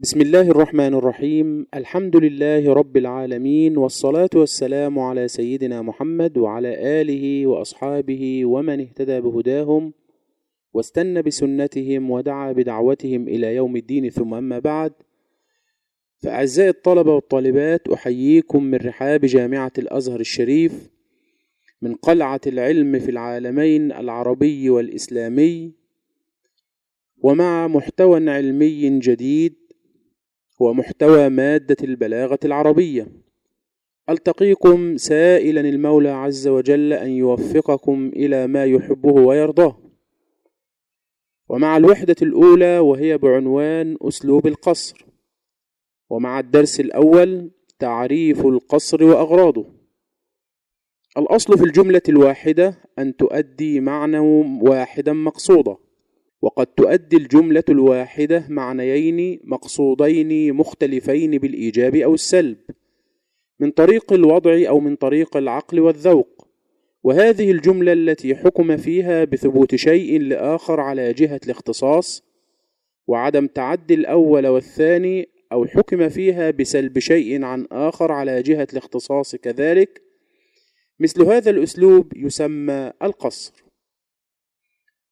بسم 0.00 0.20
الله 0.20 0.40
الرحمن 0.50 0.94
الرحيم 0.94 1.66
الحمد 1.74 2.16
لله 2.16 2.72
رب 2.72 2.96
العالمين 2.96 3.76
والصلاة 3.76 4.30
والسلام 4.34 4.98
على 4.98 5.28
سيدنا 5.28 5.82
محمد 5.82 6.38
وعلى 6.38 7.00
آله 7.00 7.46
وأصحابه 7.46 8.44
ومن 8.44 8.80
اهتدى 8.80 9.20
بهداهم 9.20 9.92
واستنى 10.72 11.22
بسنتهم 11.22 12.10
ودعا 12.10 12.52
بدعوتهم 12.52 13.28
إلى 13.28 13.54
يوم 13.54 13.76
الدين 13.76 14.10
ثم 14.10 14.34
أما 14.34 14.58
بعد 14.58 14.92
فأعزائي 16.18 16.68
الطلبة 16.68 17.14
والطالبات 17.14 17.88
أحييكم 17.88 18.64
من 18.64 18.78
رحاب 18.78 19.20
جامعة 19.20 19.72
الأزهر 19.78 20.20
الشريف 20.20 20.90
من 21.82 21.94
قلعة 21.94 22.40
العلم 22.46 22.98
في 22.98 23.10
العالمين 23.10 23.92
العربي 23.92 24.70
والإسلامي 24.70 25.72
ومع 27.18 27.68
محتوى 27.68 28.30
علمي 28.30 28.98
جديد 28.98 29.67
هو 30.62 30.74
محتوى 30.74 31.28
مادة 31.28 31.76
البلاغة 31.82 32.38
العربية. 32.44 33.08
ألتقيكم 34.10 34.96
سائلا 34.96 35.60
المولى 35.60 36.08
عز 36.08 36.48
وجل 36.48 36.92
أن 36.92 37.10
يوفقكم 37.10 38.10
إلى 38.16 38.46
ما 38.46 38.64
يحبه 38.64 39.12
ويرضاه. 39.12 39.78
ومع 41.48 41.76
الوحدة 41.76 42.16
الأولى 42.22 42.78
وهي 42.78 43.18
بعنوان 43.18 43.96
أسلوب 44.02 44.46
القصر. 44.46 45.06
ومع 46.10 46.40
الدرس 46.40 46.80
الأول 46.80 47.50
تعريف 47.78 48.46
القصر 48.46 49.04
وأغراضه. 49.04 49.66
الأصل 51.18 51.58
في 51.58 51.64
الجملة 51.64 52.02
الواحدة 52.08 52.78
أن 52.98 53.16
تؤدي 53.16 53.80
معنى 53.80 54.18
واحدا 54.62 55.12
مقصودا. 55.12 55.76
وقد 56.42 56.66
تؤدي 56.66 57.16
الجملة 57.16 57.64
الواحدة 57.68 58.44
معنيين 58.48 59.40
مقصودين 59.44 60.52
مختلفين 60.52 61.30
بالإيجاب 61.30 61.96
أو 61.96 62.14
السلب 62.14 62.56
من 63.60 63.70
طريق 63.70 64.12
الوضع 64.12 64.68
أو 64.68 64.80
من 64.80 64.96
طريق 64.96 65.36
العقل 65.36 65.80
والذوق. 65.80 66.48
وهذه 67.02 67.50
الجملة 67.50 67.92
التي 67.92 68.34
حكم 68.34 68.76
فيها 68.76 69.24
بثبوت 69.24 69.74
شيء 69.74 70.20
لآخر 70.20 70.80
على 70.80 71.12
جهة 71.12 71.40
الاختصاص 71.44 72.22
وعدم 73.06 73.46
تعدي 73.46 73.94
الأول 73.94 74.46
والثاني 74.46 75.28
أو 75.52 75.66
حكم 75.66 76.08
فيها 76.08 76.50
بسلب 76.50 76.98
شيء 76.98 77.44
عن 77.44 77.66
آخر 77.72 78.12
على 78.12 78.42
جهة 78.42 78.68
الاختصاص 78.72 79.36
كذلك 79.36 80.02
مثل 81.00 81.22
هذا 81.22 81.50
الأسلوب 81.50 82.16
يسمى 82.16 82.92
القصر. 83.02 83.67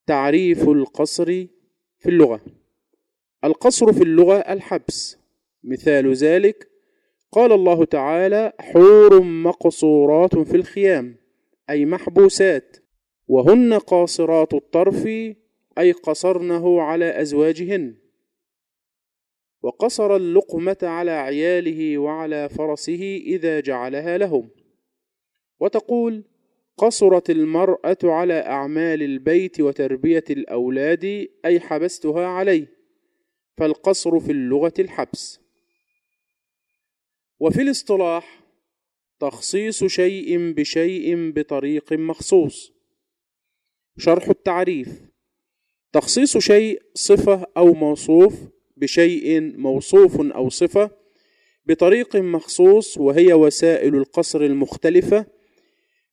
تعريف 0.06 0.68
القصر 0.68 1.24
في 1.98 2.06
اللغة. 2.06 2.40
القصر 3.44 3.92
في 3.92 4.02
اللغة 4.02 4.36
الحبس. 4.36 5.18
مثال 5.64 6.12
ذلك 6.12 6.68
قال 7.32 7.52
الله 7.52 7.84
تعالى 7.84 8.52
حور 8.60 9.22
مقصورات 9.22 10.38
في 10.38 10.56
الخيام 10.56 11.16
أي 11.70 11.84
محبوسات 11.84 12.76
وهن 13.28 13.74
قاصرات 13.74 14.54
الطرف 14.54 15.06
أي 15.78 15.92
قصرنه 15.92 16.82
على 16.82 17.20
أزواجهن. 17.20 17.96
وقصر 19.62 20.16
اللقمة 20.16 20.78
على 20.82 21.10
عياله 21.10 21.98
وعلى 21.98 22.48
فرسه 22.48 23.22
إذا 23.26 23.60
جعلها 23.60 24.18
لهم. 24.18 24.50
وتقول 25.60 26.24
قصرت 26.76 27.30
المرأة 27.30 27.98
على 28.04 28.34
أعمال 28.34 29.02
البيت 29.02 29.60
وتربية 29.60 30.24
الأولاد 30.30 31.28
أي 31.44 31.60
حبستها 31.60 32.26
عليه. 32.26 32.76
فالقصر 33.58 34.20
في 34.20 34.32
اللغة 34.32 34.74
الحبس. 34.78 35.40
وفي 37.40 37.62
الاصطلاح 37.62 38.40
تخصيص 39.20 39.84
شيء 39.84 40.52
بشيء 40.52 41.30
بطريق 41.30 41.92
مخصوص. 41.92 42.72
شرح 43.98 44.28
التعريف. 44.28 44.88
تخصيص 45.92 46.38
شيء 46.38 46.82
صفة 46.94 47.46
أو 47.56 47.74
موصوف 47.74 48.34
بشيء 48.76 49.40
موصوف 49.40 50.20
أو 50.20 50.48
صفة 50.48 50.90
بطريق 51.66 52.16
مخصوص 52.16 52.98
وهي 52.98 53.32
وسائل 53.32 53.94
القصر 53.94 54.40
المختلفة 54.40 55.26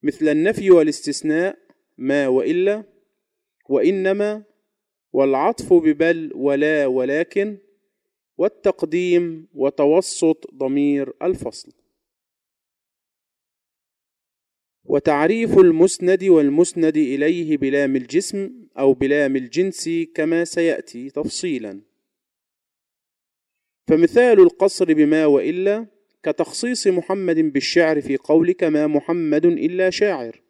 مثل 0.04 0.28
النفي 0.28 0.72
والاستثناء 0.72 1.60
ما 1.98 2.28
وإلا 2.28 2.84
وإنما 3.70 4.44
والعطف 5.14 5.74
ببل 5.74 6.32
ولا 6.36 6.86
ولكن 6.86 7.58
والتقديم 8.38 9.48
وتوسط 9.54 10.54
ضمير 10.54 11.14
الفصل. 11.22 11.72
وتعريف 14.86 15.58
المسند 15.58 16.24
والمسند 16.24 16.98
إليه 16.98 17.58
بلام 17.58 17.96
الجسم 17.96 18.68
أو 18.80 18.94
بلام 18.94 19.36
الجنس 19.36 19.90
كما 20.16 20.46
سيأتي 20.46 21.10
تفصيلا. 21.10 21.82
فمثال 23.88 24.40
القصر 24.40 24.94
بما 24.94 25.26
وإلا 25.26 25.93
كتخصيص 26.24 26.88
محمد 26.88 27.40
بالشعر 27.40 28.02
في 28.02 28.18
قولك 28.18 28.64
ما 28.64 28.88
محمد 28.88 29.46
إلا 29.46 29.90
شاعر. 29.90 30.42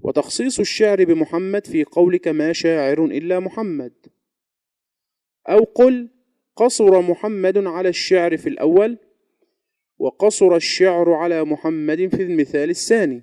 وتخصيص 0.00 0.60
الشعر 0.60 1.04
بمحمد 1.04 1.66
في 1.66 1.84
قولك 1.84 2.28
ما 2.28 2.52
شاعر 2.52 3.04
إلا 3.04 3.40
محمد. 3.40 3.92
أو 5.48 5.58
قل 5.58 6.08
قصر 6.56 7.00
محمد 7.00 7.58
على 7.58 7.88
الشعر 7.88 8.36
في 8.36 8.48
الأول 8.48 8.98
وقصر 9.98 10.56
الشعر 10.56 11.12
على 11.12 11.44
محمد 11.44 12.08
في 12.16 12.22
المثال 12.22 12.70
الثاني. 12.70 13.22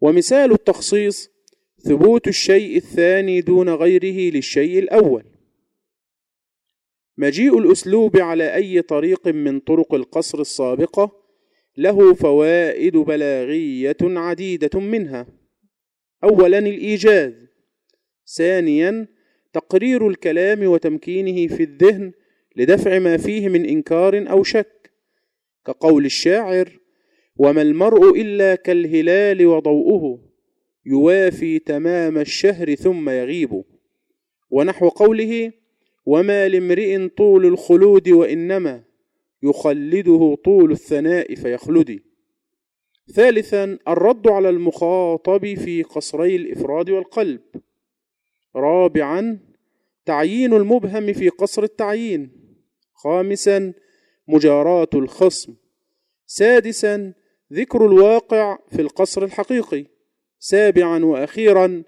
ومثال 0.00 0.52
التخصيص 0.52 1.30
ثبوت 1.78 2.28
الشيء 2.28 2.76
الثاني 2.76 3.40
دون 3.40 3.68
غيره 3.68 4.34
للشيء 4.34 4.78
الأول. 4.78 5.33
مجيء 7.16 7.58
الأسلوب 7.58 8.16
على 8.16 8.54
أي 8.54 8.82
طريق 8.82 9.28
من 9.28 9.60
طرق 9.60 9.94
القصر 9.94 10.40
السابقة 10.40 11.24
له 11.76 12.14
فوائد 12.14 12.96
بلاغية 12.96 13.96
عديدة 14.02 14.80
منها. 14.80 15.26
أولا 16.24 16.58
الإيجاز. 16.58 17.32
ثانيا 18.36 19.08
تقرير 19.52 20.08
الكلام 20.08 20.66
وتمكينه 20.66 21.56
في 21.56 21.62
الذهن 21.62 22.12
لدفع 22.56 22.98
ما 22.98 23.16
فيه 23.16 23.48
من 23.48 23.66
إنكار 23.66 24.30
أو 24.30 24.42
شك. 24.42 24.92
كقول 25.66 26.04
الشاعر 26.04 26.78
وما 27.36 27.62
المرء 27.62 28.20
إلا 28.20 28.54
كالهلال 28.54 29.46
وضوءه 29.46 30.18
يوافي 30.86 31.58
تمام 31.58 32.18
الشهر 32.18 32.74
ثم 32.74 33.10
يغيب. 33.10 33.64
ونحو 34.50 34.88
قوله 34.88 35.52
وما 36.06 36.48
لامرئ 36.48 37.08
طول 37.08 37.46
الخلود 37.46 38.08
وإنما 38.08 38.84
يخلده 39.42 40.36
طول 40.44 40.72
الثناء 40.72 41.34
فيخلدي 41.34 42.14
ثالثا 43.12 43.78
الرد 43.88 44.28
على 44.28 44.48
المخاطب 44.48 45.54
في 45.54 45.82
قصري 45.82 46.36
الإفراد 46.36 46.90
والقلب. 46.90 47.40
رابعا 48.56 49.38
تعيين 50.04 50.52
المبهم 50.52 51.12
في 51.12 51.28
قصر 51.28 51.62
التعيين. 51.62 52.30
خامسا 52.94 53.72
مجاراة 54.28 54.88
الخصم. 54.94 55.54
سادسا 56.26 57.12
ذكر 57.52 57.86
الواقع 57.86 58.58
في 58.70 58.82
القصر 58.82 59.24
الحقيقي. 59.24 59.86
سابعا 60.38 61.04
وأخيرا 61.04 61.82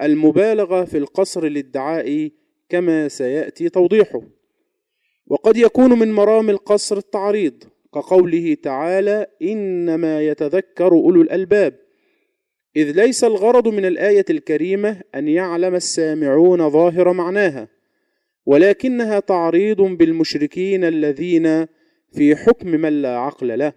المبالغة 0.00 0.84
في 0.84 0.98
القصر 0.98 1.46
للدعاء 1.46 2.30
كما 2.70 3.08
سيأتي 3.08 3.68
توضيحه. 3.68 4.22
وقد 5.26 5.56
يكون 5.56 5.98
من 5.98 6.12
مرام 6.12 6.50
القصر 6.50 6.96
التعريض 6.96 7.64
كقوله 7.94 8.56
تعالى 8.62 9.26
إنما 9.42 10.22
يتذكر 10.22 10.92
أولو 10.92 11.22
الألباب. 11.22 11.74
إذ 12.76 12.90
ليس 12.90 13.24
الغرض 13.24 13.68
من 13.68 13.84
الآية 13.84 14.24
الكريمة 14.30 15.00
أن 15.14 15.28
يعلم 15.28 15.74
السامعون 15.74 16.70
ظاهر 16.70 17.12
معناها 17.12 17.68
ولكنها 18.46 19.20
تعريض 19.20 19.80
بالمشركين 19.80 20.84
الذين 20.84 21.66
في 22.12 22.36
حكم 22.36 22.68
من 22.68 23.02
لا 23.02 23.18
عقل 23.18 23.58
له. 23.58 23.72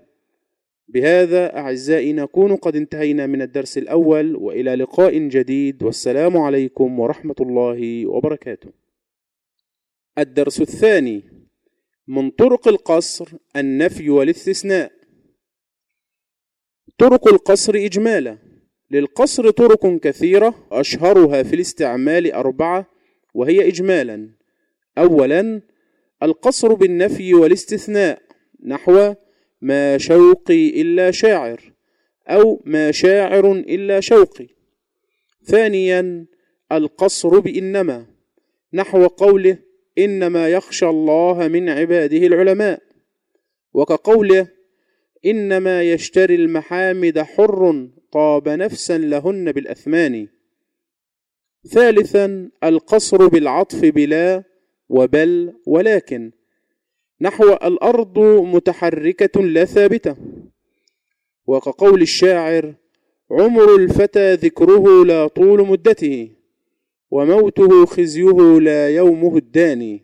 بهذا 0.87 1.57
أعزائي 1.57 2.13
نكون 2.13 2.55
قد 2.55 2.75
انتهينا 2.75 3.27
من 3.27 3.41
الدرس 3.41 3.77
الأول 3.77 4.35
وإلى 4.35 4.75
لقاء 4.75 5.17
جديد 5.17 5.83
والسلام 5.83 6.37
عليكم 6.37 6.99
ورحمة 6.99 7.35
الله 7.41 8.05
وبركاته. 8.05 8.82
الدرس 10.17 10.61
الثاني 10.61 11.23
من 12.07 12.29
طرق 12.29 12.67
القصر 12.67 13.29
النفي 13.55 14.09
والاستثناء. 14.09 14.91
طرق 16.97 17.27
القصر 17.27 17.75
اجمالا. 17.75 18.37
للقصر 18.91 19.49
طرق 19.49 19.99
كثيرة 19.99 20.67
أشهرها 20.71 21.43
في 21.43 21.55
الاستعمال 21.55 22.31
أربعة 22.31 22.85
وهي 23.33 23.67
اجمالا. 23.67 24.29
اولا 24.97 25.61
القصر 26.23 26.73
بالنفي 26.73 27.33
والاستثناء 27.33 28.21
نحو 28.65 29.13
ما 29.61 29.97
شوقي 29.97 30.81
إلا 30.81 31.11
شاعر 31.11 31.73
أو 32.27 32.63
ما 32.65 32.91
شاعر 32.91 33.51
إلا 33.51 33.99
شوقي 33.99 34.47
ثانيا 35.43 36.25
القصر 36.71 37.39
بإنما 37.39 38.05
نحو 38.73 39.07
قوله 39.07 39.57
إنما 39.97 40.49
يخشى 40.49 40.85
الله 40.85 41.47
من 41.47 41.69
عباده 41.69 42.17
العلماء. 42.17 42.83
وكقوله 43.73 44.47
إنما 45.25 45.83
يشتري 45.83 46.35
المحامد 46.35 47.19
حر 47.19 47.89
طاب 48.11 48.49
نفسا 48.49 48.97
لهن 48.97 49.51
بالأثمان. 49.51 50.27
ثالثا 51.67 52.49
القصر 52.63 53.27
بالعطف 53.27 53.85
بلا 53.85 54.43
وبل 54.89 55.53
ولكن. 55.67 56.31
نحو 57.21 57.53
الأرض 57.53 58.19
متحركة 58.19 59.41
لا 59.41 59.65
ثابتة. 59.65 60.15
وكقول 61.47 62.01
الشاعر 62.01 62.73
عمر 63.31 63.75
الفتى 63.75 64.33
ذكره 64.33 65.05
لا 65.05 65.27
طول 65.27 65.67
مدته. 65.67 66.29
وموته 67.13 67.85
خزيه 67.85 68.59
لا 68.59 68.89
يومه 68.89 69.37
الداني. 69.37 70.03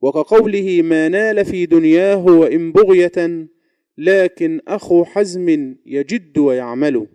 وكقوله 0.00 0.82
ما 0.82 1.08
نال 1.08 1.44
في 1.44 1.66
دنياه 1.66 2.24
وإن 2.24 2.72
بغية 2.72 3.48
لكن 3.98 4.60
أخو 4.68 5.04
حزم 5.04 5.76
يجد 5.86 6.38
ويعمل. 6.38 7.06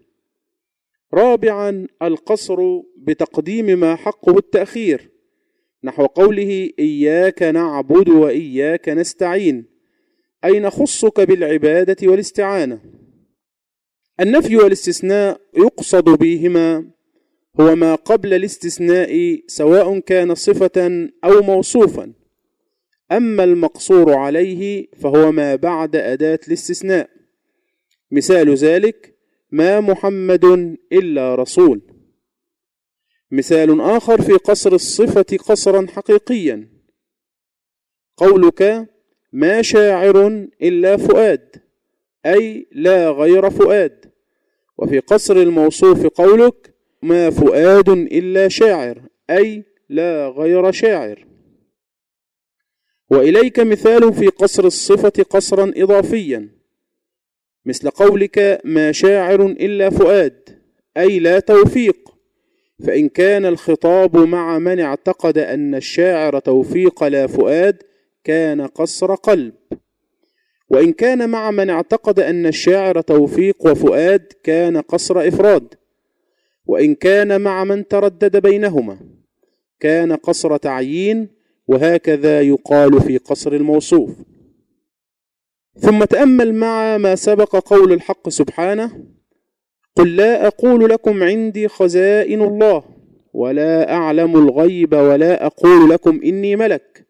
رابعا 1.14 1.88
القصر 2.02 2.82
بتقديم 2.98 3.80
ما 3.80 3.96
حقه 3.96 4.38
التأخير. 4.38 5.12
نحو 5.84 6.06
قوله 6.06 6.70
إياك 6.80 7.44
نعبد 7.44 8.10
وإياك 8.10 8.90
نستعين. 8.90 9.66
أي 10.46 10.60
نخصك 10.60 11.20
بالعبادة 11.22 12.08
والاستعانة. 12.08 12.82
النفي 14.20 14.58
والاستثناء 14.58 15.42
يقصد 15.58 16.10
بهما 16.10 16.92
هو 17.60 17.76
ما 17.76 17.96
قبل 17.96 18.34
الاستثناء 18.34 19.42
سواء 19.48 20.00
كان 20.00 20.36
صفة 20.36 21.10
أو 21.24 21.42
موصوفا. 21.42 22.14
أما 23.12 23.44
المقصور 23.44 24.14
عليه 24.14 24.88
فهو 25.02 25.32
ما 25.32 25.56
بعد 25.56 25.96
أداة 25.96 26.40
الاستثناء. 26.48 27.10
مثال 28.12 28.56
ذلك 28.56 29.16
ما 29.52 29.80
محمد 29.80 30.46
إلا 30.92 31.36
رسول. 31.36 31.82
مثال 33.32 33.82
آخر 33.82 34.22
في 34.22 34.34
قصر 34.34 34.74
الصفة 34.74 35.38
قصرا 35.38 35.88
حقيقيا. 35.88 36.70
قولك 38.18 38.90
ما 39.34 39.62
شاعر 39.62 40.48
إلا 40.62 40.98
فؤاد 40.98 41.56
أي 42.26 42.68
لا 42.72 43.10
غير 43.10 43.50
فؤاد. 43.50 44.12
وفي 44.78 45.00
قصر 45.00 45.38
الموصوف 45.38 46.08
قولك 46.08 46.76
ما 47.02 47.30
فؤاد 47.30 47.90
إلا 47.90 48.48
شاعر 48.48 49.02
أي 49.30 49.64
لا 49.90 50.28
غير 50.28 50.72
شاعر. 50.72 51.26
وإليك 53.10 53.60
مثال 53.60 54.14
في 54.14 54.28
قصر 54.28 54.66
الصفة 54.66 55.24
قصرا 55.30 55.72
إضافيا. 55.78 56.50
مثل 57.66 57.90
قولك 57.90 58.62
ما 58.64 58.92
شاعر 58.92 59.46
إلا 59.46 59.90
فؤاد 59.90 60.60
أي 60.98 61.20
لا 61.20 61.40
توفيق. 61.40 62.12
فإن 62.88 63.10
كان 63.10 63.46
الخطاب 63.46 64.18
مع 64.18 64.60
من 64.60 64.80
اعتقد 64.80 65.38
أن 65.38 65.76
الشاعر 65.76 66.40
توفيق 66.40 67.04
لا 67.04 67.28
فؤاد 67.28 67.84
كان 68.24 68.62
قصر 68.62 69.16
قلب. 69.16 69.54
وإن 70.70 70.94
كان 70.94 71.30
مع 71.30 71.52
من 71.52 71.70
اعتقد 71.70 72.20
أن 72.20 72.46
الشاعر 72.46 73.02
توفيق 73.02 73.66
وفؤاد 73.66 74.34
كان 74.44 74.78
قصر 74.78 75.28
إفراد. 75.28 75.81
وإن 76.66 76.96
كان 76.96 77.42
مع 77.42 77.64
من 77.64 77.88
تردد 77.88 78.38
بينهما 78.38 79.00
كان 79.80 80.14
قصر 80.14 80.58
تعيين 80.58 81.28
وهكذا 81.68 82.42
يقال 82.42 83.02
في 83.02 83.18
قصر 83.18 83.54
الموصوف. 83.54 84.12
ثم 85.76 86.04
تأمل 86.04 86.54
مع 86.54 86.98
ما 86.98 87.16
سبق 87.16 87.56
قول 87.56 87.94
الحق 87.94 88.30
سبحانه 88.30 89.06
قل 89.96 90.16
لا 90.16 90.48
أقول 90.48 90.90
لكم 90.90 91.24
عندي 91.24 91.68
خزائن 91.68 92.42
الله 92.42 92.84
ولا 93.34 93.94
أعلم 93.94 94.38
الغيب 94.38 94.94
ولا 94.94 95.46
أقول 95.46 95.90
لكم 95.90 96.22
إني 96.24 96.56
ملك. 96.56 97.08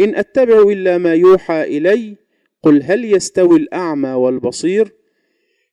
إن 0.00 0.14
أتبع 0.14 0.62
إلا 0.62 0.98
ما 0.98 1.14
يوحى 1.14 1.62
إلي 1.62 2.16
قل 2.62 2.82
هل 2.82 3.04
يستوي 3.04 3.56
الأعمى 3.56 4.08
والبصير؟ 4.08 4.94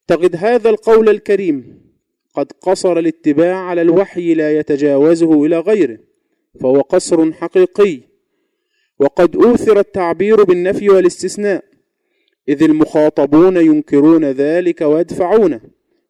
تغد 0.07 0.35
هذا 0.35 0.69
القول 0.69 1.09
الكريم. 1.09 1.82
قد 2.33 2.51
قصر 2.61 2.99
الاتباع 2.99 3.55
على 3.55 3.81
الوحي 3.81 4.33
لا 4.33 4.59
يتجاوزه 4.59 5.45
إلى 5.45 5.59
غيره 5.59 5.97
فهو 6.61 6.81
قصر 6.81 7.31
حقيقي. 7.31 7.99
وقد 8.99 9.35
أوثر 9.35 9.79
التعبير 9.79 10.43
بالنفي 10.43 10.89
والاستثناء 10.89 11.63
إذ 12.49 12.63
المخاطبون 12.63 13.57
ينكرون 13.57 14.25
ذلك 14.25 14.81
ويدفعونه 14.81 15.61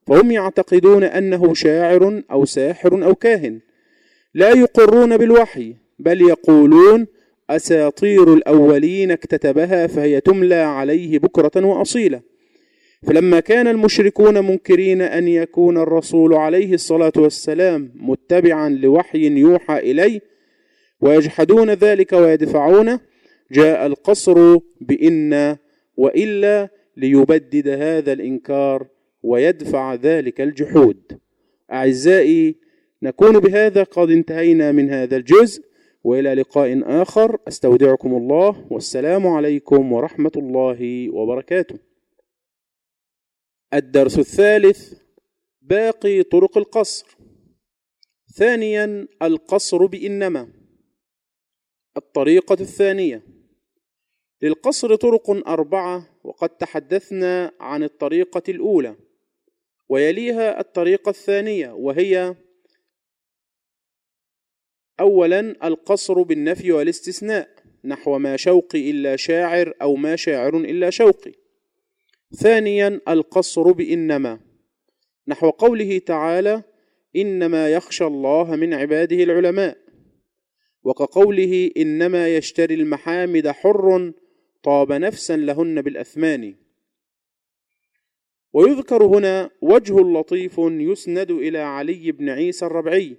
فهم 0.08 0.31
يعتقدون 0.31 1.04
أنه 1.04 1.54
شاعر 1.54 2.24
أو 2.31 2.46
ساحر 2.46 3.06
أو 3.06 3.16
كاهن 3.16 3.60
لا 4.34 4.50
يقرون 4.50 5.18
بالوحي 5.18 5.75
بل 6.00 6.22
يقولون 6.22 7.08
أساطير 7.50 8.34
الأولين 8.34 9.12
اكتتبها 9.12 9.88
فهي 9.88 10.22
تملى 10.22 10.56
عليه 10.56 11.20
بكرة 11.20 11.66
وأصيلة. 11.66 12.22
فلما 13.03 13.39
كان 13.39 13.67
المشركون 13.67 14.47
منكرين 14.47 15.01
أن 15.01 15.27
يكون 15.27 15.77
الرسول 15.77 16.33
عليه 16.33 16.73
الصلاة 16.73 17.13
والسلام 17.17 17.91
متبعا 17.95 18.69
لوحي 18.69 19.27
يوحى 19.27 19.77
إليه 19.77 20.21
ويجحدون 21.01 21.69
ذلك 21.69 22.13
ويدفعونه 22.13 23.00
جاء 23.51 23.85
القصر 23.85 24.57
بإن 24.81 25.57
وإلا 25.97 26.69
ليبدد 26.97 27.67
هذا 27.67 28.13
الإنكار 28.13 28.88
ويدفع 29.23 29.94
ذلك 29.94 30.41
الجحود. 30.41 31.19
أعزائي 31.71 32.55
نكون 33.03 33.39
بهذا 33.39 33.83
قد 33.83 34.11
انتهينا 34.11 34.71
من 34.71 34.89
هذا 34.89 35.17
الجزء 35.17 35.63
وإلى 36.03 36.33
لقاء 36.33 36.81
آخر. 37.01 37.38
أستودعكم 37.47 38.13
الله 38.13 38.65
والسلام 38.69 39.27
عليكم 39.27 39.91
ورحمة 39.93 40.31
الله 40.36 41.10
وبركاته. 41.10 41.92
الدرس 43.74 44.20
الثالث 44.20 44.94
باقي 45.62 46.24
طرق 46.24 46.58
القصر. 46.58 47.18
ثانيا 48.36 49.08
القصر 49.22 49.86
بإنما. 49.86 50.53
الطريقة 51.98 52.58
الثانية. 52.62 53.24
للقصر 54.42 54.96
طرق 54.96 55.30
أربعة 55.48 56.20
وقد 56.24 56.50
تحدثنا 56.50 57.51
عن 57.60 57.84
الطريقة 57.84 58.44
الأولى 58.50 58.96
ويليها 59.89 60.60
الطريقة 60.60 61.10
الثانية 61.10 61.72
وهي 61.72 62.36
أولا 65.00 65.68
القصر 65.68 66.22
بالنفي 66.22 66.72
والاستثناء 66.72 67.50
نحو 67.84 68.18
ما 68.18 68.38
شوقي 68.38 68.92
إلا 68.92 69.15
شاعر 69.15 69.74
أو 69.82 69.96
ما 69.96 70.15
شاعر 70.15 70.58
إلا 70.58 70.89
شوقي. 70.89 71.42
ثانيا 72.36 73.02
القصر 73.08 73.72
بإنما 73.72 74.40
نحو 75.28 75.50
قوله 75.50 75.98
تعالى 75.98 76.63
إنما 77.16 77.70
يخشى 77.70 78.06
الله 78.06 78.56
من 78.56 78.74
عباده 78.74 79.24
العلماء 79.24 79.78
وكقوله 80.84 81.72
إنما 81.78 82.36
يشتري 82.36 82.74
المحامد 82.74 83.48
حر 83.48 84.13
طاب 84.63 84.92
نفسا 84.92 85.38
لهن 85.38 85.82
بالأثمان. 85.82 86.56
ويذكر 88.54 89.06
هنا 89.06 89.50
وجه 89.62 89.94
لطيف 89.94 90.58
يسند 90.60 91.32
إلى 91.32 91.58
علي 91.58 92.12
بن 92.12 92.30
عيسى 92.30 92.66
الربعي 92.66 93.18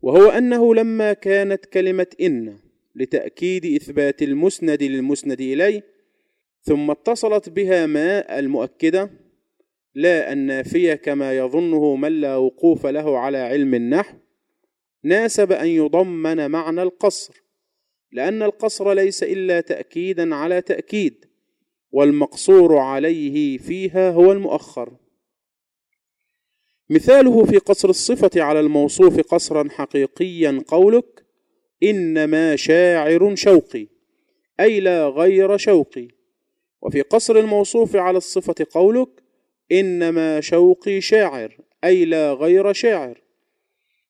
وهو 0.00 0.30
أنه 0.30 0.74
لما 0.74 1.12
كانت 1.12 1.66
كلمة 1.66 2.06
إن 2.20 2.58
لتأكيد 2.94 3.66
إثبات 3.66 4.22
المسند 4.22 4.82
للمسند 4.82 5.40
إليه 5.40 5.89
ثم 6.62 6.90
اتصلت 6.90 7.48
بها 7.48 7.86
ما 7.86 8.38
المؤكدة 8.38 9.10
لا 9.94 10.32
النافية 10.32 10.94
كما 10.94 11.36
يظنه 11.36 11.96
من 11.96 12.20
لا 12.20 12.36
وقوف 12.36 12.86
له 12.86 13.18
على 13.18 13.38
علم 13.38 13.74
النحو 13.74 14.16
ناسب 15.04 15.52
أن 15.52 15.66
يضمن 15.66 16.50
معنى 16.50 16.82
القصر 16.82 17.34
لأن 18.12 18.42
القصر 18.42 18.92
ليس 18.92 19.22
إلا 19.22 19.60
تأكيدا 19.60 20.34
على 20.34 20.62
تأكيد 20.62 21.24
والمقصور 21.92 22.76
عليه 22.76 23.58
فيها 23.58 24.10
هو 24.10 24.32
المؤخر. 24.32 24.96
مثاله 26.90 27.44
في 27.44 27.58
قصر 27.58 27.88
الصفة 27.88 28.42
على 28.42 28.60
الموصوف 28.60 29.20
قصرا 29.20 29.68
حقيقيا 29.70 30.62
قولك 30.68 31.26
إنما 31.82 32.56
شاعر 32.56 33.34
شوقي 33.34 33.86
أي 34.60 34.80
لا 34.80 35.08
غير 35.08 35.56
شوقي. 35.56 36.08
وفي 36.82 37.00
قصر 37.00 37.36
الموصوف 37.36 37.96
على 37.96 38.18
الصفة 38.18 38.66
قولك 38.70 39.08
إنما 39.72 40.40
شوقي 40.40 41.00
شاعر 41.00 41.58
أي 41.84 42.04
لا 42.04 42.32
غير 42.32 42.72
شاعر. 42.72 43.22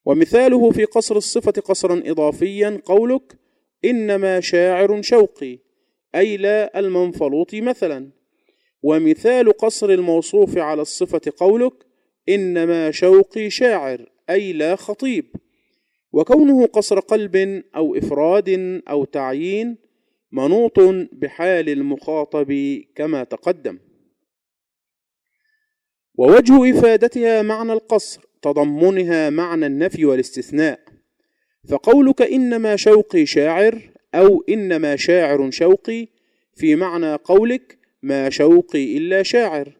ومثاله 0.05 0.71
في 0.71 0.85
قصر 0.85 1.17
الصفة 1.17 1.53
قصرا 1.53 2.03
إضافيا 2.07 2.81
قولك 2.85 3.39
إنما 3.85 4.41
شاعر 4.41 5.03
شوقي 5.03 5.59
أي 6.15 6.37
لا 6.37 6.79
المنفلوط 6.79 7.55
مثلا. 7.55 8.11
ومثال 8.83 9.53
قصر 9.53 9.91
الموصوف 9.91 10.59
على 10.59 10.83
الصفة 10.83 11.33
قولك 11.37 11.87
إنما 12.29 12.91
شوقي 12.91 13.50
شاعر 13.50 14.07
أي 14.31 14.53
لا 14.53 14.77
خطيب. 14.77 15.37
وكونه 16.12 16.67
قصر 16.67 17.00
قلب 17.00 17.62
أو 17.77 17.97
إفراد 17.97 18.81
أو 18.89 19.05
تعيين 19.05 19.89
منوط 20.33 20.81
بحال 21.13 21.69
المخاطب 21.69 22.81
كما 22.95 23.25
تقدم. 23.25 23.79
ووجه 26.15 26.71
إفادتها 26.71 27.43
معنى 27.43 27.73
القصر 27.73 28.21
تضمنها 28.43 29.31
معنى 29.31 29.67
النفي 29.67 30.05
والاستثناء. 30.05 30.81
فقولك 31.69 32.23
إنما 32.23 32.77
شوقي 32.77 33.27
شاعر 33.27 33.91
أو 34.15 34.45
إنما 34.49 34.97
شاعر 34.97 35.51
شوقي 35.51 36.09
في 36.55 36.77
معنى 36.77 37.15
قولك 37.15 37.79
ما 38.03 38.31
شوقي 38.31 38.97
إلا 38.97 39.23
شاعر 39.23 39.73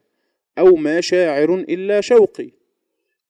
أو 0.59 0.77
ما 0.77 1.01
شاعر 1.01 1.55
إلا 1.55 2.01
شوقي. 2.01 2.51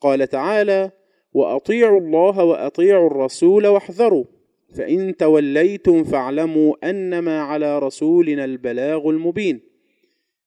قال 0.01 0.29
تعالى 0.29 0.91
وأطيعوا 1.33 2.01
الله 2.01 2.45
وأطيعوا 2.45 3.07
الرسول 3.07 3.67
واحذروا. 3.67 4.25
فإن 4.75 5.17
توليتم 5.17 6.05
فاعلموا 6.05 6.91
أنما 6.91 7.41
على 7.41 7.79
رسولنا 7.79 8.45
البلاغ 8.45 9.09
المبين. 9.09 9.61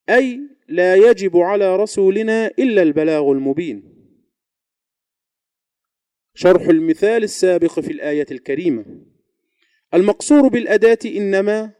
أي 0.10 0.42
لا 0.68 0.96
يجب 0.96 1.38
على 1.38 1.76
رسولنا 1.76 2.48
إلا 2.48 2.82
البلاغ 2.82 3.32
المبين. 3.32 3.94
شرح 6.36 6.68
المثال 6.68 7.24
السابق 7.24 7.80
في 7.80 7.92
الآية 7.92 8.26
الكريمة. 8.32 8.86
المقصور 9.94 10.48
بالأداة 10.48 11.00
إنما 11.06 11.72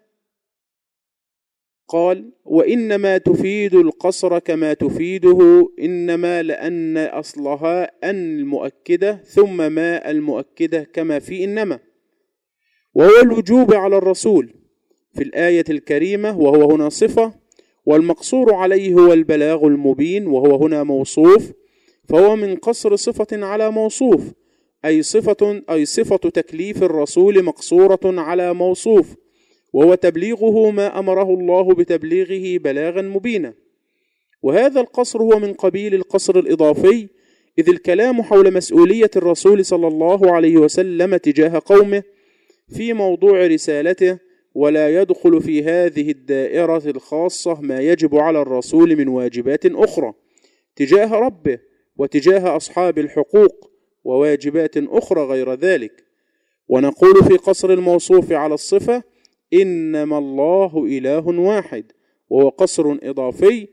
قال 1.88 2.32
وإنما 2.46 3.18
تفيد 3.18 3.76
القصر 3.76 4.40
كما 4.40 4.74
تفيده 4.74 5.70
إنما 5.80 6.44
لأن 6.44 6.98
أصلها 6.98 8.10
أن 8.10 8.40
المؤكدة 8.40 9.16
ثم 9.16 9.72
ما 9.72 10.12
المؤكدة 10.12 10.84
كما 10.84 11.20
في 11.20 11.44
إنما. 11.44 11.80
وهو 12.96 13.22
الوجوب 13.22 13.74
على 13.74 13.98
الرسول 13.98 14.54
في 15.16 15.24
الآية 15.24 15.66
الكريمة 15.70 16.38
وهو 16.40 16.72
هنا 16.72 16.90
صفة 16.90 17.34
والمقصور 17.86 18.54
عليه 18.54 18.94
هو 18.94 19.14
البلاغ 19.14 19.66
المبين 19.66 20.28
وهو 20.28 20.56
هنا 20.56 20.84
موصوف 20.84 21.52
فهو 22.10 22.36
من 22.36 22.56
قصر 22.56 22.96
صفة 22.96 23.46
على 23.46 23.72
موصوف 23.72 24.22
أي 24.86 25.04
صفة 25.04 25.62
أي 25.70 25.86
صفة 25.86 26.18
تكليف 26.18 26.84
الرسول 26.84 27.44
مقصورة 27.44 28.00
على 28.04 28.54
موصوف 28.54 29.16
وهو 29.74 29.96
تبليغه 29.96 30.70
ما 30.72 31.00
أمره 31.00 31.34
الله 31.34 31.74
بتبليغه 31.74 32.64
بلاغا 32.64 33.02
مبينا. 33.02 33.54
وهذا 34.42 34.82
القصر 34.82 35.22
هو 35.22 35.40
من 35.40 35.54
قبيل 35.54 35.96
القصر 35.96 36.40
الإضافي 36.40 37.08
إذ 37.60 37.70
الكلام 37.70 38.22
حول 38.22 38.54
مسؤولية 38.54 39.12
الرسول 39.16 39.66
صلى 39.66 39.88
الله 39.88 40.32
عليه 40.32 40.58
وسلم 40.58 41.18
تجاه 41.18 41.62
قومه 41.66 42.04
في 42.68 42.94
موضوع 42.94 43.48
رسالته 43.48 44.20
ولا 44.56 45.02
يدخل 45.02 45.42
في 45.42 45.64
هذه 45.64 46.12
الدائرة 46.12 46.84
الخاصة 46.86 47.62
ما 47.62 47.80
يجب 47.80 48.16
على 48.16 48.42
الرسول 48.42 48.96
من 48.96 49.08
واجبات 49.08 49.66
أخرى. 49.66 50.14
تجاه 50.76 51.16
ربه 51.16 51.60
وتجاه 51.98 52.56
أصحاب 52.58 53.00
الحقوق 53.00 53.72
وواجبات 54.04 54.78
أخرى 54.78 55.22
غير 55.22 55.54
ذلك. 55.54 56.04
ونقول 56.68 57.24
في 57.24 57.38
قصر 57.38 57.70
الموصوف 57.70 58.32
على 58.32 58.54
الصفة 58.54 59.04
إنما 59.54 60.18
الله 60.18 60.86
إله 60.86 61.28
واحد 61.40 61.92
وهو 62.30 62.50
قصر 62.50 62.98
إضافي. 63.04 63.68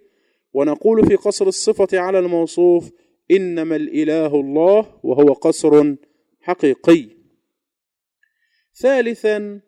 ونقول 0.54 1.06
في 1.06 1.14
قصر 1.14 1.48
الصفة 1.48 1.98
على 1.98 2.18
الموصوف 2.18 2.90
إنما 3.30 3.76
الإله 3.76 4.40
الله 4.40 4.86
وهو 5.02 5.32
قصر 5.32 5.94
حقيقي. 6.40 7.19
ثالثا 8.80 9.60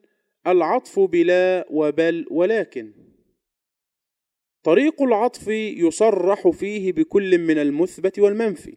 العطف 0.46 1.00
بلا 1.00 1.66
وبل 1.70 2.26
ولكن. 2.30 2.92
طريق 4.62 5.02
العطف 5.02 5.48
يصرح 5.48 6.48
فيه 6.48 6.92
بكل 6.92 7.38
من 7.38 7.58
المثبت 7.58 8.18
والمنفي 8.18 8.76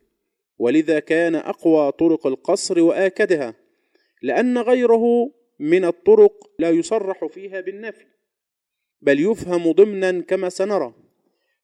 ولذا 0.60 1.00
كان 1.00 1.36
أقوى 1.36 1.92
طرق 1.92 2.28
القصر 2.28 2.80
وآكدها 2.80 3.56
لأن 4.22 4.58
غيره 4.58 5.32
من 5.60 5.86
الطرق 5.86 6.52
لا 6.60 6.70
يصرح 6.70 7.26
فيها 7.26 7.62
بالنفي 7.62 8.06
بل 9.02 9.20
يفهم 9.20 9.72
ضمنا 9.72 10.22
كما 10.22 10.50
سنرى. 10.50 10.94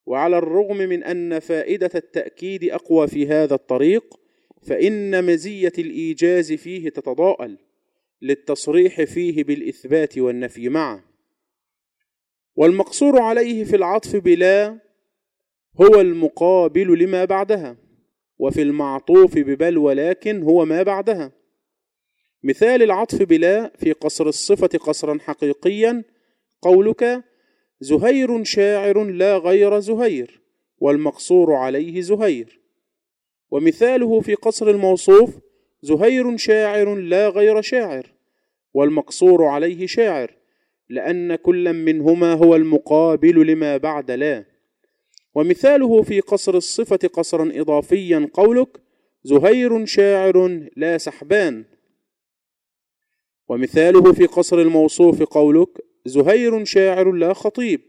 وعلى 0.05 0.37
الرغم 0.37 0.77
من 0.77 1.03
أن 1.03 1.39
فائدة 1.39 1.91
التأكيد 1.95 2.63
أقوى 2.63 3.07
في 3.07 3.27
هذا 3.27 3.55
الطريق 3.55 4.19
فإن 4.61 5.25
مزية 5.25 5.73
الإيجاز 5.77 6.53
فيه 6.53 6.89
تتضاءل. 6.89 7.57
للتصريح 8.21 9.01
فيه 9.03 9.43
بالإثبات 9.43 10.17
والنفي 10.17 10.69
معا 10.69 11.03
والمقصور 12.55 13.21
عليه 13.21 13.63
في 13.63 13.75
العطف 13.75 14.15
بلا 14.15 14.79
هو 15.81 16.01
المقابل 16.01 16.99
لما 16.99 17.25
بعدها 17.25 17.77
وفي 18.41 18.61
المعطوف 18.61 19.37
ببل 19.37 19.77
ولكن 19.77 20.43
هو 20.43 20.65
ما 20.65 20.83
بعدها. 20.83 21.31
مثال 22.43 22.83
العطف 22.83 23.23
بلا 23.23 23.71
في 23.77 23.91
قصر 23.91 24.27
الصفة 24.27 24.67
قصرا 24.77 25.17
حقيقيا 25.19 26.03
قولك 26.61 27.23
زهير 27.79 28.43
شاعر 28.43 29.03
لا 29.03 29.37
غير 29.37 29.79
زهير 29.79 30.41
والمقصور 30.77 31.53
عليه 31.53 32.01
زهير. 32.01 32.61
ومثاله 33.49 34.19
في 34.19 34.35
قصر 34.35 34.69
الموصوف 34.69 35.39
زهير 35.81 36.38
شاعر 36.38 36.95
لا 36.95 37.29
غير 37.29 37.61
شاعر 37.61 38.13
والمقصور 38.73 39.43
عليه 39.43 39.88
شاعر 39.88 40.31
لأن 40.89 41.35
كلا 41.35 41.71
منهما 41.71 42.33
هو 42.33 42.55
المقابل 42.55 43.47
لما 43.47 43.77
بعد 43.77 44.11
لا. 44.11 44.45
ومثاله 45.35 46.01
في 46.01 46.19
قصر 46.19 46.55
الصفة 46.55 47.07
قصرا 47.13 47.51
إضافيا 47.55 48.29
قولك 48.33 48.81
زهير 49.23 49.85
شاعر 49.85 50.67
لا 50.77 50.97
سحبان. 50.97 51.65
ومثاله 53.47 54.13
في 54.13 54.25
قصر 54.25 54.59
الموصوف 54.59 55.23
قولك 55.23 55.69
زهير 56.05 56.65
شاعر 56.65 57.11
لا 57.11 57.33
خطيب. 57.33 57.81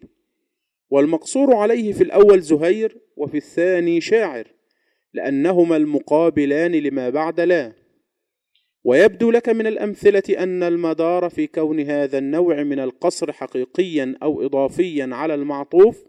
والمقصور 0.91 1.55
عليه 1.55 1.93
في 1.93 2.03
الأول 2.03 2.41
زهير 2.41 2.99
وفي 3.17 3.37
الثاني 3.37 4.01
شاعر 4.01 4.47
لأنهما 5.15 5.77
المقابلان 5.77 6.73
لما 6.73 7.11
بعد 7.11 7.41
لا. 7.41 7.82
ويبدو 8.85 9.31
لك 9.31 9.49
من 9.49 9.67
الأمثلة 9.67 10.23
أن 10.39 10.63
المدار 10.63 11.29
في 11.29 11.47
كون 11.47 11.81
هذا 11.81 12.19
النوع 12.19 12.63
من 12.63 12.79
القصر 12.79 13.33
حقيقيا 13.33 14.15
أو 14.23 14.47
إضافيا 14.47 15.09
على 15.13 15.35
المعطوف 15.35 16.05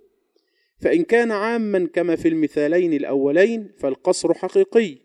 فإن 0.82 1.04
كان 1.04 1.32
عاما 1.32 1.90
كما 1.94 2.16
في 2.16 2.28
المثالين 2.28 2.94
الأولين 2.94 3.72
فالقصر 3.78 4.34
حقيقي 4.34 4.98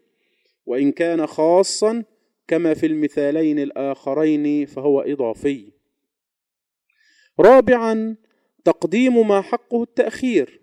وإن 0.67 0.93
كان 0.93 1.27
خاصا 1.27 2.05
كما 2.49 2.75
في 2.75 2.87
المثالين 2.87 3.59
الآخرين 3.59 4.67
فهو 4.67 5.01
إضافي. 5.01 5.73
رابعا 7.41 8.17
تقديم 8.65 9.29
ما 9.29 9.41
حقه 9.41 9.83
التأخير 9.83 10.61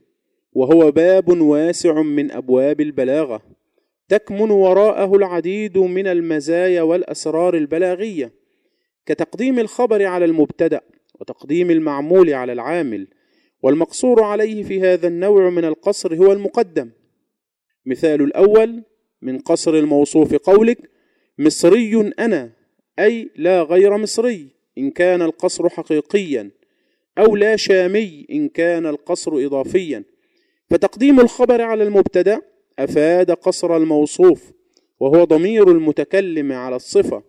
وهو 0.54 0.92
باب 0.92 1.42
واسع 1.42 2.02
من 2.02 2.32
أبواب 2.32 2.82
البلاغة. 2.82 3.55
تكمن 4.10 4.52
وراءه 4.52 5.16
العديد 5.16 5.78
من 5.78 6.08
المزايا 6.08 6.82
والأسرار 6.82 7.54
البلاغية 7.58 8.32
كتقديم 9.06 9.60
الخبر 9.60 10.06
على 10.06 10.26
المبتدأ 10.26 10.82
وتقديم 11.20 11.72
المعمول 11.72 12.34
على 12.34 12.54
العامل 12.54 13.08
والمقصور 13.64 14.24
عليه 14.24 14.64
في 14.64 14.82
هذا 14.82 15.08
النوع 15.08 15.50
من 15.50 15.66
القصر 15.66 16.16
هو 16.16 16.32
المقدم. 16.32 16.90
مثال 17.86 18.22
الأول 18.22 18.84
من 19.22 19.40
قصر 19.40 19.74
الموصوف 19.74 20.36
قولك 20.36 20.90
مصري 21.40 22.14
أنا 22.20 22.52
أي 23.00 23.30
لا 23.36 23.62
غير 23.62 23.98
مصري 23.98 24.48
إن 24.78 24.92
كان 24.92 25.22
القصر 25.22 25.70
حقيقيا 25.70 26.52
أو 27.18 27.36
لا 27.36 27.56
شامي 27.56 28.26
إن 28.32 28.50
كان 28.50 28.86
القصر 28.86 29.32
إضافيا. 29.46 30.04
فتقديم 30.70 31.20
الخبر 31.20 31.62
على 31.62 31.84
المبتدأ 31.84 32.42
أفاد 32.80 33.32
قصر 33.32 33.78
الموصوف 33.78 34.52
وهو 35.00 35.24
ضمير 35.24 35.72
المتكلم 35.72 36.52
على 36.52 36.76
الصفة 36.76 37.24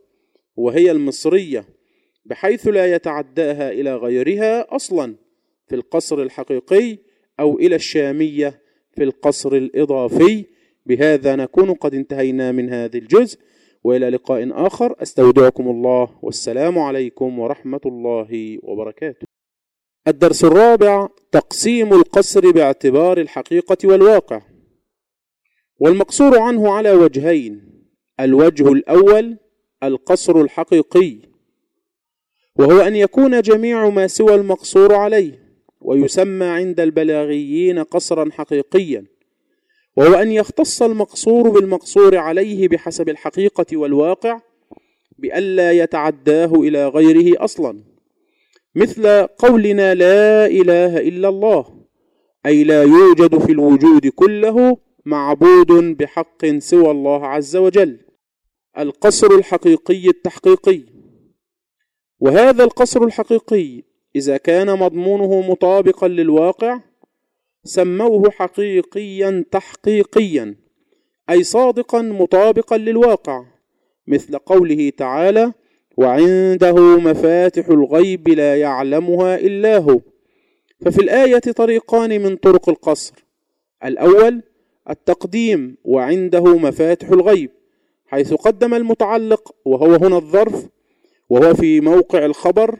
وهي 0.56 0.90
المصرية 0.90 1.64
بحيث 2.24 2.68
لا 2.68 2.94
يتعداها 2.94 3.70
إلى 3.72 3.96
غيرها 3.96 4.76
أصلا 4.76 5.16
في 5.68 5.74
القصر 5.74 6.22
الحقيقي 6.22 6.98
أو 7.40 7.58
إلى 7.58 7.76
الشامية 7.76 8.60
في 8.94 9.02
القصر 9.04 9.52
الإضافي. 9.52 10.44
بهذا 10.86 11.36
نكون 11.36 11.72
قد 11.74 11.94
انتهينا 11.94 12.52
من 12.52 12.70
هذا 12.70 12.98
الجزء 12.98 13.38
وإلى 13.84 14.10
لقاء 14.10 14.66
آخر. 14.66 14.94
أستودعكم 15.02 15.68
الله 15.68 16.18
والسلام 16.22 16.78
عليكم 16.78 17.38
ورحمة 17.38 17.80
الله 17.86 18.58
وبركاته. 18.62 19.26
الدرس 20.08 20.44
الرابع 20.44 21.08
تقسيم 21.32 21.92
القصر 21.92 22.50
باعتبار 22.50 23.20
الحقيقة 23.20 23.76
والواقع. 23.84 24.42
والمقصور 25.78 26.38
عنه 26.38 26.72
على 26.72 26.92
وجهين 26.92 27.82
الوجه 28.20 28.72
الأول 28.72 29.36
القصر 29.82 30.40
الحقيقي 30.40 31.16
وهو 32.56 32.80
أن 32.80 32.96
يكون 32.96 33.40
جميع 33.40 33.88
ما 33.88 34.06
سوى 34.06 34.34
المقصور 34.34 34.94
عليه 34.94 35.46
ويسمى 35.80 36.46
عند 36.46 36.80
البلاغيين 36.80 37.78
قصرا 37.78 38.28
حقيقيا 38.32 39.04
وهو 39.96 40.14
أن 40.14 40.30
يختص 40.30 40.82
المقصور 40.82 41.48
بالمقصور 41.50 42.16
عليه 42.16 42.68
بحسب 42.68 43.08
الحقيقة 43.08 43.76
والواقع 43.76 44.40
بألا 45.18 45.72
يتعداه 45.72 46.52
إلى 46.54 46.88
غيره 46.88 47.44
أصلا 47.44 47.84
مثل 48.74 49.26
قولنا 49.26 49.94
لا 49.94 50.46
إله 50.46 50.98
إلا 50.98 51.28
الله 51.28 51.86
أي 52.46 52.64
لا 52.64 52.82
يوجد 52.82 53.38
في 53.38 53.52
الوجود 53.52 54.06
كله 54.06 54.85
معبود 55.06 55.96
بحق 55.96 56.46
سوى 56.58 56.90
الله 56.90 57.26
عز 57.26 57.56
وجل 57.56 57.98
القصر 58.78 59.26
الحقيقي 59.26 60.08
التحقيقي. 60.08 60.82
وهذا 62.20 62.64
القصر 62.64 63.02
الحقيقي 63.02 63.82
إذا 64.16 64.36
كان 64.36 64.78
مضمونه 64.78 65.50
مطابقا 65.50 66.08
للواقع 66.08 66.80
سموه 67.64 68.30
حقيقيا 68.30 69.44
تحقيقيا 69.50 70.56
أي 71.30 71.42
صادقا 71.42 72.02
مطابقا 72.02 72.76
للواقع 72.78 73.44
مثل 74.06 74.38
قوله 74.38 74.90
تعالى 74.90 75.52
وعنده 75.96 76.98
مفاتح 76.98 77.68
الغيب 77.68 78.28
لا 78.28 78.56
يعلمها 78.56 79.36
إلا 79.36 79.78
هو 79.78 80.00
ففي 80.84 80.98
الآية 80.98 81.38
طريقان 81.38 82.22
من 82.22 82.36
طرق 82.36 82.68
القصر. 82.68 83.14
الأول 83.84 84.42
التقديم 84.90 85.76
وعنده 85.84 86.44
مفاتح 86.44 87.08
الغيب 87.08 87.50
حيث 88.06 88.34
قدم 88.34 88.74
المتعلق 88.74 89.54
وهو 89.64 89.94
هنا 89.94 90.16
الظرف 90.16 90.68
وهو 91.28 91.54
في 91.54 91.80
موقع 91.80 92.24
الخبر 92.24 92.78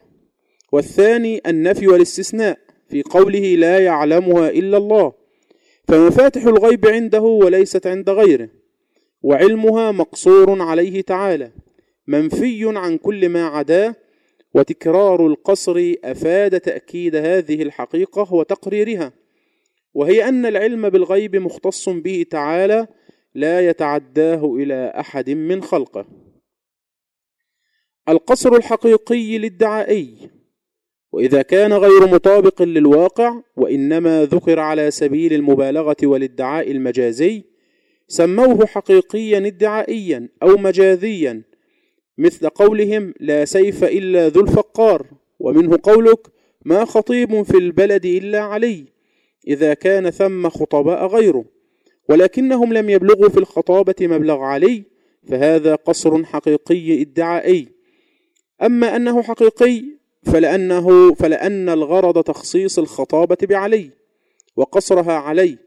والثاني 0.72 1.40
النفي 1.46 1.88
والاستثناء 1.88 2.58
في 2.88 3.02
قوله 3.02 3.54
لا 3.54 3.78
يعلمها 3.78 4.48
إلا 4.48 4.76
الله. 4.76 5.12
فمفاتح 5.88 6.42
الغيب 6.44 6.86
عنده 6.86 7.20
وليست 7.20 7.86
عند 7.86 8.10
غيره 8.10 8.48
وعلمها 9.22 9.92
مقصور 9.92 10.62
عليه 10.62 11.00
تعالى 11.00 11.50
منفي 12.06 12.78
عن 12.78 12.98
كل 12.98 13.28
ما 13.28 13.46
عداه 13.46 13.94
وتكرار 14.54 15.26
القصر 15.26 15.94
أفاد 16.04 16.60
تأكيد 16.60 17.16
هذه 17.16 17.62
الحقيقة 17.62 18.34
وتقريرها. 18.34 19.12
وهي 19.96 20.28
أن 20.28 20.46
العلم 20.46 20.88
بالغيب 20.88 21.36
مختص 21.36 21.88
به 21.88 22.26
تعالى 22.30 22.86
لا 23.34 23.68
يتعداه 23.68 24.54
إلى 24.54 24.92
أحد 25.00 25.30
من 25.30 25.62
خلقه. 25.62 26.06
القصر 28.08 28.56
الحقيقي 28.56 29.38
للدعائي 29.38 30.30
وإذا 31.12 31.42
كان 31.42 31.72
غير 31.72 32.06
مطابق 32.06 32.62
للواقع 32.62 33.40
وإنما 33.56 34.24
ذكر 34.24 34.58
على 34.58 34.90
سبيل 34.90 35.32
المبالغة 35.32 35.96
والادعاء 36.02 36.70
المجازي 36.70 37.44
سموه 38.08 38.66
حقيقيا 38.66 39.38
ادعائيا 39.38 40.28
أو 40.42 40.56
مجازيا 40.56 41.42
مثل 42.18 42.48
قولهم 42.48 43.14
لا 43.20 43.44
سيف 43.44 43.84
إلا 43.84 44.28
ذو 44.28 44.40
الفقار 44.40 45.06
ومنه 45.38 45.78
قولك 45.82 46.26
ما 46.64 46.84
خطيب 46.84 47.42
في 47.42 47.56
البلد 47.56 48.06
إلا 48.06 48.40
علي. 48.40 48.95
إذا 49.48 49.74
كان 49.74 50.10
ثم 50.10 50.48
خطباء 50.48 51.06
غيره 51.06 51.44
ولكنهم 52.08 52.72
لم 52.72 52.90
يبلغوا 52.90 53.28
في 53.28 53.38
الخطابة 53.38 53.94
مبلغ 54.00 54.40
علي 54.40 54.84
فهذا 55.28 55.74
قصر 55.74 56.24
حقيقي 56.24 57.02
ادعائي. 57.02 57.68
أما 58.62 58.96
أنه 58.96 59.22
حقيقي 59.22 59.84
فلأنه 60.22 61.14
فلأن 61.14 61.68
الغرض 61.68 62.22
تخصيص 62.22 62.78
الخطابة 62.78 63.36
بعلي 63.42 63.90
وقصرها 64.56 65.12
علي 65.12 65.58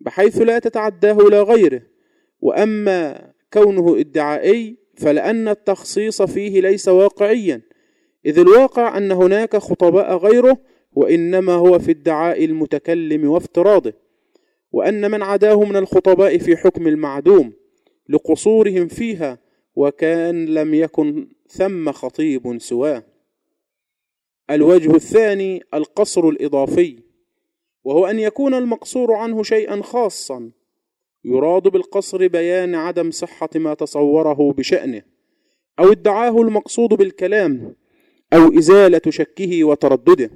بحيث 0.00 0.42
لا 0.42 0.58
تتعداه 0.58 1.16
إلى 1.28 1.42
غيره. 1.42 1.82
وأما 2.40 3.30
كونه 3.52 4.00
ادعائي 4.00 4.76
فلأن 4.96 5.48
التخصيص 5.48 6.22
فيه 6.22 6.60
ليس 6.60 6.88
واقعيا 6.88 7.60
إذ 8.26 8.38
الواقع 8.38 8.96
أن 8.96 9.12
هناك 9.12 9.56
خطباء 9.56 10.16
غيره 10.16 10.58
وإنما 10.94 11.52
هو 11.52 11.78
في 11.78 11.90
ادعاء 11.90 12.44
المتكلم 12.44 13.30
وافتراضه 13.30 13.92
وأن 14.72 15.10
من 15.10 15.22
عداه 15.22 15.64
من 15.64 15.76
الخطباء 15.76 16.38
في 16.38 16.56
حكم 16.56 16.86
المعدوم 16.86 17.52
لقصورهم 18.08 18.88
فيها 18.88 19.38
وكان 19.74 20.46
لم 20.46 20.74
يكن 20.74 21.28
ثم 21.48 21.92
خطيب 21.92 22.58
سواه. 22.58 23.02
الوجه 24.50 24.94
الثاني 24.94 25.62
القصر 25.74 26.28
الإضافي 26.28 26.98
وهو 27.84 28.06
أن 28.06 28.18
يكون 28.18 28.54
المقصور 28.54 29.12
عنه 29.12 29.42
شيئا 29.42 29.82
خاصا 29.82 30.50
يراد 31.24 31.62
بالقصر 31.62 32.26
بيان 32.26 32.74
عدم 32.74 33.10
صحة 33.10 33.48
ما 33.54 33.74
تصوره 33.74 34.52
بشأنه 34.52 35.02
أو 35.78 35.92
ادعاه 35.92 36.40
المقصود 36.42 36.88
بالكلام 36.88 37.76
أو 38.32 38.58
إزالة 38.58 39.00
شكه 39.08 39.64
وتردده. 39.64 40.30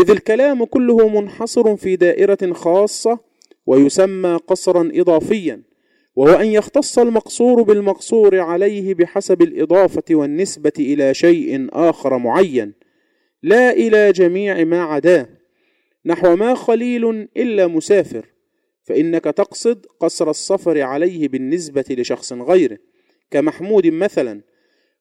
إذ 0.00 0.10
الكلام 0.10 0.64
كله 0.64 1.08
منحصر 1.20 1.76
في 1.76 1.96
دائرة 1.96 2.52
خاصة 2.52 3.18
ويسمى 3.66 4.38
قصرا 4.46 4.90
إضافيا 4.94 5.62
وهو 6.16 6.34
أن 6.34 6.46
يختص 6.46 6.98
المقصور 6.98 7.62
بالمقصور 7.62 8.40
عليه 8.40 8.94
بحسب 8.94 9.42
الإضافة 9.42 10.02
والنسبة 10.10 10.72
إلى 10.78 11.14
شيء 11.14 11.68
آخر 11.72 12.18
معين 12.18 12.72
لا 13.42 13.70
إلى 13.70 14.12
جميع 14.12 14.64
ما 14.64 14.82
عداه. 14.82 15.28
نحو 16.06 16.36
ما 16.36 16.54
خليل 16.54 17.28
إلا 17.36 17.66
مسافر 17.66 18.26
فإنك 18.82 19.24
تقصد 19.24 19.86
قصر 20.00 20.30
السفر 20.30 20.82
عليه 20.82 21.28
بالنسبة 21.28 21.84
لشخص 21.90 22.32
غيره 22.32 22.78
كمحمود 23.30 23.86
مثلا 23.86 24.40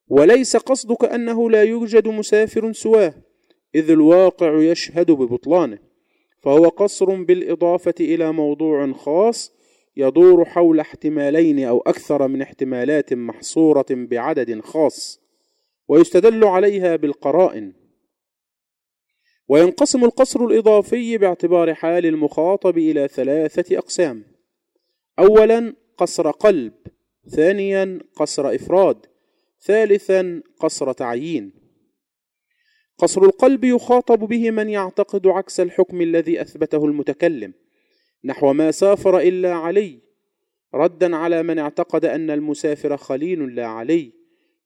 وليس 0.08 0.58
قصدك 0.58 1.06
أنه 1.06 1.50
لا 1.50 1.64
يوجد 1.64 2.08
مسافر 2.08 2.74
سواه. 2.74 3.14
إذ 3.76 3.92
الواقع 3.92 4.62
يشهد 4.62 5.12
ببطلانه 5.12 5.80
فهو 6.40 6.68
قصر 6.68 7.24
بالإضافة 7.24 7.94
إلى 8.00 8.32
موضوع 8.32 8.94
خاص 8.94 9.54
يدور 9.98 10.46
حول 10.46 10.80
احتمالين 10.80 11.64
أو 11.64 11.80
أكثر 11.80 12.28
من 12.28 12.42
احتمالات 12.42 13.14
محصورة 13.14 13.86
بعدد 13.90 14.60
خاص 14.60 15.22
ويستدل 15.88 16.44
عليها 16.44 16.96
بالقرائن. 16.96 17.74
وينقسم 19.48 20.04
القصر 20.04 20.46
الإضافي 20.46 21.18
باعتبار 21.18 21.74
حال 21.74 22.06
المخاطب 22.06 22.78
إلى 22.78 23.08
ثلاثة 23.08 23.78
أقسام. 23.78 24.24
أولا 25.20 25.76
قصر 25.98 26.32
قلب 26.32 26.74
ثانيا 27.30 28.00
قصر 28.16 28.56
إفراد 28.56 29.06
ثالثا 29.62 30.42
قصر 30.60 30.92
تعيين. 30.92 31.52
قصر 33.00 33.24
القلب 33.24 33.64
يخاطب 33.64 34.20
به 34.20 34.52
من 34.52 34.70
يعتقد 34.70 35.28
عكس 35.28 35.60
الحكم 35.60 36.02
الذي 36.02 36.42
أثبته 36.42 36.86
المتكلم 36.86 37.54
نحو 38.24 38.54
ما 38.54 38.72
سافر 38.72 39.20
إلا 39.20 39.54
علي 39.54 40.00
ردا 40.76 41.16
على 41.16 41.44
من 41.44 41.60
اعتقد 41.60 42.06
أن 42.06 42.30
المسافر 42.32 42.98
خليل 42.98 43.56
لا 43.56 43.66
علي 43.68 44.12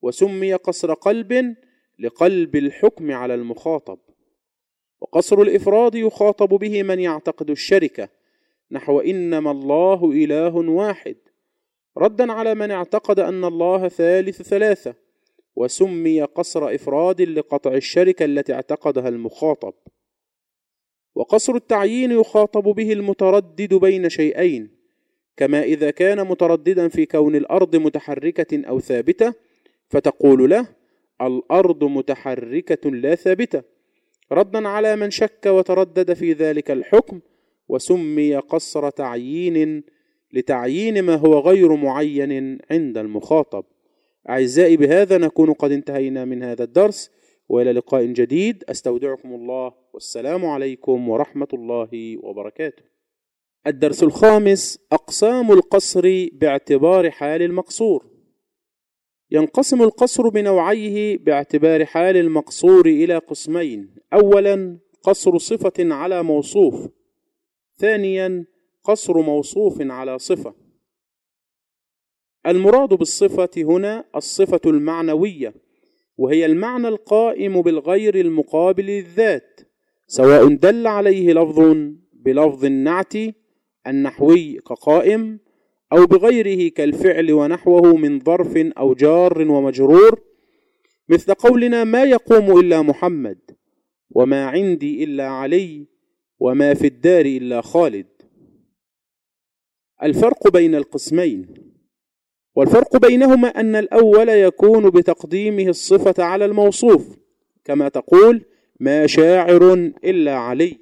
وسمي 0.01 0.53
قصر 0.53 0.93
قلب 0.93 1.55
لقلب 1.99 2.55
الحكم 2.55 3.11
على 3.11 3.35
المخاطب. 3.35 3.99
وقصر 5.01 5.41
الإفراد 5.41 5.95
يخاطب 5.95 6.49
به 6.49 6.83
من 6.83 6.99
يعتقد 6.99 7.49
الشركة 7.49 8.09
نحو 8.71 8.99
إنما 8.99 9.51
الله 9.51 10.11
إله 10.11 10.55
واحد 10.55 11.15
ردا 11.97 12.33
على 12.33 12.55
من 12.55 12.71
اعتقد 12.71 13.19
أن 13.19 13.45
الله 13.45 13.87
ثالث 13.87 14.41
ثلاثة. 14.41 15.02
وسمي 15.55 16.21
قصر 16.21 16.75
إفراد 16.75 17.21
لقطع 17.21 17.73
الشركة 17.73 18.25
التي 18.25 18.53
اعتقدها 18.53 19.09
المخاطب. 19.09 19.73
وقصر 21.15 21.55
التعيين 21.55 22.11
يخاطب 22.11 22.63
به 22.63 22.93
المتردد 22.93 23.73
بين 23.73 24.09
شيئين 24.09 24.69
كما 25.37 25.63
إذا 25.63 25.91
كان 25.91 26.27
مترددا 26.27 26.87
في 26.87 27.05
كون 27.05 27.35
الأرض 27.35 27.75
متحركة 27.75 28.67
أو 28.67 28.79
ثابتة 28.79 29.33
فتقول 29.89 30.49
له 30.49 30.67
الأرض 31.21 31.83
متحركة 31.83 32.89
لا 32.89 33.15
ثابتة. 33.15 33.63
ردا 34.31 34.67
على 34.67 34.95
من 34.95 35.11
شك 35.11 35.45
وتردد 35.45 36.13
في 36.13 36.33
ذلك 36.33 36.71
الحكم 36.71 37.19
وسمي 37.67 38.35
قصر 38.37 38.89
تعيين 38.89 39.83
لتعيين 40.33 41.01
ما 41.01 41.15
هو 41.15 41.39
غير 41.39 41.75
معين 41.75 42.57
عند 42.71 42.97
المخاطب. 42.97 43.65
أعزائي 44.29 44.77
بهذا 44.77 45.17
نكون 45.17 45.53
قد 45.53 45.71
انتهينا 45.71 46.25
من 46.25 46.43
هذا 46.43 46.63
الدرس 46.63 47.11
وإلى 47.49 47.71
لقاء 47.71 48.05
جديد. 48.05 48.63
أستودعكم 48.69 49.33
الله 49.33 49.73
والسلام 49.93 50.45
عليكم 50.45 51.09
ورحمة 51.09 51.47
الله 51.53 52.17
وبركاته. 52.23 52.83
الدرس 53.67 54.03
الخامس 54.03 54.79
أقسام 54.91 55.51
القصر 55.51 56.27
باعتبار 56.33 57.11
حال 57.11 57.41
المقصور. 57.41 58.05
ينقسم 59.31 59.81
القصر 59.81 60.29
بنوعيه 60.29 61.17
باعتبار 61.17 61.85
حال 61.85 62.17
المقصور 62.17 62.85
إلى 62.85 63.17
قسمين. 63.17 63.95
أولا 64.13 64.79
قصر 65.03 65.37
صفة 65.37 65.73
على 65.79 66.23
موصوف. 66.23 66.89
ثانيا 67.77 68.45
قصر 68.83 69.21
موصوف 69.21 69.81
على 69.81 70.19
صفة. 70.19 70.62
المراد 72.47 72.89
بالصفة 72.89 73.49
هنا 73.57 74.05
الصفة 74.15 74.61
المعنوية 74.65 75.53
وهي 76.17 76.45
المعنى 76.45 76.87
القائم 76.87 77.61
بالغير 77.61 78.19
المقابل 78.19 78.85
للذات 78.85 79.59
سواء 80.07 80.47
دل 80.47 80.87
عليه 80.87 81.33
لفظ 81.33 81.77
بلفظ 82.13 82.65
النعت 82.65 83.13
النحوي 83.87 84.59
كقائم 84.59 85.39
أو 85.93 86.05
بغيره 86.05 86.69
كالفعل 86.69 87.31
ونحوه 87.31 87.95
من 87.95 88.19
ظرف 88.19 88.57
أو 88.57 88.93
جار 88.93 89.51
ومجرور 89.51 90.21
مثل 91.09 91.33
قولنا 91.33 91.83
ما 91.83 92.03
يقوم 92.03 92.59
إلا 92.59 92.81
محمد 92.81 93.39
وما 94.09 94.45
عندي 94.45 95.03
إلا 95.03 95.27
علي 95.27 95.87
وما 96.39 96.73
في 96.73 96.87
الدار 96.87 97.25
إلا 97.25 97.61
خالد. 97.61 98.07
الفرق 100.03 100.51
بين 100.53 100.75
القسمين 100.75 101.72
والفرق 102.55 102.97
بينهما 102.97 103.47
أن 103.47 103.75
الأول 103.75 104.29
يكون 104.29 104.89
بتقديمه 104.89 105.67
الصفة 105.67 106.23
على 106.23 106.45
الموصوف 106.45 107.17
كما 107.65 107.89
تقول 107.89 108.45
ما 108.79 109.07
شاعر 109.07 109.73
إلا 110.03 110.35
علي. 110.35 110.77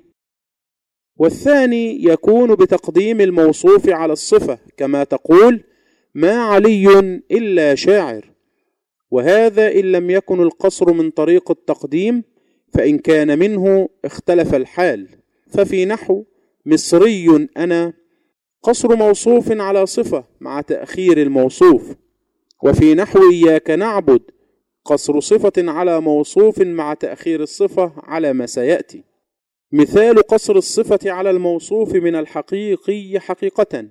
والثاني 1.17 2.03
يكون 2.03 2.55
بتقديم 2.55 3.21
الموصوف 3.21 3.89
على 3.89 4.13
الصفة 4.13 4.59
كما 4.77 5.03
تقول 5.03 5.63
ما 6.15 6.31
علي 6.31 6.99
إلا 7.31 7.75
شاعر. 7.75 8.31
وهذا 9.11 9.71
إن 9.71 9.91
لم 9.91 10.09
يكن 10.09 10.41
القصر 10.41 10.93
من 10.93 11.09
طريق 11.09 11.51
التقديم 11.51 12.23
فإن 12.73 12.97
كان 12.97 13.39
منه 13.39 13.89
اختلف 14.05 14.55
الحال. 14.55 15.07
ففي 15.47 15.85
نحو 15.85 16.23
مصري 16.65 17.47
أنا 17.57 17.93
قصر 18.63 18.95
موصوف 18.95 19.51
على 19.51 19.85
صفة 19.85 20.23
مع 20.39 20.61
تأخير 20.61 21.21
الموصوف. 21.21 21.95
وفي 22.63 22.93
نحو 22.95 23.19
إياك 23.31 23.69
نعبد 23.69 24.21
قصر 24.85 25.19
صفة 25.19 25.53
على 25.57 26.01
موصوف 26.01 26.61
مع 26.61 26.93
تأخير 26.93 27.41
الصفة 27.41 27.93
على 27.97 28.33
ما 28.33 28.45
سيأتي. 28.45 29.03
مثال 29.71 30.27
قصر 30.27 30.55
الصفة 30.55 31.11
على 31.11 31.29
الموصوف 31.29 31.95
من 31.95 32.15
الحقيقي 32.15 33.19
حقيقة. 33.19 33.85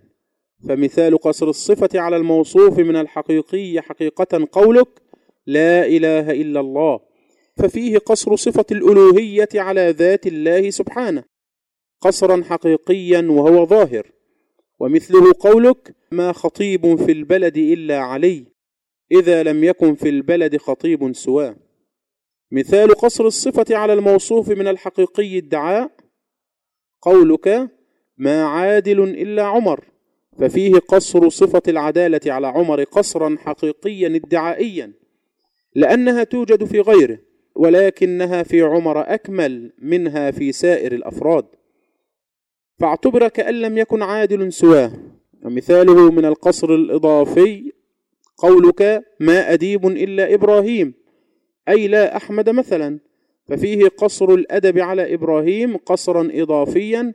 فمثال 0.68 1.18
قصر 1.18 1.48
الصفة 1.48 2.00
على 2.00 2.16
الموصوف 2.16 2.78
من 2.78 2.96
الحقيقي 2.96 3.80
حقيقة 3.80 4.48
قولك 4.52 4.88
لا 5.46 5.86
إله 5.86 6.30
إلا 6.30 6.60
الله. 6.60 7.00
ففيه 7.56 7.98
قصر 7.98 8.36
صفة 8.36 8.64
الألوهية 8.72 9.48
على 9.54 9.90
ذات 9.90 10.26
الله 10.26 10.70
سبحانه. 10.70 11.24
قصرا 12.00 12.42
حقيقيا 12.44 13.26
وهو 13.30 13.66
ظاهر. 13.66 14.19
ومثله 14.80 15.32
قولك 15.40 15.94
ما 16.12 16.32
خطيب 16.32 16.94
في 16.94 17.12
البلد 17.12 17.56
إلا 17.56 17.98
علي 17.98 18.44
إذا 19.12 19.42
لم 19.42 19.64
يكن 19.64 19.94
في 19.94 20.08
البلد 20.08 20.56
خطيب 20.56 21.12
سواه. 21.12 21.56
مثال 22.52 22.94
قصر 22.94 23.26
الصفة 23.26 23.76
على 23.76 23.92
الموصوف 23.92 24.48
من 24.48 24.68
الحقيقي 24.68 25.38
الدعاء 25.38 25.90
قولك 27.02 27.70
ما 28.18 28.44
عادل 28.44 29.00
إلا 29.00 29.42
عمر 29.42 29.84
ففيه 30.38 30.74
قصر 30.74 31.28
صفة 31.28 31.62
العدالة 31.68 32.32
على 32.32 32.46
عمر 32.46 32.84
قصرا 32.84 33.36
حقيقيا 33.38 34.16
ادعائيا 34.16 34.92
لأنها 35.74 36.24
توجد 36.24 36.64
في 36.64 36.80
غيره 36.80 37.18
ولكنها 37.54 38.42
في 38.42 38.62
عمر 38.62 39.00
أكمل 39.00 39.72
منها 39.78 40.30
في 40.30 40.52
سائر 40.52 40.92
الأفراد. 40.92 41.44
فاعتبر 42.80 43.28
كأن 43.28 43.54
لم 43.54 43.78
يكن 43.78 44.02
عادل 44.02 44.52
سواه. 44.52 44.92
ومثاله 45.44 46.10
من 46.10 46.24
القصر 46.24 46.74
الإضافي 46.74 47.72
قولك 48.36 49.04
ما 49.20 49.52
أديب 49.52 49.86
إلا 49.86 50.34
إبراهيم 50.34 50.94
أي 51.68 51.88
لا 51.88 52.16
أحمد 52.16 52.50
مثلا. 52.50 53.00
ففيه 53.48 53.88
قصر 53.88 54.34
الأدب 54.34 54.78
على 54.78 55.14
إبراهيم 55.14 55.76
قصرا 55.76 56.28
إضافيا 56.32 57.12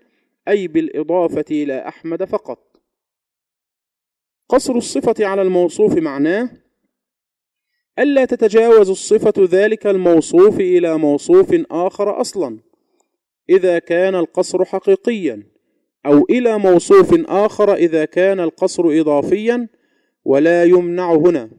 أي 0.48 0.68
بالإضافة 0.68 1.46
إلى 1.52 1.88
أحمد 1.88 2.24
فقط. 2.24 2.82
قصر 4.50 4.76
الصفة 4.76 5.26
على 5.26 5.42
الموصوف 5.42 5.98
معناه 5.98 6.50
ألا 8.00 8.26
تتجاوز 8.26 8.90
الصفة 8.90 9.34
ذلك 9.38 9.88
الموصوف 9.88 10.60
إلى 10.60 10.98
موصوف 10.98 11.56
آخر 11.72 12.22
أصلا 12.22 12.60
إذا 13.50 13.80
كان 13.80 14.16
القصر 14.16 14.66
حقيقيا. 14.66 15.55
أو 16.06 16.26
إلى 16.30 16.58
موصوف 16.58 17.30
آخر 17.30 17.74
إذا 17.74 18.06
كان 18.06 18.40
القصر 18.40 18.84
إضافيا 18.86 19.68
ولا 20.26 20.64
يمنع 20.64 21.14
هنا 21.14 21.50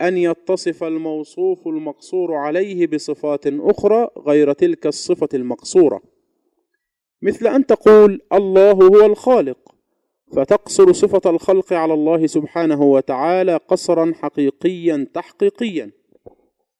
أن 0.00 0.16
يتصف 0.16 0.84
الموصوف 0.84 1.68
المقصور 1.68 2.34
عليه 2.34 2.86
بصفات 2.86 3.46
أخرى 3.46 4.08
غير 4.26 4.52
تلك 4.52 4.86
الصفة 4.86 5.28
المقصورة. 5.34 6.02
مثل 7.22 7.46
أن 7.46 7.66
تقول 7.66 8.20
الله 8.32 8.72
هو 8.72 9.06
الخالق 9.06 9.58
فتقصر 10.36 10.92
صفة 10.92 11.30
الخلق 11.30 11.72
على 11.72 11.94
الله 11.94 12.26
سبحانه 12.26 12.82
وتعالى 12.82 13.56
قصرا 13.56 14.12
حقيقيا 14.14 15.06
تحقيقيا. 15.14 15.90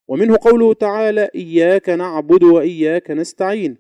ومنه 0.08 0.36
قوله 0.40 0.74
تعالى 0.74 1.30
إياك 1.34 1.88
نعبد 1.88 2.42
وإياك 2.42 3.10
نستعين 3.10 3.76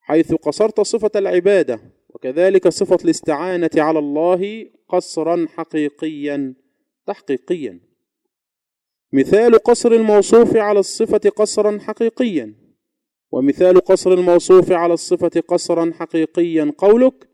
حيث 0.00 0.34
قصرت 0.34 0.80
صفة 0.80 1.10
العبادة 1.16 1.80
وكذلك 2.22 2.68
صفة 2.68 2.98
الاستعانة 3.04 3.70
على 3.76 3.98
الله 3.98 4.66
قصرا 4.88 5.46
حقيقيا 5.48 6.54
تحقيقيا. 7.06 7.80
مثال 9.12 9.58
قصر 9.58 9.92
الموصوف 9.92 10.56
على 10.56 10.78
الصفة 10.78 11.30
قصرا 11.36 11.78
حقيقيا. 11.78 12.54
ومثال 13.32 13.80
قصر 13.80 14.12
الموصوف 14.12 14.72
على 14.72 14.94
الصفة 14.94 15.40
قصرا 15.48 15.92
حقيقيا 15.94 16.72
قولك 16.78 17.28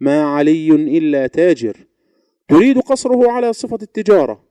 ما 0.00 0.22
علي 0.22 0.70
إلا 0.70 1.26
تاجر. 1.26 1.76
تريد 2.48 2.78
قصره 2.78 3.30
على 3.30 3.52
صفة 3.52 3.78
التجارة 3.82 4.44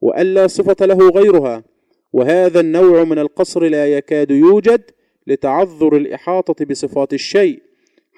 وألا 0.00 0.46
صفة 0.46 0.86
له 0.86 1.08
غيرها. 1.08 1.64
وهذا 2.12 2.60
النوع 2.60 3.04
من 3.04 3.18
القصر 3.18 3.62
لا 3.62 3.86
يكاد 3.96 4.30
يوجد 4.30 4.82
لتعذر 5.26 5.96
الإحاطة 5.96 6.64
بصفات 6.64 7.12
الشيء. 7.12 7.69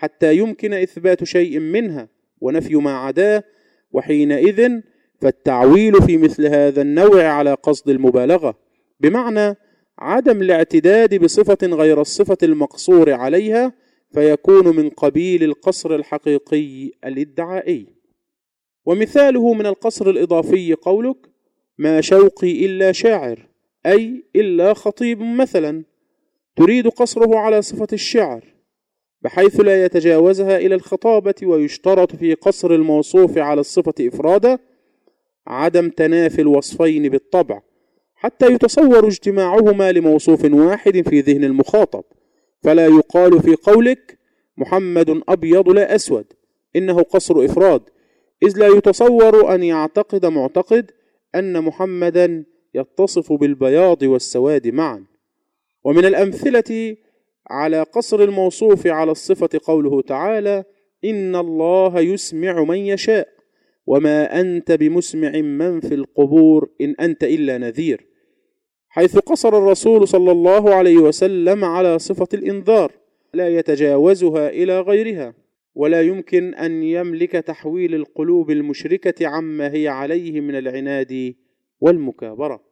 حتى 0.03 0.37
يمكن 0.37 0.73
إثبات 0.73 1.25
شيء 1.25 1.59
منها 1.59 2.09
ونفي 2.41 2.75
ما 2.75 2.97
عداه 2.97 3.45
وحينئذ 3.93 4.81
فالتعويل 5.21 6.03
في 6.03 6.17
مثل 6.17 6.47
هذا 6.47 6.83
النوع 6.83 7.25
على 7.25 7.55
قصد 7.55 7.89
المبالغة 7.89 8.59
بمعنى 9.01 9.57
عدم 9.99 10.43
الاعتداد 10.43 11.15
بصفة 11.15 11.67
غير 11.67 12.01
الصفة 12.01 12.37
المقصور 12.43 13.13
عليها 13.13 13.73
فيكون 14.13 14.77
من 14.77 14.91
قبيل 14.91 15.45
القصر 15.45 15.95
الحقيقي 15.95 16.91
الإدعائي. 17.05 17.87
ومثاله 18.87 19.53
من 19.55 19.67
القصر 19.67 20.11
الإضافي 20.11 20.75
قولك 20.75 21.17
ما 21.79 22.01
شوقي 22.01 22.67
إلا 22.67 22.93
شاعر 22.93 23.49
أي 23.87 24.25
إلا 24.37 24.75
خطيب 24.75 25.21
مثلا 25.21 25.85
تريد 26.57 26.89
قصره 26.89 27.39
على 27.39 27.63
صفة 27.63 27.89
الشعر. 27.93 28.52
بحيث 29.25 29.61
لا 29.61 29.85
يتجاوزها 29.85 30.57
إلى 30.57 30.75
الخطابة 30.75 31.35
ويشترط 31.43 32.17
في 32.17 32.35
قصر 32.35 32.71
الموصوف 32.71 33.39
على 33.39 33.61
الصفة 33.61 33.95
إفرادا 34.01 34.59
عدم 35.47 35.89
تنافي 35.89 36.41
الوصفين 36.41 37.09
بالطبع 37.09 37.63
حتى 38.15 38.47
يتصور 38.47 39.07
اجتماعهما 39.07 39.93
لموصوف 39.93 40.45
واحد 40.45 41.09
في 41.09 41.21
ذهن 41.21 41.45
المخاطب. 41.45 42.05
فلا 42.63 42.87
يقال 42.87 43.43
في 43.43 43.55
قولك 43.55 44.19
محمد 44.57 45.23
أبيض 45.29 45.69
لا 45.69 45.95
أسود 45.95 46.25
إنه 46.77 47.03
قصر 47.03 47.45
إفراد 47.45 47.83
إذ 48.43 48.59
لا 48.59 48.67
يتصور 48.67 49.55
أن 49.55 49.63
يعتقد 49.63 50.27
معتقد 50.27 50.91
أن 51.35 51.65
محمدا 51.65 52.45
يتصف 52.75 53.33
بالبياض 53.33 54.03
والسواد 54.03 54.69
معا. 54.69 55.05
ومن 55.85 56.05
الأمثلة 56.05 56.97
على 57.51 57.83
قصر 57.83 58.21
الموصوف 58.21 58.87
على 58.87 59.11
الصفة 59.11 59.61
قوله 59.65 60.03
تعالى 60.03 60.65
إن 61.05 61.37
الله 61.37 62.01
يسمع 62.01 62.65
من 62.65 62.79
يشاء 62.79 63.29
وما 63.87 64.41
أنت 64.41 64.73
بمسمع 64.73 65.31
من 65.41 65.81
في 65.81 65.95
القبور 65.95 66.71
إن 66.81 66.95
أنت 67.01 67.25
إلا 67.25 67.59
نذير. 67.59 68.07
حيث 68.89 69.19
قصر 69.19 69.59
الرسول 69.59 70.09
صلى 70.09 70.33
الله 70.33 70.75
عليه 70.75 70.97
وسلم 70.97 71.65
على 71.65 71.99
صفة 71.99 72.29
الإنذار 72.35 72.93
لا 73.35 73.49
يتجاوزها 73.49 74.49
إلى 74.49 74.81
غيرها 74.81 75.35
ولا 75.75 76.03
يمكن 76.03 76.55
أن 76.55 76.83
يملك 76.83 77.33
تحويل 77.33 77.95
القلوب 77.95 78.51
المشركة 78.51 79.27
عما 79.27 79.75
هي 79.75 79.89
عليه 79.89 80.41
من 80.41 80.57
العناد 80.57 81.35
والمكابرة. 81.81 82.63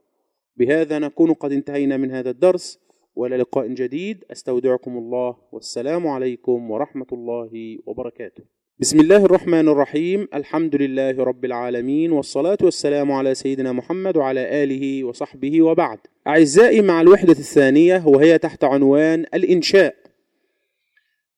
بهذا 0.56 0.98
نكون 0.98 1.32
قد 1.32 1.52
انتهينا 1.52 1.96
من 1.96 2.10
هذا 2.10 2.30
الدرس. 2.30 2.89
وإلى 3.20 3.36
لقاء 3.36 3.66
جديد. 3.66 4.24
أستودعكم 4.30 4.98
الله. 4.98 5.36
والسلام 5.52 6.06
عليكم 6.06 6.70
ورحمة 6.70 7.06
الله 7.12 7.78
وبركاته. 7.86 8.44
بسم 8.78 9.00
الله 9.00 9.24
الرحمن 9.24 9.68
الرحيم. 9.68 10.28
الحمد 10.34 10.76
لله 10.76 11.24
رب 11.24 11.44
العالمين. 11.44 12.12
والصلاة 12.12 12.58
والسلام 12.62 13.12
على 13.12 13.34
سيدنا 13.34 13.72
محمد 13.72 14.16
وعلى 14.16 14.64
آله 14.64 15.04
وصحبه 15.04 15.62
وبعد. 15.62 15.98
أعزائي 16.26 16.82
مع 16.82 17.00
الوحدة 17.00 17.32
الثانية 17.32 18.06
وهي 18.06 18.38
تحت 18.38 18.64
عنوان 18.64 19.26
الإنشاء. 19.34 19.94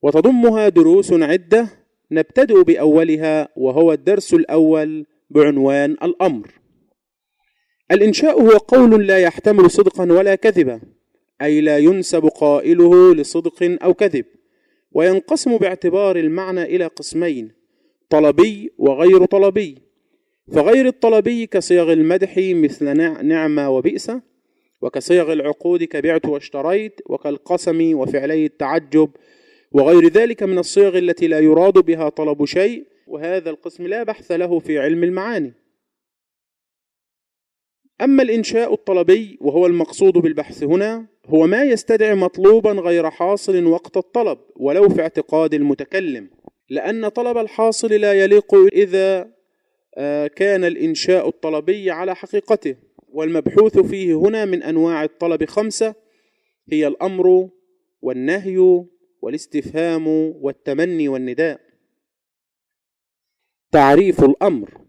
وتضمها 0.03 0.69
دروس 0.69 1.13
عدة 1.13 1.69
نبتدئ 2.11 2.63
بأولها 2.65 3.49
وهو 3.57 3.93
الدرس 3.93 4.35
الأول 4.35 5.07
بعنوان 5.31 5.91
الأمر. 5.91 6.49
الإنشاء 7.93 8.43
هو 8.43 8.51
قول 8.51 9.07
لا 9.07 9.19
يحتمل 9.19 9.71
صدقا 9.71 10.13
ولا 10.13 10.35
كذبا. 10.35 10.81
أي 11.43 11.61
لا 11.61 11.79
ينسب 11.79 12.25
قائله 12.27 13.15
لصدق 13.15 13.79
أو 13.85 13.95
كذب 13.95 14.25
وينقسم 14.93 15.57
باعتبار 15.57 16.17
المعنى 16.17 16.63
إلى 16.63 16.87
قسمين 16.87 17.53
طلبي 18.11 18.73
وغير 18.79 19.25
طلبي. 19.25 19.79
فغير 20.53 20.87
الطلبي 20.87 21.47
كصيغ 21.47 21.93
المدح 21.93 22.35
مثل 22.39 22.97
نعمة 23.27 23.71
وبئس 23.71 24.13
وكصيغ 24.81 25.33
العقود 25.33 25.85
كبعت 25.85 26.27
واشتريت 26.27 27.01
وكالقسم 27.07 27.95
وفعلي 27.99 28.47
التعجب 28.47 29.11
وغير 29.73 30.09
ذلك 30.09 30.43
من 30.43 30.59
الصيغ 30.59 30.99
التي 30.99 31.27
لا 31.27 31.39
يراد 31.39 31.73
بها 31.73 32.09
طلب 32.09 32.45
شيء 32.45 32.87
وهذا 33.07 33.51
القسم 33.51 33.87
لا 33.87 34.03
بحث 34.03 34.33
له 34.33 34.59
في 34.59 34.79
علم 34.79 35.05
المعاني. 35.05 35.55
أما 38.01 38.23
الإنشاء 38.23 38.75
الطلبي 38.75 39.39
وهو 39.41 39.67
المقصود 39.67 40.13
بالبحث 40.13 40.63
هنا 40.63 41.12
هو 41.27 41.47
ما 41.47 41.63
يستدعي 41.63 42.15
مطلوبا 42.15 42.73
غير 42.73 43.11
حاصل 43.11 43.65
وقت 43.65 43.97
الطلب 43.97 44.39
ولو 44.57 44.89
في 44.89 45.01
اعتقاد 45.03 45.55
المتكلم 45.55 46.31
لأن 46.71 47.09
طلب 47.09 47.39
الحاصل 47.39 47.89
لا 47.93 48.13
يليق 48.13 48.55
إذا 48.55 49.33
آه، 49.95 50.27
كان 50.27 50.65
الإنشاء 50.65 51.29
الطلبي 51.29 51.91
على 51.91 52.15
حقيقته. 52.15 52.77
والمبحوث 53.09 53.79
فيه 53.79 54.15
هنا 54.15 54.45
من 54.45 54.63
أنواع 54.63 55.05
الطلب 55.05 55.45
خمسة 55.45 55.95
هي 56.73 56.87
الأمر 56.87 57.49
والنهي 58.03 58.85
والاستفهام 59.23 60.07
والتمني 60.41 61.09
والنداء. 61.09 61.61
تعريف 63.73 64.25
الأمر 64.25 64.81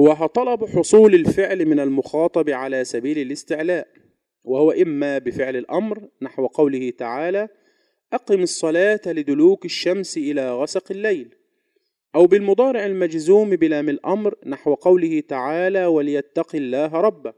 هو 0.00 0.26
طلب 0.26 0.64
حصول 0.64 1.14
الفعل 1.14 1.66
من 1.66 1.80
المخاطب 1.80 2.50
على 2.50 2.84
سبيل 2.84 3.18
الاستعلاء. 3.18 3.88
وهو 4.44 4.72
إما 4.72 5.18
بفعل 5.18 5.56
الأمر 5.56 6.08
نحو 6.22 6.46
قوله 6.46 6.90
تعالى 6.90 7.48
أقم 8.12 8.42
الصلاة 8.42 9.00
لدلوك 9.06 9.64
الشمس 9.64 10.16
إلى 10.16 10.54
غسق 10.54 10.90
الليل 10.90 11.34
أو 12.14 12.26
بالمضارع 12.26 12.86
المجزوم 12.86 13.50
بلام 13.50 13.88
الأمر 13.88 14.34
نحو 14.46 14.74
قوله 14.74 15.20
تعالى 15.20 15.86
وليتق 15.86 16.56
الله 16.56 16.86
ربه 16.86 17.32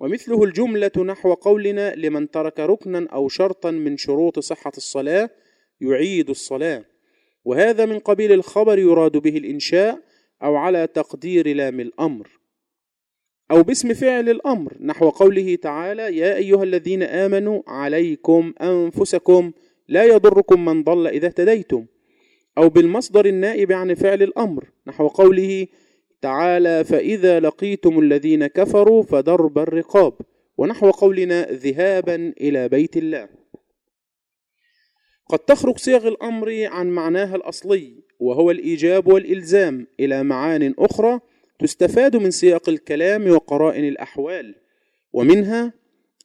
ومثله 0.00 0.44
الجملة 0.44 0.92
نحو 0.98 1.34
قولنا 1.34 1.94
لمن 1.94 2.30
ترك 2.30 2.60
ركنا 2.60 3.08
أو 3.12 3.28
شرطا 3.28 3.70
من 3.70 3.96
شروط 3.96 4.38
صحة 4.38 4.72
الصلاة 4.76 5.30
يعيد 5.80 6.30
الصلاة 6.30 6.84
وهذا 7.44 7.86
من 7.86 7.98
قبيل 7.98 8.32
الخبر 8.32 8.78
يراد 8.78 9.16
به 9.16 9.36
الإنشاء 9.36 10.00
أو 10.42 10.56
على 10.56 10.86
تقدير 10.86 11.56
لام 11.56 11.80
الأمر. 11.80 12.39
أو 13.50 13.62
باسم 13.62 13.94
فعل 13.94 14.28
الأمر 14.28 14.72
نحو 14.80 15.08
قوله 15.08 15.54
تعالى 15.54 16.16
يا 16.16 16.36
أيها 16.36 16.62
الذين 16.62 17.02
آمنوا 17.02 17.62
عليكم 17.66 18.52
أنفسكم 18.60 19.52
لا 19.88 20.04
يضركم 20.04 20.64
من 20.64 20.84
ضل 20.84 21.06
إذا 21.06 21.26
اهتديتم. 21.26 21.86
أو 22.58 22.68
بالمصدر 22.68 23.26
النائب 23.26 23.72
عن 23.72 23.94
فعل 23.94 24.22
الأمر 24.22 24.64
نحو 24.86 25.08
قوله 25.08 25.66
تعالى 26.22 26.84
فإذا 26.84 27.40
لقيتم 27.40 27.98
الذين 27.98 28.46
كفروا 28.46 29.02
فضرب 29.02 29.58
الرقاب. 29.58 30.12
ونحو 30.58 30.90
قولنا 30.90 31.46
ذهابا 31.52 32.34
إلى 32.40 32.68
بيت 32.68 32.96
الله. 32.96 33.28
قد 35.28 35.38
تخرج 35.38 35.78
صيغ 35.78 36.08
الأمر 36.08 36.66
عن 36.66 36.90
معناها 36.90 37.36
الأصلي 37.36 37.94
وهو 38.20 38.50
الإيجاب 38.50 39.06
والإلزام 39.06 39.86
إلى 40.00 40.22
معان 40.22 40.74
أخرى 40.78 41.20
تستفاد 41.60 42.16
من 42.16 42.30
سياق 42.30 42.68
الكلام 42.68 43.30
وقرائن 43.30 43.84
الأحوال 43.84 44.54
ومنها 45.12 45.72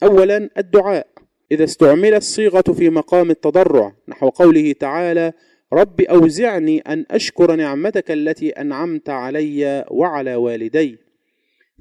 أولا 0.03 0.49
الدعاء 0.57 1.07
إذا 1.51 1.63
استعملت 1.63 2.17
الصيغة 2.17 2.61
في 2.61 2.89
مقام 2.89 3.31
التضرع 3.31 3.95
نحو 4.07 4.29
قوله 4.29 4.71
تعالى 4.71 5.33
رب 5.73 6.01
أوزعني 6.01 6.79
أن 6.79 7.05
أشكر 7.11 7.55
نعمتك 7.55 8.11
التي 8.11 8.49
أنعمت 8.49 9.09
علي 9.09 9.85
وعلى 9.91 10.35
والدي 10.35 10.97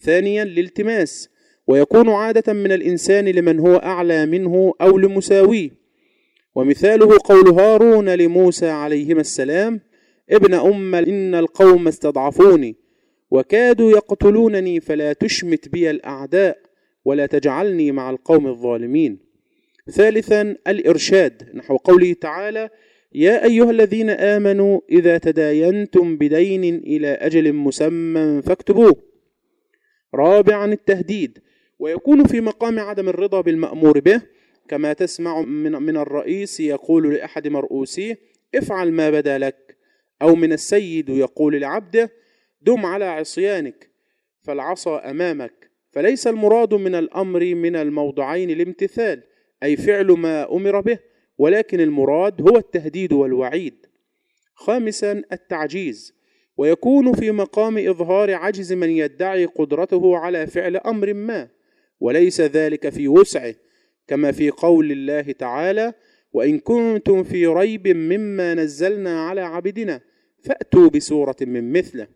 ثانيا 0.00 0.42
الالتماس 0.42 1.28
ويكون 1.66 2.10
عادة 2.10 2.52
من 2.52 2.72
الإنسان 2.72 3.24
لمن 3.24 3.58
هو 3.58 3.76
أعلى 3.76 4.26
منه 4.26 4.74
أو 4.80 4.98
لمساويه. 4.98 5.70
ومثاله 6.54 7.18
قول 7.24 7.48
هارون 7.48 8.08
لموسى 8.14 8.68
عليهما 8.68 9.20
السلام 9.20 9.80
ابن 10.30 10.54
أم 10.54 10.94
إن 10.94 11.34
القوم 11.34 11.88
استضعفوني 11.88 12.83
وكادوا 13.34 13.90
يقتلونني 13.90 14.80
فلا 14.80 15.12
تشمت 15.12 15.68
بي 15.68 15.90
الأعداء 15.90 16.58
ولا 17.04 17.26
تجعلني 17.26 17.92
مع 17.92 18.10
القوم 18.10 18.46
الظالمين. 18.46 19.18
ثالثا 19.90 20.56
الإرشاد. 20.68 21.50
نحو 21.54 21.76
قوله 21.76 22.12
تعالى 22.12 22.70
يا 23.12 23.44
أيها 23.44 23.70
الذين 23.70 24.10
آمنوا 24.10 24.80
إذا 24.90 25.18
تداينتم 25.18 26.16
بدين 26.16 26.64
إلى 26.64 27.08
أجل 27.08 27.52
مسمى 27.52 28.42
فاكتبوه. 28.42 28.96
رابعا 30.14 30.72
التهديد. 30.72 31.38
ويكون 31.78 32.24
في 32.24 32.40
مقام 32.40 32.78
عدم 32.78 33.08
الرضا 33.08 33.40
بالمأمور 33.40 34.00
به 34.00 34.22
كما 34.68 34.92
تسمع 34.92 35.40
من, 35.40 35.72
من 35.72 35.96
الرئيس 35.96 36.60
يقول 36.60 37.14
لأحد 37.14 37.48
مرؤوسيه 37.48 38.18
افعل 38.54 38.92
ما 38.92 39.10
بدا 39.10 39.38
لك 39.38 39.76
أو 40.22 40.34
من 40.34 40.52
السيد 40.52 41.08
يقول 41.08 41.60
لعبده 41.60 42.10
دم 42.64 42.86
على 42.86 43.04
عصيانك 43.04 43.90
فالعصا 44.42 45.10
أمامك. 45.10 45.70
فليس 45.92 46.26
المراد 46.26 46.74
من 46.74 46.94
الأمر 46.94 47.54
من 47.54 47.76
الموضعين 47.76 48.50
الامتثال 48.50 49.22
أي 49.62 49.76
فعل 49.76 50.06
ما 50.06 50.52
أمر 50.52 50.80
به 50.80 50.98
ولكن 51.38 51.80
المراد 51.80 52.40
هو 52.42 52.56
التهديد 52.56 53.12
والوعيد. 53.12 53.86
خامسا 54.54 55.22
التعجيز. 55.32 56.14
ويكون 56.56 57.12
في 57.12 57.30
مقام 57.30 57.78
إظهار 57.78 58.34
عجز 58.34 58.72
من 58.72 58.90
يدعي 58.90 59.44
قدرته 59.44 60.16
على 60.16 60.46
فعل 60.46 60.76
أمر 60.76 61.14
ما 61.14 61.48
وليس 62.00 62.40
ذلك 62.40 62.88
في 62.88 63.08
وسعه 63.08 63.54
كما 64.08 64.32
في 64.32 64.50
قول 64.50 64.92
الله 64.92 65.20
تعالى 65.22 65.92
وإن 66.32 66.58
كنتم 66.58 67.22
في 67.22 67.46
ريب 67.46 67.88
مما 67.88 68.54
نزلنا 68.54 69.20
على 69.20 69.40
عبدنا 69.40 70.00
فأتوا 70.42 70.88
بسورة 70.88 71.36
من 71.40 71.72
مثله 71.72 72.06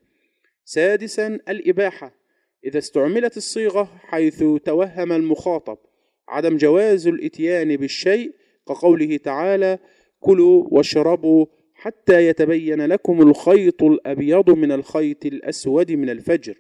سادسا 0.69 1.27
الإباحة. 1.27 2.15
إذا 2.65 2.79
استعملت 2.79 3.37
الصيغة 3.37 3.85
حيث 4.01 4.45
توهم 4.65 5.13
المخاطب 5.13 5.79
عدم 6.29 6.57
جواز 6.57 7.07
الإتيان 7.07 7.77
بالشيء 7.77 8.35
كقوله 8.67 9.17
تعالى 9.17 9.79
كلوا 10.21 10.65
واشربوا 10.71 11.47
حتى 11.75 12.27
يتبين 12.27 12.87
لكم 12.87 13.23
الخيط 13.23 13.83
الأبيض 13.83 14.51
من 14.51 14.73
الخيط 14.73 15.27
الأسود 15.27 15.93
من 15.93 16.11
الفجر 16.11 16.55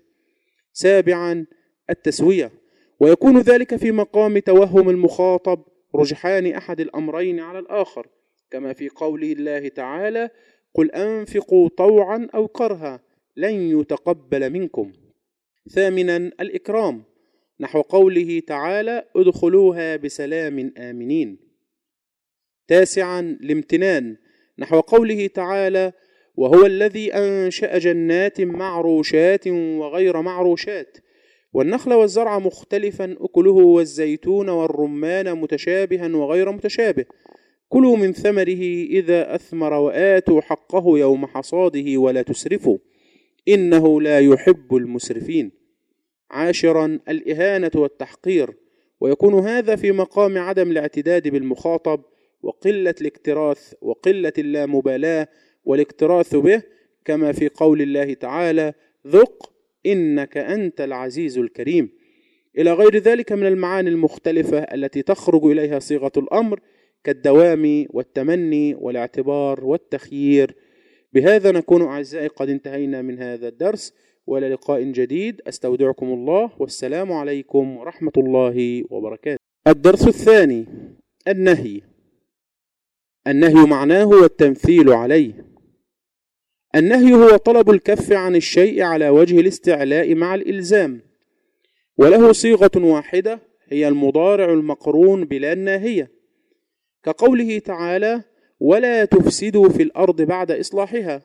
سابعا 0.72 1.46
التسوية. 1.90 2.52
ويكون 3.00 3.40
ذلك 3.40 3.76
في 3.76 3.92
مقام 3.92 4.38
توهم 4.38 4.88
المخاطب 4.88 5.64
رجحان 5.94 6.46
أحد 6.46 6.80
الأمرين 6.80 7.40
على 7.40 7.58
الآخر 7.58 8.06
كما 8.50 8.72
في 8.72 8.88
قول 8.88 9.24
الله 9.24 9.68
تعالى 9.68 10.30
قل 10.74 10.90
أنفقوا 10.90 11.68
طوعا 11.68 12.28
أو 12.34 12.48
كرها 12.48 13.07
لن 13.38 13.80
يتقبل 13.80 14.50
منكم. 14.50 14.92
ثامنا 15.70 16.16
الإكرام. 16.16 17.02
نحو 17.60 17.80
قوله 17.80 18.42
تعالى 18.46 19.04
ادخلوها 19.16 19.96
بسلام 19.96 20.72
آمنين. 20.78 21.38
تاسعا 22.68 23.20
الامتنان. 23.20 24.16
نحو 24.58 24.80
قوله 24.80 25.26
تعالى 25.26 25.92
وهو 26.36 26.66
الذي 26.66 27.14
أنشأ 27.14 27.78
جنات 27.78 28.40
معروشات 28.40 29.48
وغير 29.48 30.22
معروشات. 30.22 30.98
والنخل 31.52 31.92
والزرع 31.92 32.38
مختلفا 32.38 33.16
أكله 33.20 33.52
والزيتون 33.52 34.48
والرمان 34.48 35.34
متشابها 35.34 36.16
وغير 36.16 36.52
متشابه. 36.52 37.04
كلوا 37.68 37.96
من 37.96 38.12
ثمره 38.12 38.62
إذا 38.90 39.34
أثمر 39.34 39.72
وآتوا 39.72 40.40
حقه 40.40 40.98
يوم 40.98 41.26
حصاده 41.26 41.96
ولا 41.96 42.22
تسرفوا. 42.22 42.78
إنه 43.48 44.00
لا 44.00 44.20
يحب 44.20 44.76
المسرفين. 44.76 45.50
عاشرا 46.30 46.98
الإهانة 47.08 47.70
والتحقير. 47.74 48.54
ويكون 49.00 49.34
هذا 49.34 49.76
في 49.76 49.92
مقام 49.92 50.38
عدم 50.38 50.70
الاعتداد 50.70 51.28
بالمخاطب 51.28 52.02
وقلة 52.42 52.94
الاكتراث 53.00 53.74
وقلة 53.82 54.32
اللامبالاة 54.38 55.28
والاكتراث 55.64 56.36
به 56.36 56.62
كما 57.04 57.32
في 57.32 57.48
قول 57.48 57.82
الله 57.82 58.14
تعالى 58.14 58.74
ذق 59.06 59.52
إنك 59.86 60.36
أنت 60.36 60.80
العزيز 60.80 61.38
الكريم. 61.38 61.90
إلى 62.58 62.72
غير 62.72 62.96
ذلك 62.96 63.32
من 63.32 63.46
المعاني 63.46 63.90
المختلفة 63.90 64.58
التي 64.58 65.02
تخرج 65.02 65.44
إليها 65.44 65.78
صيغة 65.78 66.12
الأمر 66.16 66.60
كالدوام 67.04 67.86
والتمني 67.90 68.74
والاعتبار 68.74 69.64
والتخيير. 69.64 70.54
بهذا 71.12 71.52
نكون 71.52 71.82
أعزائي 71.82 72.26
قد 72.26 72.48
انتهينا 72.48 73.02
من 73.02 73.18
هذا 73.18 73.48
الدرس 73.48 73.94
وإلى 74.26 74.48
لقاء 74.48 74.82
جديد. 74.82 75.40
أستودعكم 75.46 76.06
الله 76.06 76.50
والسلام 76.58 77.12
عليكم 77.12 77.76
ورحمة 77.76 78.12
الله 78.16 78.84
وبركاته. 78.90 79.38
الدرس 79.66 80.08
الثاني 80.08 80.66
النهي. 81.28 81.80
النهي 83.26 83.66
معناه 83.66 84.04
هو 84.04 84.24
التمثيل 84.24 84.92
عليه. 84.92 85.44
النهي 86.74 87.14
هو 87.14 87.36
طلب 87.36 87.70
الكف 87.70 88.12
عن 88.12 88.36
الشيء 88.36 88.82
على 88.82 89.08
وجه 89.08 89.40
الاستعلاء 89.40 90.14
مع 90.14 90.34
الإلزام. 90.34 91.00
وله 91.98 92.32
صيغة 92.32 92.70
واحدة 92.76 93.40
هي 93.68 93.88
المضارع 93.88 94.52
المقرون 94.52 95.24
بلا 95.24 95.52
الناهية. 95.52 96.10
كقوله 97.04 97.58
تعالى 97.58 98.24
ولا 98.60 99.04
تفسدوا 99.04 99.68
في 99.68 99.82
الأرض 99.82 100.22
بعد 100.22 100.50
إصلاحها. 100.50 101.22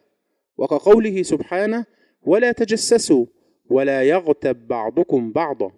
وكقوله 0.58 1.22
سبحانه 1.22 1.86
ولا 2.22 2.52
تجسسوا 2.52 3.26
ولا 3.69 4.04
يغتب 4.04 4.67
بعضكم 4.67 5.32
بعضا. 5.32 5.72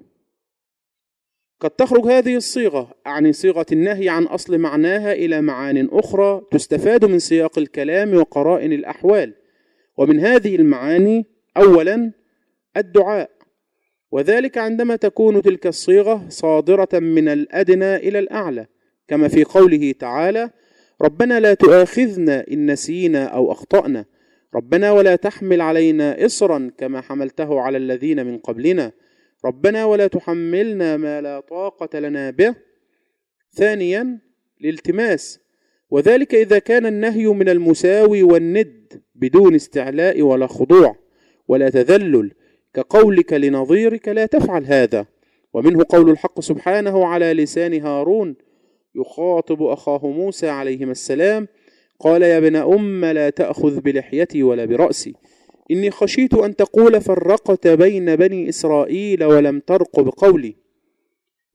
قد 1.60 1.70
تخرج 1.70 2.06
هذه 2.08 2.36
الصيغة 2.36 2.96
عن 3.06 3.32
صيغة 3.32 3.66
النهي 3.72 4.10
عن 4.10 4.24
أصل 4.24 4.58
معناها 4.58 5.14
إلى 5.14 5.42
معان 5.42 5.90
أخرى 5.92 6.42
تستفاد 6.52 7.06
من 7.06 7.20
سياق 7.20 7.60
الكلام 7.60 8.14
وقرائن 8.14 8.74
الأحوال. 8.74 9.34
ومن 9.98 10.20
هذه 10.20 10.56
المعاني 10.56 11.26
أولا 11.58 12.12
الدعاء. 12.78 13.36
وذلك 14.12 14.58
عندما 14.58 14.96
تكون 14.96 15.42
تلك 15.42 15.68
الصيغة 15.68 16.26
صادرة 16.30 17.00
من 17.00 17.28
الأدنى 17.28 17.96
إلى 17.96 18.20
الأعلى 18.20 18.68
كما 19.08 19.28
في 19.28 19.44
قوله 19.44 19.92
تعالى 20.00 20.50
ربنا 21.02 21.40
لا 21.40 21.54
تؤاخذنا 21.54 22.46
إن 22.52 22.72
نسينا 22.72 23.26
أو 23.26 23.52
أخطأنا. 23.52 24.06
ربنا 24.56 24.92
ولا 24.92 25.16
تحمل 25.16 25.62
علينا 25.62 26.26
إصرا 26.26 26.72
كما 26.78 27.02
حملته 27.02 27.60
على 27.60 27.78
الذين 27.78 28.26
من 28.26 28.38
قبلنا. 28.38 28.92
ربنا 29.46 29.86
ولا 29.86 30.08
تحملنا 30.08 30.98
ما 30.98 31.22
لا 31.22 31.40
طاقة 31.40 32.00
لنا 32.00 32.32
به. 32.32 32.56
ثانيا 33.54 34.20
الالتماس. 34.62 35.40
وذلك 35.90 36.36
إذا 36.36 36.60
كان 36.60 36.86
النهي 36.86 37.28
من 37.28 37.50
المساوي 37.50 38.24
والند 38.24 39.02
بدون 39.16 39.56
استعلاء 39.56 40.22
ولا 40.22 40.48
خضوع 40.48 40.96
ولا 41.48 41.70
تذلل. 41.70 42.32
كقولك 42.74 43.34
لنظيرك 43.34 44.08
لا 44.08 44.26
تفعل 44.26 44.66
هذا. 44.66 45.06
ومنه 45.54 45.86
قول 45.90 46.10
الحق 46.10 46.40
سبحانه 46.40 47.06
على 47.06 47.34
لسان 47.34 47.82
هارون 47.82 48.36
يخاطب 48.96 49.64
أخاه 49.64 50.08
موسى 50.08 50.50
عليهما 50.50 50.92
السلام 50.92 51.48
قال 52.00 52.22
يا 52.22 52.38
ابن 52.38 52.56
أم 52.56 53.06
لا 53.06 53.30
تأخذ 53.30 53.80
بلحيتي 53.82 54.44
ولا 54.44 54.66
برأسي. 54.66 55.14
إني 55.72 55.92
خشيت 55.92 56.34
أن 56.34 56.56
تقول 56.56 57.02
فرقت 57.02 57.68
بين 57.68 58.16
بني 58.16 58.50
إسرائيل 58.50 59.24
ولم 59.24 59.60
ترقب 59.60 60.08
قولي. 60.10 60.56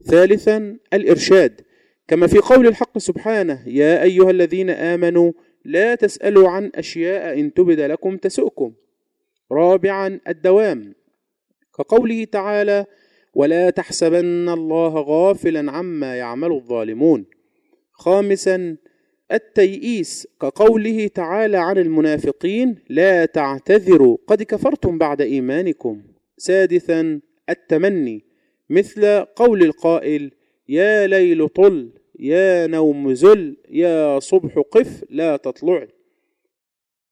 ثالثا 0.04 0.76
الإرشاد. 0.92 1.60
كما 2.08 2.26
في 2.26 2.38
قول 2.38 2.66
الحق 2.66 2.98
سبحانه 2.98 3.68
يا 3.68 4.02
أيها 4.02 4.30
الذين 4.30 4.70
آمنوا 4.70 5.32
لا 5.64 5.94
تسألوا 5.94 6.48
عن 6.48 6.70
أشياء 6.74 7.40
إن 7.40 7.54
تبد 7.54 7.80
لكم 7.80 8.16
تسؤكم. 8.16 8.72
رابعا 9.52 10.20
الدوام. 10.28 10.94
كقوله 11.78 12.24
تعالى 12.24 12.86
ولا 13.34 13.70
تحسبن 13.70 14.48
الله 14.48 14.94
غافلا 15.00 15.72
عما 15.72 16.16
يعمل 16.16 16.52
الظالمون. 16.52 17.26
خامسا 17.92 18.76
التيئيس 19.32 20.28
كقوله 20.40 21.06
تعالى 21.06 21.56
عن 21.56 21.78
المنافقين 21.78 22.76
لا 22.88 23.24
تعتذروا 23.24 24.16
قد 24.26 24.42
كفرتم 24.42 24.98
بعد 24.98 25.20
إيمانكم. 25.20 26.02
سادسا 26.36 27.20
التمني 27.48 28.24
مثل 28.70 29.20
قول 29.20 29.62
القائل 29.62 30.30
يا 30.68 31.06
ليل 31.06 31.48
طل 31.48 31.92
يا 32.18 32.66
نوم 32.66 33.14
زل 33.14 33.56
يا 33.70 34.18
صبح 34.18 34.58
قف 34.58 35.04
لا 35.10 35.36
تطلع. 35.36 35.86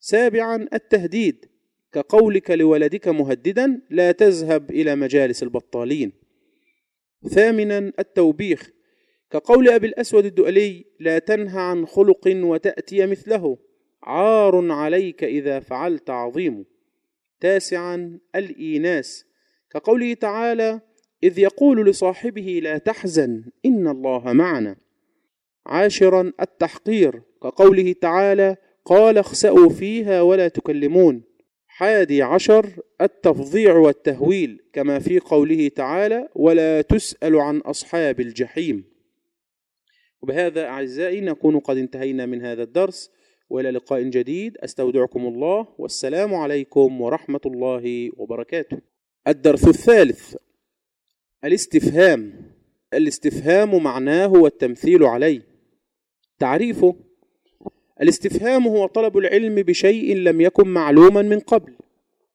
سابعا 0.01 0.69
التهديد 0.73 1.45
كقولك 1.93 2.51
لولدك 2.51 3.09
مهددا 3.09 3.81
لا 3.91 4.13
تذهب 4.13 4.71
إلى 4.71 4.97
مجالس 4.97 5.43
البطالين. 5.43 6.13
ثامنا 7.29 7.93
التوبيخ. 7.99 8.71
كقول 9.31 9.69
أبي 9.69 9.87
الأسود 9.87 10.25
الدؤلي 10.25 10.85
لا 11.01 11.19
تنهى 11.19 11.61
عن 11.61 11.87
خلق 11.87 12.23
وتأتي 12.27 13.07
مثله. 13.07 13.59
عار 14.03 14.73
عليك 14.73 15.25
إذا 15.25 15.61
فعلت 15.61 16.11
عظيم. 16.11 16.65
تاسعا 17.41 18.19
الإيناس. 18.35 19.25
كقوله 19.71 20.15
تعالى 20.15 20.81
إذ 21.23 21.39
يقول 21.39 21.87
لصاحبه 21.87 22.61
لا 22.63 22.79
تحزن 22.79 23.45
إن 23.67 23.89
الله 23.89 24.33
معنا. 24.33 24.77
عاشرا 25.67 26.33
التحقير. 26.41 27.23
كقوله 27.43 27.93
تعالى 27.93 28.57
قال 28.85 29.19
اخسأوا 29.19 29.69
فيها 29.69 30.23
ولا 30.23 30.49
تكلمون. 30.49 31.28
حادي 31.79 32.23
عشر 32.23 32.71
التفظيع 33.01 33.75
والتهويل 33.77 34.63
كما 34.73 34.99
في 34.99 35.19
قوله 35.19 35.69
تعالى 35.69 36.29
ولا 36.35 36.83
تسأل 36.83 37.37
عن 37.37 37.59
أصحاب 37.59 38.21
الجحيم. 38.21 38.85
وبهذا 40.23 40.65
أعزائي 40.65 41.21
نكون 41.21 41.59
قد 41.59 41.77
انتهينا 41.77 42.27
من 42.27 42.43
هذا 42.43 42.63
الدرس 42.63 43.11
وإلى 43.51 43.71
لقاء 43.71 44.03
جديد. 44.03 44.57
أستودعكم 44.59 45.27
الله 45.27 45.69
والسلام 45.79 46.35
عليكم 46.35 47.01
ورحمة 47.01 47.41
الله 47.47 48.11
وبركاته. 48.17 48.79
الدرس 49.29 49.69
الثالث 49.69 50.37
الاستفهام. 51.45 52.53
الاستفهام 52.95 53.83
معناه 53.83 54.27
هو 54.27 54.47
التمثيل 54.47 55.05
عليه. 55.05 55.43
تعريفه 56.39 56.97
الاستفهام 58.03 58.69
هو 58.69 58.87
طلب 58.87 59.19
العلم 59.19 59.55
بشيء 59.55 60.17
لم 60.17 60.41
يكن 60.41 60.69
معلوما 60.69 61.23
من 61.23 61.41
قبل 61.41 61.77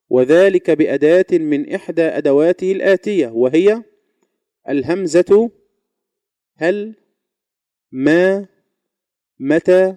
وذلك 0.09 0.71
بأداة 0.71 1.25
من 1.31 1.73
إحدى 1.73 2.01
أدواته 2.01 2.71
الآتية 2.71 3.27
وهي 3.27 3.83
الهمزة 4.69 5.51
هل 6.55 6.95
ما 7.91 8.47
متى 9.39 9.95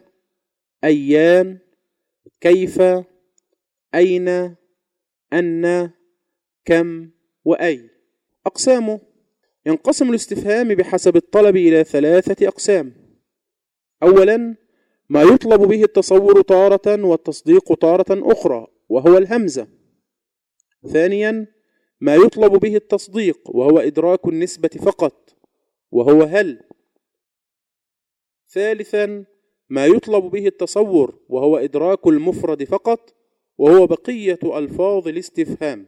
أيان 0.84 1.58
كيف 2.40 2.82
أين 3.94 4.56
أن 5.32 5.90
كم 6.64 7.10
وأي. 7.44 7.90
أقسامه 8.46 9.00
ينقسم 9.66 10.10
الاستفهام 10.10 10.68
بحسب 10.68 11.16
الطلب 11.16 11.56
إلى 11.56 11.84
ثلاثة 11.84 12.48
أقسام. 12.48 12.94
أولا 14.02 14.56
ما 15.09 15.22
يطلب 15.22 15.61
به 15.61 15.84
التصور 15.84 16.42
تارة 16.42 17.04
والتصديق 17.04 17.74
تارة 17.74 18.32
أخرى 18.32 18.66
وهو 18.88 19.18
الهمزة. 19.18 19.68
ثانيا 20.92 21.46
ما 22.00 22.14
يطلب 22.14 22.52
به 22.52 22.76
التصديق 22.76 23.57
وهو 23.57 23.78
إدراك 23.78 24.26
النسبة 24.26 24.68
فقط 24.68 25.36
وهو 25.90 26.22
هل. 26.22 26.61
ثالثا 28.48 29.24
ما 29.68 29.86
يطلب 29.86 30.24
به 30.24 30.46
التصور 30.46 31.18
وهو 31.28 31.57
إدراك 31.57 32.07
المفرد 32.07 32.64
فقط 32.64 33.14
وهو 33.59 33.86
بقية 33.86 34.38
ألفاظ 34.59 35.09
الاستفهام. 35.09 35.86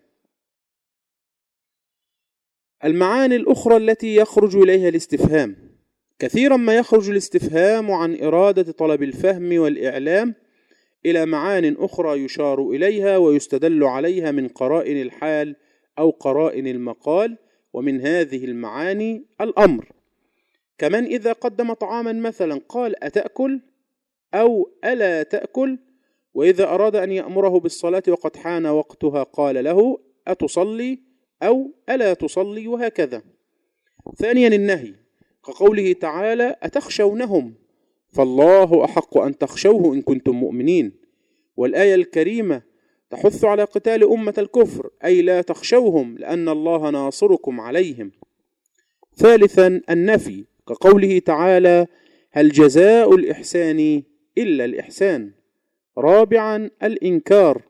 المعاني 2.85 3.37
الأخرى 3.37 3.77
التي 3.77 4.17
يخرج 4.17 4.57
إليها 4.57 4.89
الاستفهام. 4.89 5.68
كثيرا 6.19 6.57
ما 6.57 6.77
يخرج 6.77 7.11
الاستفهام 7.11 7.91
عن 7.91 8.23
إرادة 8.23 8.73
طلب 8.73 9.03
الفهم 9.03 9.59
والإعلام 9.59 10.35
إلى 11.07 11.27
معان 11.27 11.77
أخرى 11.79 12.25
يشار 12.25 12.71
إليها 12.71 13.17
ويستدل 13.17 13.85
عليها 13.85 14.31
من 14.31 14.49
قرائن 14.49 15.03
الحال 15.03 15.57
أو 15.99 16.11
قرائن 16.11 16.67
المقال 16.67 17.39
ومن 17.73 18.01
هذه 18.01 18.45
المعاني 18.45 19.25
الأمر. 19.41 19.93
كمن 20.79 21.05
إذا 21.05 21.33
قدم 21.33 21.73
طعاما 21.73 22.13
مثلا 22.13 22.61
قال 22.69 23.05
أتأكل؟ 23.05 23.61
أو 24.35 24.71
ألا 24.85 25.23
تأكل؟ 25.23 25.79
وإذا 26.35 26.65
أراد 26.65 26.97
أن 26.97 27.13
يأمره 27.13 27.61
بالصلاة 27.61 28.03
وقد 28.09 28.37
حان 28.37 28.67
وقتها 28.67 29.23
قال 29.23 29.65
له 29.65 29.99
أتصلي 30.27 30.99
أو 31.43 31.71
ألا 31.91 32.15
تصلي 32.15 32.69
وهكذا. 32.69 33.23
ثانيا 34.19 34.49
النهي. 34.49 35.08
كقوله 35.49 35.93
تعالى 35.93 36.57
أتخشونهم؟ 36.63 37.55
فالله 38.13 38.85
أحق 38.85 39.19
أن 39.19 39.39
تخشوه 39.39 39.95
إن 39.95 40.03
كنتم 40.03 40.33
مؤمنين. 40.37 40.93
والآية 41.57 41.95
الكريمة 41.95 42.63
تحث 43.11 43.45
على 43.45 43.65
قتال 43.65 44.05
أمة 44.05 44.35
الكفر 44.39 44.91
أي 45.05 45.23
لا 45.23 45.41
تخشوهم 45.41 46.19
لأن 46.19 46.49
الله 46.49 46.91
ناصركم 46.91 47.61
عليهم. 47.61 48.11
ثالثا 49.17 49.81
النفي 49.91 50.45
كقوله 50.69 51.19
تعالى 51.19 51.87
هل 52.31 52.49
جزاء 52.49 53.15
الإحسان 53.15 54.03
إلا 54.39 54.65
الإحسان؟ 54.65 55.31
رابعا 55.99 56.71
الإنكار 56.83 57.63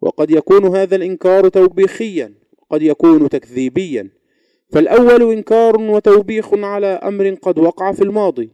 وقد 0.00 0.30
يكون 0.30 0.76
هذا 0.76 0.96
الإنكار 0.96 1.48
توبيخيا 1.48 2.34
قد 2.70 2.82
يكون 2.82 3.28
تكذيبيا. 3.28 4.21
فالأول 4.72 5.32
إنكار 5.32 5.80
وتوبيخ 5.80 6.54
على 6.54 6.86
أمر 6.86 7.34
قد 7.34 7.58
وقع 7.58 7.92
في 7.92 8.02
الماضي 8.02 8.50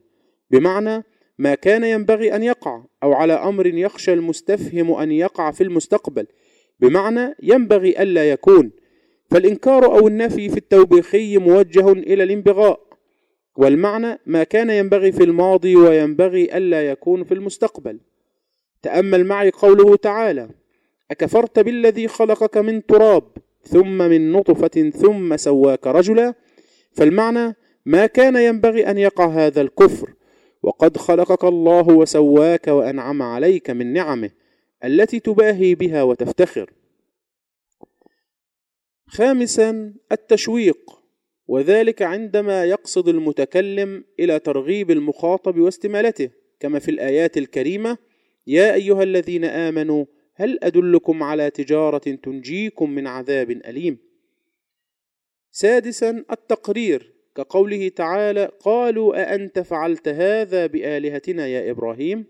بمعنى 0.50 1.04
ما 1.38 1.54
كان 1.54 1.84
ينبغي 1.84 2.36
أن 2.36 2.42
يقع 2.42 2.82
أو 3.02 3.12
على 3.12 3.32
أمر 3.32 3.66
يخشى 3.66 4.12
المستفهم 4.12 4.92
أن 4.92 5.12
يقع 5.12 5.50
في 5.50 5.64
المستقبل 5.64 6.26
بمعنى 6.80 7.34
ينبغي 7.42 8.02
ألا 8.02 8.30
يكون. 8.30 8.70
فالإنكار 9.30 9.84
أو 9.84 10.08
النفي 10.08 10.48
في 10.48 10.56
التوبيخي 10.56 11.38
موجه 11.38 11.92
إلى 11.92 12.22
الانبغاء 12.22 12.80
والمعنى 13.56 14.18
ما 14.26 14.44
كان 14.44 14.70
ينبغي 14.70 15.12
في 15.12 15.24
الماضي 15.24 15.76
وينبغي 15.76 16.56
ألا 16.56 16.90
يكون 16.90 17.24
في 17.24 17.34
المستقبل. 17.34 18.00
تأمل 18.82 19.24
معي 19.24 19.50
قوله 19.50 19.96
تعالى 19.96 20.48
أكفرت 21.10 21.58
بالذي 21.58 22.08
خلقك 22.08 22.56
من 22.58 22.86
تراب 22.86 23.24
ثم 23.62 23.98
من 23.98 24.32
نطفة 24.32 24.90
ثم 24.90 25.36
سواك 25.36 25.86
رجلا 25.86 26.34
فالمعنى 26.92 27.56
ما 27.86 28.06
كان 28.06 28.36
ينبغي 28.36 28.90
أن 28.90 28.98
يقع 28.98 29.26
هذا 29.26 29.60
الكفر 29.60 30.14
وقد 30.62 30.96
خلقك 30.96 31.44
الله 31.44 31.88
وسواك 31.88 32.68
وأنعم 32.68 33.22
عليك 33.22 33.70
من 33.70 33.92
نعمه 33.92 34.30
التي 34.84 35.20
تباهي 35.20 35.74
بها 35.74 36.02
وتفتخر. 36.02 36.70
خامسا 39.06 39.94
التشويق 40.12 40.98
وذلك 41.46 42.02
عندما 42.02 42.64
يقصد 42.64 43.08
المتكلم 43.08 44.04
إلى 44.20 44.38
ترغيب 44.38 44.90
المخاطب 44.90 45.58
واستمالته 45.58 46.30
كما 46.60 46.78
في 46.78 46.90
الآيات 46.90 47.38
الكريمة 47.38 47.98
يا 48.46 48.74
أيها 48.74 49.02
الذين 49.02 49.44
آمنوا 49.44 50.04
هل 50.40 50.58
أدلكم 50.62 51.22
على 51.22 51.50
تجارة 51.50 51.98
تنجيكم 51.98 52.90
من 52.90 53.06
عذاب 53.06 53.50
أليم؟ 53.50 53.98
سادسا 55.50 56.24
التقرير 56.30 57.14
كقوله 57.36 57.88
تعالى 57.88 58.50
قالوا 58.60 59.22
أأنت 59.22 59.58
فعلت 59.58 60.08
هذا 60.08 60.66
بآلهتنا 60.66 61.46
يا 61.46 61.70
إبراهيم؟ 61.70 62.24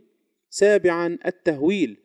سابعا 0.51 1.19
التهويل 1.27 1.97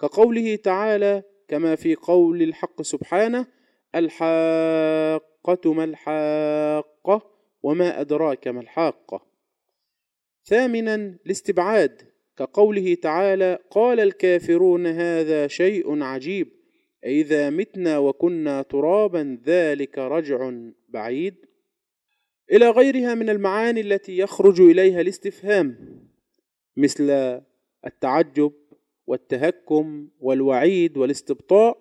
كقوله 0.00 0.56
تعالى 0.56 1.22
كما 1.48 1.74
في 1.74 1.94
قول 1.94 2.42
الحق 2.42 2.82
سبحانه 2.82 3.46
الحاقة 3.94 5.72
ما 5.72 5.84
الحاقة 5.84 7.30
وما 7.62 8.00
أدراك 8.00 8.48
ما 8.48 8.60
الحاقة. 8.60 9.26
ثامنا 10.44 10.94
الاستبعاد 10.94 12.11
كقوله 12.36 12.94
تعالى 12.94 13.58
قال 13.70 14.00
الكافرون 14.00 14.86
هذا 14.86 15.46
شيء 15.46 16.02
عجيب 16.02 16.48
إذا 17.04 17.50
متنا 17.50 17.98
وكنا 17.98 18.62
ترابا 18.62 19.38
ذلك 19.46 19.98
رجع 19.98 20.52
بعيد. 20.88 21.34
إلى 22.52 22.70
غيرها 22.70 23.14
من 23.14 23.30
المعاني 23.30 23.80
التي 23.80 24.18
يخرج 24.18 24.60
إليها 24.60 25.00
الاستفهام 25.00 25.76
مثل 26.76 27.10
التعجب 27.86 28.52
والتهكم 29.06 30.08
والوعيد 30.20 30.96
والاستبطاء 30.96 31.78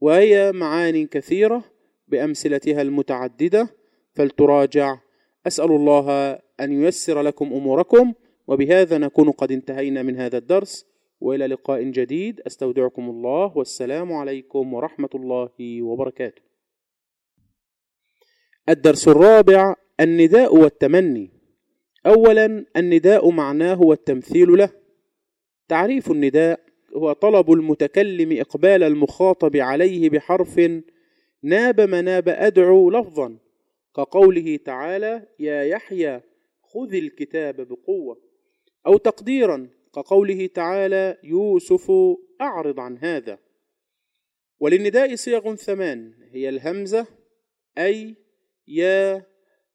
وهي 0.00 0.52
معان 0.52 1.06
كثيرة 1.06 1.64
بأمثلتها 2.08 2.82
المتعددة. 2.82 3.68
فلتراجع 4.14 4.98
أسأل 5.46 5.70
الله 5.72 6.32
أن 6.60 6.82
ييسر 6.82 7.22
لكم 7.22 7.52
أموركم. 7.52 8.14
وبهذا 8.46 8.98
نكون 8.98 9.30
قد 9.30 9.52
انتهينا 9.52 10.02
من 10.02 10.16
هذا 10.16 10.38
الدرس 10.38 10.86
وإلى 11.20 11.46
لقاء 11.46 11.82
جديد. 11.82 12.40
أستودعكم 12.40 13.10
الله 13.10 13.56
والسلام 13.56 14.12
عليكم 14.12 14.74
ورحمة 14.74 15.10
الله 15.14 15.82
وبركاته. 15.82 16.42
الدرس 18.68 19.08
الرابع 19.08 19.74
النداء 20.00 20.56
والتمني. 20.56 21.30
اولا 22.06 22.64
النداء 22.76 23.30
معناه 23.30 23.74
هو 23.74 23.92
التمثيل 23.92 24.58
له. 24.58 24.70
تعريف 25.68 26.10
النداء 26.10 26.60
هو 26.96 27.12
طلب 27.12 27.52
المتكلم 27.52 28.40
إقبال 28.40 28.82
المخاطب 28.82 29.56
عليه 29.56 30.10
بحرف 30.10 30.60
ناب 31.42 31.80
مناب 31.80 32.28
أدعو 32.28 32.90
لفظا 32.90 33.38
كقوله 33.96 34.56
تعالى 34.56 35.26
يا 35.38 35.62
يحيى 35.62 36.20
خذ 36.62 36.94
الكتاب 36.94 37.68
بقوة. 37.68 38.25
أو 38.86 38.96
تقديرا 38.96 39.68
كقوله 39.94 40.46
تعالى 40.46 41.18
يوسف 41.24 41.92
أعرض 42.40 42.80
عن 42.80 42.98
هذا. 42.98 43.38
وللنداء 44.60 45.14
صيغ 45.14 45.54
ثمان 45.54 46.14
هي 46.30 46.48
الهمزة 46.48 47.06
أي 47.78 48.16
يا 48.68 49.26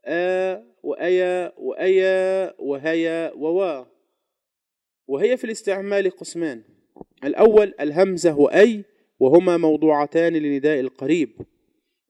آ 0.06 0.64
وأيا 0.84 1.54
وأيا 1.58 2.54
وهيا 2.60 3.34
ووا. 3.34 3.86
وهي 5.08 5.38
في 5.38 5.44
الاستعمال 5.44 6.10
قسمان 6.10 6.64
الأول 7.24 7.74
الهمزة 7.80 8.40
وأي 8.40 8.84
وهما 9.20 9.58
موضوعتان 9.58 10.34
لنداء 10.34 10.80
القريب. 10.80 11.42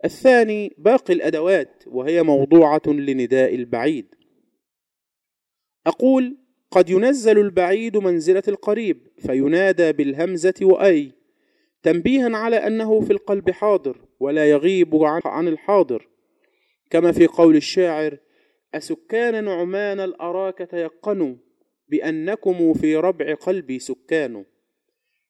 الثاني 0.06 0.76
باقي 0.78 1.14
الأدوات 1.14 1.84
وهي 1.88 2.24
موضوعة 2.24 2.82
لنداء 2.88 3.56
البعيد. 3.56 4.16
أقول 5.88 6.38
قد 6.72 6.90
ينزل 6.90 7.40
البعيد 7.40 7.98
منزلة 7.98 8.44
القريب 8.48 9.08
فينادى 9.18 9.92
بالهمزة 9.92 10.54
وأي 10.62 11.12
تنبيها 11.84 12.38
على 12.38 12.56
أنه 12.56 13.02
في 13.02 13.14
القلب 13.14 13.52
حاضر 13.52 13.98
ولا 14.20 14.50
يغيب 14.50 14.96
عن 15.26 15.48
الحاضر. 15.48 16.08
كما 16.90 17.12
في 17.12 17.28
قول 17.28 17.56
الشاعر 17.56 18.18
أسكان 18.74 19.44
نعمان 19.44 20.00
الأراك 20.00 20.58
تيقنوا 20.72 21.36
بأنكم 21.88 22.74
في 22.74 22.96
ربع 22.96 23.34
قلبي 23.34 23.80
سكان. 23.80 24.46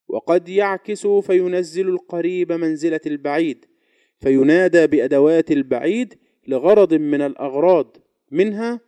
وقد 0.08 0.50
يعكس 0.50 1.08
فينزل 1.08 1.90
القريب 1.90 2.52
منزلة 2.52 3.02
البعيد 3.06 3.66
فينادى 4.20 4.88
بأدوات 4.88 5.52
البعيد 5.52 6.14
لغرض 6.48 6.94
من 6.94 7.22
الأغراض 7.22 7.98
منها 8.32 8.80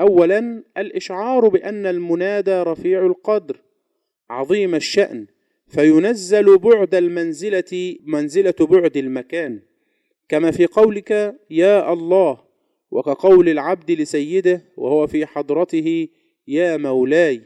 اولا 0.00 0.64
الإشعار 0.76 1.48
بأن 1.48 1.86
المنادى 1.86 2.62
رفيع 2.62 3.06
القدر 3.06 3.60
عظيم 4.30 4.74
الشأن 4.74 5.26
فينزل 5.68 6.58
بعد 6.58 6.94
المنزلة 6.94 7.96
منزلة 8.04 8.54
بعد 8.60 8.96
المكان. 8.96 9.60
كما 10.28 10.50
في 10.50 10.66
قولك 10.66 11.36
يا 11.50 11.92
الله 11.92 12.40
وكقول 12.90 13.48
العبد 13.48 13.90
لسيده 13.90 14.62
وهو 14.76 15.06
في 15.06 15.26
حضرته 15.26 16.08
يا 16.48 16.76
مولاي. 16.76 17.42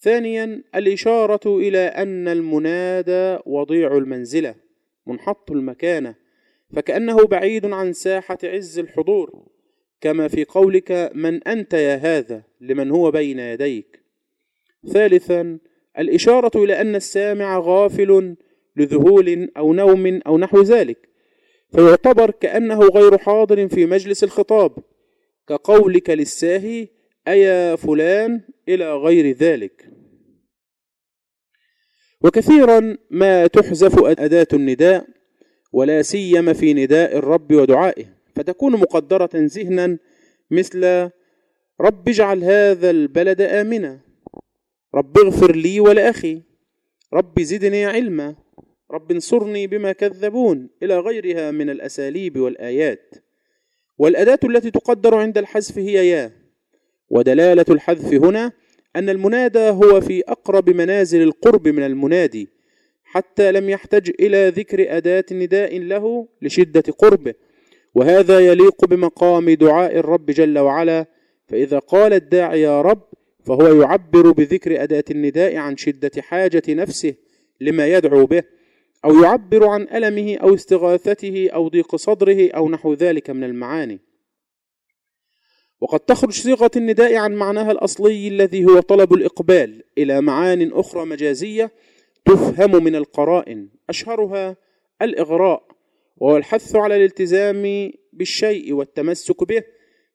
ثانيا 0.00 0.62
الإشارة 0.74 1.58
إلى 1.58 1.78
أن 1.78 2.28
المنادى 2.28 3.38
وضيع 3.46 3.96
المنزلة 3.96 4.54
منحط 5.06 5.50
المكانة 5.50 6.14
فكأنه 6.72 7.26
بعيد 7.26 7.66
عن 7.66 7.92
ساحة 7.92 8.38
عز 8.44 8.78
الحضور. 8.78 9.46
كما 10.00 10.28
في 10.28 10.44
قولك 10.44 11.10
من 11.14 11.42
أنت 11.42 11.74
يا 11.74 11.96
هذا؟ 11.96 12.42
لمن 12.60 12.90
هو 12.90 13.10
بين 13.10 13.38
يديك. 13.38 14.02
ثالثا 14.92 15.58
الإشارة 15.98 16.64
إلى 16.64 16.80
أن 16.80 16.94
السامع 16.94 17.58
غافل 17.58 18.36
لذهول 18.76 19.50
أو 19.56 19.72
نوم 19.72 20.20
أو 20.26 20.38
نحو 20.38 20.62
ذلك 20.62 21.08
فيعتبر 21.72 22.30
كأنه 22.30 22.78
غير 22.80 23.18
حاضر 23.18 23.68
في 23.68 23.86
مجلس 23.86 24.24
الخطاب 24.24 24.72
كقولك 25.48 26.10
للساهي 26.10 26.88
أيا 27.28 27.76
فلان 27.76 28.40
إلى 28.68 28.96
غير 28.96 29.36
ذلك. 29.36 29.90
وكثيرا 32.20 32.96
ما 33.10 33.46
تحذف 33.46 34.04
أداة 34.04 34.46
النداء 34.52 35.06
ولا 35.72 36.02
سيما 36.02 36.52
في 36.52 36.74
نداء 36.74 37.16
الرب 37.18 37.52
ودعائه. 37.52 38.15
فتكون 38.36 38.72
مقدرة 38.72 39.30
ذهنا 39.34 39.98
مثل 40.50 41.10
رب 41.80 42.08
اجعل 42.08 42.44
هذا 42.44 42.90
البلد 42.90 43.40
آمنا 43.40 44.00
رب 44.94 45.18
اغفر 45.18 45.56
لي 45.56 45.80
ولأخي 45.80 46.42
رب 47.12 47.40
زدني 47.40 47.84
علما 47.84 48.34
رب 48.90 49.12
انصرني 49.12 49.66
بما 49.66 49.92
كذبون 49.92 50.68
إلى 50.82 50.98
غيرها 50.98 51.50
من 51.50 51.70
الأساليب 51.70 52.38
والآيات. 52.38 53.14
والأداة 53.98 54.38
التي 54.44 54.70
تقدر 54.70 55.14
عند 55.14 55.38
الحذف 55.38 55.78
هي 55.78 56.08
يا. 56.08 56.32
ودلالة 57.10 57.64
الحذف 57.68 58.14
هنا 58.14 58.52
أن 58.96 59.08
المنادى 59.08 59.68
هو 59.70 60.00
في 60.00 60.22
أقرب 60.28 60.70
منازل 60.70 61.22
القرب 61.22 61.68
من 61.68 61.82
المنادي 61.82 62.48
حتى 63.04 63.52
لم 63.52 63.70
يحتج 63.70 64.10
إلى 64.20 64.48
ذكر 64.48 64.96
أداة 64.96 65.24
نداء 65.32 65.78
له 65.78 66.28
لشدة 66.42 66.92
قربه. 66.98 67.34
وهذا 67.96 68.40
يليق 68.40 68.84
بمقام 68.84 69.50
دعاء 69.50 69.96
الرب 69.96 70.26
جل 70.26 70.58
وعلا 70.58 71.06
فإذا 71.46 71.78
قال 71.78 72.12
الداعي 72.12 72.60
يا 72.60 72.82
رب 72.82 73.02
فهو 73.44 73.82
يعبر 73.82 74.30
بذكر 74.30 74.82
أداة 74.82 75.04
النداء 75.10 75.56
عن 75.56 75.76
شدة 75.76 76.22
حاجة 76.22 76.62
نفسه 76.68 77.14
لما 77.60 77.86
يدعو 77.86 78.26
به 78.26 78.42
أو 79.04 79.22
يعبر 79.22 79.66
عن 79.68 79.82
ألمه 79.82 80.36
أو 80.36 80.54
استغاثته 80.54 81.48
أو 81.54 81.68
ضيق 81.68 81.96
صدره 81.96 82.50
أو 82.50 82.68
نحو 82.68 82.94
ذلك 82.94 83.30
من 83.30 83.44
المعاني. 83.44 84.00
وقد 85.80 86.00
تخرج 86.00 86.32
صيغة 86.32 86.70
النداء 86.76 87.14
عن 87.16 87.34
معناها 87.34 87.72
الأصلي 87.72 88.28
الذي 88.28 88.64
هو 88.64 88.80
طلب 88.80 89.14
الإقبال 89.14 89.82
إلى 89.98 90.20
معان 90.20 90.72
أخرى 90.72 91.04
مجازية 91.04 91.72
تفهم 92.24 92.84
من 92.84 92.96
القرائن 92.96 93.68
أشهرها 93.88 94.56
الإغراء. 95.02 95.65
وهو 96.16 96.36
الحث 96.36 96.76
على 96.76 96.96
الالتزام 96.96 97.92
بالشيء 98.12 98.72
والتمسك 98.72 99.44
به 99.44 99.62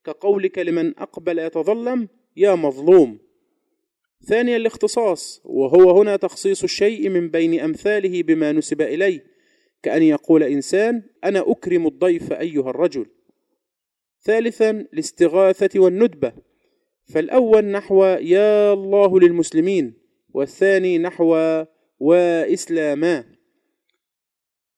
كقولك 0.06 0.60
لمن 0.60 0.98
أقبل 1.00 1.40
يتظلم 1.40 2.08
يا 2.38 2.56
مظلوم. 2.56 3.20
ثانيا 4.28 4.58
الاختصاص 4.58 5.42
وهو 5.46 6.02
هنا 6.02 6.16
تخصيص 6.16 6.64
الشيء 6.64 7.10
من 7.10 7.30
بين 7.30 7.60
أمثاله 7.60 8.24
بما 8.24 8.52
نسب 8.52 8.82
إليه 8.82 9.26
كأن 9.84 10.04
يقول 10.04 10.44
إنسان 10.44 11.04
أنا 11.24 11.52
أكرم 11.52 11.88
الضيف 11.88 12.34
أيها 12.34 12.70
الرجل. 12.70 13.06
ثالثا 14.24 14.70
الاستغاثة 14.70 15.80
والندبة. 15.80 16.34
فالأول 17.06 17.66
نحو 17.66 18.06
يا 18.06 18.74
الله 18.74 19.20
للمسلمين 19.20 19.94
والثاني 20.34 20.98
نحو 20.98 21.64
وإسلاما 22.00 23.26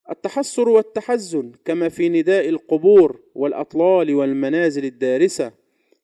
التحسر 0.10 0.70
والتحزن 0.70 1.52
كما 1.66 1.90
في 1.90 2.10
نداء 2.10 2.50
القبور 2.50 3.22
والأطلال 3.36 4.16
والمنازل 4.16 4.86
الدارسة 4.86 5.54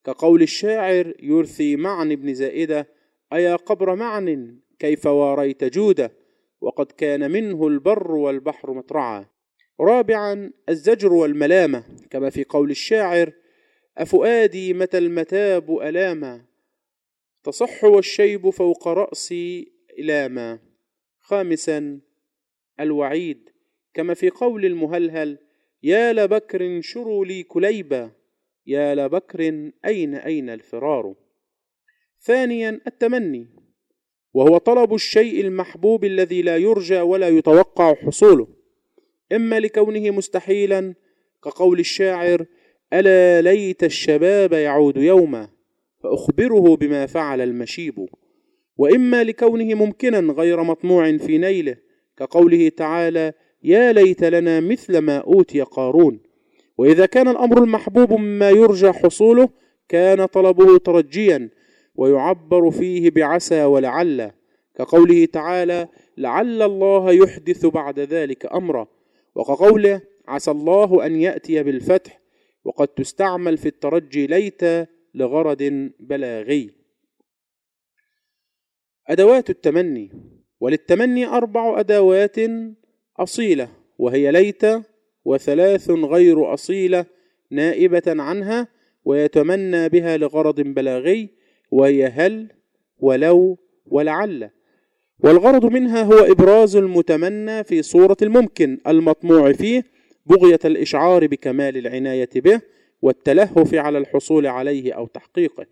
كقول 0.06 0.41
الشاعر 0.41 1.14
يرثي 1.20 1.76
معن 1.76 2.16
بن 2.16 2.34
زائدة 2.34 2.88
أيا 3.34 3.56
قبر 3.56 3.95
معن؟ 3.95 4.60
كيف 4.80 5.06
واريت 5.06 5.64
جوده؟ 5.64 6.12
وقد 6.62 6.91
كان 6.91 7.32
منه 7.32 7.68
البر 7.68 8.12
والبحر 8.12 8.74
مطرعا. 8.74 9.26
رابعا 9.80 10.52
الزجر 10.70 11.14
والملامة 11.14 11.84
كما 12.10 12.30
في 12.30 12.43
قول 12.43 12.72
الشاعر 12.72 13.34
أفؤادي 13.97 14.74
متى 14.74 14.97
المتاب 14.97 15.78
ألاما؟ 15.78 16.45
تصح 17.43 17.84
والشيب 17.84 18.50
فوق 18.50 18.88
رأسي 18.88 19.72
إلاما 20.00 20.60
خامسا 21.20 22.00
الوعيد. 22.80 23.50
كما 23.94 24.14
في 24.14 24.30
قول 24.30 24.66
المهلهل 24.66 25.38
يا 25.84 26.14
لبكر 26.14 26.82
شروا 26.82 27.26
لي 27.26 27.44
كليبا 27.44 28.12
يا 28.68 28.96
لبكر 28.96 29.72
أين 29.86 30.16
أين 30.16 30.50
الفرار؟ 30.50 31.16
ثانيا 32.22 32.82
التمني 32.88 33.48
وهو 34.34 34.58
طلب 34.58 34.94
الشيء 34.94 35.42
المحبوب 35.42 36.06
الذي 36.06 36.42
لا 36.42 36.58
يرجى 36.58 37.02
ولا 37.02 37.28
يتوقع 37.28 37.94
حصوله. 37.94 38.48
إما 39.32 39.60
لكونه 39.60 40.12
مستحيلا 40.12 40.96
كقول 41.44 41.80
الشاعر 41.80 42.46
ألا 42.94 43.42
ليت 43.42 43.84
الشباب 43.84 44.54
يعود 44.54 44.98
يوما 44.98 45.50
فأخبره 46.04 46.76
بما 46.76 47.06
فعل 47.06 47.42
المشيب. 47.42 48.08
وإما 48.78 49.24
لكونه 49.24 49.74
ممكنا 49.74 50.34
غير 50.34 50.64
مطموع 50.64 51.18
في 51.18 51.38
نيله 51.38 51.78
كقوله 52.18 52.70
تعالى 52.70 53.34
يا 53.64 53.93
ليت 53.93 54.24
لنا 54.24 54.60
مثل 54.60 54.97
ما 54.97 55.18
أوتي 55.18 55.62
قارون. 55.62 56.20
وإذا 56.78 57.05
كان 57.05 57.28
الأمر 57.28 57.64
المحبوب 57.64 58.14
مما 58.14 58.49
يرجى 58.49 58.91
حصوله 58.91 59.49
كان 59.89 60.26
طلبه 60.26 60.78
ترجيا 60.78 61.49
ويعبر 61.95 62.72
فيه 62.72 63.12
بعسى 63.12 63.64
ولعل. 63.64 64.32
كقوله 64.76 65.26
تعالى 65.26 65.88
لعل 66.18 66.62
الله 66.62 67.12
يحدث 67.12 67.66
بعد 67.66 67.99
ذلك 67.99 68.45
أمرا. 68.45 68.88
وكقوله 69.36 70.01
عسى 70.28 70.51
الله 70.51 71.05
أن 71.05 71.22
يأتي 71.22 71.64
بالفتح. 71.64 72.20
وقد 72.64 72.88
تستعمل 72.88 73.57
في 73.57 73.66
الترجي 73.66 74.28
ليت 74.28 74.62
لغرض 75.16 75.89
بلاغي. 75.99 76.72
أدوات 79.07 79.49
التمني. 79.49 80.12
وللتمني 80.60 81.26
أربع 81.26 81.80
أدوات 81.80 82.38
أصيلة 83.20 83.70
وهي 83.97 84.32
ليت 84.32 84.63
وثلاث 85.26 85.89
غير 85.89 86.53
أصيلة 86.53 87.05
نائبة 87.49 88.03
عنها 88.07 88.67
ويتمنى 89.05 89.89
بها 89.89 90.17
لغرض 90.17 90.61
بلاغي 90.61 91.30
وهي 91.72 92.05
هل 92.05 92.47
ولو 92.99 93.57
ولعل. 93.86 94.49
والغرض 95.20 95.65
منها 95.65 96.03
هو 96.03 96.17
إبراز 96.17 96.76
المتمنى 96.76 97.63
في 97.63 97.82
صورة 97.82 98.17
الممكن 98.22 98.78
المطموع 98.88 99.53
فيه 99.53 99.84
بغية 100.26 100.59
الإشعار 100.65 101.28
بكمال 101.28 101.78
العناية 101.78 102.30
به 102.36 102.61
والتلهف 103.01 103.74
على 103.74 103.97
الحصول 103.97 104.47
عليه 104.47 104.93
أو 104.93 105.07
تحقيقه. 105.07 105.65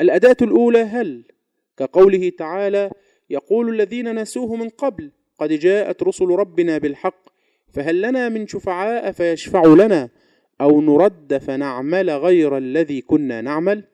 الأداة 0.00 0.36
الأولى 0.42 0.78
هل 0.78 1.24
كقوله 1.76 2.32
تعالى 2.38 2.90
يقول 3.30 3.74
الذين 3.74 4.20
نسوه 4.20 4.56
من 4.56 4.68
قبل 4.68 5.10
قد 5.40 5.52
جاءت 5.52 6.02
رسل 6.02 6.26
ربنا 6.26 6.78
بالحق 6.78 7.28
فهل 7.72 8.02
لنا 8.02 8.28
من 8.28 8.46
شفعاء 8.46 9.12
فيشفعوا 9.12 9.76
لنا؟ 9.76 10.08
أو 10.60 10.80
نرد 10.80 11.38
فنعمل 11.38 12.10
غير 12.10 12.56
الذي 12.56 13.00
كنا 13.00 13.40
نعمل؟ 13.40 13.84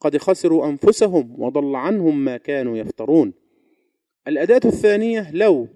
قد 0.00 0.16
خسروا 0.16 0.66
أنفسهم 0.66 1.42
وضل 1.42 1.76
عنهم 1.76 2.24
ما 2.24 2.36
كانوا 2.36 2.76
يفترون. 2.76 3.32
الأداة 4.28 4.60
الثانية 4.64 5.30
لو 5.32 5.68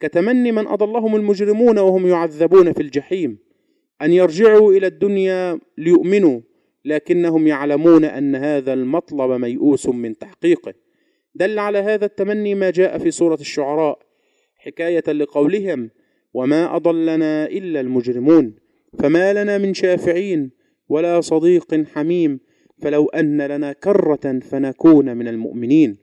كتمني 0.00 0.52
من 0.52 0.66
أضلهم 0.66 1.16
المجرمون 1.16 1.78
وهم 1.78 2.06
يعذبون 2.06 2.72
في 2.72 2.82
الجحيم 2.82 3.38
أن 4.02 4.12
يرجعوا 4.12 4.72
إلى 4.72 4.86
الدنيا 4.86 5.60
ليؤمنوا 5.78 6.40
لكنهم 6.84 7.46
يعلمون 7.46 8.04
أن 8.04 8.36
هذا 8.36 8.72
المطلب 8.72 9.30
ميؤوس 9.30 9.88
من 9.88 10.18
تحقيقه. 10.18 10.74
دل 11.34 11.58
على 11.58 11.78
هذا 11.78 12.04
التمني 12.04 12.54
ما 12.54 12.70
جاء 12.70 12.98
في 12.98 13.10
سورة 13.10 13.38
الشعراء. 13.40 14.09
حكاية 14.60 15.12
لقولهم 15.12 15.90
وما 16.34 16.76
أضلنا 16.76 17.46
إلا 17.46 17.80
المجرمون 17.80 18.54
فما 18.98 19.32
لنا 19.32 19.58
من 19.58 19.74
شافعين 19.74 20.50
ولا 20.88 21.20
صديق 21.20 21.84
حميم 21.84 22.40
فلو 22.82 23.06
أن 23.06 23.42
لنا 23.42 23.72
كرة 23.72 24.38
فنكون 24.38 25.16
من 25.16 25.28
المؤمنين. 25.28 25.96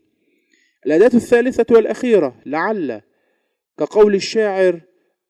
الأداة 0.86 1.12
الثالثة 1.14 1.76
والأخيرة 1.76 2.36
لعل 2.46 3.02
كقول 3.78 4.16
الشاعر 4.16 4.82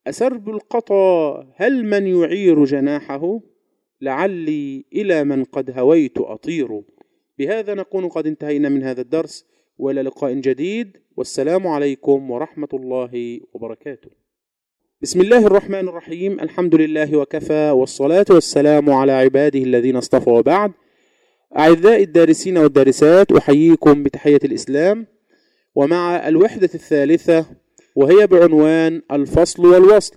أسرب 0.06 0.48
القطا 0.48 1.40
هل 1.56 1.84
من 1.84 2.06
يعير 2.06 2.64
جناحه؟ 2.64 3.40
لعلي 4.00 4.84
إلى 4.92 5.24
من 5.24 5.44
قد 5.44 5.78
هويت 5.78 6.18
أطير. 6.18 6.82
بهذا 7.38 7.74
نكون 7.74 8.08
قد 8.08 8.26
انتهينا 8.26 8.68
من 8.68 8.82
هذا 8.82 9.00
الدرس 9.00 9.46
وإلى 9.78 10.02
لقاء 10.02 10.34
جديد. 10.34 10.96
والسلام 11.18 11.66
عليكم 11.66 12.30
ورحمة 12.30 12.68
الله 12.74 13.40
وبركاته. 13.52 14.10
بسم 15.02 15.20
الله 15.20 15.46
الرحمن 15.46 15.88
الرحيم. 15.88 16.40
الحمد 16.40 16.74
لله 16.74 17.16
وكفى 17.16 17.70
والصلاة 17.70 18.24
والسلام 18.30 18.90
على 18.90 19.12
عباده 19.12 19.58
الذين 19.58 19.96
اصطفى 19.96 20.30
وبعد. 20.30 20.72
أعزائي 21.58 22.02
الدارسين 22.02 22.58
والدارسات 22.58 23.32
أحييكم 23.32 24.02
بتحية 24.02 24.38
الإسلام. 24.44 25.06
ومع 25.74 26.28
الوحدة 26.28 26.70
الثالثة 26.74 27.46
وهي 27.96 28.26
بعنوان 28.26 29.02
الفصل 29.12 29.66
والوصل. 29.66 30.16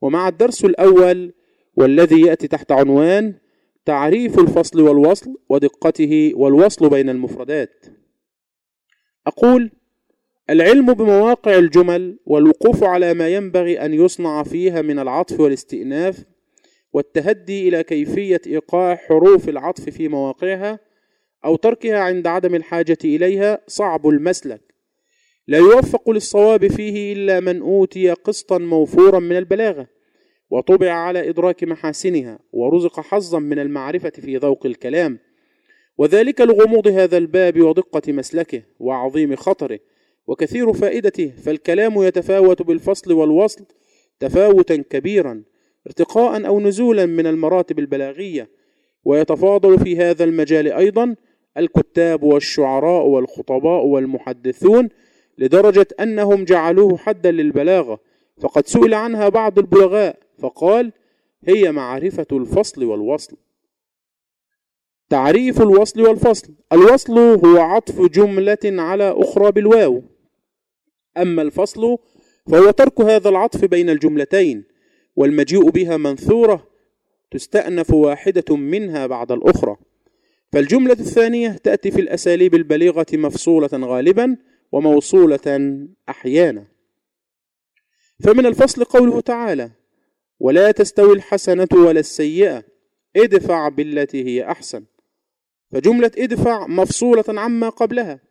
ومع 0.00 0.28
الدرس 0.28 0.64
الأول 0.64 1.32
والذي 1.76 2.20
يأتي 2.20 2.48
تحت 2.48 2.72
عنوان 2.72 3.34
تعريف 3.84 4.38
الفصل 4.38 4.80
والوصل 4.80 5.36
ودقته 5.48 6.32
والوصل 6.34 6.88
بين 6.90 7.08
المفردات. 7.08 7.86
أقول 9.26 9.79
العلم 10.50 10.94
بمواقع 10.94 11.58
الجمل 11.58 12.18
والوقوف 12.26 12.84
على 12.84 13.14
ما 13.14 13.28
ينبغي 13.28 13.84
أن 13.84 13.94
يصنع 13.94 14.42
فيها 14.42 14.82
من 14.82 14.98
العطف 14.98 15.40
والاستئناف 15.40 16.24
والتهدي 16.92 17.68
إلى 17.68 17.82
كيفية 17.82 18.40
إيقاع 18.46 18.96
حروف 18.96 19.48
العطف 19.48 19.90
في 19.90 20.08
مواقعها 20.08 20.78
أو 21.44 21.56
تركها 21.56 21.98
عند 21.98 22.26
عدم 22.26 22.54
الحاجة 22.54 22.98
إليها 23.04 23.58
صعب 23.66 24.08
المسلك. 24.08 24.60
لا 25.46 25.58
يوفق 25.58 26.10
للصواب 26.10 26.66
فيه 26.66 27.12
إلا 27.12 27.40
من 27.40 27.60
أوتي 27.60 28.10
قسطا 28.10 28.58
موفورا 28.58 29.18
من 29.18 29.36
البلاغة 29.36 29.86
وطبع 30.50 30.92
على 30.92 31.28
إدراك 31.28 31.64
محاسنها 31.64 32.38
ورزق 32.52 33.00
حظا 33.00 33.38
من 33.38 33.58
المعرفة 33.58 34.10
في 34.10 34.36
ذوق 34.36 34.66
الكلام. 34.66 35.18
وذلك 35.98 36.40
لغموض 36.40 36.88
هذا 36.88 37.16
الباب 37.16 37.60
ودقة 37.60 38.12
مسلكه 38.12 38.62
وعظيم 38.78 39.36
خطره. 39.36 39.78
وكثير 40.30 40.72
فائدته 40.72 41.32
فالكلام 41.42 42.02
يتفاوت 42.02 42.62
بالفصل 42.62 43.12
والوصل 43.12 43.64
تفاوتا 44.20 44.76
كبيرا 44.76 45.42
ارتقاء 45.86 46.46
أو 46.46 46.60
نزولا 46.60 47.06
من 47.06 47.26
المراتب 47.26 47.78
البلاغية. 47.78 48.50
ويتفاضل 49.04 49.78
في 49.78 49.96
هذا 49.96 50.24
المجال 50.24 50.72
أيضا 50.72 51.16
الكتاب 51.56 52.22
والشعراء 52.22 53.06
والخطباء 53.06 53.84
والمحدثون 53.84 54.88
لدرجة 55.38 55.86
أنهم 56.00 56.44
جعلوه 56.44 56.96
حدا 56.96 57.30
للبلاغة. 57.30 58.00
فقد 58.40 58.66
سئل 58.66 58.94
عنها 58.94 59.28
بعض 59.28 59.58
البلغاء 59.58 60.18
فقال 60.38 60.92
هي 61.44 61.72
معرفة 61.72 62.26
الفصل 62.32 62.84
والوصل. 62.84 63.36
تعريف 65.08 65.62
الوصل 65.62 66.00
والفصل 66.00 66.54
الوصل 66.72 67.18
هو 67.18 67.58
عطف 67.58 68.00
جملة 68.00 68.58
على 68.64 69.14
أخرى 69.16 69.52
بالواو. 69.52 70.02
أما 71.22 71.42
الفصل 71.42 71.98
فهو 72.50 72.70
ترك 72.70 73.00
هذا 73.00 73.28
العطف 73.28 73.64
بين 73.64 73.90
الجملتين 73.90 74.64
والمجيء 75.16 75.70
بها 75.70 75.96
منثورة 75.96 76.66
تستأنف 77.30 77.90
واحدة 77.90 78.56
منها 78.56 79.06
بعد 79.06 79.32
الأخرى. 79.32 79.76
فالجملة 80.52 80.92
الثانية 80.92 81.48
تأتي 81.48 81.90
في 81.90 82.00
الأساليب 82.00 82.54
البليغة 82.54 83.06
مفصولة 83.12 83.70
غالبا 83.72 84.36
وموصولة 84.72 85.78
أحيانا. 86.08 86.64
فمن 88.24 88.46
الفصل 88.46 88.84
قوله 88.84 89.20
تعالى 89.20 89.70
ولا 90.40 90.70
تستوي 90.70 91.12
الحسنة 91.12 91.68
ولا 91.72 92.00
السيئة 92.00 92.64
ادفع 93.16 93.68
بالتي 93.68 94.24
هي 94.24 94.50
أحسن. 94.50 94.84
فجملة 95.72 96.10
ادفع 96.18 96.66
مفصولة 96.66 97.24
عما 97.28 97.68
قبلها. 97.68 98.29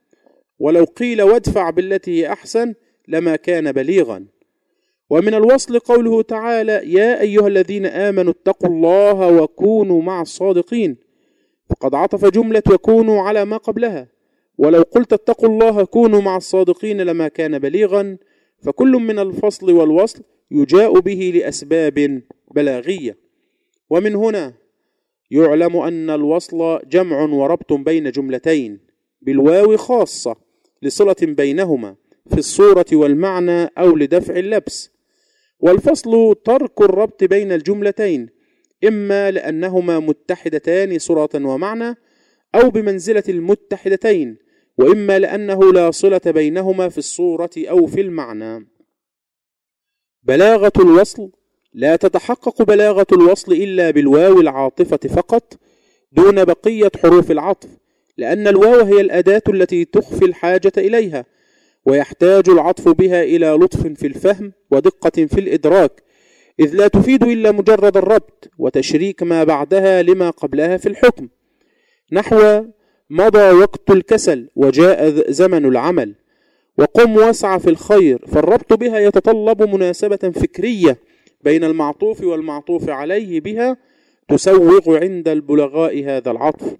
ولو 0.59 0.83
قيل 0.83 1.21
وادفع 1.21 1.69
بالتي 1.69 2.11
هي 2.11 2.31
أحسن 2.31 2.73
لما 3.07 3.35
كان 3.35 3.71
بليغا. 3.71 4.25
ومن 5.09 5.33
الوصل 5.33 5.79
قوله 5.79 6.21
تعالى 6.21 6.81
يا 6.93 7.21
أيها 7.21 7.47
الذين 7.47 7.85
آمنوا 7.85 8.33
اتقوا 8.33 8.69
الله 8.69 9.43
وكونوا 9.43 10.01
مع 10.01 10.21
الصادقين. 10.21 10.97
فقد 11.69 11.95
عطف 11.95 12.25
جملة 12.25 12.63
وكونوا 12.71 13.21
على 13.21 13.45
ما 13.45 13.57
قبلها. 13.57 14.07
ولو 14.57 14.81
قلت 14.81 15.13
اتقوا 15.13 15.49
الله 15.49 15.83
كونوا 15.83 16.21
مع 16.21 16.37
الصادقين 16.37 17.01
لما 17.01 17.27
كان 17.27 17.59
بليغا. 17.59 18.17
فكل 18.63 18.91
من 18.91 19.19
الفصل 19.19 19.71
والوصل 19.71 20.23
يجاء 20.51 20.99
به 20.99 21.31
لأسباب 21.35 22.21
بلاغية. 22.51 23.17
ومن 23.89 24.15
هنا 24.15 24.53
يعلم 25.31 25.77
أن 25.77 26.09
الوصل 26.09 26.79
جمع 26.89 27.21
وربط 27.21 27.73
بين 27.73 28.11
جملتين 28.11 28.79
بالواو 29.21 29.77
خاصة. 29.77 30.48
لصلة 30.81 31.15
بينهما 31.21 31.95
في 32.29 32.37
الصورة 32.37 32.85
والمعنى 32.93 33.63
أو 33.63 33.95
لدفع 33.95 34.35
اللبس. 34.35 34.91
والفصل 35.59 36.35
ترك 36.45 36.81
الربط 36.81 37.23
بين 37.23 37.51
الجملتين 37.51 38.29
إما 38.87 39.31
لأنهما 39.31 39.99
متحدتان 39.99 40.99
صورة 40.99 41.29
ومعنى 41.35 41.95
أو 42.55 42.69
بمنزلة 42.69 43.23
المتحدتين 43.29 44.37
وإما 44.77 45.19
لأنه 45.19 45.73
لا 45.73 45.91
صلة 45.91 46.21
بينهما 46.25 46.89
في 46.89 46.97
الصورة 46.97 47.49
أو 47.57 47.87
في 47.87 48.01
المعنى. 48.01 48.67
بلاغة 50.23 50.71
الوصل 50.79 51.31
لا 51.73 51.95
تتحقق 51.95 52.61
بلاغة 52.61 53.07
الوصل 53.11 53.53
إلا 53.53 53.91
بالواو 53.91 54.39
العاطفة 54.39 55.09
فقط 55.15 55.59
دون 56.11 56.45
بقية 56.45 56.91
حروف 57.03 57.31
العطف 57.31 57.69
لأن 58.19 58.47
الواو 58.47 58.85
هي 58.85 59.01
الأداة 59.01 59.41
التي 59.49 59.85
تخفي 59.85 60.25
الحاجة 60.25 60.71
إليها 60.77 61.25
ويحتاج 61.85 62.49
العطف 62.49 62.89
بها 62.89 63.23
إلى 63.23 63.49
لطف 63.49 63.87
في 63.87 64.07
الفهم 64.07 64.53
ودقة 64.71 65.25
في 65.25 65.39
الإدراك 65.39 66.03
إذ 66.59 66.75
لا 66.75 66.87
تفيد 66.87 67.23
إلا 67.23 67.51
مجرد 67.51 67.97
الربط 67.97 68.51
وتشريك 68.57 69.23
ما 69.23 69.43
بعدها 69.43 70.01
لما 70.01 70.29
قبلها 70.29 70.77
في 70.77 70.89
الحكم. 70.89 71.27
نحو 72.11 72.65
مضى 73.09 73.51
وقت 73.51 73.91
الكسل 73.91 74.49
وجاء 74.55 75.31
زمن 75.31 75.65
العمل. 75.65 76.15
وقم 76.77 77.15
واسع 77.15 77.57
في 77.57 77.69
الخير 77.69 78.25
فالربط 78.27 78.73
بها 78.73 78.99
يتطلب 78.99 79.63
مناسبة 79.63 80.31
فكرية 80.35 80.97
بين 81.43 81.63
المعطوف 81.63 82.23
والمعطوف 82.23 82.89
عليه 82.89 83.41
بها 83.41 83.77
تسوغ 84.29 84.97
عند 84.97 85.27
البلغاء 85.27 86.03
هذا 86.03 86.31
العطف. 86.31 86.75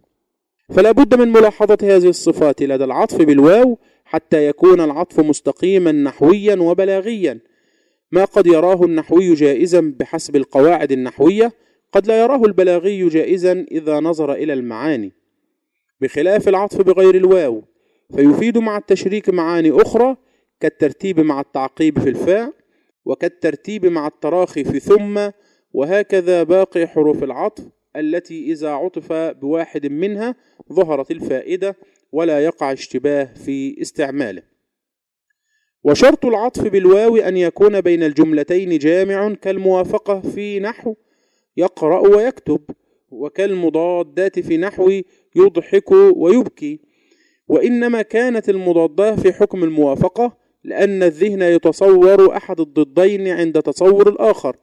فلا 0.70 0.92
بد 0.92 1.16
من 1.16 1.28
ملاحظة 1.28 1.78
هذه 1.84 2.10
الصفات 2.10 2.62
لدى 2.64 2.84
العطف 2.84 3.22
بالواو 3.22 3.78
حتى 4.06 4.48
يكون 4.48 4.82
العطف 4.82 5.20
مستقيما 5.20 5.92
نحويا 5.92 6.56
وبلاغيا. 6.56 7.40
ما 8.12 8.26
قد 8.26 8.48
يراه 8.48 8.84
النحوي 8.84 9.34
جائزا 9.34 9.94
بحسب 10.00 10.36
القواعد 10.36 10.92
النحوية 10.92 11.52
قد 11.92 12.08
لا 12.08 12.22
يراه 12.22 12.46
البلاغي 12.46 13.08
جائزا 13.08 13.66
إذا 13.72 14.00
نظر 14.00 14.34
إلى 14.34 14.54
المعاني. 14.54 15.12
بخلاف 16.02 16.48
العطف 16.48 16.82
بغير 16.82 17.16
الواو 17.16 17.64
فيفيد 18.16 18.58
مع 18.58 18.78
التشريك 18.78 19.30
معاني 19.30 19.72
أخرى 19.72 20.16
كالترتيب 20.60 21.20
مع 21.20 21.40
التعقيب 21.40 22.00
في 22.00 22.10
الفاء 22.10 22.54
وكالترتيب 23.06 23.86
مع 23.86 24.08
التراخي 24.08 24.64
في 24.64 24.80
ثم 24.80 25.30
وهكذا 25.74 26.44
باقي 26.44 26.88
حروف 26.88 27.24
العطف 27.24 27.64
التي 27.96 28.52
إذا 28.52 28.70
عطف 28.70 29.14
بواحد 29.14 29.88
منها 29.88 30.36
ظهرت 30.74 31.12
الفائدة 31.12 31.76
ولا 32.12 32.44
يقع 32.46 32.72
اشتباه 32.72 33.24
في 33.24 33.82
استعماله. 33.82 34.44
وشرط 35.84 36.26
العطف 36.26 36.68
بالواو 36.68 37.18
أن 37.18 37.38
يكون 37.38 37.82
بين 37.82 38.04
الجملتين 38.04 38.78
جامع 38.78 39.34
كالموافقة 39.34 40.22
في 40.22 40.60
نحو 40.60 40.96
يقرأ 41.58 42.00
ويكتب 42.00 42.62
وكالمضادات 43.10 44.40
في 44.40 44.58
نحو 44.58 45.02
يضحك 45.36 45.92
ويبكي. 45.92 46.80
وإنما 47.48 48.02
كانت 48.02 48.50
المضادة 48.50 49.16
في 49.16 49.34
حكم 49.34 49.64
الموافقة 49.64 50.38
لأن 50.64 51.04
الذهن 51.04 51.42
يتصور 51.42 52.38
أحد 52.38 52.60
الضدين 52.60 53.28
عند 53.28 53.62
تصور 53.62 54.10
الآخر. 54.10 54.56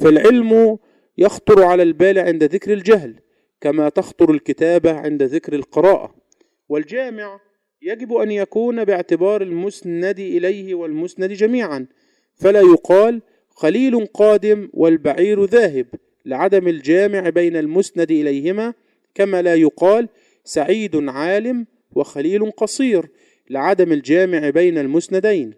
فالعلم 0.00 0.78
يخطر 1.20 1.62
على 1.62 1.82
البال 1.82 2.18
عند 2.18 2.44
ذكر 2.44 2.72
الجهل 2.72 3.14
كما 3.60 3.88
تخطر 3.88 4.30
الكتابة 4.30 4.92
عند 4.92 5.22
ذكر 5.22 5.52
القراءة. 5.52 6.14
والجامع 6.68 7.40
يجب 7.82 8.12
أن 8.12 8.30
يكون 8.30 8.84
باعتبار 8.84 9.42
المسند 9.42 10.18
إليه 10.18 10.74
والمسند 10.74 11.32
جميعا. 11.32 11.86
فلا 12.34 12.60
يقال 12.60 13.22
خليل 13.50 14.06
قادم 14.06 14.68
والبعير 14.72 15.44
ذاهب 15.44 15.86
لعدم 16.24 16.68
الجامع 16.68 17.28
بين 17.28 17.56
المسند 17.56 18.10
إليهما 18.10 18.74
كما 19.14 19.42
لا 19.42 19.54
يقال 19.54 20.08
سعيد 20.44 21.08
عالم 21.08 21.66
وخليل 21.92 22.50
قصير 22.50 23.08
لعدم 23.50 23.92
الجامع 23.92 24.50
بين 24.50 24.78
المسندين. 24.78 25.54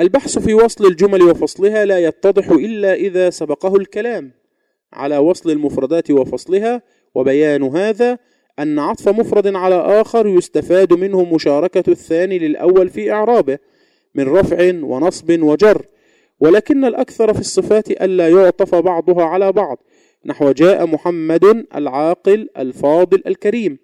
البحث 0.00 0.38
في 0.38 0.54
وصل 0.54 0.86
الجمل 0.86 1.22
وفصلها 1.22 1.84
لا 1.84 1.98
يتضح 1.98 2.50
إلا 2.50 2.94
إذا 2.94 3.30
سبقه 3.30 3.76
الكلام. 3.76 4.41
على 4.92 5.18
وصل 5.18 5.50
المفردات 5.50 6.10
وفصلها 6.10 6.82
وبيان 7.14 7.62
هذا 7.62 8.18
أن 8.58 8.78
عطف 8.78 9.08
مفرد 9.08 9.54
على 9.54 9.74
آخر 9.74 10.26
يستفاد 10.26 10.92
منه 10.92 11.24
مشاركة 11.24 11.90
الثاني 11.90 12.38
للأول 12.38 12.88
في 12.88 13.12
إعرابه 13.12 13.58
من 14.14 14.28
رفع 14.28 14.72
ونصب 14.82 15.42
وجر 15.42 15.86
ولكن 16.40 16.84
الأكثر 16.84 17.34
في 17.34 17.40
الصفات 17.40 17.90
ألا 17.90 18.28
يعطف 18.28 18.74
بعضها 18.74 19.24
على 19.24 19.52
بعض 19.52 19.78
نحو 20.26 20.50
جاء 20.52 20.86
محمد 20.86 21.66
العاقل 21.74 22.48
الفاضل 22.58 23.22
الكريم. 23.26 23.78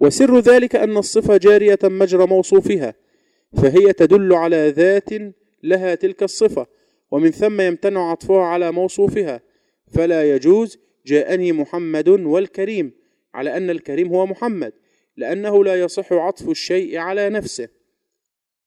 وسر 0.00 0.38
ذلك 0.38 0.76
أن 0.76 0.96
الصفة 0.96 1.36
جارية 1.36 1.78
مجرى 1.84 2.26
موصوفها 2.26 2.94
فهي 3.56 3.92
تدل 3.92 4.32
على 4.32 4.74
ذات 4.76 5.08
لها 5.62 5.94
تلك 5.94 6.22
الصفة 6.22 6.66
ومن 7.10 7.30
ثم 7.30 7.60
يمتنع 7.60 8.10
عطفها 8.10 8.42
على 8.42 8.72
موصوفها. 8.72 9.40
فلا 9.90 10.34
يجوز 10.34 10.78
جاءني 11.06 11.52
محمد 11.52 12.08
والكريم 12.08 12.92
على 13.34 13.56
أن 13.56 13.70
الكريم 13.70 14.08
هو 14.08 14.26
محمد 14.26 14.72
لأنه 15.16 15.64
لا 15.64 15.80
يصح 15.80 16.12
عطف 16.12 16.48
الشيء 16.48 16.98
على 16.98 17.28
نفسه. 17.28 17.68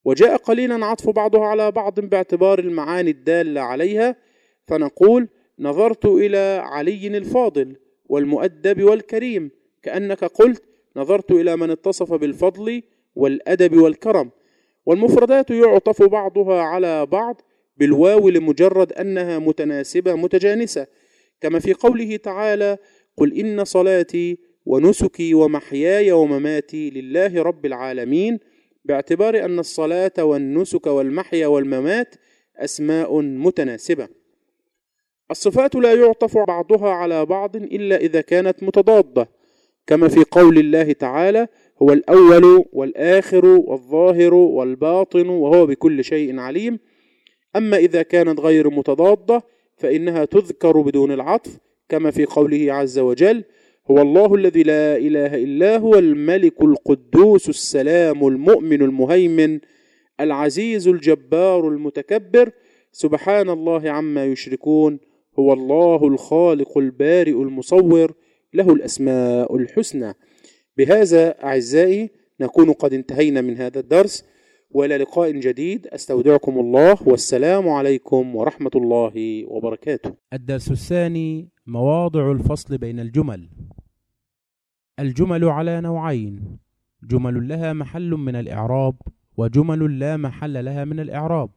وجاء 0.06 0.36
قليلا 0.36 0.86
عطف 0.86 1.10
بعضها 1.10 1.46
على 1.46 1.72
بعض 1.72 2.00
باعتبار 2.00 2.60
المعاني 2.60 3.12
الدالة 3.12 3.62
عليها 3.62 4.16
فنقول 4.68 5.28
نظرت 5.60 6.06
إلى 6.06 6.62
علي 6.64 7.08
الفاضل 7.08 7.76
والمؤدب 8.06 8.84
والكريم 8.84 9.52
كأنك 9.84 10.24
قلت 10.24 10.64
نظرت 10.96 11.32
إلى 11.32 11.56
من 11.56 11.70
اتصف 11.70 12.14
بالفضل 12.14 12.84
والأدب 13.16 13.78
والكرم. 13.78 14.30
والمفردات 14.86 15.52
يعطف 15.52 16.04
بعضها 16.04 16.62
على 16.62 17.06
بعض 17.06 17.42
بالواو 17.78 18.30
لمجرد 18.30 18.94
أنها 18.94 19.40
متناسبة 19.40 20.16
متجانسة. 20.16 20.88
كما 21.44 21.60
في 21.60 21.74
قوله 21.74 22.16
تعالى 22.16 22.78
قل 23.18 23.34
إن 23.34 23.64
صلاتي 23.64 24.38
ونسكي 24.66 25.34
ومحياي 25.34 26.12
ومماتي 26.12 26.90
لله 26.90 27.42
رب 27.42 27.66
العالمين 27.66 28.40
باعتبار 28.86 29.46
أن 29.46 29.60
الصلاة 29.60 30.12
والنسك 30.20 30.88
والمحيا 30.88 31.48
والممات 31.48 32.16
أسماء 32.58 33.22
متناسبة. 33.22 34.08
الصفات 35.32 35.76
لا 35.76 35.94
يعطف 35.94 36.38
بعضها 36.38 36.90
على 36.90 37.26
بعض 37.26 37.56
إلا 37.56 37.96
إذا 37.96 38.22
كانت 38.22 38.64
متضادة 38.64 39.30
كما 39.88 40.08
في 40.08 40.24
قول 40.32 40.58
الله 40.58 40.92
تعالى 40.92 41.48
هو 41.82 41.94
الأول 41.94 42.66
والآخر 42.74 43.46
والظاهر 43.46 44.34
والباطن 44.34 45.30
وهو 45.30 45.66
بكل 45.66 46.04
شيء 46.04 46.40
عليم 46.40 46.80
أما 47.56 47.78
إذا 47.78 48.02
كانت 48.02 48.40
غير 48.40 48.70
متضادة 48.70 49.44
فإنها 49.84 50.26
تذكر 50.26 50.82
بدون 50.82 51.12
العطف 51.12 51.58
كما 51.90 52.12
في 52.12 52.26
قوله 52.26 52.74
عز 52.74 53.00
وجل 53.00 53.44
هو 53.92 54.02
الله 54.02 54.36
الذي 54.36 54.64
لا 54.64 54.98
إله 54.98 55.36
إلا 55.36 55.78
هو 55.78 55.96
الملك 55.96 56.62
القدوس 56.62 57.50
السلام 57.50 58.28
المؤمن 58.28 58.82
المهيمن 58.82 59.60
العزيز 60.20 60.88
الجبار 60.88 61.68
المتكبر 61.68 62.52
سبحان 62.92 63.50
الله 63.50 63.90
عما 63.92 64.26
يشركون 64.26 65.00
هو 65.40 65.54
الله 65.54 66.08
الخالق 66.08 66.78
البارئ 66.78 67.32
المصور 67.32 68.14
له 68.54 68.74
الأسماء 68.74 69.56
الحسنى. 69.56 70.14
بهذا 70.78 71.44
أعزائي 71.44 72.10
نكون 72.40 72.72
قد 72.72 72.94
انتهينا 72.94 73.42
من 73.42 73.58
هذا 73.58 73.80
الدرس. 73.80 74.24
وإلى 74.74 74.98
لقاء 74.98 75.32
جديد 75.32 75.88
أستودعكم 75.88 76.60
الله 76.60 76.98
والسلام 77.06 77.70
عليكم 77.70 78.36
ورحمة 78.36 78.72
الله 78.76 79.46
وبركاته. 79.46 80.14
الدرس 80.34 80.72
الثاني 80.72 81.50
مواضع 81.68 82.32
الفصل 82.32 82.78
بين 82.78 83.00
الجمل. 83.00 83.50
الجمل 85.00 85.46
على 85.46 85.82
نوعين، 85.82 86.58
جمل 87.04 87.48
لها 87.48 87.74
محل 87.74 88.10
من 88.10 88.36
الإعراب 88.36 88.96
وجمل 89.38 90.00
لا 90.00 90.18
محل 90.18 90.66
لها 90.66 90.86
من 90.86 91.00
الإعراب. 91.00 91.50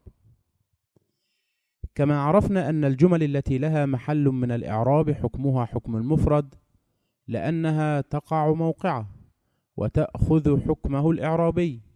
كما 1.95 2.21
عرفنا 2.21 2.69
أن 2.69 2.85
الجمل 2.85 3.23
التي 3.23 3.57
لها 3.57 3.85
محل 3.85 4.23
من 4.23 4.51
الإعراب 4.51 5.11
حكمها 5.11 5.65
حكم 5.65 5.95
المفرد 5.95 6.55
لأنها 7.27 8.01
تقع 8.01 8.53
موقعه 8.53 9.09
وتأخذ 9.77 10.61
حكمه 10.61 11.11
الإعرابي 11.11 11.86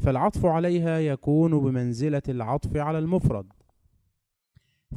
فالعطف 0.00 0.46
عليها 0.46 0.98
يكون 0.98 1.60
بمنزلة 1.60 2.22
العطف 2.28 2.76
على 2.76 2.98
المفرد. 2.98 3.46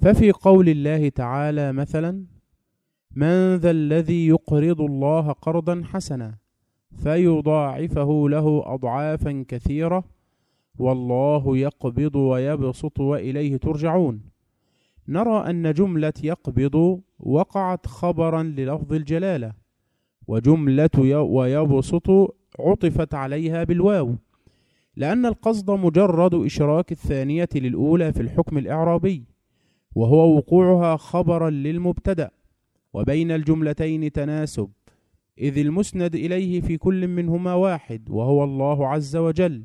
ففي 0.02 0.32
قول 0.32 0.70
الله 0.70 1.10
تعالى 1.10 1.74
مثلا 1.74 2.26
من 3.16 3.56
ذا 3.56 3.72
الذي 3.72 4.28
يقرض 4.28 4.82
الله 4.82 5.32
قرضا 5.32 5.84
حسنا 5.86 6.38
فيضاعفه 7.04 8.30
له 8.30 8.64
أضعافا 8.66 9.46
كثيرة 9.48 10.04
والله 10.80 11.58
يقبض 11.58 12.16
ويبسط 12.16 13.00
وإليه 13.00 13.58
ترجعون. 13.58 14.22
نرى 15.08 15.50
أن 15.50 15.74
جملة 15.74 16.14
يقبض 16.24 17.02
وقعت 17.20 17.88
خبرا 17.88 18.44
للفظ 18.44 18.94
الجلالة 18.94 19.54
وجملة 20.28 21.22
ويبسط 21.22 22.36
عطفت 22.60 23.14
عليها 23.14 23.64
بالواو. 23.64 24.16
لأن 24.98 25.26
القصد 25.26 25.72
مجرد 25.72 26.34
إشراك 26.34 26.92
الثانية 26.92 27.50
للأولى 27.56 28.14
في 28.14 28.22
الحكم 28.22 28.58
الإعرابي 28.58 29.24
وهو 29.96 30.38
وقوعها 30.38 30.98
خبرا 30.98 31.50
للمبتدأ 31.50 32.32
وبين 32.94 33.32
الجملتين 33.32 34.12
تناسب 34.12 34.70
إذ 35.40 35.58
المسند 35.58 36.16
إليه 36.16 36.62
في 36.62 36.78
كل 36.78 37.08
منهما 37.08 37.54
واحد 37.54 38.10
وهو 38.10 38.44
الله 38.44 38.88
عز 38.88 39.16
وجل 39.16 39.64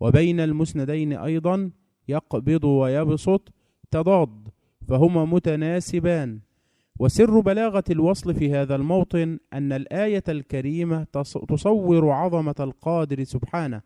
وبين 0.00 0.40
المسندين 0.40 1.12
أيضا 1.12 1.70
يقبض 2.08 2.64
ويبسط 2.64 3.52
تضاد 3.90 4.48
فهما 4.88 5.24
متناسبان. 5.24 6.40
وسر 6.98 7.40
بلاغة 7.40 7.84
الوصل 7.90 8.34
في 8.34 8.52
هذا 8.52 8.74
الموطن 8.74 9.38
أن 9.52 9.72
الآية 9.72 10.24
الكريمة 10.28 11.06
تصور 11.48 12.10
عظمة 12.10 12.54
القادر 12.60 13.24
سبحانه 13.24 13.80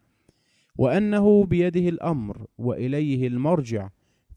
وأنه 0.79 1.45
بيده 1.45 1.89
الأمر 1.89 2.47
وإليه 2.59 3.27
المرجع 3.27 3.89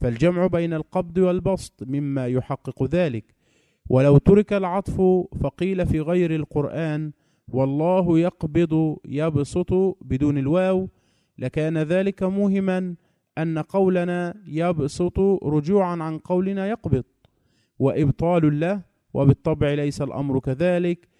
فالجمع 0.01 0.47
بين 0.47 0.73
القبض 0.73 1.17
والبسط 1.17 1.83
مما 1.83 2.27
يحقق 2.27 2.83
ذلك. 2.83 3.35
ولو 3.89 4.17
ترك 4.17 4.53
العطف 4.53 5.01
فقيل 5.41 5.85
في 5.85 5.99
غير 6.01 6.35
القرآن 6.35 7.11
والله 7.47 8.19
يقبض 8.19 8.97
يبسط 9.05 9.73
بدون 10.01 10.37
الواو. 10.37 10.89
لكان 11.37 11.77
ذلك 11.77 12.23
موهما 12.23 12.95
أن 13.37 13.59
قولنا 13.59 14.35
يبسط 14.47 15.19
رجوعا 15.43 16.03
عن 16.03 16.17
قولنا 16.17 16.67
يقبض 16.67 17.03
وإبطال 17.79 18.59
له 18.59 18.81
وبالطبع 19.13 19.73
ليس 19.73 20.01
الأمر 20.01 20.39
كذلك. 20.39 21.14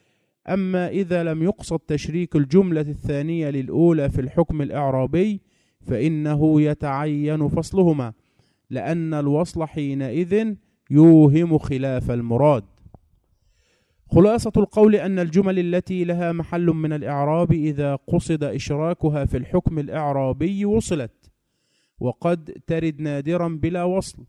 أما 0.49 0.87
إذا 0.87 1.23
لم 1.23 1.43
يقصد 1.43 1.79
تشريك 1.79 2.35
الجملة 2.35 2.81
الثانية 2.81 3.49
للأولى 3.49 4.09
في 4.09 4.21
الحكم 4.21 4.61
الإعرابي 4.61 5.41
فإنه 5.81 6.61
يتعين 6.61 7.47
فصلهما 7.47 8.13
لأن 8.69 9.13
الوصل 9.13 9.65
حينئذ 9.65 10.53
يوهم 10.91 11.57
خلاف 11.57 12.11
المراد. 12.11 12.63
خلاصة 14.11 14.51
القول 14.57 14.95
أن 14.95 15.19
الجمل 15.19 15.59
التي 15.59 16.03
لها 16.03 16.31
محل 16.31 16.65
من 16.65 16.93
الإعراب 16.93 17.51
إذا 17.51 17.95
قصد 17.95 18.43
إشراكها 18.43 19.25
في 19.25 19.37
الحكم 19.37 19.79
الإعرابي 19.79 20.65
وصلت 20.65 21.31
وقد 21.99 22.57
ترد 22.67 23.01
نادرا 23.01 23.47
بلا 23.47 23.83
وصل 23.83 24.25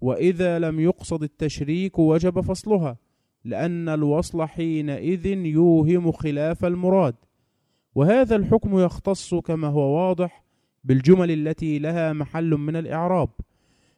وإذا 0.00 0.58
لم 0.58 0.80
يقصد 0.80 1.22
التشريك 1.22 1.98
وجب 1.98 2.40
فصلها. 2.40 2.96
لأن 3.44 3.88
الوصل 3.88 4.46
حينئذ 4.46 5.26
يوهم 5.26 6.12
خلاف 6.12 6.64
المراد. 6.64 7.14
وهذا 7.94 8.36
الحكم 8.36 8.78
يختص 8.78 9.34
كما 9.34 9.68
هو 9.68 9.80
واضح 9.80 10.44
بالجمل 10.84 11.30
التي 11.30 11.78
لها 11.78 12.12
محل 12.12 12.50
من 12.50 12.76
الإعراب. 12.76 13.28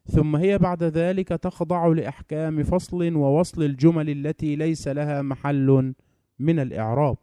ثم 0.06 0.36
هي 0.36 0.58
بعد 0.58 0.82
ذلك 0.82 1.28
تخضع 1.28 1.86
لأحكام 1.86 2.62
فصل 2.62 3.14
ووصل 3.16 3.62
الجمل 3.62 4.10
التي 4.10 4.56
ليس 4.56 4.88
لها 4.88 5.22
محل 5.22 5.94
من 6.38 6.58
الإعراب. 6.58 7.16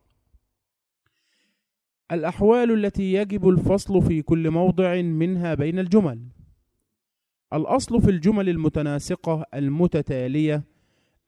الأحوال 2.12 2.86
التي 2.86 3.14
يجب 3.14 3.50
الفصل 3.50 4.02
في 4.02 4.22
كل 4.22 4.52
موضع 4.52 5.02
منها 5.02 5.54
بين 5.54 5.80
الجمل. 5.80 6.20
الأصل 7.54 8.02
في 8.02 8.10
الجمل 8.10 8.50
المتناسقة 8.50 9.46
المتتالية 9.54 10.64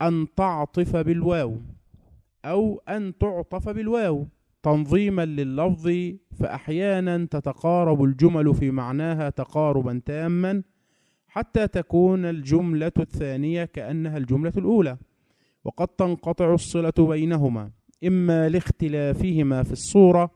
أن 0.02 0.28
تعطف 0.36 0.96
بالواو 0.96 1.58
أو 2.46 2.82
أن 2.90 3.18
تعطف 3.18 3.70
بالواو. 3.70 4.28
تنظيما 4.64 5.26
لللفظ 5.26 5.92
فأحيانا 6.40 7.26
تتقارب 7.26 8.04
الجمل 8.04 8.56
في 8.56 8.72
معناها 8.72 9.30
تقاربا 9.30 10.02
تاما 10.06 10.64
حتى 11.28 11.68
تكون 11.68 12.26
الجملة 12.26 12.92
الثانية 13.00 13.66
كأنها 13.66 14.18
الجملة 14.18 14.54
الأولى. 14.58 14.98
وقد 15.66 15.88
تنقطع 15.88 16.54
الصلة 16.54 16.94
بينهما 17.00 17.72
إما 18.08 18.50
لاختلافهما 18.50 19.64
في 19.64 19.72
الصورة 19.72 20.32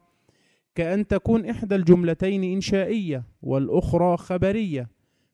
كأن 0.76 1.07
تكون 1.07 1.45
إحدى 1.45 1.76
الجملتين 1.76 2.43
إنشائية 2.43 3.24
والأخرى 3.41 4.18
خبرية 4.18 4.89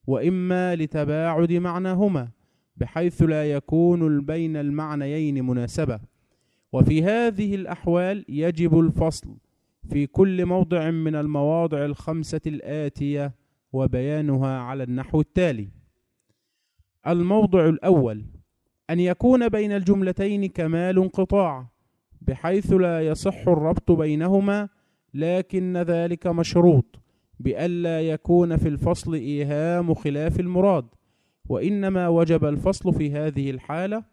وإما 0.08 0.76
لتباعد 0.76 1.52
معناهما. 1.54 2.30
بحيث 2.78 3.22
لا 3.22 3.52
يكون 3.52 4.22
بين 4.22 4.58
المعنيين 4.58 5.46
مناسبة. 5.46 6.00
وفي 6.74 7.04
هذه 7.04 7.56
الأحوال 7.56 8.26
يجب 8.30 8.80
الفصل 8.80 9.38
في 9.90 10.08
كل 10.08 10.46
موضع 10.46 10.92
من 10.92 11.16
المواضع 11.16 11.86
الخمسة 11.86 12.42
الآتية 12.48 13.34
وبيانها 13.74 14.60
على 14.60 14.84
النحو 14.84 15.22
التالي. 15.22 15.70
الموضع 17.08 17.70
الأول 17.70 18.26
أن 18.90 19.00
يكون 19.00 19.50
بين 19.50 19.72
الجملتين 19.72 20.46
كمال 20.46 20.98
انقطاع 20.98 21.68
بحيث 22.22 22.74
لا 22.74 23.08
يصح 23.08 23.48
الربط 23.48 23.92
بينهما 23.92 24.70
لكن 25.14 25.78
ذلك 25.78 26.28
مشروط 26.28 27.00
بألا 27.40 28.02
يكون 28.02 28.58
في 28.58 28.68
الفصل 28.68 29.14
إيهام 29.14 29.94
خلاف 29.94 30.40
المراد. 30.40 30.86
وإنما 31.52 32.08
وجب 32.08 32.46
الفصل 32.46 32.94
في 32.94 33.12
هذه 33.12 33.52
الحالة 33.52 34.04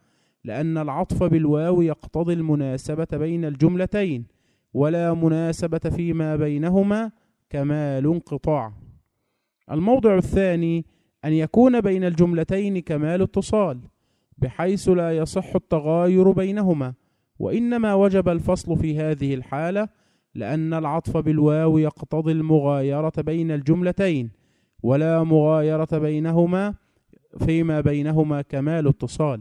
لأن 0.44 0.78
العطف 0.78 1.22
بالواو 1.22 1.82
يقتضي 1.82 2.32
المناسبة 2.32 3.06
بين 3.12 3.44
الجملتين 3.44 4.24
ولا 4.74 5.14
مناسبة 5.14 5.78
فيما 5.78 6.36
بينهما 6.36 7.10
كمال 7.50 8.06
انقطاع. 8.06 8.72
الموضع 9.70 10.16
الثاني 10.16 10.84
أن 11.24 11.32
يكون 11.32 11.80
بين 11.80 12.04
الجملتين 12.04 12.78
كمال 12.78 13.22
اتصال 13.22 13.80
بحيث 14.38 14.88
لا 14.88 15.16
يصح 15.16 15.54
التغاير 15.54 16.30
بينهما 16.30 16.94
وإنما 17.38 17.94
وجب 17.94 18.28
الفصل 18.28 18.76
في 18.76 18.98
هذه 18.98 19.34
الحالة 19.34 19.88
لأن 20.34 20.74
العطف 20.74 21.16
بالواو 21.16 21.78
يقتضي 21.78 22.32
المغايرة 22.32 23.12
بين 23.18 23.50
الجملتين 23.50 24.30
ولا 24.82 25.24
مغايرة 25.24 25.98
بينهما 25.98 26.74
فيما 27.36 27.80
بينهما 27.80 28.42
كمال 28.42 28.88
اتصال. 28.88 29.40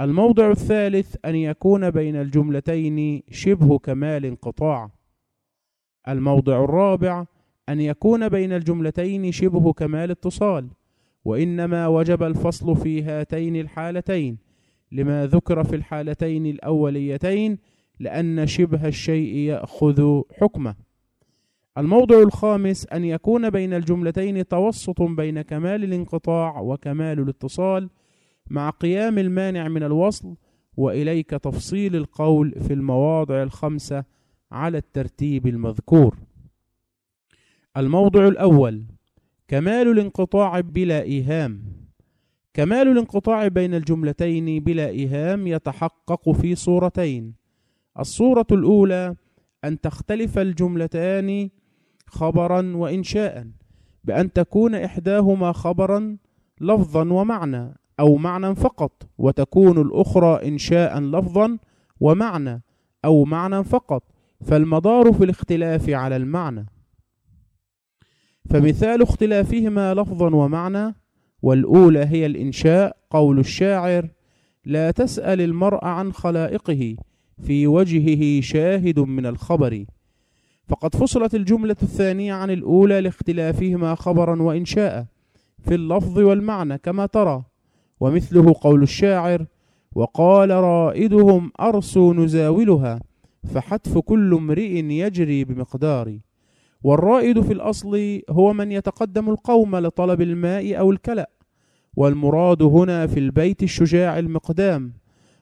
الموضع 0.00 0.50
الثالث 0.50 1.16
أن 1.24 1.34
يكون 1.34 1.90
بين 1.90 2.16
الجملتين 2.16 3.22
شبه 3.30 3.78
كمال 3.78 4.26
انقطاع. 4.26 4.90
الموضع 6.08 6.64
الرابع 6.64 7.26
أن 7.68 7.80
يكون 7.80 8.28
بين 8.28 8.52
الجملتين 8.52 9.32
شبه 9.32 9.72
كمال 9.72 10.10
اتصال 10.10 10.68
وإنما 11.24 11.86
وجب 11.86 12.22
الفصل 12.22 12.76
في 12.76 13.02
هاتين 13.02 13.56
الحالتين 13.56 14.38
لما 14.92 15.26
ذكر 15.26 15.64
في 15.64 15.76
الحالتين 15.76 16.46
الأوليتين 16.46 17.58
لأن 18.00 18.46
شبه 18.46 18.88
الشيء 18.88 19.36
يأخذ 19.36 20.22
حكمه. 20.40 20.74
الموضع 21.78 22.22
الخامس 22.22 22.86
أن 22.86 23.04
يكون 23.04 23.50
بين 23.50 23.74
الجملتين 23.74 24.48
توسط 24.48 25.02
بين 25.02 25.42
كمال 25.42 25.84
الانقطاع 25.84 26.60
وكمال 26.60 27.20
الاتصال 27.20 27.90
مع 28.50 28.70
قيام 28.70 29.18
المانع 29.18 29.68
من 29.68 29.82
الوصل 29.82 30.36
وإليك 30.76 31.30
تفصيل 31.30 31.96
القول 31.96 32.54
في 32.60 32.72
المواضع 32.72 33.42
الخمسة 33.42 34.04
على 34.52 34.78
الترتيب 34.78 35.46
المذكور. 35.46 36.16
الموضع 37.76 38.28
الأول 38.28 38.84
كمال 39.48 39.88
الانقطاع 39.88 40.60
بلا 40.60 41.02
إيهام. 41.02 41.62
كمال 42.54 42.88
الانقطاع 42.88 43.48
بين 43.48 43.74
الجملتين 43.74 44.64
بلا 44.64 44.88
إيهام 44.88 45.46
يتحقق 45.46 46.30
في 46.30 46.54
صورتين. 46.54 47.34
الصورة 47.98 48.46
الأولى 48.52 49.16
أن 49.64 49.80
تختلف 49.80 50.38
الجملتان 50.38 51.50
خبرا 52.06 52.76
وإنشاء 52.76 53.46
بأن 54.04 54.32
تكون 54.32 54.74
إحداهما 54.74 55.52
خبرا 55.52 56.16
لفظا 56.60 57.12
ومعنى 57.12 57.74
أو 58.00 58.16
معنى 58.16 58.54
فقط 58.54 59.08
وتكون 59.18 59.80
الأخرى 59.80 60.48
إنشاء 60.48 61.00
لفظا 61.00 61.58
ومعنى 62.00 62.62
أو 63.04 63.24
معنى 63.24 63.64
فقط. 63.64 64.02
فالمدار 64.40 65.12
في 65.12 65.24
الاختلاف 65.24 65.90
على 65.90 66.16
المعنى. 66.16 66.66
فمثال 68.50 69.02
اختلافهما 69.02 69.94
لفظا 69.94 70.34
ومعنى 70.34 70.94
والأولى 71.42 72.06
هي 72.06 72.26
الإنشاء 72.26 72.96
قول 73.10 73.38
الشاعر 73.38 74.08
لا 74.64 74.90
تسأل 74.90 75.40
المرء 75.40 75.84
عن 75.84 76.12
خلائقه 76.12 76.96
في 77.42 77.66
وجهه 77.66 78.40
شاهد 78.40 78.98
من 79.00 79.26
الخبر 79.26 79.84
فقد 80.68 80.96
فصلت 80.96 81.34
الجملة 81.34 81.76
الثانية 81.82 82.32
عن 82.32 82.50
الأولى 82.50 83.00
لاختلافهما 83.00 83.94
خبرا 83.94 84.42
وإنشاء 84.42 85.06
في 85.60 85.74
اللفظ 85.74 86.18
والمعنى 86.18 86.78
كما 86.78 87.06
ترى 87.06 87.42
ومثله 88.00 88.54
قول 88.60 88.82
الشاعر 88.82 89.46
وقال 89.94 90.50
رائدهم 90.50 91.52
أرسو 91.60 92.12
نزاولها 92.12 93.00
فحتف 93.54 93.98
كل 93.98 94.34
امرئ 94.34 94.84
يجري 94.84 95.44
بمقدار 95.44 96.18
والرائد 96.82 97.40
في 97.40 97.52
الأصل 97.52 98.20
هو 98.30 98.52
من 98.52 98.72
يتقدم 98.72 99.30
القوم 99.30 99.76
لطلب 99.76 100.22
الماء 100.22 100.78
أو 100.78 100.90
الكلأ 100.90 101.30
والمراد 101.96 102.62
هنا 102.62 103.06
في 103.06 103.20
البيت 103.20 103.62
الشجاع 103.62 104.18
المقدام 104.18 104.92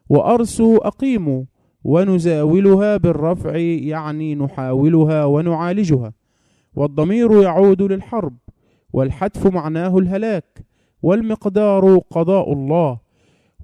وأرسو 0.09 0.77
أقيموا 0.77 1.45
ونزاولها 1.85 2.97
بالرفع 2.97 3.57
يعني 3.57 4.35
نحاولها 4.35 5.24
ونعالجها. 5.24 6.12
والضمير 6.74 7.43
يعود 7.43 7.83
للحرب 7.83 8.37
والحتف 8.93 9.47
معناه 9.47 9.99
الهلاك 9.99 10.64
والمقدار 11.03 11.99
قضاء 11.99 12.53
الله. 12.53 12.99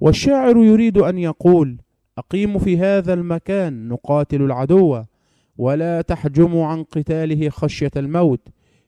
والشاعر 0.01 0.57
يريد 0.57 0.97
أن 0.97 1.17
يقول 1.17 1.77
أقيم 2.17 2.57
في 2.57 2.77
هذا 2.77 3.13
المكان 3.13 3.87
نقاتل 3.87 4.41
العدو 4.41 5.03
ولا 5.57 6.01
تحجم 6.01 6.57
عن 6.57 6.83
قتاله 6.83 7.49
خشية 7.49 7.91
الموت. 7.97 8.47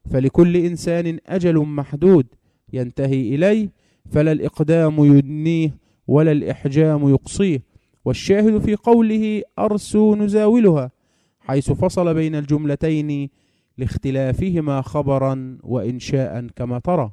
فلكل 0.10 0.58
إنسان 0.58 1.18
أجل 1.28 1.58
محدود 1.58 2.26
ينتهي 2.74 3.36
إليه 3.36 3.70
فلا 4.12 4.32
الإقدام 4.32 5.06
يدنيه 5.06 5.78
ولا 6.08 6.32
الإحجام 6.32 7.10
يقصيه. 7.10 7.71
والشاهد 8.06 8.58
في 8.58 8.76
قوله 8.76 9.42
أرسو 9.60 10.16
نزاولها 10.16 10.92
حيث 11.40 11.72
فصل 11.72 12.14
بين 12.14 12.36
الجملتين 12.36 13.30
لاختلافهما 13.78 14.82
خبرا 14.82 15.58
وإنشاء 15.64 16.48
كما 16.56 16.80
ترى. 16.80 17.12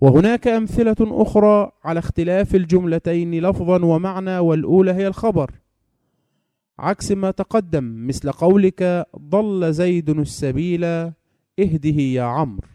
وهناك 0.00 0.48
أمثلة 0.48 0.96
أخرى 1.00 1.72
على 1.84 1.98
اختلاف 1.98 2.54
الجملتين 2.54 3.40
لفظا 3.40 3.84
ومعنى 3.84 4.38
والأولى 4.38 4.92
هي 4.92 5.06
الخبر. 5.06 5.50
عكس 6.78 7.12
ما 7.12 7.30
تقدم 7.30 8.06
مثل 8.06 8.32
قولك 8.32 9.06
ضل 9.18 9.72
زيد 9.72 10.10
السبيل 10.10 10.84
اهده 10.84 12.00
يا 12.00 12.22
عمرو. 12.22 12.68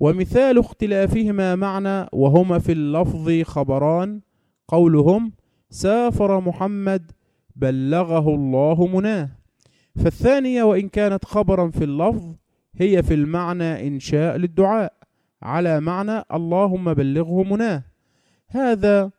ومثال 0.00 0.58
اختلافهما 0.58 1.54
معنى 1.54 2.08
وهما 2.12 2.58
في 2.58 2.72
اللفظ 2.72 3.42
خبران 3.42 4.20
قولهم 4.68 5.32
سافر 5.70 6.40
محمد 6.40 7.12
بلغه 7.56 8.34
الله 8.34 8.86
مناه. 8.86 9.30
فالثانية 9.96 10.62
وإن 10.62 10.88
كانت 10.88 11.24
خبرا 11.24 11.70
في 11.70 11.84
اللفظ 11.84 12.34
هي 12.76 13.02
في 13.02 13.14
المعنى 13.14 13.88
إنشاء 13.88 14.36
للدعاء 14.36 14.92
على 15.42 15.80
معنى 15.80 16.22
اللهم 16.34 16.94
بلغه 16.94 17.42
مناه. 17.42 17.84
هذا 18.48 19.10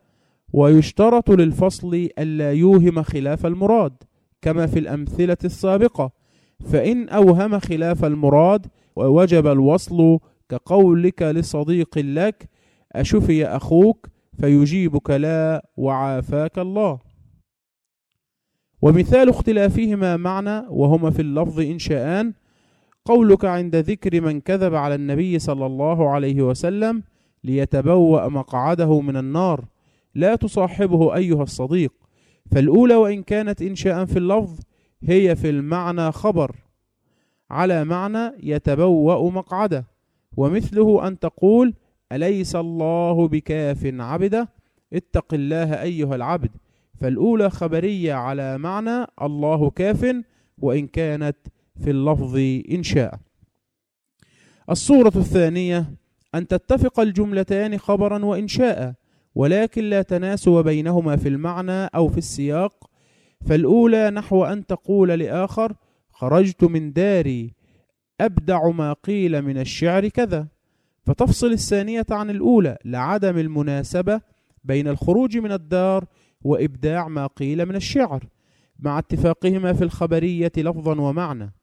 ويشترط 0.54 1.32
للفصل 1.32 2.10
ألا 2.20 2.54
يوهم 2.54 3.04
خلاف 3.04 3.46
المراد 3.46 3.94
كما 4.42 4.66
في 4.68 4.80
الأمثلة 4.80 5.38
السابقة. 5.44 6.12
فإن 6.60 7.10
أوهم 7.10 7.60
خلاف 7.60 8.06
المراد 8.06 8.68
ووجب 8.96 9.48
الوصل 9.48 10.20
كقولك 10.50 11.22
لصديق 11.22 11.98
لك 11.98 12.50
أشفي 12.92 13.46
أخوك 13.46 14.08
فيجيبك 14.40 15.10
لا 15.10 15.66
وعافاك 15.78 16.60
الله. 16.60 17.00
ومثال 18.82 19.30
اختلافهما 19.30 20.18
معنى 20.18 20.68
وهما 20.70 21.10
في 21.10 21.22
اللفظ 21.22 21.60
إنشاءان 21.60 22.34
قولك 23.06 23.46
عند 23.46 23.76
ذكر 23.76 24.22
من 24.22 24.42
كذب 24.42 24.76
على 24.76 24.96
النبي 24.96 25.40
صلى 25.40 25.66
الله 25.66 26.10
عليه 26.10 26.42
وسلم 26.42 27.04
ليتبوأ 27.44 28.28
مقعده 28.28 29.02
من 29.02 29.18
النار. 29.18 29.66
لا 30.16 30.36
تصاحبه 30.36 31.16
أيها 31.16 31.44
الصديق. 31.44 31.94
فالأولى 32.52 32.96
وإن 32.96 33.24
كانت 33.24 33.62
إنشاء 33.62 34.06
في 34.06 34.20
اللفظ 34.20 34.60
هي 35.04 35.36
في 35.36 35.50
المعنى 35.50 36.12
خبر. 36.12 36.56
على 37.50 37.84
معنى 37.84 38.32
يتبوأ 38.44 39.32
مقعده. 39.32 39.86
ومثله 40.38 41.08
أن 41.08 41.20
تقول 41.20 41.74
أليس 42.16 42.56
الله 42.56 43.28
بكاف 43.28 43.86
عبده؟ 43.86 44.50
اتق 44.94 45.34
الله 45.34 45.82
أيها 45.82 46.16
العبد. 46.16 46.50
فالأولى 47.02 47.50
خبرية 47.50 48.14
على 48.14 48.58
معنى 48.58 49.08
الله 49.22 49.70
كاف 49.70 50.16
وإن 50.58 50.88
كانت 50.88 51.38
في 51.84 51.90
اللفظ 51.90 52.36
إنشاء 52.72 53.20
الصورة 54.70 55.12
الثانية 55.16 55.86
أن 56.36 56.48
تتفق 56.48 57.00
الجملتان 57.00 57.78
خبرا 57.78 58.26
وإنشاء 58.26 58.94
ولكن 59.36 59.84
لا 59.84 60.02
تناسب 60.02 60.64
بينهما 60.64 61.16
في 61.16 61.30
المعنى 61.30 61.86
أو 61.86 62.08
في 62.10 62.18
السياق. 62.18 62.90
فالأولى 63.46 64.10
نحو 64.10 64.44
أن 64.44 64.66
تقول 64.66 65.10
لآخر 65.10 65.74
خرجت 66.10 66.64
من 66.64 66.94
داري 66.94 67.54
أبدع 68.22 68.70
ما 68.70 68.94
قيل 68.94 69.42
من 69.42 69.58
الشعر 69.58 70.08
كذا. 70.08 70.48
فتفصل 71.06 71.52
الثانية 71.52 72.06
عن 72.12 72.30
الأولى 72.30 72.78
لعدم 72.86 73.38
المناسبة 73.38 74.22
بين 74.64 74.88
الخروج 74.88 75.38
من 75.38 75.52
الدار 75.52 76.06
وإبداع 76.42 77.08
ما 77.08 77.28
قيل 77.28 77.66
من 77.66 77.76
الشعر 77.76 78.24
مع 78.80 79.00
اتفاقهما 79.00 79.74
في 79.74 79.84
الخبرية 79.84 80.52
لفظا 80.58 81.02
ومعنى. 81.02 81.54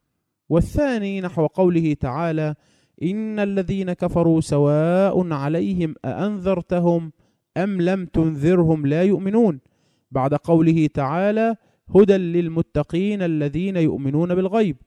والثاني 0.49 1.21
نحو 1.21 1.45
قوله 1.45 1.93
تعالى 1.93 2.55
إن 3.03 3.39
الذين 3.39 3.93
كفروا 3.93 4.41
سواء 4.41 5.33
عليهم 5.33 5.95
أأنذرتهم 6.05 7.11
أم 7.57 7.81
لم 7.81 8.05
تنذرهم 8.05 8.85
لا 8.85 9.03
يؤمنون 9.03 9.59
بعد 10.11 10.33
قوله 10.33 10.87
تعالى 10.87 11.55
هدى 11.95 12.17
للمتقين 12.17 13.21
الذين 13.21 13.77
يؤمنون 13.77 14.35
بالغيب. 14.35 14.77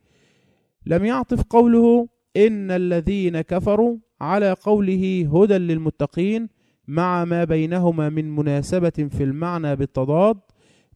لم 0.86 1.04
يعطف 1.04 1.42
قوله 1.42 2.08
إن 2.36 2.70
الذين 2.70 3.40
كفروا 3.40 3.96
على 4.20 4.52
قوله 4.52 5.28
هدى 5.34 5.58
للمتقين 5.58 6.48
مع 6.88 7.24
ما 7.24 7.44
بينهما 7.44 8.08
من 8.08 8.36
مناسبة 8.36 8.90
في 8.90 9.24
المعنى 9.24 9.76
بالتضاد 9.76 10.36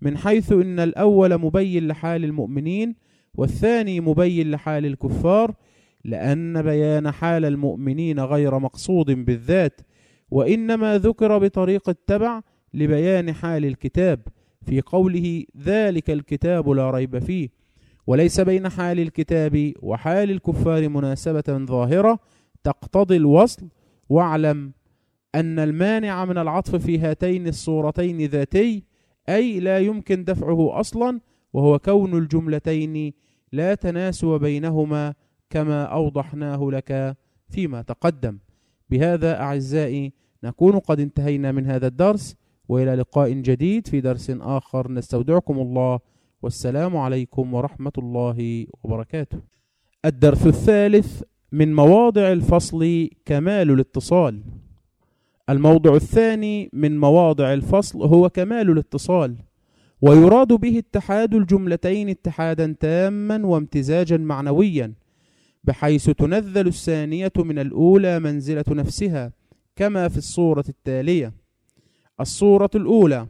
من 0.02 0.16
حيث 0.18 0.52
إن 0.52 0.80
الأول 0.80 1.38
مبين 1.38 1.88
لحال 1.88 2.24
المؤمنين 2.24 2.94
والثاني 3.34 4.00
مبين 4.00 4.50
لحال 4.50 4.86
الكفار 4.86 5.54
لأن 6.04 6.62
بيان 6.62 7.10
حال 7.10 7.44
المؤمنين 7.44 8.20
غير 8.20 8.58
مقصود 8.58 9.10
بالذات 9.10 9.80
وإنما 10.30 10.98
ذكر 10.98 11.38
بطريق 11.38 11.88
التبع 11.88 12.40
لبيان 12.74 13.32
حال 13.32 13.64
الكتاب 13.64 14.20
في 14.66 14.80
قوله 14.80 15.44
ذلك 15.62 16.10
الكتاب 16.10 16.70
لا 16.70 16.90
ريب 16.90 17.18
فيه 17.18 17.48
وليس 18.06 18.40
بين 18.40 18.68
حال 18.68 19.00
الكتاب 19.00 19.72
وحال 19.82 20.30
الكفار 20.30 20.88
مناسبة 20.88 21.44
ظاهرة 21.48 22.18
تقتضي 22.64 23.16
الوصل. 23.16 23.68
واعلم 24.08 24.72
أن 25.34 25.58
المانع 25.58 26.24
من 26.24 26.38
العطف 26.38 26.76
في 26.76 26.98
هاتين 26.98 27.46
الصورتين 27.46 28.20
ذاتي 28.20 28.84
أي 29.28 29.60
لا 29.60 29.78
يمكن 29.78 30.24
دفعه 30.24 30.80
أصلا 30.80 31.20
وهو 31.52 31.78
كون 31.78 32.18
الجملتين 32.18 33.12
لا 33.52 33.74
تناسب 33.74 34.28
بينهما 34.28 35.14
كما 35.50 35.84
أوضحناه 35.84 36.70
لك 36.72 37.16
فيما 37.48 37.82
تقدم. 37.82 38.38
بهذا 38.90 39.40
أعزائي 39.40 40.12
نكون 40.44 40.78
قد 40.78 41.00
انتهينا 41.00 41.52
من 41.52 41.66
هذا 41.66 41.86
الدرس 41.86 42.36
وإلى 42.68 42.94
لقاء 42.94 43.32
جديد 43.32 43.86
في 43.86 44.00
درس 44.00 44.30
آخر. 44.30 44.92
نستودعكم 44.92 45.58
الله 45.58 46.00
والسلام 46.42 46.96
عليكم 46.96 47.54
ورحمة 47.54 47.92
الله 47.98 48.66
وبركاته. 48.82 49.38
الدرس 50.04 50.46
الثالث 50.46 51.22
من 51.52 51.74
مواضع 51.74 52.32
الفصل 52.32 53.08
كمال 53.24 53.70
الاتصال. 53.70 54.42
الموضع 55.50 55.94
الثاني 55.94 56.70
من 56.72 56.98
مواضع 57.00 57.52
الفصل 57.52 58.02
هو 58.02 58.28
كمال 58.28 58.70
الاتصال 58.70 59.36
ويراد 60.02 60.52
به 60.52 60.78
اتحاد 60.78 61.34
الجملتين 61.34 62.08
اتحادا 62.08 62.76
تاما 62.80 63.46
وامتزاجا 63.46 64.16
معنويا 64.16 64.92
بحيث 65.64 66.10
تنزل 66.10 66.66
الثانية 66.66 67.32
من 67.36 67.58
الأولى 67.58 68.18
منزلة 68.18 68.64
نفسها 68.68 69.32
كما 69.76 70.08
في 70.08 70.16
الصورة 70.18 70.64
التالية. 70.68 71.32
الصورة 72.20 72.70
الأولى 72.74 73.26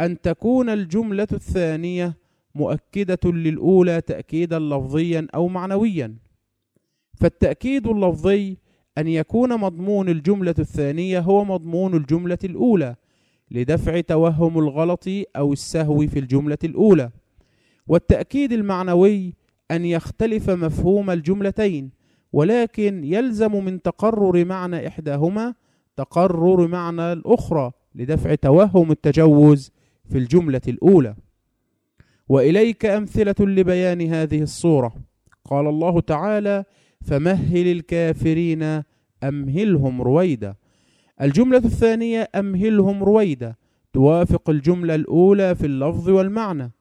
أن 0.00 0.20
تكون 0.20 0.68
الجملة 0.68 1.28
الثانية 1.32 2.21
مؤكدة 2.54 3.30
للأولى 3.30 4.00
تأكيدا 4.00 4.58
لفظيا 4.58 5.26
أو 5.34 5.48
معنويا. 5.48 6.14
فالتأكيد 7.14 7.86
اللفظي 7.86 8.56
أن 8.98 9.08
يكون 9.08 9.60
مضمون 9.60 10.08
الجملة 10.08 10.54
الثانية 10.58 11.20
هو 11.20 11.44
مضمون 11.44 11.94
الجملة 11.94 12.38
الأولى 12.44 12.96
لدفع 13.50 14.00
توهم 14.00 14.58
الغلط 14.58 15.04
أو 15.36 15.52
السهو 15.52 16.06
في 16.06 16.18
الجملة 16.18 16.58
الأولى. 16.64 17.10
والتأكيد 17.86 18.52
المعنوي 18.52 19.34
أن 19.70 19.84
يختلف 19.84 20.50
مفهوم 20.50 21.10
الجملتين 21.10 21.90
ولكن 22.32 23.04
يلزم 23.04 23.64
من 23.64 23.82
تقرر 23.82 24.44
معنى 24.44 24.88
إحداهما 24.88 25.54
تقرر 25.96 26.66
معنى 26.66 27.12
الأخرى 27.12 27.72
لدفع 27.94 28.34
توهم 28.34 28.90
التجوز 28.90 29.72
في 30.10 30.18
الجملة 30.18 30.60
الأولى. 30.68 31.14
وإليك 32.32 32.86
أمثلة 32.86 33.34
لبيان 33.40 34.00
هذه 34.00 34.42
الصورة. 34.42 34.94
قال 35.44 35.66
الله 35.66 36.00
تعالى 36.00 36.64
فمهل 37.04 37.66
الكافرين 37.66 38.82
أمهلهم 39.22 40.02
رويدا. 40.02 40.54
الجملة 41.22 41.58
الثانية 41.58 42.28
أمهلهم 42.34 43.04
رويدا. 43.04 43.54
توافق 43.92 44.50
الجملة 44.50 44.94
الأولى 44.94 45.54
في 45.54 45.66
اللفظ 45.66 46.08
والمعنى. 46.08 46.72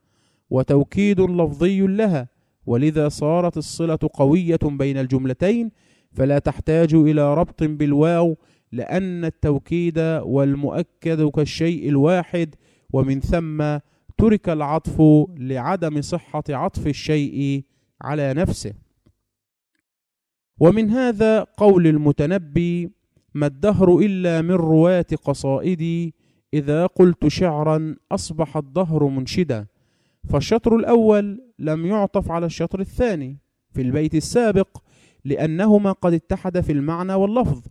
وتوكيد 0.50 1.22
لفظي 1.22 1.82
لها. 1.88 2.28
ولذا 2.66 3.10
صارت 3.10 3.58
الصلة 3.58 4.00
قوية 4.14 4.60
بين 4.64 4.98
الجملتين 4.98 5.72
فلا 6.12 6.40
تحتاج 6.40 6.94
إلى 6.94 7.34
ربط 7.34 7.64
بالواو 7.64 8.38
لأن 8.72 9.26
التوكيد 9.26 10.00
والمؤكد 10.24 11.30
كالشيء 11.30 11.90
الواحد 11.90 12.56
ومن 12.94 13.20
ثم 13.20 13.80
ترك 14.22 14.50
العطف 14.50 15.02
لعدم 15.38 16.02
صحة 16.02 16.44
عطف 16.50 16.88
الشيء 16.88 17.64
على 18.02 18.34
نفسه. 18.34 18.74
ومن 20.60 20.90
هذا 20.90 21.44
قول 21.44 21.88
المتنبي 21.88 22.92
ما 23.34 23.48
الدهر 23.48 23.98
إلا 23.98 24.42
من 24.42 24.52
رواة 24.52 25.06
قصائدي 25.26 26.14
إذا 26.54 26.86
قلت 26.86 27.28
شعرا 27.28 27.96
أصبح 28.12 28.58
الدهر 28.58 29.08
منشدا 29.08 29.68
فالشطر 30.30 30.76
الأول 30.76 31.44
لم 31.60 31.86
يعطف 31.86 32.32
على 32.32 32.46
الشطر 32.46 32.80
الثاني 32.80 33.38
في 33.74 33.82
البيت 33.82 34.16
السابق 34.16 34.78
لأنهما 35.26 35.92
قد 35.92 36.14
اتحد 36.14 36.60
في 36.60 36.72
المعنى 36.72 37.14
واللفظ 37.14 37.62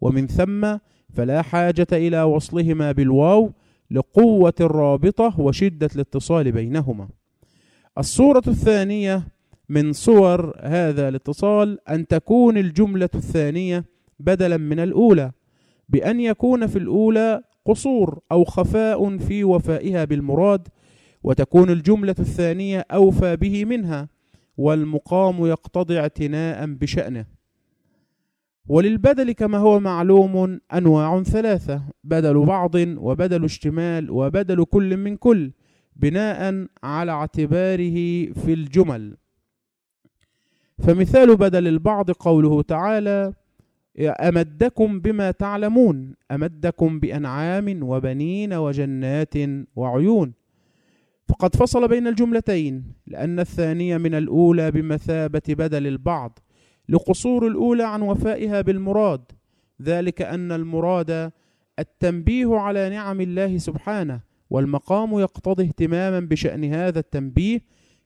ومن 0.00 0.26
ثم 0.26 0.76
فلا 1.14 1.42
حاجة 1.42 1.86
إلى 1.92 2.22
وصلهما 2.22 2.92
بالواو 2.92 3.52
لقوة 3.90 4.54
الرابطة 4.60 5.40
وشدة 5.40 5.88
الاتصال 5.94 6.52
بينهما. 6.52 7.08
الصورة 7.98 8.42
الثانية 8.46 9.28
من 9.68 9.92
صور 9.92 10.56
هذا 10.60 11.08
الاتصال 11.08 11.88
أن 11.88 12.06
تكون 12.06 12.58
الجملة 12.58 13.08
الثانية 13.14 13.84
بدلا 14.18 14.56
من 14.56 14.80
الأولى 14.80 15.32
بأن 15.88 16.20
يكون 16.20 16.66
في 16.66 16.78
الأولى 16.78 17.42
قصور 17.66 18.18
أو 18.32 18.44
خفاء 18.44 19.18
في 19.18 19.44
وفائها 19.44 20.04
بالمراد 20.04 20.68
وتكون 21.22 21.70
الجملة 21.70 22.14
الثانية 22.18 22.86
أوفى 22.92 23.36
به 23.36 23.64
منها 23.64 24.08
والمقام 24.56 25.46
يقتضي 25.46 25.98
اعتناء 26.00 26.66
بشأنه. 26.66 27.39
وللبدل 28.68 29.32
كما 29.32 29.58
هو 29.58 29.80
معلوم 29.80 30.60
أنواع 30.74 31.22
ثلاثة 31.22 31.82
بدل 32.04 32.44
بعض 32.44 32.74
وبدل 32.76 33.44
اشتمال 33.44 34.10
وبدل 34.10 34.64
كل 34.64 34.96
من 34.96 35.16
كل 35.16 35.52
بناء 35.96 36.66
على 36.82 37.12
اعتباره 37.12 38.26
في 38.32 38.52
الجمل. 38.52 39.16
فمثال 40.78 41.36
بدل 41.36 41.68
البعض 41.68 42.10
قوله 42.10 42.62
تعالى 42.62 43.32
أمدكم 44.00 45.00
بما 45.00 45.30
تعلمون 45.30 46.14
أمدكم 46.30 47.00
بأنعام 47.00 47.82
وبنين 47.82 48.52
وجنات 48.52 49.34
وعيون. 49.76 50.32
فقد 51.28 51.56
فصل 51.56 51.88
بين 51.88 52.06
الجملتين 52.06 52.84
لأن 53.06 53.40
الثانية 53.40 53.96
من 53.96 54.14
الأولى 54.14 54.70
بمثابة 54.70 55.42
بدل 55.48 55.86
البعض. 55.86 56.38
لقصور 56.90 57.46
الأولى 57.46 57.82
عن 57.82 58.02
وفائها 58.02 58.60
بالمراد 58.60 59.20
ذلك 59.82 60.22
أن 60.22 60.52
المراد 60.52 61.32
التنبيه 61.78 62.56
على 62.56 62.88
نعم 62.88 63.20
الله 63.20 63.58
سبحانه 63.58 64.20
والمقام 64.50 65.18
يقتضي 65.18 65.64
اهتماما 65.64 66.20
بشأن 66.20 66.64
هذا 66.64 66.98
التنبيه 66.98 67.60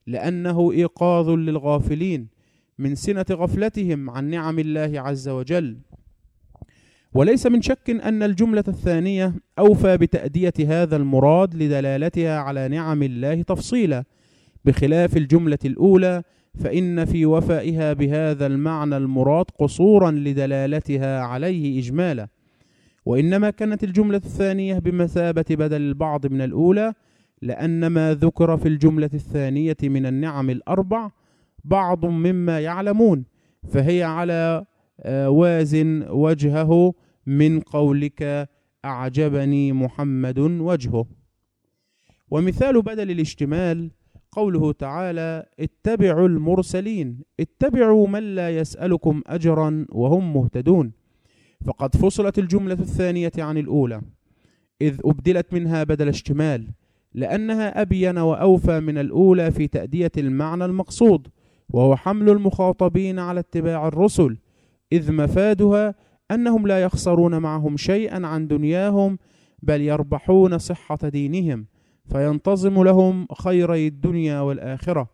لأنه 0.07 0.71
إيقاظ 0.71 1.29
للغافلين 1.29 2.27
من 2.79 2.95
سنة 2.95 3.25
غفلتهم 3.31 4.09
عن 4.09 4.29
نعم 4.29 4.59
الله 4.59 5.01
عز 5.01 5.29
وجل. 5.29 5.77
وليس 7.13 7.47
من 7.47 7.61
شك 7.61 7.89
أن 7.89 8.23
الجملة 8.23 8.63
الثانية 8.67 9.33
أوفى 9.59 9.97
بتأدية 9.97 10.53
هذا 10.67 10.95
المراد 10.95 11.55
لدلالتها 11.55 12.37
على 12.37 12.67
نعم 12.67 13.03
الله 13.03 13.41
تفصيلا 13.41 14.03
بخلاف 14.65 15.17
الجملة 15.17 15.59
الأولى 15.65 16.23
فإن 16.59 17.05
في 17.05 17.25
وفائها 17.25 17.93
بهذا 17.93 18.45
المعنى 18.45 18.97
المراد 18.97 19.45
قصورا 19.59 20.11
لدلالتها 20.11 21.19
عليه 21.19 21.79
إجمالا. 21.79 22.27
وإنما 23.05 23.49
كانت 23.49 23.83
الجملة 23.83 24.17
الثانية 24.17 24.79
بمثابة 24.79 25.45
بدل 25.49 25.81
البعض 25.81 26.27
من 26.27 26.41
الأولى 26.41 26.93
لأن 27.41 27.87
ما 27.87 28.13
ذكر 28.13 28.57
في 28.57 28.67
الجملة 28.67 29.09
الثانية 29.13 29.77
من 29.83 30.05
النعم 30.05 30.49
الأربع 30.49 31.11
بعض 31.63 32.05
مما 32.05 32.59
يعلمون 32.59 33.25
فهي 33.67 34.03
على 34.03 34.65
آه، 34.99 35.29
وازن 35.29 36.05
وجهه 36.09 36.93
من 37.25 37.59
قولك 37.59 38.49
أعجبني 38.85 39.73
محمد 39.73 40.39
وجهه. 40.39 41.05
ومثال 42.31 42.81
بدل 42.81 43.11
الاشتمال 43.11 43.91
قوله 44.35 44.71
تعالى 44.71 45.45
اتبعوا 45.59 46.27
المرسلين 46.27 47.19
اتبعوا 47.39 48.07
من 48.07 48.35
لا 48.35 48.49
يسألكم 48.49 49.21
أجرا 49.27 49.85
وهم 49.89 50.33
مهتدون. 50.33 50.91
فقد 51.65 51.95
فصلت 51.95 52.39
الجملة 52.39 52.73
الثانية 52.73 53.31
عن 53.37 53.57
الأولى 53.57 54.01
إذ 54.81 54.99
أبدلت 55.05 55.53
منها 55.53 55.83
بدل 55.83 56.07
اشتمال 56.07 56.67
لأنها 57.13 57.81
أبين 57.81 58.17
وأوفى 58.17 58.79
من 58.79 58.97
الأولى 58.97 59.51
في 59.51 59.67
تأدية 59.67 60.11
المعنى 60.17 60.65
المقصود 60.65 61.27
وهو 61.69 61.95
حمل 61.95 62.29
المخاطبين 62.29 63.19
على 63.19 63.39
اتباع 63.39 63.87
الرسل 63.87 64.37
إذ 64.91 65.11
مفادها 65.11 65.95
أنهم 66.31 66.67
لا 66.67 66.81
يخسرون 66.83 67.37
معهم 67.37 67.77
شيئا 67.77 68.27
عن 68.27 68.47
دنياهم 68.47 69.17
بل 69.63 69.81
يربحون 69.81 70.57
صحة 70.57 70.99
دينهم. 71.03 71.65
فينتظم 72.11 72.83
لهم 72.83 73.27
خيري 73.33 73.87
الدنيا 73.87 74.39
والآخرة 74.39 75.09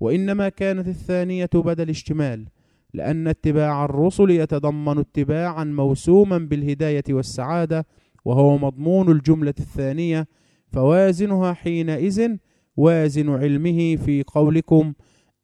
وإنما 0.00 0.48
كانت 0.48 0.88
الثانية 0.88 1.50
بدل 1.54 1.90
اشتمال 1.90 2.48
لأن 2.94 3.28
اتباع 3.28 3.84
الرسل 3.84 4.30
يتضمن 4.30 4.98
اتباعا 4.98 5.64
موسوما 5.64 6.38
بالهداية 6.38 7.04
والسعادة 7.10 7.86
وهو 8.24 8.58
مضمون 8.58 9.12
الجملة 9.12 9.54
الثانية 9.60 10.26
فوازنها 10.72 11.52
حينئذ 11.52 12.36
وازن 12.76 13.30
علمه 13.30 13.96
في 13.96 14.22
قولكم 14.26 14.92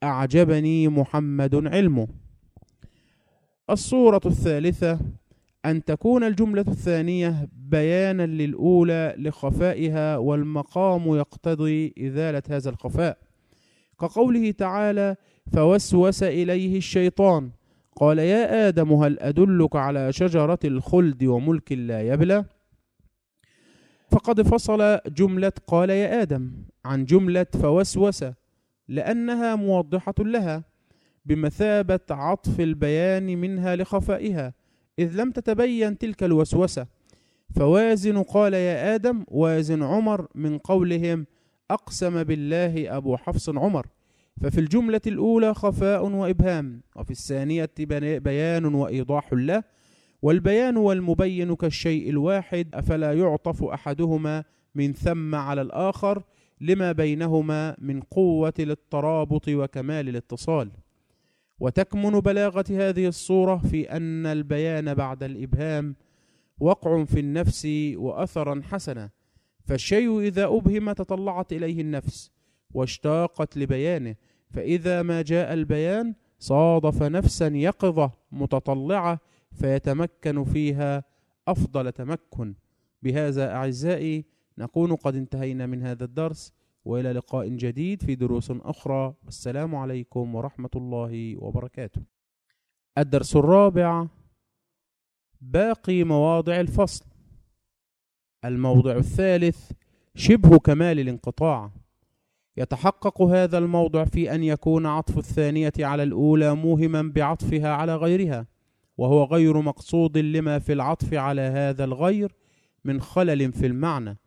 أعجبني 0.02 0.88
محمد 0.88 1.66
علمه. 1.66 2.08
الصورة 3.70 4.20
الثالثة 4.26 4.98
أن 5.64 5.84
تكون 5.84 6.24
الجملة 6.24 6.64
الثانية 6.68 7.48
بيانا 7.52 8.26
للأولى 8.26 9.14
لخفائها 9.18 10.16
والمقام 10.16 11.16
يقتضي 11.16 11.94
إزالة 11.98 12.42
هذا 12.50 12.70
الخفاء. 12.70 13.18
كقوله 14.00 14.50
تعالى 14.50 15.16
فوسوس 15.52 16.22
إليه 16.22 16.76
الشيطان 16.76 17.50
قال 17.96 18.18
يا 18.18 18.68
آدم 18.68 18.92
هل 18.92 19.18
أدلك 19.20 19.76
على 19.76 20.12
شجرة 20.12 20.58
الخلد 20.64 21.24
وملك 21.24 21.72
لا 21.72 22.02
يبلى؟ 22.02 22.44
فقد 24.10 24.42
فصل 24.42 24.98
جملة 25.06 25.52
قال 25.66 25.90
يا 25.90 26.22
آدم 26.22 26.52
عن 26.84 27.04
جملة 27.04 27.46
فوسوس 27.62 28.24
لأنها 28.88 29.56
موضحة 29.56 30.14
لها 30.18 30.64
بمثابة 31.24 32.00
عطف 32.10 32.60
البيان 32.60 33.38
منها 33.38 33.76
لخفائها. 33.76 34.59
إذ 35.00 35.20
لم 35.20 35.30
تتبين 35.30 35.98
تلك 35.98 36.22
الوسوسة. 36.22 36.86
فوازن 37.56 38.22
قال 38.22 38.54
يا 38.54 38.94
آدم 38.94 39.24
وازن 39.28 39.82
عمر 39.82 40.26
من 40.34 40.58
قولهم 40.58 41.26
أقسم 41.70 42.22
بالله 42.22 42.96
أبو 42.96 43.16
حفص 43.16 43.48
عمر. 43.48 43.86
ففي 44.40 44.60
الجملة 44.60 45.00
الأولى 45.06 45.54
خفاء 45.54 46.06
وإبهام 46.06 46.80
وفي 46.96 47.10
الثانية 47.10 47.70
بيان 48.18 48.74
وإيضاح 48.74 49.32
له. 49.32 49.62
والبيان 50.22 50.76
والمبين 50.76 51.54
كالشيء 51.54 52.10
الواحد 52.10 52.68
أفلا 52.74 53.12
يعطف 53.12 53.64
أحدهما 53.64 54.44
من 54.74 54.92
ثم 54.92 55.34
على 55.34 55.62
الآخر 55.62 56.22
لما 56.60 56.92
بينهما 56.92 57.76
من 57.78 58.00
قوة 58.00 58.54
للترابط 58.58 59.48
وكمال 59.48 60.08
الاتصال. 60.08 60.70
وتكمن 61.60 62.20
بلاغة 62.20 62.64
هذه 62.70 63.06
الصورة 63.06 63.56
في 63.56 63.90
أن 63.90 64.26
البيان 64.26 64.94
بعد 64.94 65.22
الإبهام 65.22 65.96
وقع 66.60 67.04
في 67.04 67.20
النفس 67.20 67.68
وأثرا 67.94 68.62
حسنا. 68.64 69.10
فالشيء 69.64 70.20
إذا 70.20 70.44
أبهم 70.44 70.92
تطلعت 70.92 71.52
إليه 71.52 71.80
النفس 71.80 72.30
واشتاقت 72.74 73.56
لبيانه 73.56 74.14
فإذا 74.50 75.02
ما 75.02 75.22
جاء 75.22 75.52
البيان 75.52 76.14
صادف 76.38 77.02
نفسا 77.02 77.46
يقظة 77.46 78.10
متطلعة 78.32 79.20
فيتمكن 79.52 80.44
فيها 80.44 81.04
أفضل 81.48 81.92
تمكن. 81.92 82.54
بهذا 83.02 83.52
أعزائي 83.52 84.24
نكون 84.58 84.96
قد 84.96 85.16
انتهينا 85.16 85.66
من 85.66 85.82
هذا 85.82 86.04
الدرس. 86.04 86.52
وإلى 86.84 87.12
لقاء 87.12 87.48
جديد 87.48 88.02
في 88.02 88.14
دروس 88.14 88.50
أخرى. 88.50 89.14
والسلام 89.24 89.74
عليكم 89.74 90.34
ورحمة 90.34 90.70
الله 90.76 91.36
وبركاته. 91.36 92.02
الدرس 92.98 93.36
الرابع 93.36 94.06
باقي 95.40 96.04
مواضع 96.04 96.60
الفصل. 96.60 97.04
الموضع 98.44 98.96
الثالث 98.96 99.72
شبه 100.14 100.58
كمال 100.58 101.00
الانقطاع. 101.00 101.70
يتحقق 102.56 103.22
هذا 103.22 103.58
الموضع 103.58 104.04
في 104.04 104.34
أن 104.34 104.44
يكون 104.44 104.86
عطف 104.86 105.18
الثانية 105.18 105.72
على 105.78 106.02
الأولى 106.02 106.54
موهما 106.54 107.12
بعطفها 107.14 107.68
على 107.68 107.96
غيرها 107.96 108.46
وهو 108.98 109.24
غير 109.24 109.60
مقصود 109.60 110.18
لما 110.18 110.58
في 110.58 110.72
العطف 110.72 111.14
على 111.14 111.40
هذا 111.40 111.84
الغير 111.84 112.32
من 112.84 113.00
خلل 113.00 113.52
في 113.52 113.66
المعنى. 113.66 114.18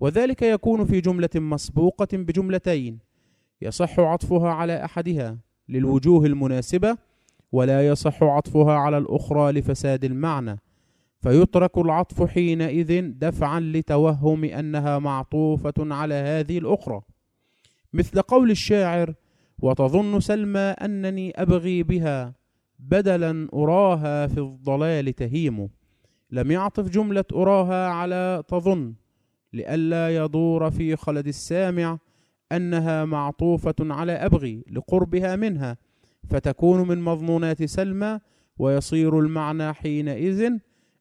وذلك 0.00 0.42
يكون 0.42 0.84
في 0.84 1.00
جملة 1.00 1.30
مسبوقة 1.34 2.08
بجملتين 2.12 2.98
يصح 3.62 4.00
عطفها 4.00 4.50
على 4.50 4.84
أحدها 4.84 5.38
للوجوه 5.68 6.26
المناسبة 6.26 6.96
ولا 7.52 7.86
يصح 7.88 8.22
عطفها 8.22 8.74
على 8.74 8.98
الأخرى 8.98 9.52
لفساد 9.52 10.04
المعنى 10.04 10.58
فيترك 11.22 11.78
العطف 11.78 12.22
حينئذ 12.22 13.02
دفعا 13.02 13.60
لتوهم 13.60 14.44
أنها 14.44 14.98
معطوفة 14.98 15.74
على 15.78 16.14
هذه 16.14 16.58
الأخرى. 16.58 17.00
مثل 17.92 18.22
قول 18.22 18.50
الشاعر 18.50 19.14
وتظن 19.58 20.20
سلمى 20.20 20.58
أنني 20.58 21.32
أبغي 21.42 21.82
بها 21.82 22.34
بدلا 22.78 23.48
أراها 23.54 24.26
في 24.26 24.38
الضلال 24.38 25.12
تهيم 25.12 25.68
لم 26.30 26.50
يعطف 26.50 26.88
جملة 26.88 27.24
أراها 27.34 27.88
على 27.88 28.42
تظن 28.48 28.94
لئلا 29.56 30.24
يدور 30.24 30.70
في 30.70 30.96
خلد 30.96 31.26
السامع 31.26 31.98
أنها 32.52 33.04
معطوفة 33.04 33.74
على 33.80 34.12
أبغي 34.12 34.64
لقربها 34.70 35.36
منها 35.36 35.76
فتكون 36.30 36.88
من 36.88 37.02
مضمونات 37.02 37.64
سلمى 37.64 38.20
ويصير 38.58 39.20
المعنى 39.20 39.72
حينئذ 39.72 40.52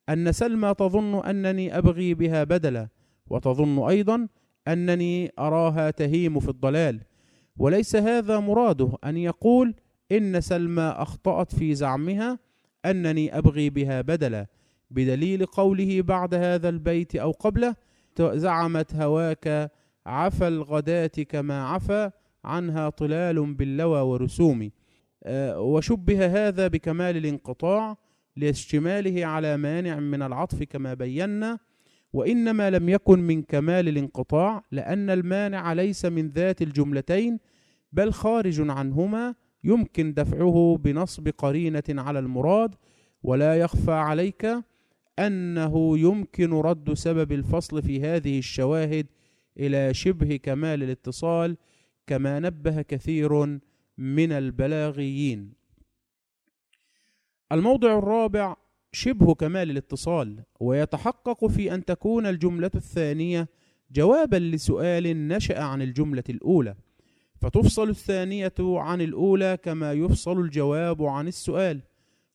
أن 0.09 0.31
سلمى 0.31 0.73
تظن 0.73 1.25
أنني 1.25 1.77
أبغي 1.77 2.13
بها 2.13 2.43
بدلا 2.43 2.87
وتظن 3.27 3.79
أيضا 3.79 4.27
أنني 4.67 5.31
أراها 5.39 5.91
تهيم 5.91 6.39
في 6.39 6.49
الضلال. 6.49 7.01
وليس 7.57 7.95
هذا 7.95 8.39
مراده 8.39 8.91
أن 9.03 9.17
يقول 9.17 9.75
إن 10.11 10.41
سلمى 10.41 10.81
أخطأت 10.81 11.55
في 11.55 11.75
زعمها 11.75 12.39
أنني 12.85 13.37
أبغي 13.37 13.69
بها 13.69 14.01
بدلا 14.01 14.47
بدليل 14.91 15.45
قوله 15.45 16.01
بعد 16.01 16.33
هذا 16.33 16.69
البيت 16.69 17.15
أو 17.15 17.31
قبله 17.31 17.75
زعمت 18.21 18.95
هواك 18.95 19.71
عفى 20.05 20.47
الغداة 20.47 21.07
كما 21.07 21.67
عفى 21.67 22.11
عنها 22.43 22.89
طلال 22.89 23.53
باللوى 23.53 24.01
ورسوم. 24.01 24.71
آه، 25.23 25.59
وشبه 25.59 26.47
هذا 26.47 26.67
بكمال 26.67 27.17
الانقطاع 27.17 27.97
لاشتماله 28.35 29.25
على 29.25 29.57
مانع 29.57 29.99
من 29.99 30.21
العطف 30.21 30.63
كما 30.63 30.93
بينا. 30.93 31.59
وإنما 32.13 32.69
لم 32.69 32.89
يكن 32.89 33.19
من 33.19 33.41
كمال 33.41 33.87
الانقطاع 33.87 34.63
لأن 34.71 35.09
المانع 35.09 35.73
ليس 35.73 36.05
من 36.05 36.27
ذات 36.29 36.61
الجملتين 36.61 37.39
بل 37.91 38.13
خارج 38.13 38.69
عنهما 38.69 39.35
يمكن 39.63 40.13
دفعه 40.13 40.79
بنصب 40.83 41.27
قرينة 41.27 41.83
على 41.89 42.19
المراد 42.19 42.75
ولا 43.23 43.55
يخفى 43.55 43.91
عليك. 43.91 44.47
أنه 45.19 45.99
يمكن 45.99 46.53
رد 46.53 46.93
سبب 46.93 47.31
الفصل 47.31 47.81
في 47.81 48.01
هذه 48.01 48.39
الشواهد 48.39 49.07
إلى 49.59 49.93
شبه 49.93 50.35
كمال 50.35 50.83
الاتصال 50.83 51.57
كما 52.07 52.39
نبه 52.39 52.81
كثير 52.81 53.59
من 53.97 54.31
البلاغيين. 54.31 55.53
الموضع 57.51 57.97
الرابع 57.97 58.55
شبه 58.91 59.33
كمال 59.33 59.71
الاتصال 59.71 60.43
ويتحقق 60.59 61.45
في 61.45 61.73
أن 61.73 61.85
تكون 61.85 62.25
الجملة 62.25 62.71
الثانية 62.75 63.47
جوابا 63.91 64.35
لسؤال 64.35 65.27
نشأ 65.27 65.59
عن 65.59 65.81
الجملة 65.81 66.23
الأولى 66.29 66.75
فتفصل 67.41 67.89
الثانية 67.89 68.53
عن 68.59 69.01
الأولى 69.01 69.57
كما 69.63 69.93
يفصل 69.93 70.39
الجواب 70.39 71.03
عن 71.03 71.27
السؤال 71.27 71.81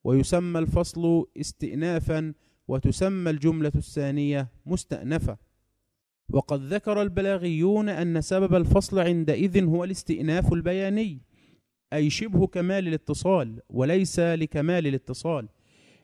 ويسمى 0.03 0.59
الفصل 0.59 1.25
استئنافا 1.37 2.33
وتسمى 2.71 3.29
الجملة 3.29 3.71
الثانية 3.75 4.47
مستأنفة. 4.65 5.37
وقد 6.33 6.61
ذكر 6.73 7.01
البلاغيون 7.01 7.89
أن 7.89 8.21
سبب 8.21 8.55
الفصل 8.55 8.99
عندئذ 8.99 9.63
هو 9.63 9.83
الاستئناف 9.83 10.53
البياني 10.53 11.19
أي 11.93 12.09
شبه 12.09 12.47
كمال 12.47 12.87
الاتصال 12.87 13.59
وليس 13.69 14.19
لكمال 14.19 14.87
الاتصال 14.87 15.47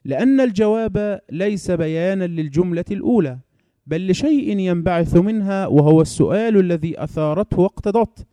لأن 0.05 0.41
الجواب 0.41 1.21
ليس 1.31 1.71
بيانا 1.71 2.23
للجملة 2.23 2.85
الأولى 2.91 3.39
بل 3.85 4.07
لشيء 4.07 4.59
ينبعث 4.59 5.15
منها 5.15 5.67
وهو 5.67 6.01
السؤال 6.01 6.57
الذي 6.57 7.03
أثارته 7.03 7.59
واقتضته 7.59 8.25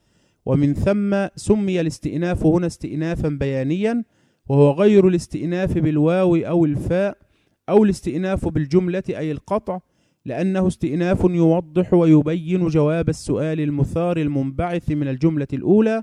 ومن 0.46 0.74
ثم 0.74 1.26
سمي 1.36 1.80
الاستئناف 1.80 2.46
هنا 2.46 2.66
استئنافا 2.66 3.28
بيانيا 3.28 4.04
وهو 4.48 4.70
غير 4.70 5.08
الاستئناف 5.08 5.78
بالواو 5.78 6.36
أو 6.36 6.64
الفاء 6.64 7.23
أو 7.68 7.84
الاستئناف 7.84 8.48
بالجملة 8.48 9.02
أي 9.08 9.32
القطع 9.32 9.80
لأنه 10.24 10.66
استئناف 10.66 11.24
يوضح 11.24 11.94
ويبين 11.94 12.66
جواب 12.68 13.08
السؤال 13.08 13.60
المثار 13.60 14.16
المنبعث 14.16 14.90
من 14.90 15.08
الجملة 15.08 15.46
الأولى. 15.52 16.02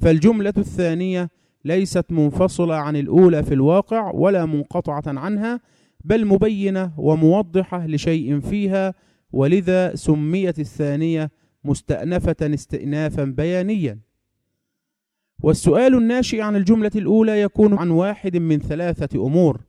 فالجملة 0.00 0.54
الثانية 0.58 1.30
ليست 1.64 2.04
منفصلة 2.10 2.74
عن 2.74 2.96
الأولى 2.96 3.42
في 3.42 3.54
الواقع 3.54 4.10
ولا 4.14 4.46
منقطعة 4.46 5.02
عنها 5.06 5.60
بل 6.04 6.26
مبينة 6.26 6.92
وموضحة 6.98 7.86
لشيء 7.86 8.40
فيها. 8.40 8.94
ولذا 9.32 9.94
سميت 9.94 10.58
الثانية 10.58 11.30
مستأنفة 11.64 12.36
استئنافا 12.42 13.24
بيانيا. 13.24 13.98
والسؤال 15.42 15.94
الناشئ 15.94 16.40
عن 16.40 16.56
الجملة 16.56 16.90
الأولى 16.96 17.40
يكون 17.40 17.78
عن 17.78 17.90
واحد 17.90 18.36
من 18.36 18.58
ثلاثة 18.58 19.26
أمور. 19.26 19.60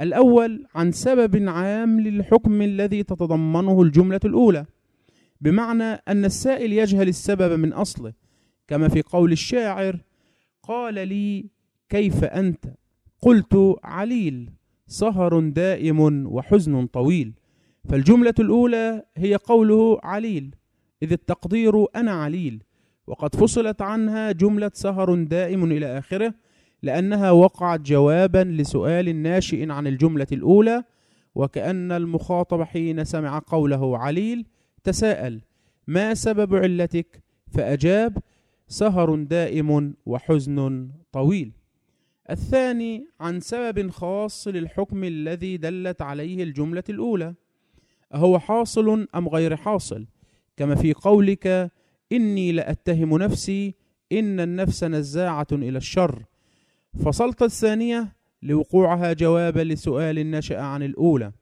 الأول 0.00 0.66
عن 0.74 0.92
سبب 0.92 1.48
عام 1.48 2.00
للحكم 2.00 2.62
الذي 2.62 3.02
تتضمنه 3.02 3.82
الجملة 3.82 4.20
الأولى 4.24 4.66
بمعنى 5.40 5.84
أن 5.84 6.24
السائل 6.24 6.72
يجهل 6.72 7.08
السبب 7.08 7.58
من 7.58 7.72
أصله 7.72 8.12
كما 8.68 8.88
في 8.88 9.02
قول 9.02 9.32
الشاعر 9.32 9.98
قال 10.62 10.94
لي 10.94 11.46
كيف 11.88 12.24
أنت؟ 12.24 12.64
قلت 13.22 13.76
عليل 13.84 14.50
سهر 14.86 15.40
دائم 15.40 16.26
وحزن 16.26 16.86
طويل. 16.86 17.32
فالجملة 17.88 18.34
الأولى 18.38 19.02
هي 19.16 19.34
قوله 19.34 20.00
عليل 20.02 20.54
إذ 21.02 21.12
التقدير 21.12 21.86
أنا 21.96 22.10
عليل 22.10 22.62
وقد 23.06 23.34
فصلت 23.34 23.82
عنها 23.82 24.32
جملة 24.32 24.70
سهر 24.74 25.14
دائم 25.14 25.64
إلى 25.64 25.98
آخره 25.98 26.34
لأنها 26.82 27.30
وقعت 27.30 27.80
جوابا 27.80 28.44
لسؤال 28.44 29.22
ناشئ 29.22 29.70
عن 29.70 29.86
الجملة 29.86 30.26
الأولى 30.32 30.84
وكأن 31.34 31.92
المخاطب 31.92 32.62
حين 32.62 33.04
سمع 33.04 33.42
قوله 33.46 33.98
عليل 33.98 34.46
تساءل 34.84 35.40
ما 35.86 36.14
سبب 36.14 36.54
علتك؟ 36.54 37.22
فأجاب 37.52 38.18
سهر 38.68 39.14
دائم 39.14 39.94
وحزن 40.06 40.90
طويل. 41.12 41.52
الثاني 42.30 43.06
عن 43.20 43.40
سبب 43.40 43.90
خاص 43.90 44.48
للحكم 44.48 45.04
الذي 45.04 45.56
دلت 45.56 46.02
عليه 46.02 46.42
الجملة 46.42 46.84
الأولى. 46.88 47.34
أهو 48.14 48.38
حاصل 48.38 49.06
أم 49.14 49.28
غير 49.28 49.56
حاصل؟ 49.56 50.06
كما 50.56 50.74
في 50.74 50.92
قولك 50.92 51.70
إني 52.12 52.52
لأتهم 52.52 53.18
نفسي 53.18 53.74
إن 54.12 54.40
النفس 54.40 54.84
نزاعة 54.84 55.46
إلى 55.52 55.78
الشر. 55.78 56.24
فصلت 57.04 57.42
الثانية 57.42 58.16
لوقوعها 58.42 59.12
جوابا 59.12 59.60
لسؤال 59.60 60.30
نشأ 60.30 60.60
عن 60.60 60.82
الأولى. 60.82 61.32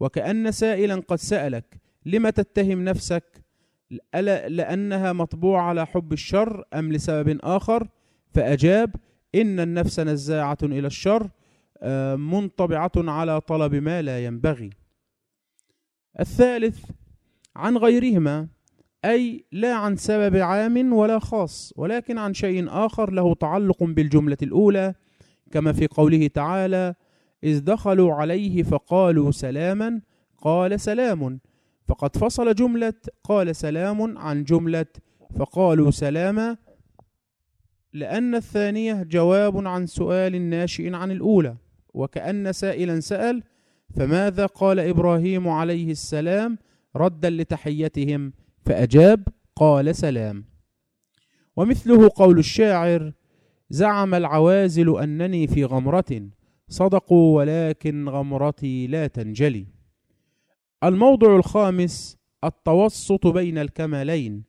وكأن 0.00 0.52
سائلا 0.52 1.02
قد 1.08 1.16
سألك 1.18 1.80
لم 2.06 2.28
تتهم 2.28 2.84
نفسك 2.84 3.44
ألا 4.14 4.48
لأنها 4.48 5.12
مطبوعة 5.12 5.62
على 5.62 5.86
حب 5.86 6.12
الشر 6.12 6.64
أم 6.74 6.92
لسبب 6.92 7.38
آخر؟ 7.42 7.88
فأجاب 8.30 8.96
إن 9.34 9.60
النفس 9.60 10.00
نزاعة 10.00 10.58
إلى 10.62 10.86
الشر 10.86 11.30
آه، 11.78 12.16
منطبعة 12.16 12.92
على 12.96 13.40
طلب 13.40 13.74
ما 13.74 14.02
لا 14.02 14.24
ينبغي. 14.24 14.70
الثالث 16.20 16.84
عن 17.56 17.76
غيرهما 17.76 18.48
أي 19.04 19.44
لا 19.52 19.74
عن 19.74 19.96
سبب 19.96 20.36
عام 20.36 20.92
ولا 20.92 21.18
خاص 21.18 21.72
ولكن 21.76 22.18
عن 22.18 22.34
شيء 22.34 22.66
آخر 22.68 23.10
له 23.10 23.34
تعلق 23.34 23.82
بالجملة 23.82 24.36
الأولى 24.42 24.94
كما 25.50 25.72
في 25.72 25.86
قوله 25.86 26.26
تعالى 26.26 26.94
إذ 27.44 27.60
دخلوا 27.60 28.14
عليه 28.14 28.62
فقالوا 28.62 29.30
سلاما 29.30 30.00
قال 30.42 30.80
سلام. 30.80 31.40
فقد 31.88 32.16
فصل 32.16 32.54
جملة 32.54 32.94
قال 33.24 33.56
سلام 33.56 34.18
عن 34.18 34.44
جملة 34.44 34.86
فقالوا 35.38 35.90
سلاما 35.90 36.56
لأن 37.92 38.34
الثانية 38.34 39.02
جواب 39.02 39.66
عن 39.66 39.86
سؤال 39.86 40.42
ناشئ 40.50 40.94
عن 40.94 41.10
الأولى 41.10 41.56
وكأن 41.94 42.52
سائلا 42.52 43.00
سأل 43.00 43.42
فماذا 43.96 44.46
قال 44.46 44.80
إبراهيم 44.80 45.48
عليه 45.48 45.90
السلام 45.90 46.58
ردا 46.96 47.30
لتحيتهم؟ 47.30 48.32
فأجاب 48.66 49.28
قال 49.56 49.96
سلام. 49.96 50.44
ومثله 51.56 52.10
قول 52.16 52.38
الشاعر 52.38 53.12
زعم 53.70 54.14
العوازل 54.14 54.98
أنني 54.98 55.46
في 55.46 55.64
غمرة 55.64 56.28
صدقوا 56.68 57.36
ولكن 57.36 58.08
غمرتي 58.08 58.86
لا 58.86 59.06
تنجلي. 59.06 59.66
الموضع 60.84 61.36
الخامس 61.36 62.16
التوسط 62.44 63.26
بين 63.26 63.58
الكمالين 63.58 64.44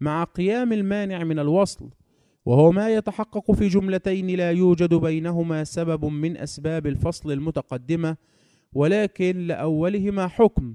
مع 0.00 0.24
قيام 0.24 0.72
المانع 0.72 1.24
من 1.24 1.38
الوصل 1.38 1.90
وهو 2.44 2.72
ما 2.72 2.94
يتحقق 2.94 3.52
في 3.52 3.68
جملتين 3.68 4.26
لا 4.26 4.50
يوجد 4.50 4.94
بينهما 4.94 5.64
سبب 5.64 6.04
من 6.04 6.36
أسباب 6.36 6.86
الفصل 6.86 7.32
المتقدمة 7.32 8.16
ولكن 8.72 9.46
لأولهما 9.46 10.26
حكم 10.26 10.74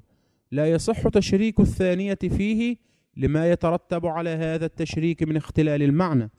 لا 0.51 0.71
يصح 0.71 1.07
تشريك 1.07 1.59
الثانية 1.59 2.17
فيه 2.21 2.75
لما 3.17 3.51
يترتب 3.51 4.05
على 4.05 4.29
هذا 4.29 4.65
التشريك 4.65 5.23
من 5.23 5.37
اختلال 5.37 5.83
المعنى. 5.83 6.31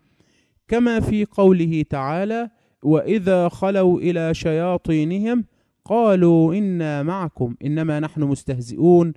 كما 0.68 1.00
في 1.00 1.24
قوله 1.24 1.84
تعالى 1.90 2.50
وإذا 2.82 3.48
خلوا 3.48 4.00
إلى 4.00 4.34
شياطينهم 4.34 5.44
قالوا 5.84 6.54
إنا 6.54 7.02
معكم 7.02 7.54
إنما 7.64 8.00
نحن 8.00 8.22
مستهزئون 8.22 9.12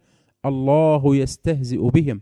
الله 0.45 1.15
يستهزئ 1.15 1.89
بهم. 1.89 2.22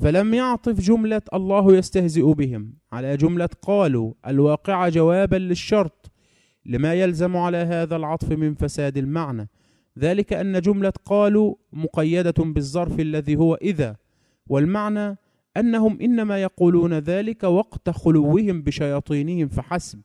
فلم 0.00 0.34
يعطف 0.34 0.80
جملة 0.80 1.22
الله 1.34 1.76
يستهزئ 1.76 2.32
بهم 2.32 2.74
على 2.92 3.16
جملة 3.16 3.48
قالوا. 3.62 4.12
الواقعة 4.26 4.88
جوابا 4.88 5.36
للشرط 5.36 6.10
لما 6.66 6.94
يلزم 6.94 7.36
على 7.36 7.56
هذا 7.56 7.96
العطف 7.96 8.32
من 8.32 8.54
فساد 8.54 8.98
المعنى. 8.98 9.48
ذلك 9.98 10.32
أن 10.32 10.60
جملة 10.60 10.92
قالوا 11.04 11.54
مقيدة 11.72 12.34
بالظرف 12.38 13.00
الذي 13.00 13.36
هو 13.36 13.54
إذا 13.54 13.96
والمعنى 14.48 15.18
أنهم 15.56 16.00
إنما 16.00 16.42
يقولون 16.42 16.94
ذلك 16.94 17.44
وقت 17.44 17.90
خلوهم 17.90 18.62
بشياطينهم 18.62 19.48
فحسب. 19.48 20.00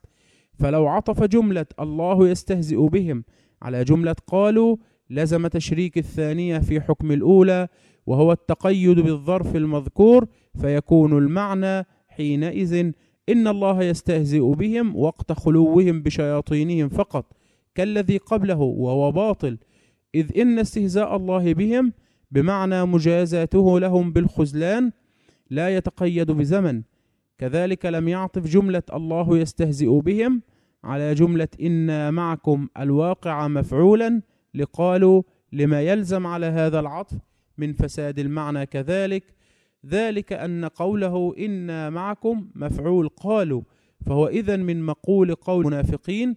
فلو 0.58 0.86
عطف 0.86 1.22
جملة 1.22 1.66
الله 1.80 2.28
يستهزئ 2.28 2.76
بهم 2.76 3.24
على 3.62 3.84
جملة 3.84 4.16
قالوا 4.26 4.76
لزم 5.10 5.46
تشريك 5.46 5.98
الثانية 5.98 6.58
في 6.58 6.80
حكم 6.80 7.12
الأولى 7.12 7.68
وهو 8.06 8.32
التقيد 8.32 9.00
بالظرف 9.00 9.56
المذكور 9.56 10.26
فيكون 10.60 11.18
المعنى 11.18 11.86
حينئذ 12.08 12.92
إن 13.28 13.48
الله 13.48 13.82
يستهزئ 13.82 14.40
بهم 14.40 14.96
وقت 14.96 15.32
خلوهم 15.32 16.02
بشياطينهم 16.02 16.88
فقط 16.88 17.32
كالذي 17.74 18.16
قبله 18.16 18.60
وهو 18.60 19.12
باطل 19.12 19.58
إذ 20.14 20.40
إن 20.40 20.58
استهزاء 20.58 21.16
الله 21.16 21.54
بهم 21.54 21.92
بمعنى 22.30 22.84
مجازاته 22.84 23.80
لهم 23.80 24.12
بالخذلان 24.12 24.92
لا 25.50 25.76
يتقيد 25.76 26.30
بزمن. 26.30 26.82
كذلك 27.38 27.86
لم 27.86 28.08
يعطف 28.08 28.46
جملة 28.46 28.82
الله 28.92 29.38
يستهزئ 29.38 30.00
بهم 30.00 30.42
على 30.84 31.14
جملة 31.14 31.48
إنا 31.60 32.10
معكم 32.10 32.68
الواقع 32.78 33.48
مفعولا 33.48 34.22
لقالوا 34.54 35.22
لما 35.52 35.82
يلزم 35.82 36.26
على 36.26 36.46
هذا 36.46 36.80
العطف 36.80 37.16
من 37.58 37.72
فساد 37.72 38.18
المعنى 38.18 38.66
كذلك. 38.66 39.24
ذلك 39.86 40.32
أن 40.32 40.64
قوله 40.64 41.34
إنا 41.38 41.90
معكم 41.90 42.48
مفعول 42.54 43.08
قالوا 43.08 43.62
فهو 44.06 44.28
إذا 44.28 44.56
من 44.56 44.82
مقول 44.82 45.34
قول 45.34 45.66
المنافقين 45.66 46.36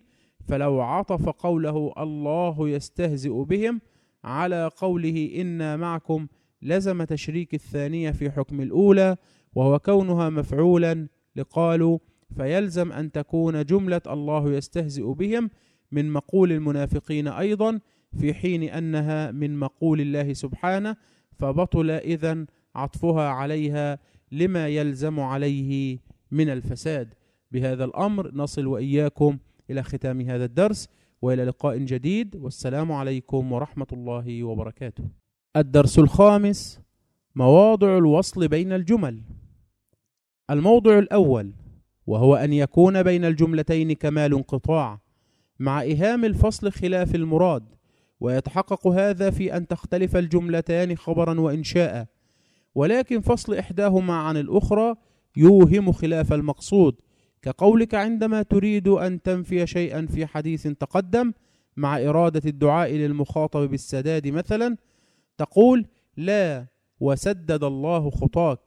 فلو 0.51 0.81
عطف 0.81 1.29
قوله 1.29 1.93
الله 1.97 2.69
يستهزئ 2.69 3.43
بهم 3.43 3.81
على 4.23 4.69
قوله 4.77 5.31
إنا 5.35 5.77
معكم 5.77 6.27
لزم 6.61 7.03
تشريك 7.03 7.53
الثانية 7.53 8.11
في 8.11 8.31
حكم 8.31 8.61
الأولى 8.61 9.17
وهو 9.55 9.79
كونها 9.79 10.29
مفعولا 10.29 11.07
لقالوا 11.35 11.99
فيلزم 12.37 12.91
أن 12.91 13.11
تكون 13.11 13.65
جملة 13.65 14.01
الله 14.07 14.51
يستهزئ 14.51 15.03
بهم 15.03 15.49
من 15.91 16.11
مقول 16.11 16.51
المنافقين 16.51 17.27
أيضا 17.27 17.79
في 18.19 18.33
حين 18.33 18.63
أنها 18.63 19.31
من 19.31 19.59
مقول 19.59 20.01
الله 20.01 20.33
سبحانه 20.33 20.95
فبطل 21.39 21.91
إذن 21.91 22.45
عطفها 22.75 23.29
عليها 23.29 23.99
لما 24.31 24.67
يلزم 24.67 25.19
عليه 25.19 25.99
من 26.31 26.49
الفساد. 26.49 27.13
بهذا 27.51 27.83
الأمر 27.83 28.31
نصل 28.35 28.67
وإياكم 28.67 29.37
إلى 29.71 29.83
ختام 29.83 30.21
هذا 30.21 30.45
الدرس 30.45 30.89
وإلى 31.21 31.45
لقاء 31.45 31.77
جديد. 31.77 32.35
والسلام 32.35 32.91
عليكم 32.91 33.51
ورحمة 33.51 33.87
الله 33.93 34.43
وبركاته. 34.43 35.03
الدرس 35.55 35.99
الخامس 35.99 36.79
مواضع 37.35 37.97
الوصل 37.97 38.47
بين 38.47 38.73
الجمل. 38.73 39.21
الموضع 40.49 40.99
الأول 40.99 41.53
وهو 42.07 42.35
أن 42.35 42.53
يكون 42.53 43.03
بين 43.03 43.25
الجملتين 43.25 43.93
كمال 43.93 44.33
انقطاع 44.33 44.99
مع 45.59 45.81
إهام 45.81 46.25
الفصل 46.25 46.71
خلاف 46.71 47.15
المراد 47.15 47.63
ويتحقق 48.19 48.87
هذا 48.87 49.29
في 49.29 49.57
أن 49.57 49.67
تختلف 49.67 50.15
الجملتان 50.15 50.97
خبرا 50.97 51.39
وإنشاء 51.39 52.07
ولكن 52.75 53.21
فصل 53.21 53.53
إحداهما 53.55 54.13
عن 54.13 54.37
الأخرى 54.37 54.95
يوهم 55.37 55.91
خلاف 55.91 56.33
المقصود 56.33 56.95
كقولك 57.41 57.95
عندما 57.95 58.41
تريد 58.41 58.87
أن 58.87 59.21
تنفي 59.21 59.67
شيئا 59.67 60.05
في 60.05 60.25
حديث 60.25 60.67
تقدم 60.67 61.33
مع 61.77 61.97
إرادة 61.97 62.41
الدعاء 62.49 62.91
للمخاطب 62.91 63.59
بالسداد 63.59 64.27
مثلا 64.27 64.77
تقول 65.37 65.85
لا 66.17 66.65
وسدد 66.99 67.63
الله 67.63 68.09
خطاك 68.09 68.59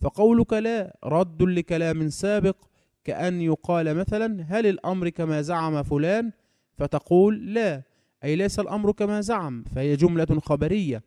فقولك 0.00 0.52
لا 0.52 0.96
رد 1.04 1.42
لكلام 1.42 2.08
سابق 2.08 2.56
كأن 3.04 3.40
يقال 3.40 3.94
مثلا 3.94 4.44
هل 4.48 4.66
الأمر 4.66 5.08
كما 5.08 5.42
زعم 5.42 5.82
فلان؟ 5.82 6.32
فتقول 6.78 7.54
لا 7.54 7.82
أي 8.24 8.36
ليس 8.36 8.60
الأمر 8.60 8.92
كما 8.92 9.20
زعم 9.20 9.64
فهي 9.74 9.96
جملة 9.96 10.40
خبرية. 10.42 11.02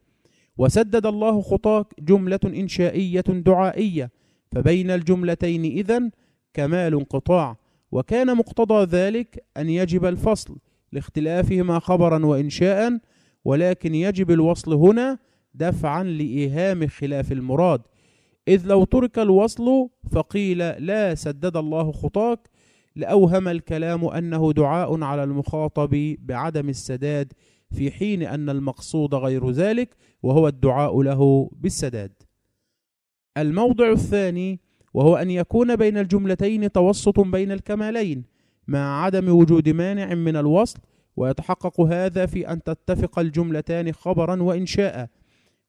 وسدد 0.57 1.05
الله 1.05 1.41
خطاك 1.41 1.85
جملة 1.99 2.39
إنشائية 2.45 3.21
دعائية 3.21 4.11
فبين 4.51 4.91
الجملتين 4.91 5.65
إذن 5.65 6.11
كمال 6.59 6.93
انقطاع 6.93 7.57
وكان 7.91 8.37
مقتضى 8.37 8.83
ذلك 8.97 9.43
أن 9.57 9.69
يجب 9.69 10.05
الفصل 10.05 10.57
لاختلافهما 10.91 11.79
خبرا 11.79 12.25
وإنشاء 12.25 12.99
ولكن 13.45 13.95
يجب 13.95 14.31
الوصل 14.31 14.73
هنا 14.73 15.19
دفعا 15.53 16.03
لإيهام 16.03 16.87
خلاف 16.87 17.31
المراد. 17.31 17.81
إذ 18.47 18.65
لو 18.65 18.83
ترك 18.83 19.19
الوصل 19.19 19.89
فقيل 20.11 20.57
لا 20.57 21.15
سدد 21.15 21.57
الله 21.57 21.91
خطاك 21.91 22.39
لأوهم 22.95 23.47
الكلام 23.47 24.05
أنه 24.05 24.53
دعاء 24.53 25.03
على 25.03 25.23
المخاطب 25.23 26.15
بعدم 26.19 26.69
السداد 26.69 27.33
في 27.71 27.91
حين 27.91 28.23
أن 28.23 28.49
المقصود 28.49 29.15
غير 29.15 29.49
ذلك 29.49 29.95
وهو 30.23 30.47
الدعاء 30.47 31.01
له 31.01 31.51
بالسداد. 31.53 32.11
الموضع 33.37 33.91
الثاني 33.91 34.68
وهو 34.93 35.15
أن 35.15 35.29
يكون 35.29 35.75
بين 35.75 35.97
الجملتين 35.97 36.71
توسط 36.71 37.19
بين 37.19 37.51
الكمالين 37.51 38.23
مع 38.67 39.03
عدم 39.03 39.29
وجود 39.29 39.69
مانع 39.69 40.13
من 40.13 40.35
الوصل 40.35 40.79
ويتحقق 41.15 41.81
هذا 41.81 42.25
في 42.25 42.51
أن 42.51 42.63
تتفق 42.63 43.19
الجملتان 43.19 43.91
خبرا 43.91 44.43
وإنشاء 44.43 45.09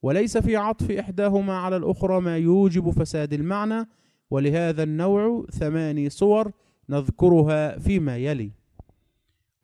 وليس 0.03 0.39
في 0.39 0.57
عطف 0.57 0.91
إحداهما 0.91 1.57
على 1.57 1.77
الأخرى 1.77 2.21
ما 2.21 2.39
يوجب 2.39 2.91
فساد 2.91 3.33
المعنى 3.33 3.89
ولهذا 4.31 4.83
النوع 4.83 5.47
ثماني 5.51 6.11
صور 6.11 6.53
نذكرها 6.89 7.79
فيما 7.79 8.17
يلي. 8.17 8.51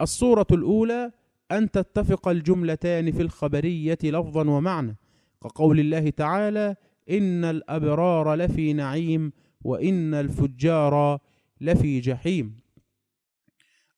الصورة 0.00 0.46
الأولى 0.52 1.12
أن 1.52 1.70
تتفق 1.70 2.28
الجملتان 2.28 3.12
في 3.12 3.22
الخبرية 3.22 3.98
لفظا 4.04 4.50
ومعنى. 4.50 4.96
كقول 5.42 5.80
الله 5.80 6.10
تعالى 6.10 6.76
إن 7.10 7.44
الأبرار 7.44 8.34
لفي 8.34 8.72
نعيم 8.72 9.32
وإن 9.66 10.14
الفجار 10.14 11.18
لفي 11.60 12.00
جحيم. 12.00 12.60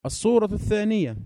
الصورة 0.07 0.49
الثانية 0.53 1.17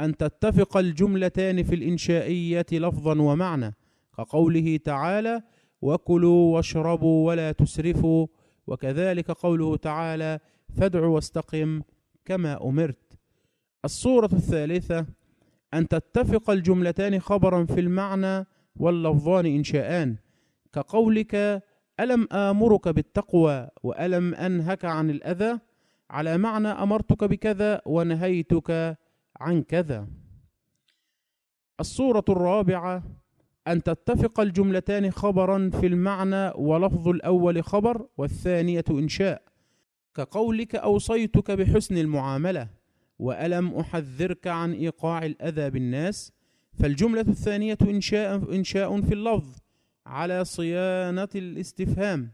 أن 0.00 0.16
تتفق 0.16 0.76
الجملتان 0.76 1.62
في 1.62 1.74
الإنشائية 1.74 2.66
لفظا 2.72 3.20
ومعنى 3.20 3.74
كقوله 4.16 4.76
تعالى 4.76 5.42
وكلوا 5.82 6.54
واشربوا 6.54 7.26
ولا 7.26 7.52
تسرفوا 7.52 8.26
وكذلك 8.66 9.30
قوله 9.30 9.76
تعالى 9.76 10.38
فادع 10.76 11.06
واستقم 11.06 11.82
كما 12.24 12.64
أمرت 12.64 13.18
الصورة 13.84 14.30
الثالثة 14.32 15.06
أن 15.74 15.88
تتفق 15.88 16.50
الجملتان 16.50 17.20
خبرا 17.20 17.64
في 17.64 17.80
المعنى 17.80 18.46
واللفظان 18.76 19.46
إنشاءان 19.46 20.16
كقولك 20.72 21.62
ألم 22.00 22.28
آمرك 22.32 22.88
بالتقوى 22.88 23.68
وألم 23.82 24.34
أنهك 24.34 24.84
عن 24.84 25.10
الأذى؟ 25.10 25.58
على 26.10 26.38
معنى 26.38 26.68
أمرتك 26.68 27.24
بكذا 27.24 27.80
ونهيتك 27.86 28.98
عن 29.40 29.62
كذا. 29.62 30.08
الصورة 31.80 32.24
الرابعة 32.28 33.02
أن 33.68 33.82
تتفق 33.82 34.40
الجملتان 34.40 35.10
خبرا 35.10 35.70
في 35.70 35.86
المعنى 35.86 36.52
ولفظ 36.56 37.08
الأول 37.08 37.64
خبر 37.64 38.06
والثانية 38.16 38.84
إنشاء. 38.90 39.42
كقولك 40.14 40.74
أوصيتك 40.74 41.50
بحسن 41.50 41.98
المعاملة 41.98 42.68
وألم 43.18 43.74
أحذرك 43.74 44.46
عن 44.46 44.72
إيقاع 44.72 45.24
الأذى 45.24 45.70
بالناس؟ 45.70 46.32
فالجملة 46.78 47.20
الثانية 47.20 47.78
إنشاء, 47.82 48.54
إنشاء 48.54 49.00
في 49.00 49.14
اللفظ. 49.14 49.63
على 50.06 50.44
صيانة 50.44 51.28
الاستفهام 51.34 52.30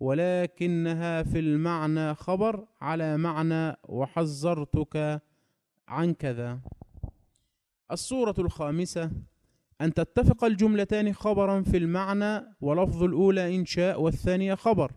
ولكنها 0.00 1.22
في 1.22 1.38
المعنى 1.38 2.14
خبر 2.14 2.66
على 2.80 3.16
معنى 3.16 3.76
وحذرتك 3.84 5.22
عن 5.88 6.14
كذا. 6.14 6.60
الصورة 7.92 8.34
الخامسة 8.38 9.10
أن 9.80 9.94
تتفق 9.94 10.44
الجملتان 10.44 11.12
خبرا 11.12 11.62
في 11.62 11.76
المعنى 11.76 12.56
ولفظ 12.60 13.02
الأولى 13.02 13.56
إنشاء 13.56 14.00
والثانية 14.00 14.54
خبر. 14.54 14.92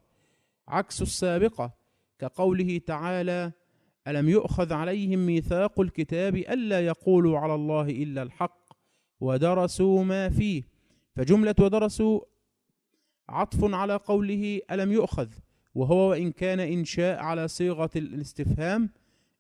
عكس 0.67 1.01
السابقة 1.01 1.73
كقوله 2.19 2.77
تعالى 2.77 3.51
ألم 4.07 4.29
يؤخذ 4.29 4.73
عليهم 4.73 5.25
ميثاق 5.25 5.79
الكتاب 5.79 6.35
ألا 6.35 6.85
يقولوا 6.85 7.39
على 7.39 7.55
الله 7.55 7.89
إلا 7.89 8.23
الحق 8.23 8.73
ودرسوا 9.19 10.03
ما 10.03 10.29
فيه. 10.29 10.78
فجملة 11.19 11.55
ودرسوا 11.59 12.21
عطف 13.29 13.73
على 13.73 13.95
قوله 13.95 14.61
ألم 14.71 14.91
يؤخذ؟ 14.91 15.27
وهو 15.75 16.09
وإن 16.09 16.31
كان 16.31 16.59
إنشاء 16.59 17.19
على 17.19 17.47
صيغة 17.47 17.89
الاستفهام 17.95 18.89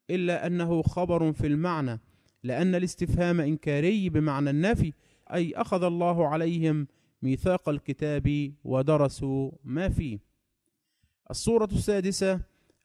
إلا 0.09 0.47
أنه 0.47 0.81
خبر 0.81 1.33
في 1.33 1.47
المعنى 1.47 2.01
لأن 2.43 2.75
الاستفهام 2.75 3.41
إنكاري 3.41 4.09
بمعنى 4.09 4.49
النفي 4.49 4.93
أي 5.33 5.53
أخذ 5.55 5.83
الله 5.83 6.27
عليهم 6.27 6.87
ميثاق 7.21 7.69
الكتاب 7.69 8.53
ودرسوا 8.63 9.51
ما 9.63 9.89
فيه. 9.89 10.19
الصورة 11.31 11.69
السادسة 11.71 12.41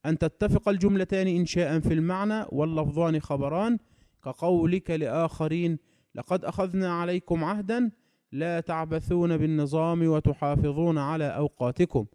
أن 0.07 0.19
تتفق 0.19 0.69
الجملتان 0.69 1.27
إنشاء 1.27 1.81
في 1.81 1.95
المعنى 1.95 2.47
واللفظان 2.53 3.21
خبران 3.21 3.79
كقولك 4.25 4.91
لآخرين 4.91 5.79
لقد 6.15 6.45
أخذنا 6.45 6.93
عليكم 6.93 7.45
عهدا 7.45 7.91
لا 8.35 8.61
تعبثون 8.61 9.37
بالنظام 9.37 10.07
وتحافظون 10.07 10.99
على 10.99 11.25
أوقاتكم. 11.25 12.07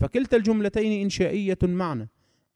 فكلتا 0.00 0.36
الجملتين 0.36 1.02
إنشائية 1.02 1.58
معنى 1.62 2.08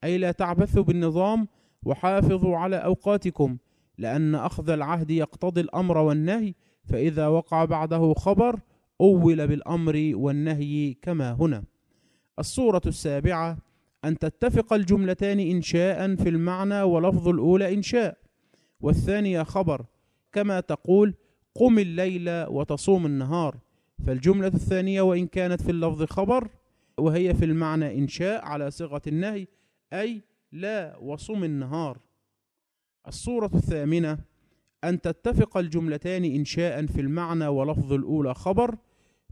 أي 0.03 0.17
لا 0.17 0.31
تعبثوا 0.31 0.83
بالنظام 0.83 1.47
وحافظوا 1.83 2.57
على 2.57 2.75
أوقاتكم 2.75 3.57
لأن 3.97 4.35
أخذ 4.35 4.69
العهد 4.69 5.11
يقتضي 5.11 5.61
الأمر 5.61 5.97
والنهي 5.97 6.53
فإذا 6.85 7.27
وقع 7.27 7.65
بعده 7.65 8.13
خبر 8.13 8.59
أول 9.01 9.47
بالأمر 9.47 10.11
والنهي 10.13 10.93
كما 11.01 11.31
هنا. 11.31 11.63
الصورة 12.39 12.81
السابعة 12.85 13.57
أن 14.05 14.17
تتفق 14.17 14.73
الجملتان 14.73 15.39
إنشاء 15.39 16.15
في 16.15 16.29
المعنى 16.29 16.81
ولفظ 16.81 17.27
الأولى 17.27 17.73
إنشاء. 17.73 18.17
والثانية 18.81 19.43
خبر 19.43 19.85
كما 20.31 20.59
تقول 20.59 21.13
قم 21.59 21.79
الليل 21.79 22.29
وتصوم 22.29 23.05
النهار. 23.05 23.57
فالجملة 24.05 24.47
الثانية 24.47 25.01
وإن 25.01 25.27
كانت 25.27 25.61
في 25.61 25.71
اللفظ 25.71 26.03
خبر 26.03 26.49
وهي 26.97 27.33
في 27.33 27.45
المعنى 27.45 27.97
إنشاء 27.97 28.45
على 28.45 28.71
صيغة 28.71 29.01
النهي 29.07 29.47
أي 29.93 30.21
لا 30.51 30.97
وصم 30.97 31.43
النهار. 31.43 31.97
الصورة 33.07 33.51
الثامنة 33.55 34.17
أن 34.83 35.01
تتفق 35.01 35.57
الجملتان 35.57 36.25
إنشاء 36.25 36.85
في 36.85 37.01
المعنى 37.01 37.47
ولفظ 37.47 37.93
الأولى 37.93 38.33
خبر 38.33 38.75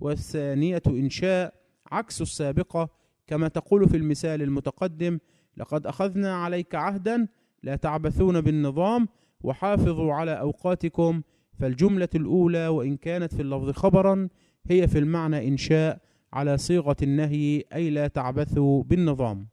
والثانية 0.02 0.82
إنشاء 0.88 1.54
عكس 1.92 2.22
السابقة 2.22 2.90
كما 3.28 3.48
تقول 3.48 3.90
في 3.90 3.98
المثال 3.98 4.42
المتقدم 4.42 5.20
لقد 5.58 5.88
أخذنا 5.88 6.36
عليك 6.36 6.76
عهدا 6.76 7.28
لا 7.64 7.76
تعبثون 7.76 8.42
بالنظام 8.42 9.08
وحافظوا 9.44 10.14
على 10.14 10.40
أوقاتكم 10.40 11.22
فالجملة 11.60 12.10
الأولى 12.16 12.68
وإن 12.68 12.98
كانت 12.98 13.34
في 13.34 13.42
اللفظ 13.42 13.72
خبرا 13.72 14.28
هي 14.70 14.88
في 14.88 15.00
المعنى 15.00 15.48
إنشاء 15.48 16.00
على 16.34 16.58
صيغة 16.58 16.96
النهي 17.02 17.64
أي 17.74 17.90
لا 17.90 18.08
تعبثوا 18.08 18.84
بالنظام. 18.84 19.48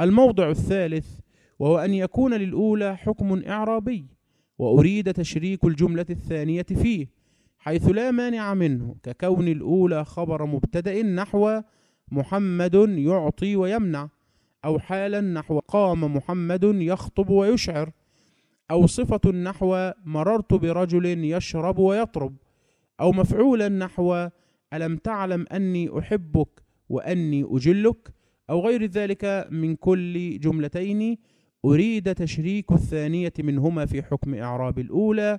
الموضع 0.00 0.50
الثالث 0.50 1.18
وهو 1.58 1.78
أن 1.78 1.94
يكون 1.94 2.34
للأولى 2.34 2.96
حكم 2.96 3.42
إعرابي 3.48 4.06
وأريد 4.58 5.12
تشريك 5.12 5.64
الجملة 5.64 6.06
الثانية 6.10 6.62
فيه 6.62 7.06
حيث 7.58 7.88
لا 7.88 8.10
مانع 8.10 8.54
منه 8.54 8.96
ككون 9.02 9.48
الأولى 9.48 10.04
خبر 10.04 10.46
مبتدأ 10.46 11.02
نحو 11.02 11.60
محمد 12.10 12.74
يعطي 12.88 13.56
ويمنع 13.56 14.08
أو 14.64 14.78
حالا 14.78 15.20
نحو 15.20 15.58
قام 15.58 16.16
محمد 16.16 16.64
يخطب 16.64 17.30
ويشعر. 17.30 17.92
أو 18.70 18.86
صفة 18.86 19.30
نحو 19.30 19.90
مررت 20.04 20.54
برجل 20.54 21.24
يشرب 21.24 21.78
ويطرب 21.78 22.36
أو 23.00 23.12
مفعولا 23.12 23.68
نحو 23.68 24.28
ألم 24.72 24.96
تعلم 24.96 25.46
أني 25.52 25.98
أحبك 25.98 26.62
وأني 26.88 27.46
أجلك 27.50 28.14
أو 28.50 28.66
غير 28.66 28.84
ذلك 28.84 29.48
من 29.50 29.76
كل 29.76 30.38
جملتين 30.40 31.18
أريد 31.64 32.14
تشريك 32.14 32.72
الثانية 32.72 33.32
منهما 33.38 33.86
في 33.86 34.02
حكم 34.02 34.34
إعراب 34.34 34.78
الأولى 34.78 35.38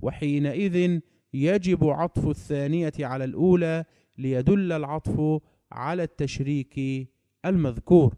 وحينئذ 0.00 1.00
يجب 1.34 1.84
عطف 1.84 2.28
الثانية 2.28 2.92
على 3.00 3.24
الأولى 3.24 3.84
ليدل 4.18 4.72
العطف 4.72 5.40
على 5.72 6.02
التشريك 6.02 7.08
المذكور. 7.44 8.14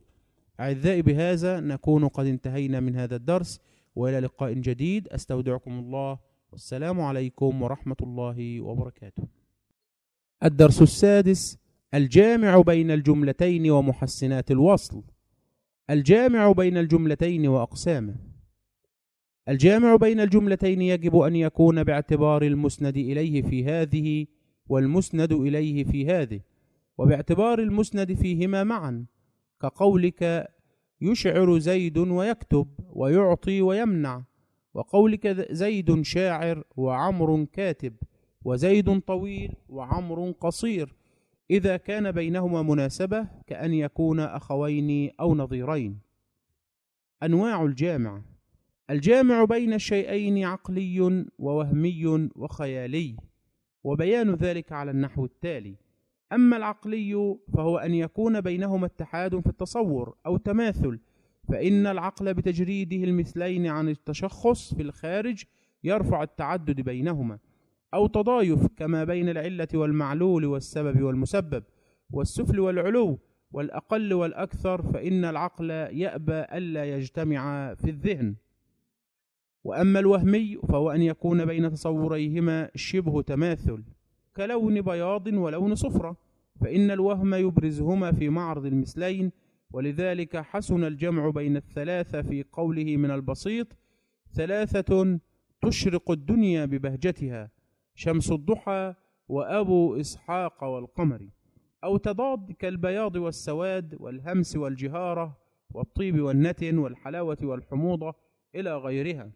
أعزائي 0.60 1.02
بهذا 1.02 1.60
نكون 1.60 2.08
قد 2.08 2.26
انتهينا 2.26 2.80
من 2.80 2.96
هذا 2.96 3.16
الدرس. 3.16 3.60
وإلى 3.94 4.20
لقاء 4.20 4.52
جديد. 4.52 5.08
أستودعكم 5.08 5.78
الله. 5.78 6.18
والسلام 6.52 7.00
عليكم 7.00 7.62
ورحمة 7.62 7.96
الله 8.00 8.60
وبركاته. 8.60 9.22
الدرس 10.44 10.82
السادس 10.82 11.58
الجامع 11.94 12.60
بين 12.60 12.90
الجملتين 12.90 13.70
ومحسنات 13.70 14.50
الوصل. 14.50 15.02
الجامع 15.90 16.52
بين 16.52 16.76
الجملتين 16.76 17.46
وأقسامه. 17.46 18.14
الجامع 19.48 19.96
بين 19.96 20.20
الجملتين 20.20 20.82
يجب 20.82 21.16
أن 21.16 21.36
يكون 21.36 21.84
باعتبار 21.84 22.42
المسند 22.42 22.96
إليه 22.96 23.42
في 23.42 23.64
هذه 23.64 24.26
والمسند 24.68 25.32
إليه 25.32 25.84
في 25.84 26.06
هذه 26.06 26.40
وباعتبار 26.98 27.58
المسند 27.58 28.12
فيهما 28.12 28.64
معا 28.64 29.06
كقولك 29.60 30.51
يشعر 31.02 31.58
زيد 31.58 31.98
ويكتب 31.98 32.68
ويعطي 32.92 33.62
ويمنع 33.62 34.22
وقولك 34.74 35.26
زيد 35.52 36.02
شاعر 36.02 36.64
وعمر 36.76 37.44
كاتب 37.52 37.94
وزيد 38.44 39.00
طويل 39.00 39.54
وعمر 39.68 40.30
قصير. 40.30 40.94
إذا 41.50 41.76
كان 41.76 42.12
بينهما 42.12 42.62
مناسبة 42.62 43.28
كأن 43.46 43.74
يكون 43.74 44.20
أخوين 44.20 45.10
أو 45.20 45.34
نظيرين. 45.34 45.98
أنواع 47.22 47.64
الجامع. 47.64 48.22
الجامع 48.90 49.44
بين 49.44 49.72
الشيئين 49.72 50.44
عقلي 50.44 51.26
ووهمي 51.38 52.28
وخيالي 52.36 53.16
وبيان 53.84 54.34
ذلك 54.34 54.72
على 54.72 54.90
النحو 54.90 55.24
التالي. 55.24 55.76
أما 56.32 56.56
العقلي 56.56 57.36
فهو 57.54 57.78
أن 57.78 57.94
يكون 57.94 58.40
بينهما 58.40 58.86
اتحاد 58.86 59.40
في 59.40 59.46
التصور 59.46 60.14
أو 60.26 60.36
تماثل 60.36 60.98
فإن 61.48 61.86
العقل 61.86 62.34
بتجريده 62.34 62.96
المثلين 62.96 63.66
عن 63.66 63.88
التشخص 63.88 64.74
في 64.74 64.82
الخارج 64.82 65.44
يرفع 65.84 66.22
التعدد 66.22 66.80
بينهما 66.80 67.38
أو 67.94 68.06
تضايف 68.06 68.66
كما 68.76 69.04
بين 69.04 69.28
العلة 69.28 69.68
والمعلول 69.74 70.44
والسبب 70.44 71.02
والمسبب 71.02 71.62
والسفل 72.10 72.60
والعلو 72.60 73.18
والأقل 73.52 74.12
والأكثر 74.12 74.82
فإن 74.82 75.24
العقل 75.24 75.70
يأبى 75.70 76.44
ألا 76.52 76.84
يجتمع 76.84 77.74
في 77.74 77.90
الذهن. 77.90 78.34
وأما 79.64 79.98
الوهمي 79.98 80.56
فهو 80.68 80.90
أن 80.90 81.02
يكون 81.02 81.44
بين 81.44 81.70
تصوريهما 81.70 82.70
شبه 82.74 83.22
تماثل. 83.22 83.82
كلون 84.36 84.80
بياض 84.80 85.26
ولون 85.26 85.74
صفرة 85.74 86.16
فإن 86.60 86.90
الوهم 86.90 87.34
يبرزهما 87.34 88.12
في 88.12 88.28
معرض 88.28 88.66
المثلين 88.66 89.32
ولذلك 89.72 90.36
حسن 90.36 90.84
الجمع 90.84 91.30
بين 91.30 91.56
الثلاثة 91.56 92.22
في 92.22 92.44
قوله 92.52 92.96
من 92.96 93.10
البسيط 93.10 93.66
ثلاثة 94.34 95.18
تشرق 95.62 96.10
الدنيا 96.10 96.64
ببهجتها 96.64 97.50
شمس 97.94 98.32
الضحى 98.32 98.94
وأبو 99.28 99.96
إسحاق 100.00 100.64
والقمر. 100.64 101.28
أو 101.84 101.96
تضاد 101.96 102.52
كالبياض 102.52 103.16
والسواد 103.16 103.96
والهمس 104.00 104.56
والجهارة 104.56 105.36
والطيب 105.74 106.20
والنتن 106.20 106.78
والحلاوة 106.78 107.38
والحموضة 107.42 108.14
إلى 108.54 108.76
غيرها. 108.76 109.30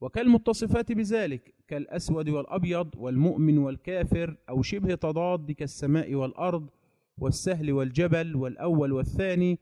وكالمتصفات 0.00 0.92
بذلك 0.92 1.54
كالأسود 1.68 2.28
والأبيض 2.28 2.88
والمؤمن 2.96 3.58
والكافر 3.58 4.36
أو 4.48 4.62
شبه 4.62 4.94
تضاد 4.94 5.52
كالسماء 5.52 6.14
والأرض 6.14 6.70
والسهل 7.18 7.72
والجبل 7.72 8.36
والأول 8.36 8.92
والثاني 8.92 9.58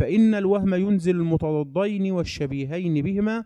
فإن 0.00 0.34
الوهم 0.34 0.74
ينزل 0.74 1.16
المتضادين 1.16 2.12
والشبيهين 2.12 3.02
بهما 3.02 3.44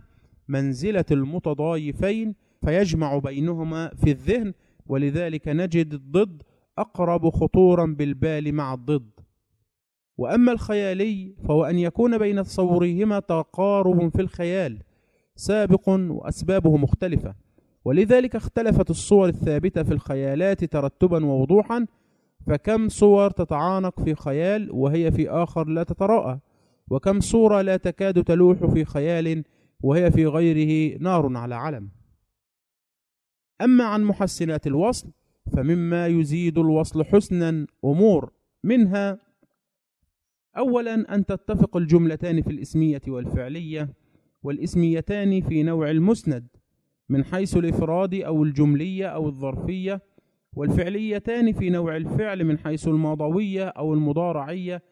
منزلة 0.48 1.04
المتضايفين 1.10 2.34
فيجمع 2.64 3.18
بينهما 3.18 3.88
في 3.88 4.10
الذهن 4.10 4.52
ولذلك 4.86 5.48
نجد 5.48 5.94
الضد 5.94 6.42
أقرب 6.78 7.30
خطورا 7.30 7.86
بالبال 7.86 8.54
مع 8.54 8.74
الضد. 8.74 9.10
وأما 10.18 10.52
الخيالي 10.52 11.34
فهو 11.48 11.64
أن 11.64 11.78
يكون 11.78 12.18
بين 12.18 12.42
تصورهما 12.42 13.20
تقارب 13.20 14.08
في 14.08 14.22
الخيال 14.22 14.78
سابق 15.40 15.88
وأسبابه 15.88 16.76
مختلفة. 16.76 17.34
ولذلك 17.84 18.36
اختلفت 18.36 18.90
الصور 18.90 19.28
الثابتة 19.28 19.82
في 19.82 19.92
الخيالات 19.92 20.64
ترتبا 20.64 21.24
ووضوحا 21.24 21.86
فكم 22.46 22.88
صور 22.88 23.30
تتعانق 23.30 24.00
في 24.00 24.14
خيال 24.14 24.70
وهي 24.70 25.12
في 25.12 25.30
آخر 25.30 25.68
لا 25.68 25.82
تتراءى 25.82 26.40
وكم 26.90 27.20
صورة 27.20 27.62
لا 27.62 27.76
تكاد 27.76 28.24
تلوح 28.24 28.66
في 28.66 28.84
خيال 28.84 29.44
وهي 29.82 30.10
في 30.10 30.26
غيره 30.26 30.98
نار 31.00 31.36
على 31.36 31.54
علم. 31.54 31.90
أما 33.60 33.84
عن 33.84 34.04
محسنات 34.04 34.66
الوصل 34.66 35.10
فمما 35.52 36.06
يزيد 36.06 36.58
الوصل 36.58 37.04
حسنا 37.04 37.66
أمور 37.84 38.32
منها 38.64 39.18
أولا 40.56 41.14
أن 41.14 41.26
تتفق 41.26 41.76
الجملتان 41.76 42.42
في 42.42 42.50
الإسمية 42.50 43.02
والفعلية. 43.08 43.99
والإسميتان 44.42 45.40
في 45.40 45.62
نوع 45.62 45.90
المسند 45.90 46.46
من 47.08 47.24
حيث 47.24 47.56
الإفراد 47.56 48.14
أو 48.14 48.44
الجملية 48.44 49.06
أو 49.06 49.28
الظرفية 49.28 50.02
والفعليتان 50.52 51.52
في 51.52 51.70
نوع 51.70 51.96
الفعل 51.96 52.44
من 52.44 52.58
حيث 52.58 52.88
الماضوية 52.88 53.68
أو 53.68 53.94
المضارعية 53.94 54.82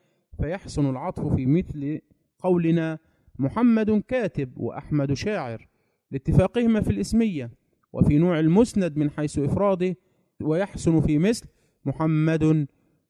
فيحسن 0.40 0.90
العطف 0.90 1.34
في 1.34 1.46
مثل 1.46 2.00
قولنا 2.38 2.98
محمد 3.38 4.02
كاتب 4.08 4.52
وأحمد 4.56 5.12
شاعر. 5.12 5.68
لاتفاقهما 6.10 6.80
في 6.80 6.90
الإسمية 6.90 7.50
وفي 7.92 8.18
نوع 8.18 8.40
المسند 8.40 8.96
من 8.96 9.10
حيث 9.10 9.38
إفراده 9.38 9.96
ويحسن 10.42 11.00
في 11.00 11.18
مثل 11.18 11.46
محمد 11.84 12.66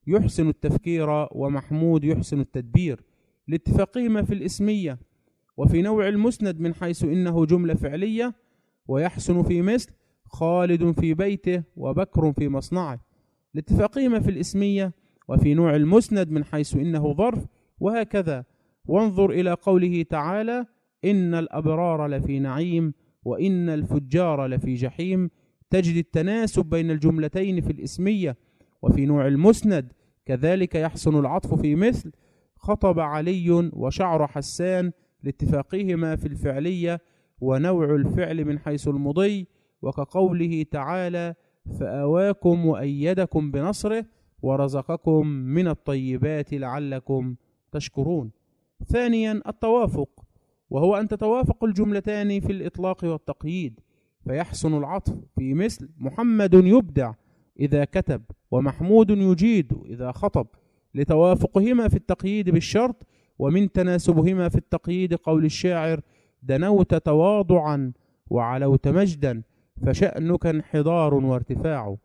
يحسن 0.07 0.49
التفكير 0.49 1.27
ومحمود 1.33 2.05
يحسن 2.05 2.41
التدبير. 2.41 3.01
لاتفاقهما 3.49 4.23
في 4.23 4.35
الإسمية 4.35 4.99
وفي 5.59 5.83
نوع 5.83 6.09
المسند 6.09 6.61
من 6.61 6.75
حيث 6.75 7.05
إنه 7.05 7.47
جملة 7.47 7.75
فعلية 7.75 8.35
ويحسن 8.89 9.43
في 9.43 9.63
مثل 9.63 9.91
خالد 10.25 11.01
في 11.01 11.15
بيته 11.15 11.63
وبكر 11.77 12.33
في 12.33 12.49
مصنعه. 12.49 13.01
لاتفاقهما 13.55 14.21
في 14.21 14.31
الإسمية 14.31 14.93
وفي 15.29 15.55
نوع 15.55 15.77
المسند 15.77 16.31
من 16.31 16.45
حيث 16.45 16.77
إنه 16.77 17.15
ظرف 17.15 17.47
وهكذا. 17.81 18.45
وانظر 18.85 19.31
إلى 19.31 19.53
قوله 19.53 20.03
تعالى 20.03 20.67
إن 21.05 21.35
الأبرار 21.35 22.07
لفي 22.07 22.39
نعيم 22.39 22.95
وإن 23.25 23.69
الفجار 23.69 24.47
لفي 24.47 24.75
جحيم. 24.75 25.31
تجد 25.71 25.97
التناسب 25.97 26.67
بين 26.67 26.91
الجملتين 26.91 27.61
في 27.61 27.73
الإسمية 27.73 28.37
وفي 28.83 29.07
نوع 29.07 29.27
المسند. 29.27 29.93
كذلك 30.27 30.75
يحسن 30.75 31.19
العطف 31.19 31.55
في 31.55 31.75
مثل 31.75 32.13
خطب 32.57 33.01
علي 33.01 33.71
وشعر 33.73 34.27
حسان 34.27 34.93
لاتفاقهما 35.23 36.17
في 36.17 36.27
الفعلية 36.27 37.01
ونوع 37.41 37.95
الفعل 37.95 38.45
من 38.45 38.59
حيث 38.59 38.89
المضي 38.89 39.47
وكقوله 39.83 40.63
تعالى 40.71 41.35
فأواكم 41.81 42.67
وأيدكم 42.67 43.51
بنصره 43.51 44.05
ورزقكم 44.43 45.27
من 45.27 45.69
الطيبات 45.69 46.53
لعلكم 46.53 47.35
تشكرون 47.73 48.31
ثانيا 48.87 49.43
التوافق 49.47 50.09
وهو 50.71 50.97
أن 50.97 51.09
تتوافق 51.09 51.65
الجملتان 51.65 52.41
في 52.41 52.53
الإطلاق 52.53 53.05
والتقييد 53.05 53.81
فيحسن 54.25 54.79
العطف 54.79 55.15
في 55.37 55.55
مثل 55.55 55.89
محمد 55.99 56.55
يبدع 56.55 57.13
إذا 57.61 57.85
كتب 57.85 58.23
ومحمود 58.51 59.11
يجيد 59.11 59.73
إذا 59.87 60.13
خطب 60.13 60.47
لتوافقهما 60.95 61.89
في 61.89 61.97
التقييد 61.97 62.51
بالشرط 62.51 63.07
ومن 63.39 63.73
تناسبهما 63.73 64.49
في 64.49 64.57
التقييد 64.57 65.15
قول 65.15 65.45
الشاعر 65.45 66.01
دنوت 66.43 66.95
تواضعا 66.95 67.93
وعلوت 68.31 68.89
مجدا 68.89 69.43
فشأنك 69.87 70.47
انحدار 70.47 71.15
وارتفاع. 71.15 71.97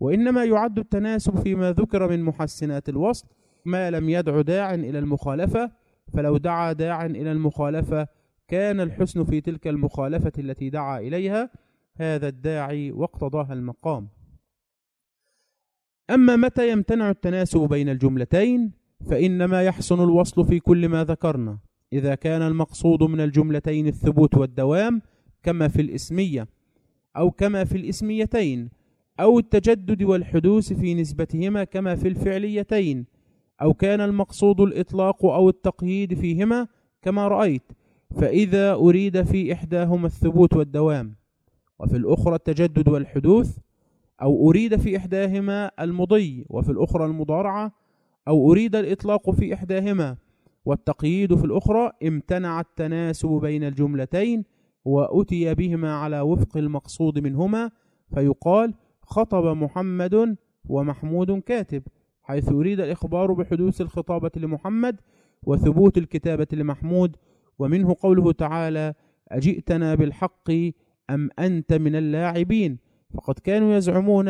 وإنما 0.00 0.44
يعد 0.44 0.78
التناسب 0.78 1.38
فيما 1.42 1.72
ذكر 1.72 2.10
من 2.10 2.22
محسنات 2.22 2.88
الوصل 2.88 3.26
ما 3.64 3.90
لم 3.90 4.08
يدع 4.08 4.40
داع 4.40 4.74
إلى 4.74 4.98
المخالفة 4.98 5.72
فلو 6.14 6.36
دعا 6.36 6.72
داع 6.72 7.06
إلى 7.06 7.32
المخالفة 7.32 8.08
كان 8.48 8.80
الحسن 8.80 9.24
في 9.24 9.40
تلك 9.40 9.68
المخالفة 9.68 10.32
التي 10.38 10.70
دعا 10.70 11.00
إليها. 11.00 11.50
هذا 11.96 12.28
الداعي 12.28 12.92
واقتضاها 12.92 13.52
المقام. 13.52 14.08
أما 16.10 16.36
متى 16.36 16.70
يمتنع 16.70 17.10
التناسب 17.10 17.60
بين 17.60 17.88
الجملتين؟ 17.88 18.77
فإنما 19.06 19.62
يحسن 19.62 20.00
الوصل 20.00 20.44
في 20.46 20.60
كل 20.60 20.88
ما 20.88 21.04
ذكرنا 21.04 21.58
إذا 21.92 22.14
كان 22.14 22.42
المقصود 22.42 23.02
من 23.02 23.20
الجملتين 23.20 23.86
الثبوت 23.86 24.34
والدوام 24.34 25.02
كما 25.42 25.68
في 25.68 25.80
الإسمية 25.82 26.48
أو 27.16 27.30
كما 27.30 27.64
في 27.64 27.76
الإسميتين 27.76 28.70
أو 29.20 29.38
التجدد 29.38 30.02
والحدوث 30.02 30.72
في 30.72 30.94
نسبتهما 30.94 31.64
كما 31.64 31.94
في 31.96 32.08
الفعليتين 32.08 33.06
أو 33.62 33.74
كان 33.74 34.00
المقصود 34.00 34.60
الإطلاق 34.60 35.26
أو 35.26 35.48
التقييد 35.48 36.14
فيهما 36.14 36.66
كما 37.02 37.28
رأيت 37.28 37.62
فإذا 38.16 38.72
أريد 38.72 39.22
في 39.22 39.52
إحداهما 39.52 40.06
الثبوت 40.06 40.56
والدوام 40.56 41.14
وفي 41.78 41.96
الأخرى 41.96 42.34
التجدد 42.34 42.88
والحدوث 42.88 43.58
أو 44.22 44.50
أريد 44.50 44.76
في 44.76 44.96
إحداهما 44.96 45.70
المضي 45.80 46.46
وفي 46.48 46.70
الأخرى 46.72 47.04
المضارعة 47.04 47.72
أو 48.28 48.52
أريد 48.52 48.76
الإطلاق 48.76 49.30
في 49.30 49.54
إحداهما 49.54 50.16
والتقييد 50.64 51.34
في 51.34 51.44
الأخرى 51.44 51.90
امتنع 52.06 52.60
التناسب 52.60 53.28
بين 53.28 53.64
الجملتين 53.64 54.44
وأتي 54.84 55.54
بهما 55.54 55.94
على 55.94 56.20
وفق 56.20 56.56
المقصود 56.56 57.18
منهما 57.18 57.70
فيقال 58.14 58.74
خطب 59.02 59.56
محمد 59.56 60.36
ومحمود 60.68 61.38
كاتب 61.38 61.82
حيث 62.22 62.48
يريد 62.50 62.80
الإخبار 62.80 63.32
بحدوث 63.32 63.80
الخطابة 63.80 64.30
لمحمد 64.36 65.00
وثبوت 65.42 65.98
الكتابة 65.98 66.46
لمحمود 66.52 67.16
ومنه 67.58 67.96
قوله 68.00 68.32
تعالى 68.32 68.94
أجئتنا 69.28 69.94
بالحق 69.94 70.50
أم 71.10 71.30
أنت 71.38 71.72
من 71.72 71.96
اللاعبين؟ 71.96 72.78
فقد 73.14 73.38
كانوا 73.38 73.74
يزعمون 73.76 74.28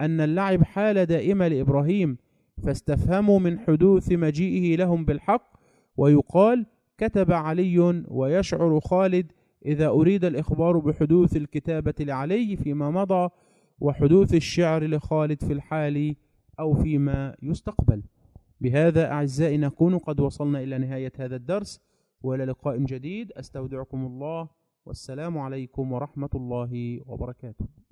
أن 0.00 0.20
اللعب 0.20 0.62
حال 0.62 1.06
دائمة 1.06 1.48
لإبراهيم 1.48 2.16
فاستفهموا 2.62 3.38
من 3.38 3.58
حدوث 3.58 4.12
مجيئه 4.12 4.76
لهم 4.76 5.04
بالحق 5.04 5.56
ويقال 5.96 6.66
كتب 6.98 7.32
علي 7.32 8.04
ويشعر 8.08 8.80
خالد 8.80 9.32
إذا 9.66 9.88
أريد 9.88 10.24
الإخبار 10.24 10.78
بحدوث 10.78 11.36
الكتابة 11.36 11.94
لعلي 12.00 12.56
فيما 12.56 12.90
مضى 12.90 13.28
وحدوث 13.80 14.34
الشعر 14.34 14.84
لخالد 14.84 15.44
في 15.44 15.52
الحال 15.52 16.16
أو 16.60 16.74
فيما 16.74 17.36
يستقبل. 17.42 18.02
بهذا 18.60 19.12
أعزائي 19.12 19.56
نكون 19.56 19.98
قد 19.98 20.20
وصلنا 20.20 20.62
إلى 20.62 20.78
نهاية 20.78 21.12
هذا 21.18 21.36
الدرس 21.36 21.80
وإلى 22.22 22.44
لقاء 22.44 22.78
جديد. 22.78 23.32
أستودعكم 23.32 24.06
الله 24.06 24.48
والسلام 24.86 25.38
عليكم 25.38 25.92
ورحمة 25.92 26.30
الله 26.34 27.00
وبركاته. 27.06 27.83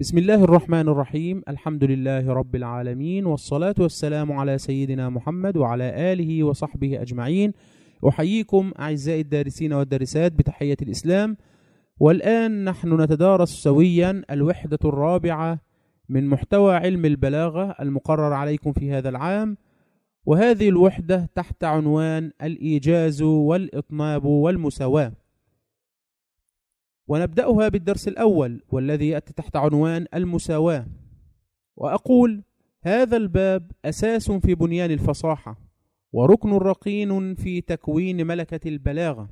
بسم 0.00 0.18
الله 0.18 0.44
الرحمن 0.44 0.88
الرحيم. 0.88 1.42
الحمد 1.48 1.84
لله 1.84 2.32
رب 2.32 2.56
العالمين 2.56 3.26
والصلاة 3.26 3.74
والسلام 3.78 4.32
على 4.32 4.58
سيدنا 4.58 5.08
محمد 5.08 5.56
وعلى 5.56 6.12
آله 6.12 6.44
وصحبه 6.44 7.02
أجمعين. 7.02 7.52
أحييكم 8.08 8.72
أعزائي 8.78 9.20
الدارسين 9.20 9.72
والدارسات 9.72 10.32
بتحية 10.32 10.76
الإسلام. 10.82 11.36
والآن 12.00 12.64
نحن 12.64 13.00
نتدارس 13.00 13.48
سويا 13.48 14.22
الوحدة 14.30 14.78
الرابعة 14.84 15.58
من 16.08 16.26
محتوى 16.26 16.74
علم 16.74 17.04
البلاغة 17.04 17.76
المقرر 17.80 18.32
عليكم 18.32 18.72
في 18.72 18.92
هذا 18.92 19.08
العام. 19.08 19.56
وهذه 20.26 20.68
الوحدة 20.68 21.30
تحت 21.34 21.64
عنوان 21.64 22.32
الإيجاز 22.42 23.22
والإطناب 23.22 24.24
والمساواة. 24.24 25.12
ونبدأها 27.08 27.68
بالدرس 27.68 28.08
الأول 28.08 28.62
والذي 28.68 29.08
يأتي 29.08 29.32
تحت 29.32 29.56
عنوان 29.56 30.06
المساواة. 30.14 30.86
وأقول 31.76 32.42
هذا 32.82 33.16
الباب 33.16 33.72
أساس 33.84 34.30
في 34.30 34.54
بنيان 34.54 34.90
الفصاحة 34.90 35.58
وركن 36.12 36.52
رقين 36.52 37.34
في 37.34 37.60
تكوين 37.60 38.26
ملكة 38.26 38.68
البلاغة. 38.68 39.28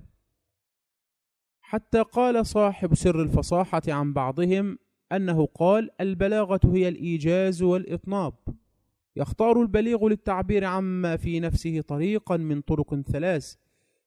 حتى 1.60 2.02
قال 2.02 2.46
صاحب 2.46 2.94
سر 2.94 3.22
الفصاحة 3.22 3.82
عن 3.88 4.12
بعضهم 4.12 4.78
أنه 5.12 5.46
قال 5.46 5.90
البلاغة 6.00 6.60
هي 6.64 6.88
الإيجاز 6.88 7.62
والإطناب. 7.62 8.34
يختار 9.16 9.62
البليغ 9.62 10.08
للتعبير 10.08 10.64
عما 10.64 11.16
في 11.16 11.40
نفسه 11.40 11.80
طريقا 11.80 12.36
من 12.36 12.60
طرق 12.60 13.00
ثلاث 13.00 13.54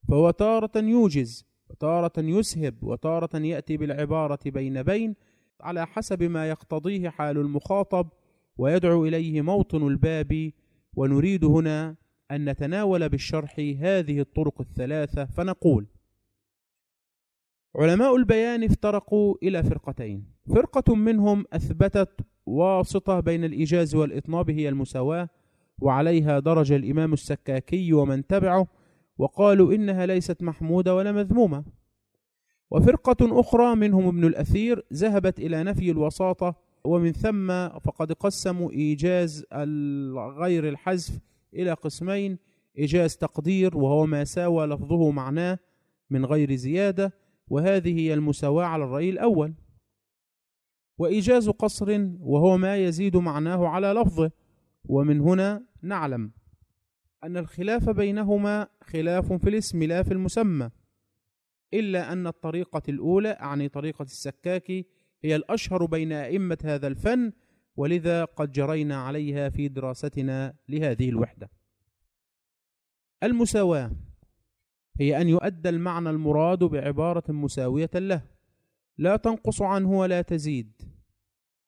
فهو 0.10 0.31
تارة 0.31 0.72
يوجز 0.76 1.47
وتارة 1.69 2.14
يسهب 2.18 2.84
وتارة 2.84 3.38
يأتي 3.38 3.77
بالعبارة 3.77 4.39
بين 4.45 4.84
بين 4.84 5.15
على 5.61 5.88
حسب 5.88 6.23
ما 6.23 6.49
يقتضيه 6.49 7.10
حال 7.10 7.38
المخاطب 7.38 8.10
ويدعو 8.57 9.06
إليه 9.06 9.41
موطن 9.41 9.88
الباب. 9.88 10.52
ونريد 10.95 11.45
هنا 11.45 11.95
أن 12.31 12.49
نتناول 12.49 13.10
بالشرح 13.10 13.56
هذه 13.80 14.19
الطرق 14.19 14.61
الثلاثة. 14.61 15.26
فنقول 15.26 15.88
علماء 17.76 18.15
البيان 18.15 18.64
افترقوا 18.64 19.35
إلى 19.44 19.64
فرقتين. 19.64 20.26
فرقة 20.56 20.95
منهم 20.95 21.45
أثبتت 21.53 22.22
واسطة 22.45 23.19
بين 23.19 23.44
الإيجاز 23.44 23.95
والإطناب 23.95 24.49
هي 24.49 24.69
المساواة 24.69 25.30
وعليها 25.80 26.39
درج 26.39 26.72
الإمام 26.72 27.14
السكاكي 27.14 27.94
ومن 27.94 28.27
تبعه. 28.27 28.68
وقالوا 29.18 29.73
إنها 29.73 30.06
ليست 30.06 30.44
محمودة 30.44 30.95
ولا 30.95 31.11
مذمومة. 31.11 31.64
وفرقة 32.72 33.39
أخرى 33.39 33.76
منهم 33.76 34.07
ابن 34.07 34.26
الأثير 34.26 34.85
ذهبت 34.94 35.39
إلى 35.39 35.64
نفي 35.64 35.91
الوساطة 35.91 36.56
ومن 36.84 37.11
ثم 37.11 37.48
فقد 37.80 38.11
قسموا 38.11 38.72
إيجاز 38.72 39.45
غير 40.38 40.69
الحذف 40.69 41.19
إلى 41.53 41.73
قسمين 41.73 42.38
إيجاز 42.77 43.18
تقدير 43.18 43.77
وهو 43.77 44.06
ما 44.06 44.23
ساوى 44.23 44.65
لفظه 44.65 45.11
معناه 45.11 45.60
من 46.10 46.26
غير 46.26 46.56
زيادة 46.56 47.14
وهذه 47.48 47.99
هي 47.99 48.14
المساواة 48.14 48.65
على 48.65 48.84
الرأي 48.84 49.10
الأول. 49.10 49.53
وإيجاز 50.98 51.49
قصر 51.49 52.07
وهو 52.19 52.57
ما 52.57 52.77
يزيد 52.77 53.18
معناه 53.18 53.68
على 53.68 53.88
لفظه 53.88 54.31
ومن 54.85 55.22
هنا 55.22 55.64
نعلم 55.81 56.31
أن 57.27 57.37
الخلاف 57.37 57.89
بينهما 57.89 58.67
خلاف 58.81 59.33
في 59.33 59.49
الاسم 59.49 59.83
لا 59.83 60.03
في 60.03 60.11
المسمى 60.11 60.69
إلا 61.73 62.13
أن 62.13 62.27
الطريقة 62.27 62.81
الأولى 62.89 63.29
أعني 63.29 63.69
طريقة 63.69 64.03
السكاكي 64.03 64.85
هي 65.23 65.35
الأشهر 65.35 65.85
بين 65.85 66.11
أئمة 66.11 66.57
هذا 66.63 66.87
الفن 66.87 67.31
ولذا 67.75 68.25
قد 68.25 68.51
جرينا 68.51 68.95
عليها 68.95 69.49
في 69.49 69.67
دراستنا 69.67 70.53
لهذه 70.69 71.09
الوحدة. 71.09 71.49
المساواة 73.23 73.91
هي 74.99 75.21
أن 75.21 75.29
يؤدى 75.29 75.69
المعنى 75.69 76.09
المراد 76.09 76.63
بعبارة 76.63 77.31
مساوية 77.31 77.91
له 77.95 78.21
لا 78.97 79.15
تنقص 79.15 79.61
عنه 79.61 79.91
ولا 79.91 80.21
تزيد 80.21 80.81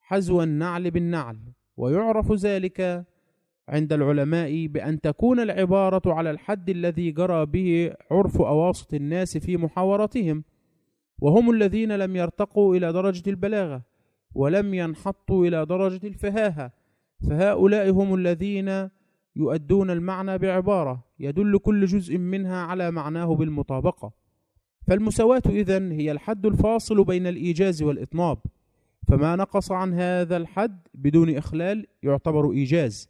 حزو 0.00 0.42
النعل 0.42 0.90
بالنعل 0.90 1.52
ويعرف 1.76 2.32
ذلك 2.32 3.09
عند 3.70 3.92
العلماء 3.92 4.66
بأن 4.66 5.00
تكون 5.00 5.40
العبارة 5.40 6.14
على 6.14 6.30
الحد 6.30 6.70
الذي 6.70 7.10
جرى 7.10 7.46
به 7.46 7.92
عرف 8.10 8.40
أواسط 8.40 8.94
الناس 8.94 9.38
في 9.38 9.56
محاورتهم 9.56 10.44
وهم 11.18 11.50
الذين 11.50 11.92
لم 11.92 12.16
يرتقوا 12.16 12.76
إلى 12.76 12.92
درجة 12.92 13.30
البلاغة 13.30 13.82
ولم 14.34 14.74
ينحطوا 14.74 15.46
إلى 15.46 15.66
درجة 15.66 16.06
الفهاهة 16.06 16.72
فهؤلاء 17.28 17.90
هم 17.90 18.14
الذين 18.14 18.88
يؤدون 19.36 19.90
المعنى 19.90 20.38
بعبارة 20.38 21.04
يدل 21.18 21.58
كل 21.58 21.84
جزء 21.84 22.18
منها 22.18 22.56
على 22.56 22.90
معناه 22.90 23.34
بالمطابقة. 23.34 24.12
فالمساواة 24.86 25.42
إذن 25.46 25.92
هي 25.92 26.12
الحد 26.12 26.46
الفاصل 26.46 27.04
بين 27.04 27.26
الإيجاز 27.26 27.82
والإطناب 27.82 28.38
فما 29.08 29.36
نقص 29.36 29.72
عن 29.72 29.94
هذا 29.94 30.36
الحد 30.36 30.78
بدون 30.94 31.36
إخلال 31.36 31.86
يعتبر 32.02 32.52
إيجاز. 32.52 33.09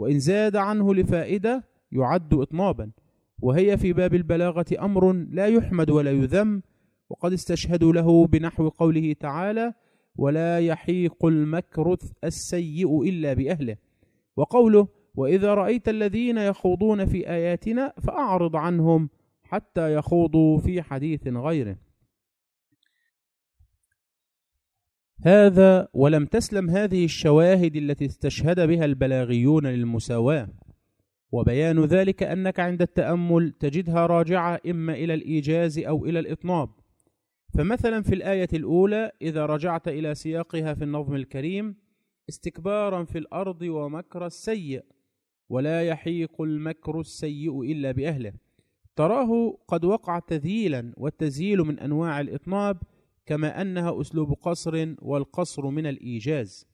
وإن 0.00 0.18
زاد 0.18 0.56
عنه 0.56 0.94
لفائدة 0.94 1.64
يعد 1.92 2.34
إطنابا. 2.34 2.90
وهي 3.42 3.76
في 3.76 3.92
باب 3.92 4.14
البلاغة 4.14 4.66
أمر 4.80 5.12
لا 5.12 5.46
يحمد 5.46 5.90
ولا 5.90 6.10
يذم 6.10 6.62
وقد 7.10 7.32
استشهدوا 7.32 7.92
له 7.92 8.26
بنحو 8.26 8.68
قوله 8.68 9.12
تعالى 9.12 9.74
ولا 10.16 10.58
يحيق 10.58 11.24
المكر 11.24 11.96
السيء 12.24 13.02
إلا 13.02 13.32
بأهله 13.32 13.76
وقوله 14.36 14.88
وإذا 15.14 15.54
رأيت 15.54 15.88
الذين 15.88 16.38
يخوضون 16.38 17.04
في 17.06 17.30
آياتنا 17.30 17.92
فأعرض 18.02 18.56
عنهم 18.56 19.08
حتى 19.42 19.94
يخوضوا 19.94 20.58
في 20.58 20.82
حديث 20.82 21.28
غيره 21.28 21.76
هذا 25.22 25.88
ولم 25.94 26.26
تسلم 26.26 26.70
هذه 26.70 27.04
الشواهد 27.04 27.76
التي 27.76 28.06
استشهد 28.06 28.60
بها 28.60 28.84
البلاغيون 28.84 29.66
للمساواة. 29.66 30.48
وبيان 31.32 31.84
ذلك 31.84 32.22
أنك 32.22 32.60
عند 32.60 32.82
التأمل 32.82 33.52
تجدها 33.52 34.06
راجعة 34.06 34.60
إما 34.70 34.92
إلى 34.92 35.14
الإيجاز 35.14 35.78
أو 35.78 36.06
إلى 36.06 36.18
الإطناب. 36.18 36.68
فمثلا 37.54 38.02
في 38.02 38.14
الآية 38.14 38.48
الأولى 38.52 39.12
إذا 39.22 39.46
رجعت 39.46 39.88
إلى 39.88 40.14
سياقها 40.14 40.74
في 40.74 40.84
النظم 40.84 41.14
الكريم 41.14 41.76
استكبارا 42.28 43.04
في 43.04 43.18
الأرض 43.18 43.62
ومكر 43.62 44.26
السيء 44.26 44.84
ولا 45.48 45.82
يحيق 45.82 46.40
المكر 46.40 47.00
السيء 47.00 47.62
إلا 47.62 47.92
بأهله. 47.92 48.32
تراه 48.96 49.58
قد 49.68 49.84
وقع 49.84 50.18
تذييلا 50.18 50.92
والتزييل 50.96 51.58
من 51.58 51.78
أنواع 51.78 52.20
الإطناب 52.20 52.76
كما 53.26 53.60
أنها 53.62 54.00
أسلوب 54.00 54.32
قصر 54.32 54.94
والقصر 55.02 55.66
من 55.66 55.86
الإيجاز. 55.86 56.66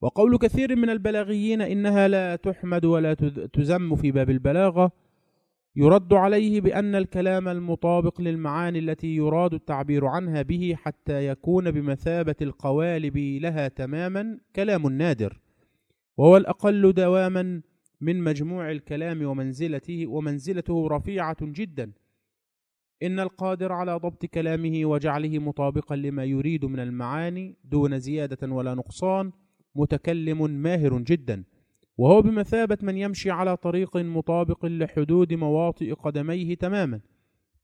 وقول 0.00 0.38
كثير 0.38 0.76
من 0.76 0.90
البلاغيين 0.90 1.60
إنها 1.62 2.08
لا 2.08 2.36
تحمد 2.36 2.84
ولا 2.84 3.14
تزم 3.52 3.96
في 3.96 4.10
باب 4.10 4.30
البلاغة 4.30 4.92
يرد 5.76 6.12
عليه 6.12 6.60
بأن 6.60 6.94
الكلام 6.94 7.48
المطابق 7.48 8.20
للمعاني 8.20 8.78
التي 8.78 9.16
يراد 9.16 9.54
التعبير 9.54 10.06
عنها 10.06 10.42
به 10.42 10.74
حتى 10.78 11.26
يكون 11.26 11.70
بمثابة 11.70 12.34
القوالب 12.42 13.16
لها 13.16 13.68
تماما 13.68 14.38
كلام 14.56 14.88
نادر. 14.88 15.40
وهو 16.16 16.36
الأقل 16.36 16.92
دواما 16.92 17.62
من 18.00 18.24
مجموع 18.24 18.70
الكلام 18.70 19.26
ومنزلته 19.26 20.06
ومنزلته 20.06 20.88
رفيعة 20.88 21.36
جدا. 21.42 21.92
إن 23.02 23.20
القادر 23.20 23.72
على 23.72 23.96
ضبط 23.96 24.26
كلامه 24.26 24.84
وجعله 24.84 25.38
مطابقا 25.38 25.96
لما 25.96 26.24
يريد 26.24 26.64
من 26.64 26.80
المعاني 26.80 27.56
دون 27.64 27.98
زيادة 27.98 28.52
ولا 28.52 28.74
نقصان 28.74 29.32
متكلم 29.74 30.50
ماهر 30.50 30.98
جدا. 30.98 31.44
وهو 31.96 32.22
بمثابة 32.22 32.78
من 32.82 32.96
يمشي 32.96 33.30
على 33.30 33.56
طريق 33.56 33.96
مطابق 33.96 34.66
لحدود 34.66 35.34
مواطئ 35.34 35.92
قدميه 35.92 36.54
تماما. 36.54 37.00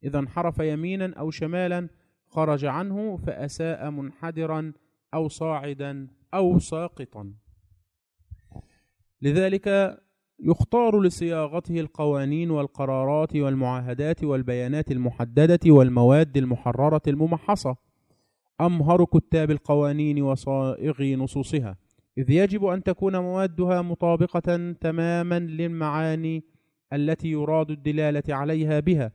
إذا 0.05 0.19
انحرف 0.19 0.59
يمينا 0.59 1.15
أو 1.19 1.31
شمالا 1.31 1.89
خرج 2.27 2.65
عنه 2.65 3.17
فأساء 3.17 3.91
منحدرا 3.91 4.73
أو 5.15 5.29
صاعدا 5.29 6.09
أو 6.35 6.59
ساقطا. 6.59 7.35
لذلك 9.23 9.99
يختار 10.45 11.01
لصياغته 11.01 11.81
القوانين 11.81 12.51
والقرارات 12.51 13.37
والمعاهدات 13.37 14.25
والبيانات 14.25 14.91
المحددة 14.91 15.61
والمواد 15.67 16.37
المحررة 16.37 17.03
الممحصة. 17.09 17.77
أمهر 18.61 19.05
كتاب 19.05 19.51
القوانين 19.51 20.23
وصائغي 20.23 21.17
نصوصها؟ 21.17 21.77
إذ 22.19 22.31
يجب 22.31 22.65
أن 22.65 22.83
تكون 22.83 23.17
موادها 23.17 23.83
مطابقة 23.83 24.73
تماما 24.81 25.39
للمعاني 25.39 26.45
التي 26.93 27.29
يراد 27.29 27.71
الدلالة 27.71 28.35
عليها 28.35 28.81
بها 28.81 29.13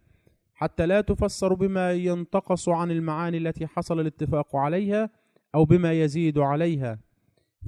حتى 0.54 0.86
لا 0.86 1.02
تفسر 1.02 1.54
بما 1.54 1.92
ينتقص 1.94 2.70
عن 2.70 2.92
المعاني 2.92 3.38
التي 3.38 3.68
حصل 3.68 4.00
الاتفاق 4.00 4.56
عليها 4.56 5.10
أو 5.56 5.66
بما 5.66 5.94
يزيد 5.94 6.38
عليها. 6.38 7.00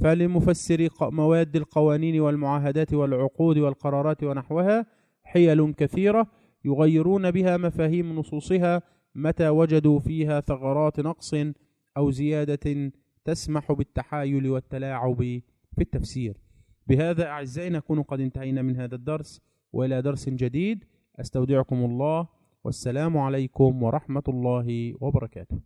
فلمفسري 0.01 0.89
مواد 1.01 1.55
القوانين 1.55 2.19
والمعاهدات 2.19 2.93
والعقود 2.93 3.57
والقرارات 3.57 4.23
ونحوها 4.23 4.85
حيل 5.23 5.73
كثيرة 5.73 6.27
يغيرون 6.65 7.31
بها 7.31 7.57
مفاهيم 7.57 8.15
نصوصها 8.15 8.81
متى 9.15 9.49
وجدوا 9.49 9.99
فيها 9.99 10.39
ثغرات 10.41 10.99
نقص 10.99 11.33
أو 11.97 12.11
زيادة 12.11 12.91
تسمح 13.25 13.71
بالتحايل 13.71 14.49
والتلاعب 14.49 15.17
في 15.75 15.81
التفسير. 15.81 16.37
بهذا 16.87 17.25
أعزائي 17.25 17.69
نكون 17.69 18.01
قد 18.01 18.19
انتهينا 18.19 18.61
من 18.61 18.75
هذا 18.75 18.95
الدرس 18.95 19.41
وإلى 19.73 20.01
درس 20.01 20.29
جديد. 20.29 20.85
أستودعكم 21.19 21.75
الله 21.85 22.27
والسلام 22.63 23.17
عليكم 23.17 23.83
ورحمة 23.83 24.23
الله 24.27 24.93
وبركاته. 25.01 25.59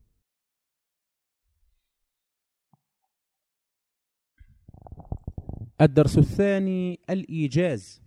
الدرس 5.82 6.18
الثاني 6.18 7.00
الإيجاز. 7.10 8.02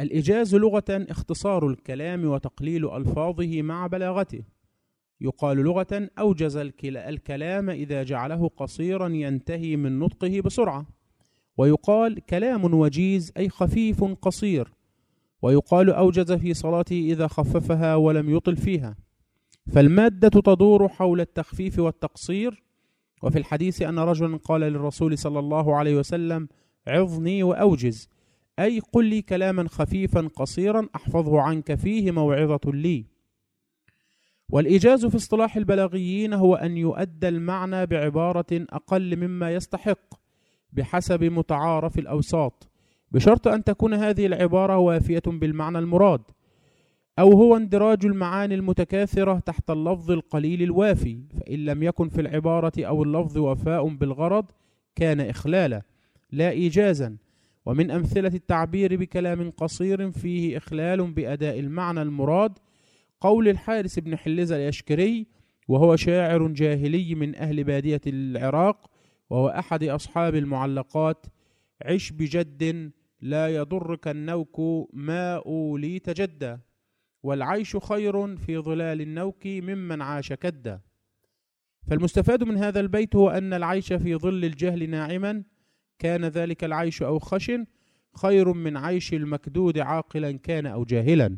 الإيجاز 0.00 0.54
لغة 0.54 0.84
اختصار 0.90 1.68
الكلام 1.68 2.24
وتقليل 2.24 2.90
ألفاظه 2.90 3.62
مع 3.62 3.86
بلاغته. 3.86 4.42
يقال 5.20 5.56
لغة 5.56 6.08
أوجز 6.18 6.56
الكلام 6.84 7.70
إذا 7.70 8.02
جعله 8.02 8.48
قصيرا 8.56 9.08
ينتهي 9.08 9.76
من 9.76 9.98
نطقه 9.98 10.40
بسرعة. 10.40 10.86
ويقال 11.56 12.20
كلام 12.20 12.74
وجيز 12.74 13.32
أي 13.36 13.48
خفيف 13.48 14.04
قصير. 14.04 14.72
ويقال 15.42 15.90
أوجز 15.90 16.32
في 16.32 16.54
صلاته 16.54 17.08
إذا 17.12 17.26
خففها 17.26 17.94
ولم 17.94 18.36
يطل 18.36 18.56
فيها. 18.56 18.96
فالمادة 19.72 20.28
تدور 20.28 20.88
حول 20.88 21.20
التخفيف 21.20 21.78
والتقصير. 21.78 22.62
وفي 23.22 23.38
الحديث 23.38 23.82
أن 23.82 23.98
رجلا 23.98 24.36
قال 24.36 24.60
للرسول 24.60 25.18
صلى 25.18 25.38
الله 25.38 25.76
عليه 25.76 25.96
وسلم 25.96 26.48
عظني 26.88 27.42
وأوجز. 27.42 28.08
أي 28.58 28.80
قل 28.92 29.04
لي 29.04 29.22
كلاما 29.22 29.68
خفيفا 29.68 30.28
قصيرا 30.36 30.88
أحفظه 30.96 31.40
عنك 31.40 31.74
فيه 31.74 32.10
موعظة 32.10 32.60
لي. 32.72 33.04
والإيجاز 34.48 35.06
في 35.06 35.16
اصطلاح 35.16 35.56
البلاغيين 35.56 36.32
هو 36.32 36.54
أن 36.54 36.76
يؤدى 36.76 37.28
المعنى 37.28 37.86
بعبارة 37.86 38.46
أقل 38.52 39.16
مما 39.16 39.54
يستحق 39.54 40.14
بحسب 40.72 41.24
متعارف 41.24 41.98
الأوساط 41.98 42.70
بشرط 43.10 43.48
أن 43.48 43.64
تكون 43.64 43.94
هذه 43.94 44.26
العبارة 44.26 44.78
وافية 44.78 45.22
بالمعنى 45.26 45.78
المراد 45.78 46.20
أو 47.18 47.32
هو 47.32 47.56
اندراج 47.56 48.06
المعاني 48.06 48.54
المتكاثرة 48.54 49.38
تحت 49.38 49.70
اللفظ 49.70 50.10
القليل 50.10 50.62
الوافي 50.62 51.22
فإن 51.36 51.64
لم 51.64 51.82
يكن 51.82 52.08
في 52.08 52.20
العبارة 52.20 52.72
أو 52.78 53.02
اللفظ 53.02 53.38
وفاء 53.38 53.88
بالغرض 53.88 54.44
كان 54.94 55.20
إخلالا. 55.20 55.82
لا 56.32 56.50
إيجازا. 56.50 57.16
ومن 57.66 57.90
أمثلة 57.90 58.28
التعبير 58.34 58.96
بكلام 58.96 59.50
قصير 59.50 60.10
فيه 60.10 60.56
إخلال 60.56 61.12
بأداء 61.12 61.58
المعنى 61.58 62.02
المراد 62.02 62.58
قول 63.20 63.48
الحارس 63.48 63.98
بن 63.98 64.16
حلزة 64.16 64.56
اليشكري 64.56 65.26
وهو 65.68 65.96
شاعر 65.96 66.48
جاهلي 66.48 67.14
من 67.14 67.34
أهل 67.34 67.64
بادية 67.64 68.00
العراق 68.06 68.90
وهو 69.30 69.48
أحد 69.48 69.84
أصحاب 69.84 70.34
المعلقات 70.34 71.26
عش 71.82 72.10
بجد 72.12 72.92
لا 73.20 73.48
يضرك 73.48 74.08
النوك 74.08 74.60
ما 74.92 75.36
أوليت 75.36 76.10
جدا 76.10 76.60
والعيش 77.22 77.76
خير 77.76 78.36
في 78.36 78.58
ظلال 78.58 79.00
النوك 79.00 79.46
ممن 79.46 80.02
عاش 80.02 80.32
كدا. 80.32 80.80
فالمستفاد 81.86 82.44
من 82.44 82.56
هذا 82.56 82.80
البيت 82.80 83.16
هو 83.16 83.30
أن 83.30 83.52
العيش 83.52 83.92
في 83.92 84.16
ظل 84.16 84.44
الجهل 84.44 84.90
ناعما 84.90 85.42
كان 86.02 86.24
ذلك 86.24 86.64
العيش 86.64 87.02
أو 87.02 87.18
خشن 87.18 87.66
خير 88.16 88.52
من 88.52 88.76
عيش 88.76 89.14
المكدود 89.14 89.78
عاقلا 89.78 90.32
كان 90.32 90.66
أو 90.66 90.84
جاهلا. 90.84 91.36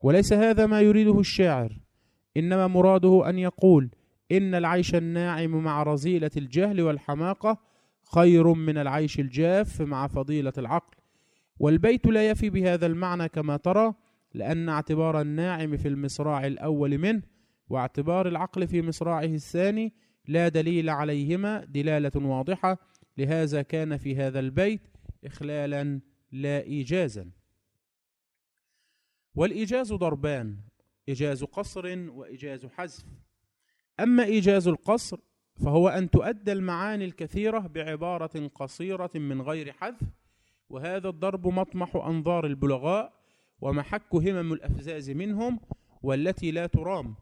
وليس 0.00 0.32
هذا 0.32 0.66
ما 0.66 0.80
يريده 0.80 1.20
الشاعر 1.20 1.72
إنما 2.36 2.66
مراده 2.66 3.28
أن 3.28 3.38
يقول 3.38 3.90
إن 4.32 4.54
العيش 4.54 4.94
الناعم 4.94 5.64
مع 5.64 5.82
رزيلة 5.82 6.30
الجهل 6.36 6.80
والحماقة 6.80 7.58
خير 8.14 8.52
من 8.52 8.78
العيش 8.78 9.20
الجاف 9.20 9.82
مع 9.82 10.06
فضيلة 10.06 10.52
العقل. 10.58 10.96
والبيت 11.58 12.06
لا 12.06 12.30
يفي 12.30 12.50
بهذا 12.50 12.86
المعنى 12.86 13.28
كما 13.28 13.56
ترى 13.56 13.94
لأن 14.34 14.68
اعتبار 14.68 15.20
الناعم 15.20 15.76
في 15.76 15.88
المصراع 15.88 16.46
الأول 16.46 16.98
منه 16.98 17.22
واعتبار 17.68 18.28
العقل 18.28 18.66
في 18.66 18.82
مصراعه 18.82 19.24
الثاني 19.24 19.92
لا 20.28 20.48
دليل 20.48 20.90
عليهما 20.90 21.64
دلالة 21.64 22.12
واضحة 22.16 22.91
لهذا 23.18 23.62
كان 23.62 23.96
في 23.96 24.16
هذا 24.16 24.40
البيت 24.40 24.80
إخلالا 25.24 26.00
لا 26.32 26.62
إيجازا. 26.62 27.30
والإيجاز 29.34 29.92
ضربان 29.92 30.56
إيجاز 31.08 31.44
قصر 31.44 32.10
وإيجاز 32.10 32.66
حذف. 32.66 33.04
أما 34.00 34.24
إيجاز 34.24 34.68
القصر 34.68 35.18
فهو 35.54 35.88
أن 35.88 36.10
تؤدى 36.10 36.52
المعاني 36.52 37.04
الكثيرة 37.04 37.58
بعبارة 37.58 38.50
قصيرة 38.54 39.10
من 39.14 39.42
غير 39.42 39.72
حذف 39.72 40.00
وهذا 40.70 41.08
الضرب 41.08 41.46
مطمح 41.46 41.96
أنظار 41.96 42.46
البلغاء 42.46 43.12
ومحك 43.60 44.14
همم 44.14 44.52
الأفزاز 44.52 45.10
منهم 45.10 45.60
والتي 46.02 46.50
لا 46.50 46.66
ترام. 46.66 47.14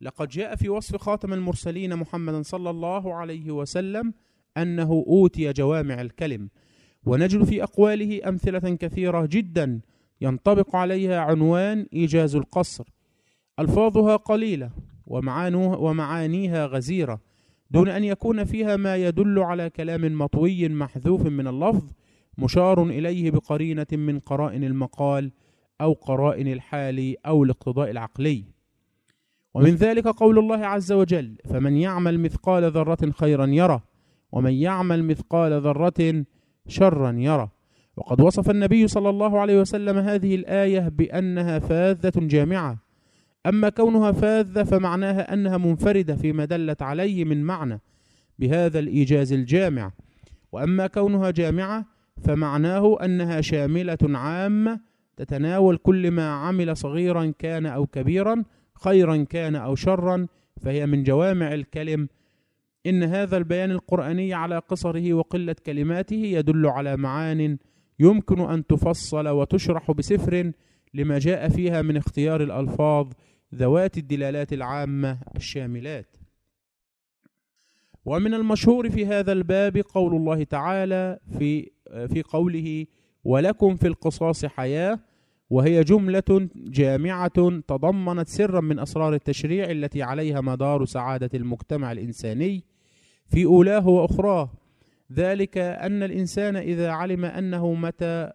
لقد 0.00 0.28
جاء 0.28 0.56
في 0.56 0.68
وصف 0.68 0.96
خاتم 0.96 1.32
المرسلين 1.32 1.96
محمد 1.96 2.40
صلى 2.44 2.70
الله 2.70 3.14
عليه 3.14 3.50
وسلم 3.50 4.14
أنه 4.56 5.04
أوتي 5.06 5.52
جوامع 5.52 6.00
الكلم 6.00 6.48
ونجد 7.06 7.44
في 7.44 7.62
أقواله 7.62 8.28
أمثلة 8.28 8.76
كثيرة 8.76 9.26
جدا 9.26 9.80
ينطبق 10.20 10.76
عليها 10.76 11.20
عنوان 11.20 11.86
إيجاز 11.92 12.36
القصر. 12.36 12.84
ألفاظها 13.58 14.16
قليلة 14.16 14.70
ومعانيها 15.06 16.66
غزيرة 16.66 17.20
دون 17.70 17.88
أن 17.88 18.04
يكون 18.04 18.44
فيها 18.44 18.76
ما 18.76 18.96
يدل 18.96 19.38
على 19.38 19.70
كلام 19.70 20.18
مطوي 20.18 20.68
محذوف 20.68 21.26
من 21.26 21.46
اللفظ 21.46 21.92
مشار 22.38 22.82
إليه 22.82 23.30
بقرينة 23.30 23.86
من 23.92 24.18
قرائن 24.18 24.64
المقال 24.64 25.32
أو 25.80 25.92
قرائن 25.92 26.52
الحال 26.52 27.26
أو 27.26 27.44
الاقتضاء 27.44 27.90
العقلي. 27.90 28.44
ومن 29.54 29.74
ذلك 29.74 30.06
قول 30.08 30.38
الله 30.38 30.66
عز 30.66 30.92
وجل 30.92 31.36
فمن 31.44 31.76
يعمل 31.76 32.20
مثقال 32.20 32.70
ذرة 32.70 33.10
خيرا 33.10 33.46
يره 33.46 33.89
ومن 34.32 34.52
يعمل 34.52 35.04
مثقال 35.04 35.60
ذرة 35.60 36.24
شرا 36.68 37.12
يره. 37.12 37.52
وقد 37.96 38.20
وصف 38.20 38.50
النبي 38.50 38.88
صلى 38.88 39.10
الله 39.10 39.40
عليه 39.40 39.60
وسلم 39.60 39.98
هذه 39.98 40.34
الآية 40.34 40.88
بأنها 40.88 41.58
فاذة 41.58 42.12
جامعة. 42.16 42.78
أما 43.46 43.68
كونها 43.68 44.12
فاذة 44.12 44.62
فمعناها 44.62 45.34
أنها 45.34 45.56
منفردة 45.56 46.16
فيما 46.16 46.44
دلت 46.44 46.82
عليه 46.82 47.24
من 47.24 47.42
معنى 47.42 47.80
بهذا 48.38 48.78
الإيجاز 48.78 49.32
الجامع. 49.32 49.92
وأما 50.52 50.86
كونها 50.86 51.30
جامعة 51.30 51.86
فمعناه 52.22 52.96
أنها 53.04 53.40
شاملة 53.40 53.98
عامة 54.02 54.80
تتناول 55.16 55.76
كل 55.76 56.10
ما 56.10 56.30
عمل 56.30 56.76
صغيرا 56.76 57.32
كان 57.38 57.66
أو 57.66 57.86
كبيرا 57.86 58.44
خيرا 58.74 59.16
كان 59.16 59.56
أو 59.56 59.74
شرا 59.74 60.26
فهي 60.60 60.86
من 60.86 61.02
جوامع 61.02 61.54
الكلم 61.54 62.08
إن 62.86 63.02
هذا 63.02 63.36
البيان 63.36 63.70
القرآني 63.70 64.34
على 64.34 64.58
قصره 64.58 65.14
وقلة 65.14 65.56
كلماته 65.66 66.16
يدل 66.16 66.66
على 66.66 66.96
معان 66.96 67.58
يمكن 67.98 68.40
أن 68.40 68.66
تفصل 68.66 69.28
وتشرح 69.28 69.90
بسفر 69.90 70.52
لما 70.94 71.18
جاء 71.18 71.48
فيها 71.48 71.82
من 71.82 71.96
اختيار 71.96 72.42
الألفاظ 72.42 73.12
ذوات 73.54 73.98
الدلالات 73.98 74.52
العامة 74.52 75.18
الشاملات. 75.36 76.16
ومن 78.04 78.34
المشهور 78.34 78.90
في 78.90 79.06
هذا 79.06 79.32
الباب 79.32 79.76
قول 79.78 80.16
الله 80.16 80.44
تعالى 80.44 81.18
في 81.38 81.70
في 82.08 82.22
قوله 82.22 82.86
ولكم 83.24 83.76
في 83.76 83.86
القصاص 83.86 84.44
حياة 84.44 84.98
وهي 85.50 85.84
جملة 85.84 86.48
جامعة 86.54 87.60
تضمنت 87.68 88.28
سرا 88.28 88.60
من 88.60 88.78
أسرار 88.78 89.14
التشريع 89.14 89.70
التي 89.70 90.02
عليها 90.02 90.40
مدار 90.40 90.84
سعادة 90.84 91.30
المجتمع 91.34 91.92
الإنساني 91.92 92.64
في 93.26 93.44
أولاه 93.44 93.88
وأخراه. 93.88 94.50
ذلك 95.12 95.58
أن 95.58 96.02
الإنسان 96.02 96.56
إذا 96.56 96.90
علم 96.90 97.24
أنه 97.24 97.74
متى 97.74 98.32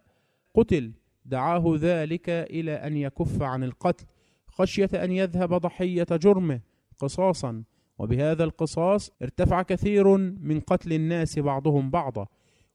قتل 0.54 0.92
دعاه 1.24 1.76
ذلك 1.78 2.28
إلى 2.28 2.72
أن 2.72 2.96
يكف 2.96 3.42
عن 3.42 3.64
القتل 3.64 4.04
خشية 4.46 4.90
أن 4.94 5.12
يذهب 5.12 5.54
ضحية 5.54 6.06
جرمه 6.12 6.60
قصاصا. 6.98 7.62
وبهذا 7.98 8.44
القصاص 8.44 9.10
ارتفع 9.22 9.62
كثير 9.62 10.16
من 10.16 10.60
قتل 10.60 10.92
الناس 10.92 11.38
بعضهم 11.38 11.90
بعضا. 11.90 12.26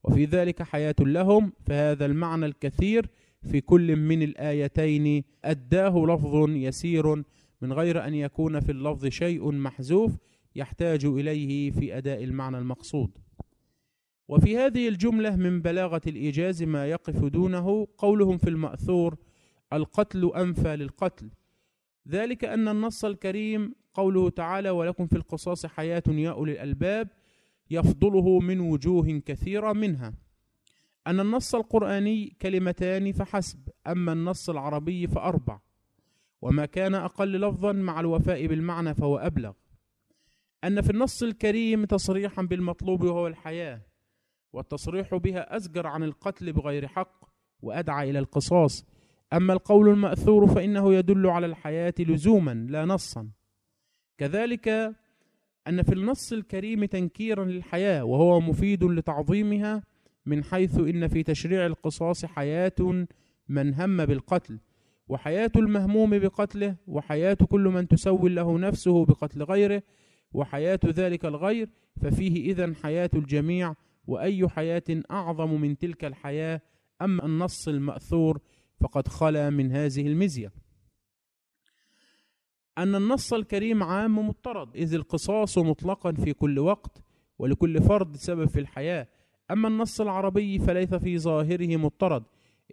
وفي 0.04 0.26
ذلك 0.26 0.64
حياة 0.64 0.96
لهم 1.00 1.54
فهذا 1.66 2.06
المعنى 2.06 2.46
الكثير 2.46 3.10
في 3.44 3.62
كل 3.62 3.96
من 3.96 4.22
الآيتين 4.22 5.24
أداه 5.46 6.06
لفظ 6.06 6.50
يسير 6.50 7.16
من 7.62 7.74
غير 7.74 8.08
أن 8.08 8.14
يكون 8.14 8.60
في 8.60 8.72
اللفظ 8.72 9.06
شيء 9.06 9.52
محذوف 9.52 10.18
يحتاج 10.56 11.06
إليه 11.06 11.72
في 11.72 11.98
أداء 11.98 12.24
المعنى 12.24 12.58
المقصود. 12.58 13.18
وفي 14.28 14.58
هذه 14.58 14.88
الجملة 14.88 15.36
من 15.36 15.62
بلاغة 15.62 16.02
الإيجاز 16.08 16.64
ما 16.64 16.88
يقف 16.88 17.26
دونه 17.26 17.88
قولهم 17.98 18.38
في 18.38 18.50
المأثور 18.50 19.16
القتل 19.74 20.32
أنفى 20.36 20.76
للقتل. 20.76 21.30
ذلك 22.08 22.46
أن 22.46 22.68
النص 22.68 23.06
الكريم 23.06 23.76
قوله 23.94 24.30
تعالى 24.30 24.70
ولكم 24.70 25.08
في 25.08 25.16
القصاص 25.16 25.66
حياة 25.66 26.04
يا 26.08 26.30
أولي 26.30 26.52
الألباب 26.52 27.08
يفضله 27.70 28.40
من 28.40 28.60
وجوه 28.60 29.22
كثيرة 29.26 29.74
منها. 29.74 30.14
أن 31.08 31.20
النص 31.20 31.56
القرآني 31.56 32.36
كلمتان 32.42 33.12
فحسب 33.12 33.70
أما 33.88 34.14
النص 34.14 34.50
العربي 34.50 35.08
فأربع. 35.08 35.60
وما 36.42 36.66
كان 36.66 36.96
أقل 36.96 37.42
لفظا 37.42 37.72
مع 37.72 38.00
الوفاء 38.00 38.48
بالمعنى 38.48 38.94
فهو 38.94 39.18
أبلغ. 39.18 39.54
أن 40.64 40.82
في 40.82 40.90
النص 40.90 41.24
الكريم 41.24 41.86
تصريحا 41.86 42.42
بالمطلوب 42.42 43.04
وهو 43.04 43.28
الحياة 43.28 43.82
والتصريح 44.54 45.16
بها 45.16 45.56
أزجر 45.56 45.88
عن 45.88 46.04
القتل 46.04 46.54
بغير 46.54 46.88
حق 46.88 47.26
وأدعى 47.62 48.10
إلى 48.10 48.20
القصاص. 48.20 48.86
أما 49.34 49.54
القول 49.54 49.90
المأثور 49.90 50.48
فإنه 50.48 50.94
يدل 50.94 51.28
على 51.28 51.46
الحياة 51.46 51.94
لزوما 52.00 52.68
لا 52.70 52.86
نصا. 52.86 53.30
كذلك 54.18 54.68
أن 55.68 55.84
في 55.84 55.94
النص 55.94 56.34
الكريم 56.34 56.86
تنكيرا 56.86 57.46
للحياة 57.46 58.04
وهو 58.04 58.40
مفيد 58.40 58.84
لتعظيمها 58.84 59.84
من 60.26 60.44
حيث 60.44 60.80
إن 60.80 61.08
في 61.08 61.24
تشريع 61.24 61.66
القصاص 61.66 62.26
حياة 62.26 63.06
من 63.50 63.74
هم 63.74 64.06
بالقتل 64.06 64.60
وحياة 65.08 65.52
المهموم 65.56 66.20
بقتله 66.20 66.76
وحياة 66.88 67.34
كل 67.34 67.62
من 67.62 67.88
تسول 67.88 68.36
له 68.36 68.58
نفسه 68.60 69.06
بقتل 69.06 69.44
غيره 69.44 69.84
وحياة 70.34 70.80
ذلك 70.86 71.26
الغير 71.26 71.70
ففيه 72.02 72.52
إذن 72.52 72.76
حياة 72.76 73.10
الجميع 73.14 73.76
وأي 74.08 74.50
حياة 74.50 74.84
أعظم 75.12 75.62
من 75.62 75.78
تلك 75.78 76.06
الحياة 76.06 76.62
أما 77.02 77.26
النص 77.26 77.68
المأثور 77.68 78.40
فقد 78.80 79.08
خلا 79.08 79.50
من 79.50 79.72
هذه 79.72 80.08
المزية. 80.08 80.52
أن 82.78 82.96
النص 82.96 83.34
الكريم 83.34 83.84
عام 83.84 84.28
مضطرد 84.28 84.76
إذ 84.76 84.94
القصاص 84.94 85.58
مطلقا 85.58 86.12
في 86.12 86.34
كل 86.34 86.60
وقت 86.60 87.04
ولكل 87.40 87.82
فرد 87.82 88.16
سبب 88.16 88.50
في 88.50 88.60
الحياة 88.60 89.08
أما 89.52 89.68
النص 89.68 90.02
العربي 90.02 90.60
فليس 90.60 90.94
في 90.94 91.20
ظاهره 91.20 91.78
مضطرد 91.78 92.24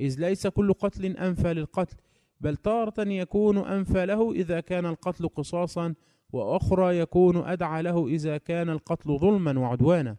إذ 0.01 0.21
ليس 0.21 0.47
كل 0.47 0.73
قتل 0.73 1.07
أنفى 1.07 1.55
للقتل 1.55 1.97
بل 2.41 2.57
تارة 2.57 3.09
يكون 3.09 3.59
أنفى 3.59 4.07
له 4.07 4.33
إذا 4.33 4.61
كان 4.61 4.87
القتل 4.87 5.29
قصاصا 5.29 5.95
وأخرى 6.33 6.99
يكون 6.99 7.37
أدعى 7.37 7.83
له 7.83 8.07
إذا 8.09 8.39
كان 8.39 8.71
القتل 8.71 9.19
ظلما 9.19 9.59
وعدوانا. 9.59 10.17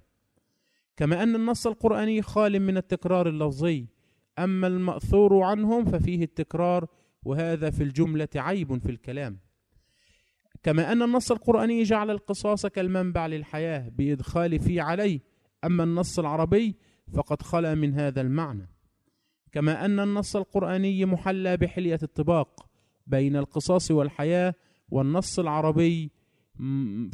كما 0.97 1.23
أن 1.23 1.35
النص 1.35 1.67
القرآني 1.67 2.21
خال 2.21 2.59
من 2.59 2.77
التكرار 2.77 3.29
اللفظي 3.29 3.87
أما 4.39 4.67
المأثور 4.67 5.41
عنهم 5.43 5.85
ففيه 5.85 6.23
التكرار 6.23 6.87
وهذا 7.23 7.69
في 7.69 7.83
الجملة 7.83 8.27
عيب 8.35 8.77
في 8.77 8.89
الكلام. 8.91 9.39
كما 10.63 10.91
أن 10.91 11.01
النص 11.01 11.31
القرآني 11.31 11.83
جعل 11.83 12.11
القصاص 12.11 12.65
كالمنبع 12.65 13.27
للحياة 13.27 13.89
بإدخال 13.89 14.59
في 14.59 14.79
عليه 14.79 15.19
أما 15.65 15.83
النص 15.83 16.19
العربي 16.19 16.75
فقد 17.13 17.41
خلا 17.41 17.75
من 17.75 17.93
هذا 17.93 18.21
المعنى. 18.21 18.69
كما 19.51 19.85
أن 19.85 19.99
النص 19.99 20.35
القرآني 20.35 21.05
محلى 21.05 21.57
بحلية 21.57 21.99
الطباق 22.03 22.69
بين 23.07 23.35
القصاص 23.35 23.91
والحياة 23.91 24.53
والنص 24.89 25.39
العربي 25.39 26.11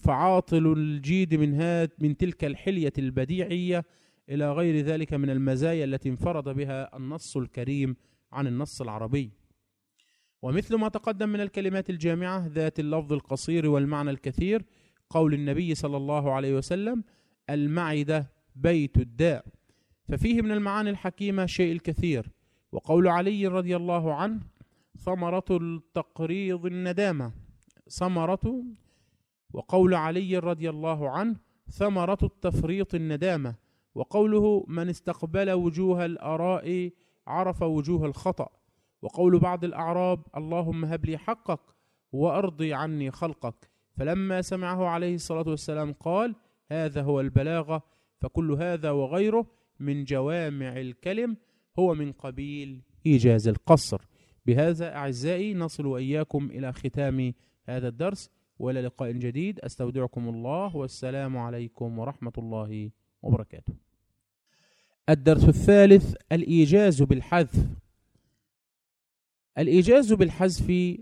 فعاطل 0.04 0.74
الجيد 0.78 1.36
من 1.36 1.54
هات 1.54 2.02
من 2.04 2.18
تلك 2.18 2.46
الحلية 2.46 2.94
البديعية 2.98 3.86
إلى 4.30 4.52
غير 4.52 4.86
ذلك 4.86 5.14
من 5.14 5.30
المزايا 5.30 5.86
التي 5.86 6.10
انفرد 6.10 6.44
بها 6.44 6.98
النص 6.98 7.38
الكريم 7.38 7.96
عن 8.32 8.48
النص 8.48 8.82
العربي. 8.82 9.32
ومثل 10.42 10.76
ما 10.76 10.90
تقدم 10.90 11.30
من 11.30 11.42
الكلمات 11.42 11.90
الجامعة 11.90 12.48
ذات 12.48 12.80
اللفظ 12.80 13.14
القصير 13.14 13.70
والمعنى 13.70 14.10
الكثير 14.10 14.66
قول 15.10 15.34
النبي 15.34 15.76
صلى 15.76 15.98
الله 15.98 16.32
عليه 16.34 16.54
وسلم 16.56 17.04
المعدة 17.50 18.32
بيت 18.56 18.98
الداء. 18.98 19.46
ففيه 20.10 20.42
من 20.42 20.52
المعاني 20.52 20.90
الحكيمة 20.90 21.46
شيء 21.46 21.72
الكثير 21.72 22.32
وقول 22.72 23.08
علي 23.08 23.48
رضي 23.48 23.76
الله 23.76 24.14
عنه 24.14 24.40
ثمرة 24.98 25.46
التقريض 25.52 26.66
الندامة. 26.66 27.32
ثمرة 27.90 28.64
وقول 29.54 29.94
علي 29.94 30.38
رضي 30.38 30.70
الله 30.70 31.10
عنه 31.10 31.36
ثمرة 31.70 32.18
التفريط 32.24 32.96
الندامة. 32.96 33.56
وقوله 33.96 34.66
من 34.68 34.90
استقبل 34.90 35.52
وجوه 35.52 36.06
الآراء 36.06 36.92
عرف 37.28 37.62
وجوه 37.62 38.06
الخطأ 38.06 38.50
وقول 39.02 39.40
بعض 39.40 39.64
الأعراب 39.64 40.22
اللهم 40.38 40.86
هب 40.86 41.06
لي 41.06 41.18
حقك 41.18 41.60
وأرضي 42.12 42.74
عني 42.74 43.12
خلقك 43.12 43.70
فلما 43.98 44.42
سمعه 44.42 44.86
عليه 44.86 45.16
الصلاة 45.16 45.46
والسلام 45.48 45.94
قال 45.94 46.36
هذا 46.72 47.02
هو 47.02 47.22
البلاغة 47.22 47.84
فكل 48.26 48.52
هذا 48.52 48.92
وغيره 48.92 49.48
من 49.80 50.04
جوامع 50.04 50.82
الكلم 50.82 51.38
هو 51.80 51.94
من 51.94 52.12
قبيل 52.12 52.82
إيجاز 53.06 53.48
القصر. 53.48 54.02
بهذا 54.46 54.96
أعزائي 54.96 55.54
نصل 55.54 55.86
وإياكم 55.86 56.50
إلى 56.52 56.74
ختام 56.74 57.34
هذا 57.64 57.88
الدرس 57.88 58.30
وإلى 58.60 58.82
لقاء 58.82 59.12
جديد. 59.12 59.60
أستودعكم 59.60 60.30
الله 60.30 60.76
والسلام 60.76 61.38
عليكم 61.38 62.00
ورحمة 62.00 62.32
الله 62.38 62.92
وبركاته. 63.22 63.74
الدرس 65.10 65.44
الثالث 65.44 66.16
الإيجاز 66.32 67.02
بالحذف. 67.04 67.68
الإيجاز 69.58 70.14
بالحذف 70.14 70.98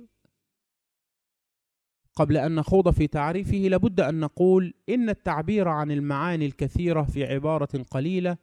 قبل 2.15 2.37
أن 2.37 2.55
نخوض 2.55 2.89
في 2.89 3.07
تعريفه 3.07 3.57
لابد 3.57 3.99
أن 3.99 4.19
نقول 4.19 4.73
إن 4.89 5.09
التعبير 5.09 5.67
عن 5.67 5.91
المعاني 5.91 6.45
الكثيرة 6.45 7.03
في 7.03 7.25
عبارة 7.25 7.83
قليلة 7.91 8.37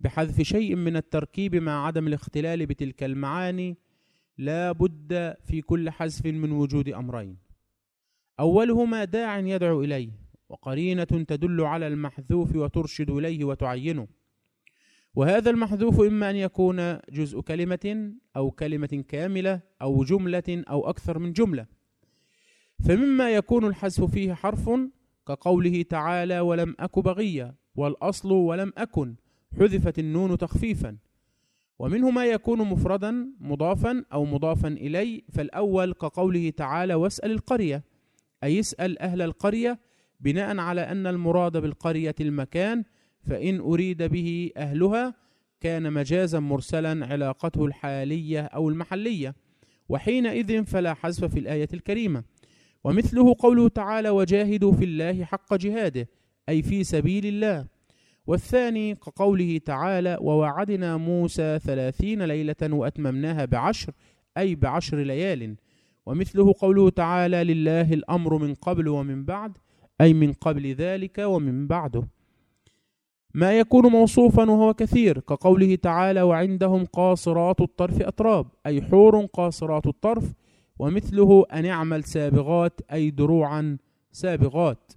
بحذف 0.00 0.40
شيء 0.40 0.76
من 0.76 0.96
التركيب 0.96 1.56
مع 1.56 1.86
عدم 1.86 2.06
الاختلال 2.06 2.66
بتلك 2.66 3.02
المعاني 3.02 3.76
لا 4.38 4.72
بد 4.72 5.36
في 5.44 5.60
كل 5.60 5.90
حذف 5.90 6.26
من 6.26 6.52
وجود 6.52 6.88
أمرين. 6.88 7.36
أولهما 8.40 9.04
داع 9.04 9.38
يدعو 9.38 9.82
إليه 9.82 10.10
وقرينة 10.48 11.04
تدل 11.04 11.60
على 11.60 11.86
المحذوف 11.86 12.56
وترشد 12.56 13.10
إليه 13.10 13.44
وتعينه. 13.44 14.08
وهذا 15.14 15.50
المحذوف 15.50 16.00
إما 16.00 16.30
أن 16.30 16.36
يكون 16.36 16.98
جزء 17.10 17.40
كلمة 17.40 18.12
أو 18.36 18.50
كلمة 18.50 19.04
كاملة 19.08 19.60
أو 19.82 20.04
جملة 20.04 20.64
أو 20.70 20.90
أكثر 20.90 21.18
من 21.18 21.32
جملة. 21.32 21.79
فمما 22.84 23.30
يكون 23.30 23.64
الحذف 23.64 24.04
فيه 24.04 24.34
حرف 24.34 24.70
كقوله 25.28 25.82
تعالى 25.82 26.40
ولم 26.40 26.74
أك 26.80 26.98
بغيا 26.98 27.54
والأصل 27.76 28.32
ولم 28.32 28.72
أكن 28.78 29.14
حذفت 29.58 29.98
النون 29.98 30.38
تخفيفا. 30.38 30.96
ومنه 31.78 32.10
ما 32.10 32.26
يكون 32.26 32.58
مفردا 32.58 33.26
مضافا 33.40 34.04
أو 34.12 34.24
مضافا 34.24 34.68
إليه 34.68 35.22
فالأول 35.32 35.92
كقوله 35.92 36.50
تعالى 36.50 36.94
واسأل 36.94 37.30
القرية 37.30 37.82
أي 38.44 38.60
اسأل 38.60 38.98
أهل 38.98 39.22
القرية 39.22 39.78
بناء 40.20 40.58
على 40.58 40.80
أن 40.80 41.06
المراد 41.06 41.56
بالقرية 41.56 42.14
المكان 42.20 42.84
فإن 43.28 43.60
أريد 43.60 44.02
به 44.02 44.50
أهلها 44.56 45.14
كان 45.60 45.92
مجازا 45.92 46.40
مرسلا 46.40 47.06
علاقته 47.06 47.64
الحالية 47.64 48.40
أو 48.40 48.68
المحلية. 48.68 49.34
وحينئذ 49.88 50.64
فلا 50.64 50.94
حذف 50.94 51.24
في 51.24 51.38
الآية 51.38 51.68
الكريمة. 51.74 52.24
ومثله 52.84 53.34
قوله 53.38 53.68
تعالى 53.68 54.10
وجاهدوا 54.10 54.72
في 54.72 54.84
الله 54.84 55.24
حق 55.24 55.54
جهاده 55.54 56.08
أي 56.48 56.62
في 56.62 56.84
سبيل 56.84 57.26
الله. 57.26 57.66
والثاني 58.26 58.94
كقوله 58.94 59.60
تعالى 59.64 60.18
ووعدنا 60.20 60.96
موسى 60.96 61.58
ثلاثين 61.58 62.22
ليلة 62.22 62.62
وأتممناها 62.62 63.44
بعشر 63.44 63.92
أي 64.38 64.54
بعشر 64.54 64.96
ليال. 64.96 65.56
ومثله 66.06 66.54
قوله 66.58 66.90
تعالى 66.90 67.44
لله 67.44 67.92
الأمر 67.92 68.38
من 68.38 68.54
قبل 68.54 68.88
ومن 68.88 69.24
بعد 69.24 69.58
أي 70.00 70.14
من 70.14 70.32
قبل 70.32 70.66
ذلك 70.74 71.18
ومن 71.18 71.66
بعده. 71.66 72.08
ما 73.34 73.58
يكون 73.58 73.86
موصوفا 73.86 74.50
وهو 74.50 74.74
كثير 74.74 75.20
كقوله 75.20 75.74
تعالى 75.74 76.22
وعندهم 76.22 76.84
قاصرات 76.84 77.60
الطرف 77.60 78.02
أطراب 78.02 78.46
أي 78.66 78.82
حور 78.82 79.26
قاصرات 79.26 79.86
الطرف 79.86 80.32
ومثله 80.80 81.46
أن 81.52 81.64
يعمل 81.64 82.04
سابغات 82.04 82.80
أي 82.92 83.10
دروعا 83.10 83.78
سابغات. 84.12 84.92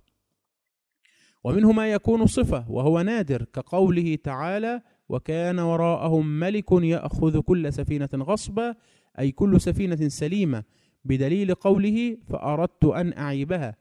ومنه 1.43 1.71
ما 1.71 1.91
يكون 1.91 2.25
صفة 2.25 2.71
وهو 2.71 3.01
نادر 3.01 3.43
كقوله 3.43 4.15
تعالى 4.15 4.81
وكان 5.09 5.59
وراءهم 5.59 6.39
ملك 6.39 6.71
يأخذ 6.71 7.39
كل 7.39 7.73
سفينة 7.73 8.09
غصبا 8.15 8.75
أي 9.19 9.31
كل 9.31 9.61
سفينة 9.61 10.07
سليمة 10.07 10.63
بدليل 11.05 11.53
قوله 11.53 12.17
فأردت 12.29 12.85
أن 12.85 13.13
أعيبها 13.17 13.75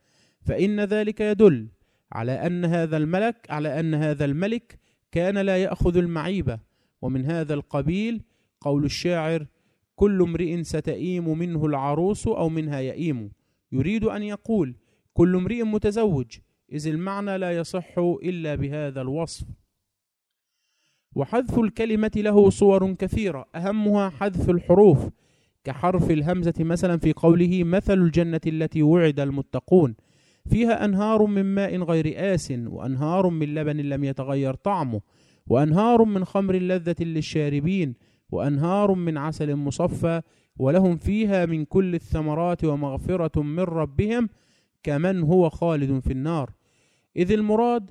فإن 0.46 0.80
ذلك 0.80 1.20
يدل 1.20 1.68
على 2.12 2.32
أن 2.32 2.64
هذا 2.64 2.96
الملك 2.96 3.46
على 3.50 3.80
أن 3.80 3.94
هذا 3.94 4.24
الملك 4.24 4.78
كان 5.12 5.38
لا 5.38 5.56
يأخذ 5.56 5.96
المعيبة. 5.96 6.58
ومن 7.02 7.24
هذا 7.26 7.54
القبيل 7.54 8.22
قول 8.60 8.84
الشاعر 8.84 9.46
كل 9.94 10.22
امرئ 10.22 10.62
ستئيم 10.62 11.38
منه 11.38 11.66
العروس 11.66 12.26
أو 12.26 12.48
منها 12.48 12.80
يئيم. 12.80 13.32
يريد 13.72 14.04
أن 14.04 14.22
يقول 14.22 14.74
كل 15.12 15.36
امرئ 15.36 15.62
متزوج 15.62 16.38
إذ 16.72 16.88
المعنى 16.88 17.38
لا 17.38 17.56
يصح 17.56 17.98
إلا 17.98 18.54
بهذا 18.54 19.00
الوصف. 19.00 19.46
وحذف 21.16 21.58
الكلمة 21.58 22.12
له 22.16 22.50
صور 22.50 22.92
كثيرة 22.92 23.46
أهمها 23.54 24.08
حذف 24.08 24.50
الحروف. 24.50 25.08
كحرف 25.64 26.10
الهمزة 26.10 26.54
مثلا 26.60 26.96
في 26.96 27.12
قوله 27.12 27.64
مثل 27.64 27.98
الجنة 27.98 28.40
التي 28.46 28.82
وعد 28.82 29.20
المتقون 29.20 29.94
فيها 30.50 30.84
أنهار 30.84 31.26
من 31.26 31.42
ماء 31.42 31.82
غير 31.82 32.34
آس 32.34 32.50
وأنهار 32.50 33.28
من 33.28 33.54
لبن 33.54 33.76
لم 33.76 34.04
يتغير 34.04 34.54
طعمه 34.54 35.00
وأنهار 35.46 36.04
من 36.04 36.24
خمر 36.24 36.56
لذة 36.56 36.96
للشاربين. 37.00 37.94
وأنهار 38.32 38.94
من 38.94 39.18
عسل 39.18 39.56
مصفى 39.56 40.22
ولهم 40.56 40.96
فيها 40.96 41.46
من 41.46 41.64
كل 41.64 41.94
الثمرات 41.94 42.64
ومغفرة 42.64 43.42
من 43.42 43.60
ربهم 43.60 44.28
كمن 44.82 45.22
هو 45.22 45.50
خالد 45.50 46.00
في 46.00 46.12
النار. 46.12 46.50
إذ 47.16 47.32
المراد 47.32 47.90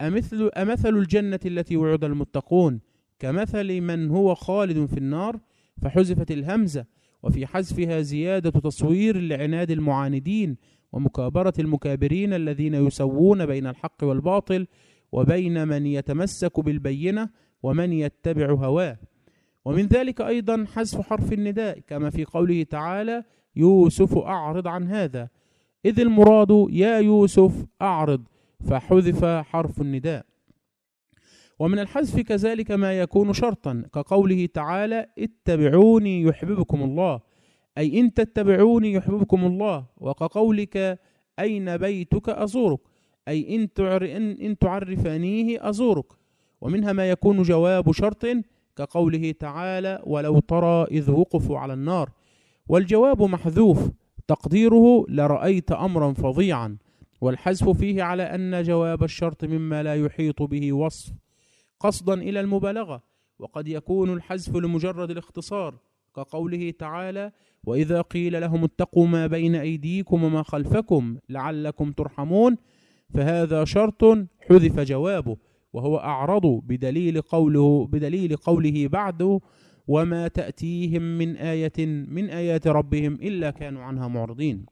أمثل, 0.00 0.50
أمثل 0.56 0.96
الجنة 0.96 1.40
التي 1.46 1.76
وعد 1.76 2.04
المتقون 2.04 2.80
كمثل 3.18 3.80
من 3.80 4.10
هو 4.10 4.34
خالد 4.34 4.86
في 4.86 4.98
النار 4.98 5.40
فحذفت 5.82 6.30
الهمزة 6.30 6.84
وفي 7.22 7.46
حذفها 7.46 8.00
زيادة 8.00 8.50
تصوير 8.50 9.20
لعناد 9.20 9.70
المعاندين 9.70 10.56
ومكابرة 10.92 11.52
المكابرين 11.58 12.32
الذين 12.32 12.74
يسوون 12.74 13.46
بين 13.46 13.66
الحق 13.66 14.04
والباطل 14.04 14.66
وبين 15.12 15.68
من 15.68 15.86
يتمسك 15.86 16.60
بالبينة 16.60 17.30
ومن 17.62 17.92
يتبع 17.92 18.50
هواه. 18.50 18.98
ومن 19.70 19.86
ذلك 19.86 20.20
أيضا 20.20 20.66
حذف 20.74 21.00
حرف 21.00 21.32
النداء 21.32 21.78
كما 21.86 22.10
في 22.10 22.24
قوله 22.24 22.62
تعالى 22.62 23.24
يوسف 23.56 24.18
أعرض 24.18 24.68
عن 24.68 24.88
هذا. 24.88 25.28
إذ 25.84 26.00
المراد 26.00 26.66
يا 26.70 26.98
يوسف 26.98 27.66
أعرض 27.82 28.22
فحذف 28.68 29.24
حرف 29.24 29.80
النداء. 29.80 30.26
ومن 31.58 31.78
الحذف 31.78 32.20
كذلك 32.20 32.70
ما 32.70 33.00
يكون 33.00 33.32
شرطا 33.32 33.84
كقوله 33.94 34.46
تعالى 34.54 35.06
اتبعوني 35.18 36.22
يحببكم 36.22 36.82
الله. 36.82 37.20
أي 37.78 38.00
إن 38.00 38.14
تتبعوني 38.14 38.92
يحببكم 38.92 39.44
الله 39.44 39.84
وكقولك 39.96 40.98
أين 41.38 41.76
بيتك؟ 41.76 42.28
أزورك. 42.28 42.80
أي 43.28 43.56
إن, 43.56 43.72
تعر 43.72 44.04
إن, 44.04 44.30
إن 44.30 44.58
تعرفانيه 44.58 45.68
أزورك. 45.68 46.06
ومنها 46.60 46.92
ما 46.92 47.10
يكون 47.10 47.42
جواب 47.42 47.92
شرط 47.92 48.24
كقوله 48.76 49.32
تعالى 49.32 50.02
ولو 50.06 50.40
ترى 50.40 50.84
إذ 50.84 51.10
وقفوا 51.10 51.58
على 51.58 51.72
النار 51.72 52.10
والجواب 52.68 53.22
محذوف 53.22 53.90
تقديره 54.28 55.04
لرأيت 55.08 55.72
أمرا 55.72 56.12
فظيعا 56.12 56.76
والحذف 57.20 57.68
فيه 57.68 58.02
على 58.02 58.22
أن 58.22 58.62
جواب 58.62 59.02
الشرط 59.02 59.44
مما 59.44 59.82
لا 59.82 59.94
يحيط 59.94 60.42
به 60.42 60.72
وصف 60.72 61.12
قصدا 61.80 62.14
إلى 62.14 62.40
المبالغة 62.40 63.02
وقد 63.38 63.68
يكون 63.68 64.12
الحذف 64.12 64.56
لمجرد 64.56 65.10
الاختصار 65.10 65.74
كقوله 66.16 66.70
تعالى 66.70 67.32
وإذا 67.64 68.00
قيل 68.00 68.40
لهم 68.40 68.64
اتقوا 68.64 69.06
ما 69.06 69.26
بين 69.26 69.54
أيديكم 69.54 70.24
وما 70.24 70.42
خلفكم 70.42 71.18
لعلكم 71.28 71.92
ترحمون 71.92 72.56
فهذا 73.14 73.64
شرط 73.64 74.04
حذف 74.48 74.80
جوابه. 74.80 75.36
وهو 75.72 75.98
أعرض 75.98 76.46
بدليل 76.46 77.20
قوله 77.20 77.86
بدليل 77.86 78.36
قوله 78.36 78.88
بعده 78.88 79.40
وما 79.88 80.28
تأتيهم 80.28 81.02
من 81.02 81.36
آية 81.36 81.86
من 81.86 82.30
آيات 82.30 82.66
ربهم 82.66 83.14
إلا 83.14 83.50
كانوا 83.50 83.82
عنها 83.82 84.08
معرضين. 84.08 84.66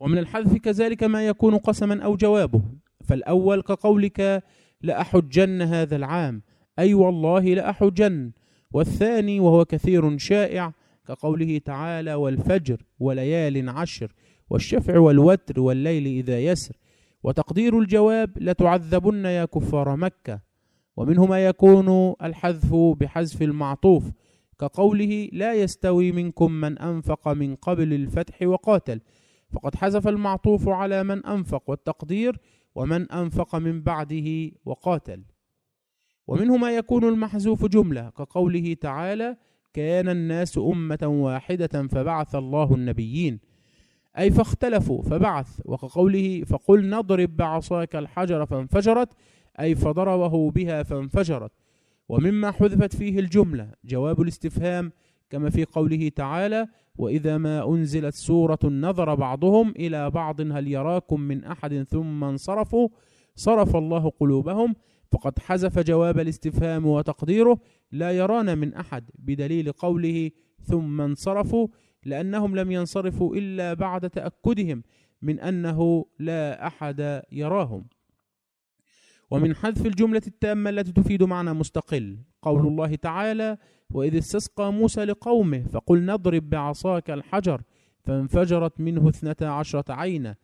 ومن 0.00 0.18
الحذف 0.18 0.56
كذلك 0.56 1.04
ما 1.04 1.26
يكون 1.26 1.56
قسما 1.56 2.02
أو 2.02 2.16
جوابه. 2.16 2.62
فالأول 3.04 3.62
كقولك 3.62 4.42
لأحجن 4.82 5.62
هذا 5.62 5.96
العام. 5.96 6.42
أي 6.78 6.94
والله 6.94 7.54
لأحجن. 7.54 8.32
والثاني 8.72 9.40
وهو 9.40 9.64
كثير 9.64 10.18
شائع 10.18 10.72
كقوله 11.06 11.58
تعالى 11.58 12.14
والفجر 12.14 12.82
وليال 12.98 13.68
عشر 13.68 14.12
والشفع 14.50 14.98
والوتر 14.98 15.60
والليل 15.60 16.06
إذا 16.06 16.40
يسر. 16.40 16.76
وتقدير 17.22 17.78
الجواب 17.78 18.30
لتعذبن 18.36 19.24
يا 19.24 19.44
كفار 19.44 19.96
مكة. 19.96 20.40
ومنه 20.96 21.26
ما 21.26 21.46
يكون 21.46 22.14
الحذف 22.22 22.74
بحذف 22.74 23.42
المعطوف 23.42 24.10
كقوله 24.60 25.28
لا 25.32 25.54
يستوي 25.54 26.12
منكم 26.12 26.52
من 26.52 26.78
أنفق 26.78 27.28
من 27.28 27.54
قبل 27.54 27.92
الفتح 27.92 28.42
وقاتل. 28.42 29.00
فقد 29.52 29.74
حذف 29.74 30.08
المعطوف 30.08 30.68
على 30.68 31.04
من 31.04 31.26
أنفق 31.26 31.70
والتقدير 31.70 32.38
ومن 32.74 33.12
أنفق 33.12 33.56
من 33.56 33.82
بعده 33.82 34.50
وقاتل. 34.64 35.22
ومنه 36.26 36.56
ما 36.56 36.70
يكون 36.70 37.04
المحذوف 37.04 37.66
جملة 37.66 38.10
كقوله 38.10 38.74
تعالى 38.74 39.36
كان 39.72 40.08
الناس 40.08 40.58
أمة 40.58 40.98
واحدة 41.02 41.88
فبعث 41.88 42.34
الله 42.34 42.74
النبيين. 42.74 43.49
أي 44.20 44.30
فاختلفوا 44.30 45.02
فبعث. 45.02 45.60
وكقوله 45.64 46.44
فقل 46.44 46.90
نضرب 46.90 47.36
بعصاك 47.36 47.96
الحجر 47.96 48.46
فانفجرت 48.46 49.08
أي 49.60 49.74
فضربه 49.74 50.50
بها 50.50 50.82
فانفجرت. 50.82 51.52
ومما 52.08 52.50
حذفت 52.50 52.96
فيه 52.96 53.18
الجملة 53.18 53.72
جواب 53.84 54.20
الاستفهام 54.20 54.92
كما 55.30 55.50
في 55.50 55.64
قوله 55.64 56.08
تعالى 56.08 56.66
وإذا 56.96 57.38
ما 57.38 57.68
أنزلت 57.68 58.14
سورة 58.14 58.58
نظر 58.64 59.14
بعضهم 59.14 59.70
إلى 59.70 60.10
بعض 60.10 60.40
هل 60.40 60.68
يراكم 60.68 61.20
من 61.20 61.44
أحد 61.44 61.82
ثم 61.82 62.24
انصرفوا؟ 62.24 62.88
صرف 63.34 63.76
الله 63.76 64.12
قلوبهم. 64.20 64.74
فقد 65.12 65.38
حذف 65.38 65.78
جواب 65.78 66.18
الاستفهام 66.18 66.86
وتقديره 66.86 67.58
لا 67.92 68.10
يرانا 68.10 68.54
من 68.54 68.74
أحد 68.74 69.10
بدليل 69.18 69.72
قوله 69.72 70.30
ثم 70.62 71.00
انصرفوا. 71.00 71.68
لأنهم 72.04 72.56
لم 72.56 72.70
ينصرفوا 72.70 73.36
إلا 73.36 73.74
بعد 73.74 74.10
تأكدهم 74.10 74.82
من 75.22 75.40
أنه 75.40 76.06
لا 76.18 76.66
أحد 76.66 77.22
يراهم. 77.32 77.84
ومن 79.30 79.54
حذف 79.54 79.86
الجملة 79.86 80.22
التامة 80.26 80.70
التي 80.70 80.92
تفيد 80.92 81.22
معنى 81.22 81.52
مستقل 81.52 82.18
قول 82.42 82.66
الله 82.66 82.94
تعالى 82.94 83.58
وإذ 83.90 84.18
استسقى 84.18 84.72
موسى 84.72 85.04
لقومه 85.04 85.62
فقل 85.62 86.04
نضرب 86.04 86.50
بعصاك 86.50 87.10
الحجر 87.10 87.62
فانفجرت 88.04 88.80
منه 88.80 89.08
اثنتا 89.08 89.44
عشرة 89.44 89.92
عينا. 89.92 90.36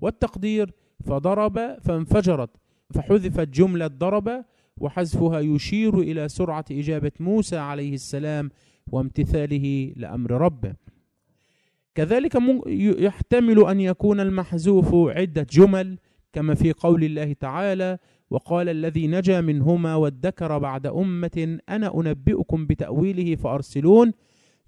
والتقدير 0.00 0.72
فضرب 1.04 1.78
فانفجرت 1.80 2.50
فحذفت 2.94 3.48
جملة 3.48 3.86
ضرب 3.86 4.44
وحذفها 4.76 5.40
يشير 5.40 5.98
إلى 5.98 6.28
سرعة 6.28 6.64
إجابة 6.70 7.12
موسى 7.20 7.56
عليه 7.56 7.94
السلام 7.94 8.50
وامتثاله 8.86 9.92
لأمر 9.96 10.30
ربه. 10.30 10.74
كذلك 11.94 12.36
يحتمل 12.98 13.66
أن 13.66 13.80
يكون 13.80 14.20
المحذوف 14.20 14.94
عدة 14.94 15.46
جمل 15.50 15.98
كما 16.32 16.54
في 16.54 16.72
قول 16.72 17.04
الله 17.04 17.32
تعالى 17.32 17.98
وقال 18.30 18.68
الذي 18.68 19.06
نجا 19.06 19.40
منهما 19.40 19.94
وادكر 19.94 20.58
بعد 20.58 20.86
أمة 20.86 21.58
أنا 21.68 21.94
أنبئكم 22.00 22.66
بتأويله 22.66 23.36
فأرسلون. 23.36 24.12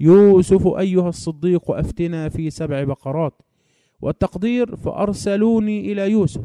يوسف 0.00 0.66
أيها 0.66 1.08
الصديق 1.08 1.70
أفتنا 1.70 2.28
في 2.28 2.50
سبع 2.50 2.84
بقرات. 2.84 3.42
والتقدير 4.00 4.76
فأرسلوني 4.76 5.92
إلى 5.92 6.10
يوسف 6.10 6.44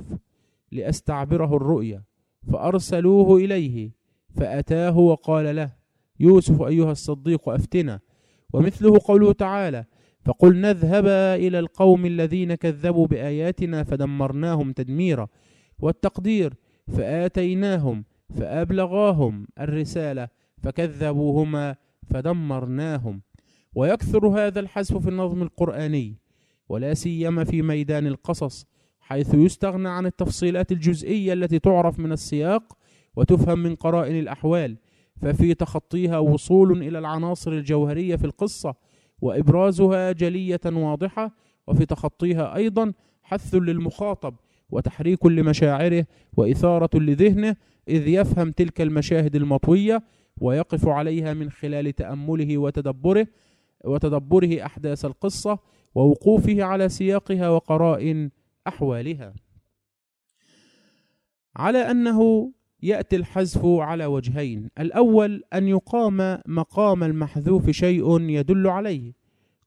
لأستعبره 0.71 1.55
الرؤيا. 1.55 2.03
فأرسلوه 2.51 3.37
إليه 3.37 3.91
فأتاه 4.35 4.97
وقال 4.97 5.55
له 5.55 5.69
يوسف 6.19 6.61
أيها 6.61 6.91
الصديق 6.91 7.49
أفتنا. 7.49 7.99
ومثله 8.53 8.99
قوله 9.05 9.31
تعالى 9.31 9.85
فقل 10.25 10.61
نذهبا 10.61 11.35
إلى 11.35 11.59
القوم 11.59 12.05
الذين 12.05 12.55
كذبوا 12.55 13.07
بآياتنا 13.07 13.83
فدمرناهم 13.83 14.71
تدميرا 14.71 15.27
والتقدير 15.79 16.53
فآتيناهم 16.87 18.03
فأبلغاهم 18.39 19.47
الرسالة 19.59 20.27
فكذبوهما 20.63 21.75
فدمرناهم. 22.09 23.21
ويكثر 23.75 24.27
هذا 24.27 24.59
الحذف 24.59 24.97
في 24.97 25.09
النظم 25.09 25.41
القرآني 25.41 26.15
ولا 26.69 26.93
سيما 26.93 27.43
في 27.43 27.61
ميدان 27.61 28.07
القصص 28.07 28.65
حيث 28.99 29.33
يستغنى 29.33 29.89
عن 29.89 30.05
التفصيلات 30.05 30.71
الجزئية 30.71 31.33
التي 31.33 31.59
تعرف 31.59 31.99
من 31.99 32.11
السياق 32.11 32.77
وتفهم 33.15 33.59
من 33.59 33.75
قرائن 33.75 34.19
الأحوال 34.19 34.77
ففي 35.21 35.53
تخطيها 35.53 36.17
وصول 36.17 36.83
إلى 36.83 36.99
العناصر 36.99 37.51
الجوهرية 37.51 38.15
في 38.15 38.25
القصة 38.25 38.75
وإبرازها 39.21 40.11
جلية 40.11 40.59
واضحة 40.65 41.31
وفي 41.67 41.85
تخطيها 41.85 42.55
أيضا 42.55 42.93
حث 43.23 43.55
للمخاطب 43.55 44.35
وتحريك 44.69 45.25
لمشاعره 45.25 46.05
وإثارة 46.37 46.99
لذهنه 46.99 47.55
إذ 47.87 48.07
يفهم 48.07 48.51
تلك 48.51 48.81
المشاهد 48.81 49.35
المطوية 49.35 50.03
ويقف 50.41 50.87
عليها 50.87 51.33
من 51.33 51.49
خلال 51.49 51.95
تأمله 51.95 52.57
وتدبره 52.57 53.27
وتدبره 53.85 54.65
أحداث 54.65 55.05
القصة 55.05 55.59
ووقوفه 55.95 56.63
على 56.63 56.89
سياقها 56.89 57.49
وقرائن 57.49 58.31
أحوالها. 58.67 59.33
على 61.55 61.77
أنه 61.91 62.51
يأتي 62.83 63.15
الحذف 63.15 63.65
على 63.65 64.05
وجهين. 64.05 64.69
الأول 64.79 65.43
أن 65.53 65.67
يقام 65.67 66.37
مقام 66.47 67.03
المحذوف 67.03 67.69
شيء 67.69 68.19
يدل 68.21 68.67
عليه. 68.67 69.13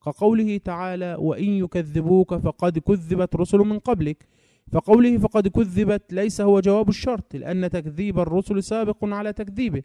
كقوله 0.05 0.57
تعالى 0.57 1.17
وإن 1.19 1.49
يكذبوك 1.49 2.33
فقد 2.35 2.79
كذبت 2.79 3.35
رسل 3.35 3.57
من 3.57 3.79
قبلك. 3.79 4.27
فقوله 4.71 5.17
فقد 5.17 5.47
كذبت 5.47 6.13
ليس 6.13 6.41
هو 6.41 6.59
جواب 6.59 6.89
الشرط 6.89 7.35
لأن 7.35 7.69
تكذيب 7.69 8.19
الرسل 8.19 8.63
سابق 8.63 8.97
على 9.03 9.33
تكذيبه. 9.33 9.83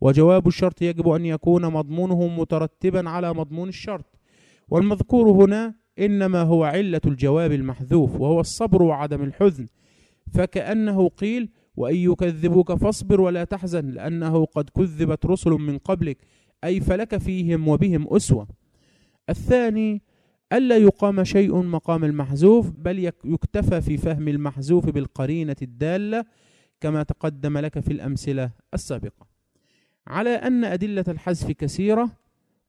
وجواب 0.00 0.46
الشرط 0.46 0.82
يجب 0.82 1.08
أن 1.08 1.26
يكون 1.26 1.66
مضمونه 1.66 2.26
مترتبا 2.26 3.08
على 3.08 3.34
مضمون 3.34 3.68
الشرط. 3.68 4.18
والمذكور 4.68 5.30
هنا 5.30 5.74
إنما 5.98 6.42
هو 6.42 6.64
علة 6.64 7.00
الجواب 7.06 7.52
المحذوف 7.52 8.20
وهو 8.20 8.40
الصبر 8.40 8.82
وعدم 8.82 9.22
الحزن. 9.22 9.66
فكأنه 10.34 11.08
قيل 11.08 11.48
وإن 11.76 11.96
يكذبوك 11.96 12.72
فاصبر 12.72 13.20
ولا 13.20 13.44
تحزن 13.44 13.90
لأنه 13.90 14.44
قد 14.44 14.68
كذبت 14.68 15.26
رسل 15.26 15.50
من 15.50 15.78
قبلك 15.78 16.18
أي 16.64 16.80
فلك 16.80 17.18
فيهم 17.18 17.68
وبهم 17.68 18.14
أسوة. 18.14 18.48
الثاني 19.30 20.02
ألا 20.52 20.76
يقام 20.76 21.24
شيء 21.24 21.62
مقام 21.62 22.04
المحذوف 22.04 22.70
بل 22.70 23.12
يكتفى 23.24 23.80
في 23.80 23.96
فهم 23.96 24.28
المحذوف 24.28 24.90
بالقرينة 24.90 25.56
الدالة 25.62 26.24
كما 26.80 27.02
تقدم 27.02 27.58
لك 27.58 27.80
في 27.80 27.92
الأمثلة 27.92 28.50
السابقة. 28.74 29.26
على 30.06 30.30
أن 30.30 30.64
أدلة 30.64 31.04
الحذف 31.08 31.50
كثيرة 31.50 32.10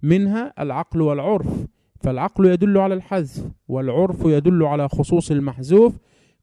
منها 0.03 0.53
العقل 0.59 1.01
والعرف. 1.01 1.67
فالعقل 2.01 2.45
يدل 2.45 2.77
على 2.77 2.93
الحذف 2.93 3.51
والعرف 3.67 4.25
يدل 4.25 4.63
على 4.63 4.89
خصوص 4.89 5.31
المحذوف 5.31 5.97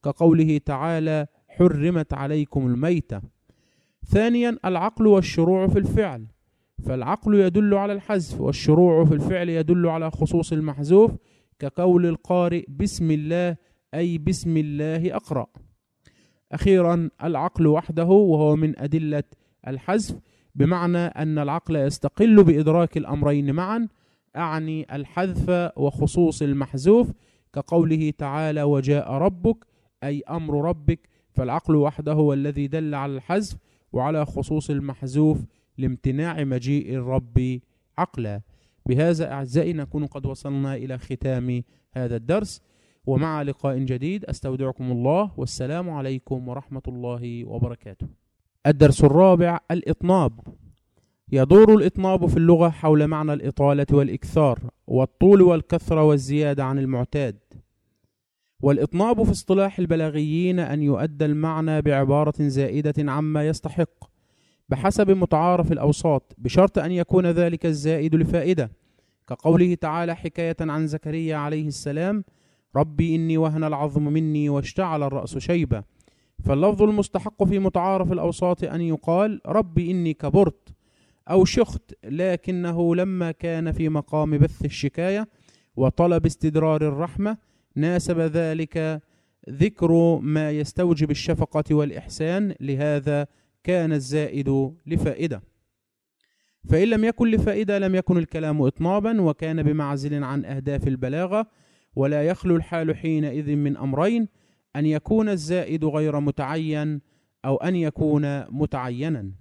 كقوله 0.04 0.58
تعالى 0.58 1.26
حرمت 1.58 2.14
عليكم 2.14 2.66
الميتة. 2.66 3.20
ثانيا 4.06 4.58
العقل 4.64 5.06
والشروع 5.06 5.66
في 5.66 5.78
الفعل. 5.78 6.26
فالعقل 6.86 7.34
يدل 7.34 7.74
على 7.74 7.92
الحذف 7.92 8.40
والشروع 8.40 9.04
في 9.04 9.14
الفعل 9.14 9.48
يدل 9.48 9.86
على 9.86 10.10
خصوص 10.10 10.52
المحذوف 10.52 11.12
كقول 11.58 12.06
القارئ 12.06 12.64
بسم 12.68 13.10
الله 13.10 13.56
أي 13.94 14.18
بسم 14.18 14.56
الله 14.56 15.16
أقرأ. 15.16 15.46
أخيرا 16.52 17.10
العقل 17.24 17.66
وحده 17.66 18.04
وهو 18.04 18.56
من 18.56 18.78
أدلة 18.78 19.22
الحذف 19.68 20.18
بمعنى 20.54 20.98
أن 20.98 21.38
العقل 21.38 21.76
يستقل 21.76 22.44
بإدراك 22.44 22.96
الأمرين 22.96 23.52
معا 23.54 23.88
أعني 24.36 24.86
الحذف 24.96 25.72
وخصوص 25.76 26.42
المحذوف 26.42 27.12
كقوله 27.52 28.12
تعالى 28.18 28.62
وجاء 28.62 29.12
ربك 29.12 29.64
أي 30.04 30.22
أمر 30.30 30.64
ربك 30.68 31.08
فالعقل 31.38 31.76
وحده 31.76 32.12
هو 32.12 32.32
الذي 32.32 32.66
دل 32.66 32.94
على 32.94 33.16
الحذف 33.16 33.56
وعلى 33.92 34.26
خصوص 34.26 34.70
المحذوف 34.70 35.38
لامتناع 35.78 36.44
مجيء 36.44 36.94
الرب 36.94 37.60
عقلا. 37.98 38.40
بهذا 38.86 39.32
أعزائي 39.32 39.72
نكون 39.72 40.06
قد 40.06 40.26
وصلنا 40.26 40.76
إلى 40.76 40.98
ختام 40.98 41.62
هذا 41.92 42.16
الدرس 42.16 42.62
ومع 43.06 43.42
لقاء 43.42 43.78
جديد 43.78 44.24
أستودعكم 44.24 44.92
الله 44.92 45.30
والسلام 45.36 45.90
عليكم 45.90 46.48
ورحمة 46.48 46.82
الله 46.88 47.44
وبركاته. 47.44 48.06
الدرس 48.66 49.04
الرابع 49.04 49.58
الإطناب. 49.70 50.40
يدور 51.32 51.74
الإطناب 51.74 52.26
في 52.26 52.36
اللغة 52.36 52.68
حول 52.68 53.06
معنى 53.06 53.32
الإطالة 53.32 53.86
والإكثار 53.92 54.58
والطول 54.86 55.42
والكثرة 55.42 56.04
والزيادة 56.04 56.64
عن 56.64 56.78
المعتاد. 56.78 57.36
والإطناب 58.62 59.22
في 59.22 59.30
اصطلاح 59.30 59.78
البلاغيين 59.78 60.58
أن 60.58 60.82
يؤدى 60.82 61.24
المعنى 61.24 61.82
بعبارة 61.82 62.34
زائدة 62.40 63.12
عما 63.12 63.48
يستحق 63.48 64.04
بحسب 64.68 65.10
متعارف 65.10 65.72
الأوساط 65.72 66.34
بشرط 66.38 66.78
أن 66.78 66.92
يكون 66.92 67.26
ذلك 67.26 67.66
الزائد 67.66 68.14
لفائدة. 68.14 68.70
كقوله 69.28 69.74
تعالى 69.74 70.16
حكاية 70.16 70.56
عن 70.60 70.86
زكريا 70.86 71.36
عليه 71.36 71.68
السلام 71.68 72.24
ربي 72.76 73.14
إني 73.14 73.38
وهن 73.38 73.64
العظم 73.64 74.02
مني 74.02 74.48
واشتعل 74.48 75.02
الرأس 75.02 75.38
شيبة. 75.38 75.82
فاللفظ 76.44 76.82
المستحق 76.82 77.44
في 77.44 77.58
متعارف 77.58 78.12
الأوساط 78.12 78.64
أن 78.64 78.80
يقال 78.80 79.40
ربي 79.46 79.90
إني 79.90 80.14
كبرت 80.14 80.68
أو 81.30 81.44
شخت 81.44 81.94
لكنه 82.04 82.94
لما 82.94 83.30
كان 83.30 83.72
في 83.72 83.88
مقام 83.88 84.38
بث 84.38 84.64
الشكاية 84.64 85.28
وطلب 85.76 86.26
استدرار 86.26 86.88
الرحمة 86.88 87.36
ناسب 87.78 88.20
ذلك 88.20 89.02
ذكر 89.50 90.18
ما 90.18 90.50
يستوجب 90.50 91.10
الشفقة 91.10 91.64
والإحسان 91.74 92.54
لهذا 92.60 93.26
كان 93.64 93.92
الزائد 93.92 94.74
لفائدة. 94.86 95.42
فإن 96.68 96.88
لم 96.88 97.04
يكن 97.04 97.30
لفائدة 97.30 97.78
لم 97.78 97.94
يكن 97.94 98.18
الكلام 98.18 98.62
إطنابا 98.62 99.20
وكان 99.20 99.62
بمعزل 99.62 100.24
عن 100.24 100.44
أهداف 100.44 100.88
البلاغة 100.88 101.46
ولا 101.96 102.22
يخلو 102.22 102.56
الحال 102.56 102.96
حينئذ 102.96 103.56
من 103.56 103.76
أمرين 103.76 104.28
أن 104.76 104.86
يكون 104.86 105.28
الزائد 105.28 105.84
غير 105.84 106.20
متعين 106.20 107.00
أو 107.44 107.56
أن 107.56 107.76
يكون 107.76 108.44
متعينا. 108.50 109.32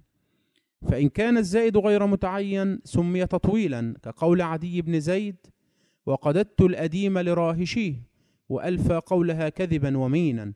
فإن 0.88 1.08
كان 1.08 1.38
الزائد 1.38 1.76
غير 1.76 2.06
متعين 2.06 2.80
سمي 2.84 3.26
تطويلا 3.26 3.94
كقول 4.02 4.42
عدي 4.42 4.82
بن 4.82 5.00
زيد 5.00 5.36
وقددت 6.06 6.60
الأديم 6.60 7.18
لراهشيه 7.18 8.07
وألفى 8.48 9.00
قولها 9.06 9.48
كذبا 9.48 9.98
ومينا. 9.98 10.52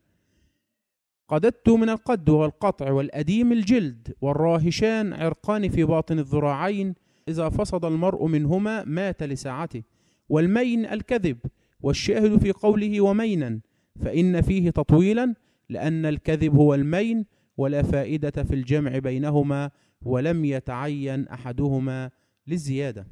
قددت 1.29 1.69
من 1.69 1.89
القد 1.89 2.29
والقطع 2.29 2.91
والأديم 2.91 3.53
الجلد 3.53 4.15
والراهشان 4.21 5.13
عرقان 5.13 5.69
في 5.69 5.85
باطن 5.85 6.19
الذراعين 6.19 6.95
إذا 7.29 7.49
فصد 7.49 7.85
المرء 7.85 8.27
منهما 8.27 8.85
مات 8.85 9.23
لساعته. 9.23 9.83
والمين 10.29 10.87
الكذب 10.87 11.39
والشاهد 11.81 12.37
في 12.39 12.53
قوله 12.53 13.01
ومينا 13.01 13.61
فإن 14.01 14.41
فيه 14.41 14.71
تطويلا 14.71 15.35
لأن 15.69 16.07
الكذب 16.07 16.55
هو 16.55 16.75
المين 16.75 17.27
ولا 17.57 17.83
فائدة 17.83 18.43
في 18.43 18.55
الجمع 18.55 18.99
بينهما 18.99 19.71
ولم 20.03 20.45
يتعين 20.45 21.29
أحدهما 21.29 22.11
للزيادة. 22.47 23.07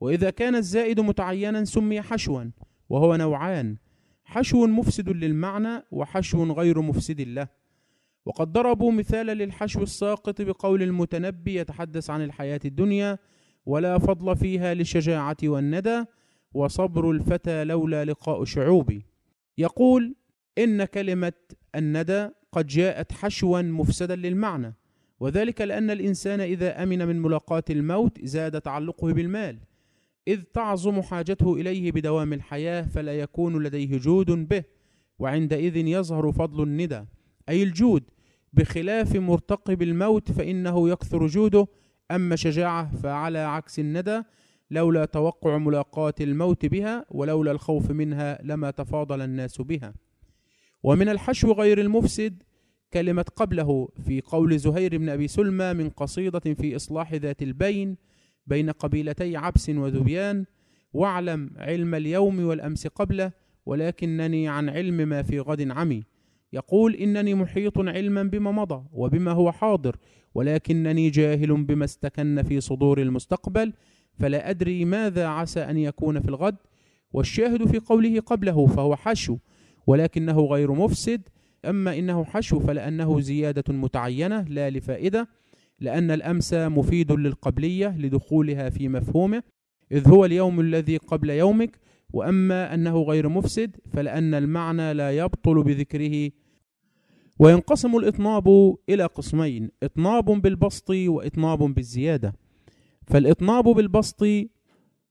وإذا 0.00 0.30
كان 0.30 0.54
الزائد 0.54 1.00
متعينا 1.00 1.64
سمي 1.64 2.02
حشوا 2.02 2.44
وهو 2.88 3.16
نوعان 3.16 3.76
حشو 4.24 4.66
مفسد 4.66 5.08
للمعنى 5.08 5.82
وحشو 5.90 6.52
غير 6.52 6.80
مفسد 6.80 7.20
له. 7.20 7.48
وقد 8.26 8.52
ضربوا 8.52 8.92
مثالا 8.92 9.44
للحشو 9.44 9.82
الساقط 9.82 10.42
بقول 10.42 10.82
المتنبي 10.82 11.54
يتحدث 11.54 12.10
عن 12.10 12.22
الحياة 12.22 12.60
الدنيا 12.64 13.18
ولا 13.66 13.98
فضل 13.98 14.36
فيها 14.36 14.74
للشجاعة 14.74 15.36
والندى 15.42 16.04
وصبر 16.54 17.10
الفتى 17.10 17.64
لولا 17.64 18.04
لقاء 18.04 18.44
شعوبي 18.44 19.06
يقول 19.58 20.14
إن 20.58 20.84
كلمة 20.84 21.32
الندى 21.74 22.28
قد 22.52 22.66
جاءت 22.66 23.12
حشوا 23.12 23.62
مفسدا 23.62 24.16
للمعنى 24.16 24.74
وذلك 25.20 25.60
لأن 25.60 25.90
الإنسان 25.90 26.40
إذا 26.40 26.82
أمن 26.82 27.06
من 27.06 27.22
ملاقاة 27.22 27.64
الموت 27.70 28.24
زاد 28.24 28.60
تعلقه 28.60 29.12
بالمال. 29.12 29.58
إذ 30.28 30.42
تعظم 30.42 31.02
حاجته 31.02 31.54
إليه 31.54 31.92
بدوام 31.92 32.32
الحياة 32.32 32.82
فلا 32.82 33.18
يكون 33.18 33.62
لديه 33.62 33.98
جود 33.98 34.30
به 34.48 34.64
وعندئذ 35.18 35.76
يظهر 35.76 36.32
فضل 36.32 36.62
الندى 36.62 37.04
أي 37.48 37.62
الجود 37.62 38.02
بخلاف 38.52 39.16
مرتقب 39.16 39.82
الموت 39.82 40.32
فإنه 40.32 40.88
يكثر 40.88 41.26
جوده 41.26 41.66
أما 42.10 42.36
شجاعة 42.36 42.96
فعلى 42.96 43.38
عكس 43.38 43.78
الندى 43.78 44.22
لولا 44.70 45.04
توقع 45.04 45.58
ملاقاة 45.58 46.14
الموت 46.20 46.66
بها 46.66 47.04
ولولا 47.10 47.52
الخوف 47.52 47.90
منها 47.90 48.38
لما 48.42 48.70
تفاضل 48.70 49.20
الناس 49.20 49.60
بها. 49.60 49.94
ومن 50.82 51.08
الحشو 51.08 51.52
غير 51.52 51.80
المفسد 51.80 52.42
كلمة 52.92 53.24
قبله 53.36 53.88
في 54.06 54.20
قول 54.20 54.58
زهير 54.58 54.98
بن 54.98 55.08
أبي 55.08 55.28
سلمى 55.28 55.72
من 55.72 55.90
قصيدة 55.90 56.54
في 56.54 56.76
إصلاح 56.76 57.14
ذات 57.14 57.42
البين 57.42 57.96
بين 58.46 58.70
قبيلتي 58.70 59.36
عبس 59.36 59.68
وذبيان 59.70 60.44
واعلم 60.92 61.50
علم 61.56 61.94
اليوم 61.94 62.44
والأمس 62.44 62.86
قبله 62.86 63.32
ولكنني 63.66 64.48
عن 64.48 64.68
علم 64.68 65.08
ما 65.08 65.22
في 65.22 65.40
غد 65.40 65.70
عمي. 65.70 66.02
يقول 66.52 66.94
إنني 66.94 67.34
محيط 67.34 67.78
علما 67.78 68.22
بما 68.22 68.50
مضى 68.50 68.84
وبما 68.92 69.30
هو 69.32 69.52
حاضر 69.52 69.96
ولكنني 70.34 71.10
جاهل 71.10 71.64
بما 71.64 71.84
استكن 71.84 72.42
في 72.42 72.60
صدور 72.60 73.02
المستقبل 73.02 73.72
فلا 74.18 74.50
أدري 74.50 74.84
ماذا 74.84 75.26
عسى 75.26 75.60
أن 75.60 75.78
يكون 75.78 76.20
في 76.20 76.28
الغد. 76.28 76.56
والشاهد 77.12 77.68
في 77.68 77.78
قوله 77.78 78.20
قبله 78.20 78.66
فهو 78.66 78.96
حشو 78.96 79.36
ولكنه 79.86 80.40
غير 80.40 80.72
مفسد 80.72 81.20
أما 81.64 81.98
إنه 81.98 82.24
حشو 82.24 82.60
فلأنه 82.60 83.20
زيادة 83.20 83.74
متعينة 83.74 84.42
لا 84.42 84.70
لفائدة. 84.70 85.28
لأن 85.82 86.10
الأمس 86.10 86.54
مفيد 86.54 87.12
للقبلية 87.12 87.96
لدخولها 87.98 88.70
في 88.70 88.88
مفهومه 88.88 89.42
إذ 89.92 90.08
هو 90.08 90.24
اليوم 90.24 90.60
الذي 90.60 90.96
قبل 90.96 91.30
يومك 91.30 91.78
وأما 92.12 92.74
أنه 92.74 93.02
غير 93.02 93.28
مفسد 93.28 93.76
فلأن 93.92 94.34
المعنى 94.34 94.94
لا 94.94 95.10
يبطل 95.10 95.62
بذكره. 95.62 96.30
وينقسم 97.38 97.96
الإطناب 97.96 98.76
إلى 98.88 99.04
قسمين 99.04 99.70
إطناب 99.82 100.24
بالبسط 100.24 100.90
وإطناب 100.90 101.58
بالزيادة. 101.58 102.34
فالإطناب 103.06 103.64
بالبسط 103.64 104.24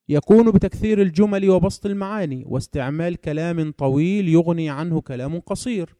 يكون 0.09 0.51
بتكثير 0.51 1.01
الجمل 1.01 1.49
وبسط 1.49 1.85
المعاني 1.85 2.43
واستعمال 2.47 3.15
كلام 3.15 3.71
طويل 3.71 4.29
يغني 4.29 4.69
عنه 4.69 5.01
كلام 5.01 5.39
قصير 5.39 5.95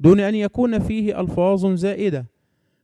دون 0.00 0.20
أن 0.20 0.34
يكون 0.34 0.78
فيه 0.78 1.20
ألفاظ 1.20 1.66
زائدة. 1.66 2.35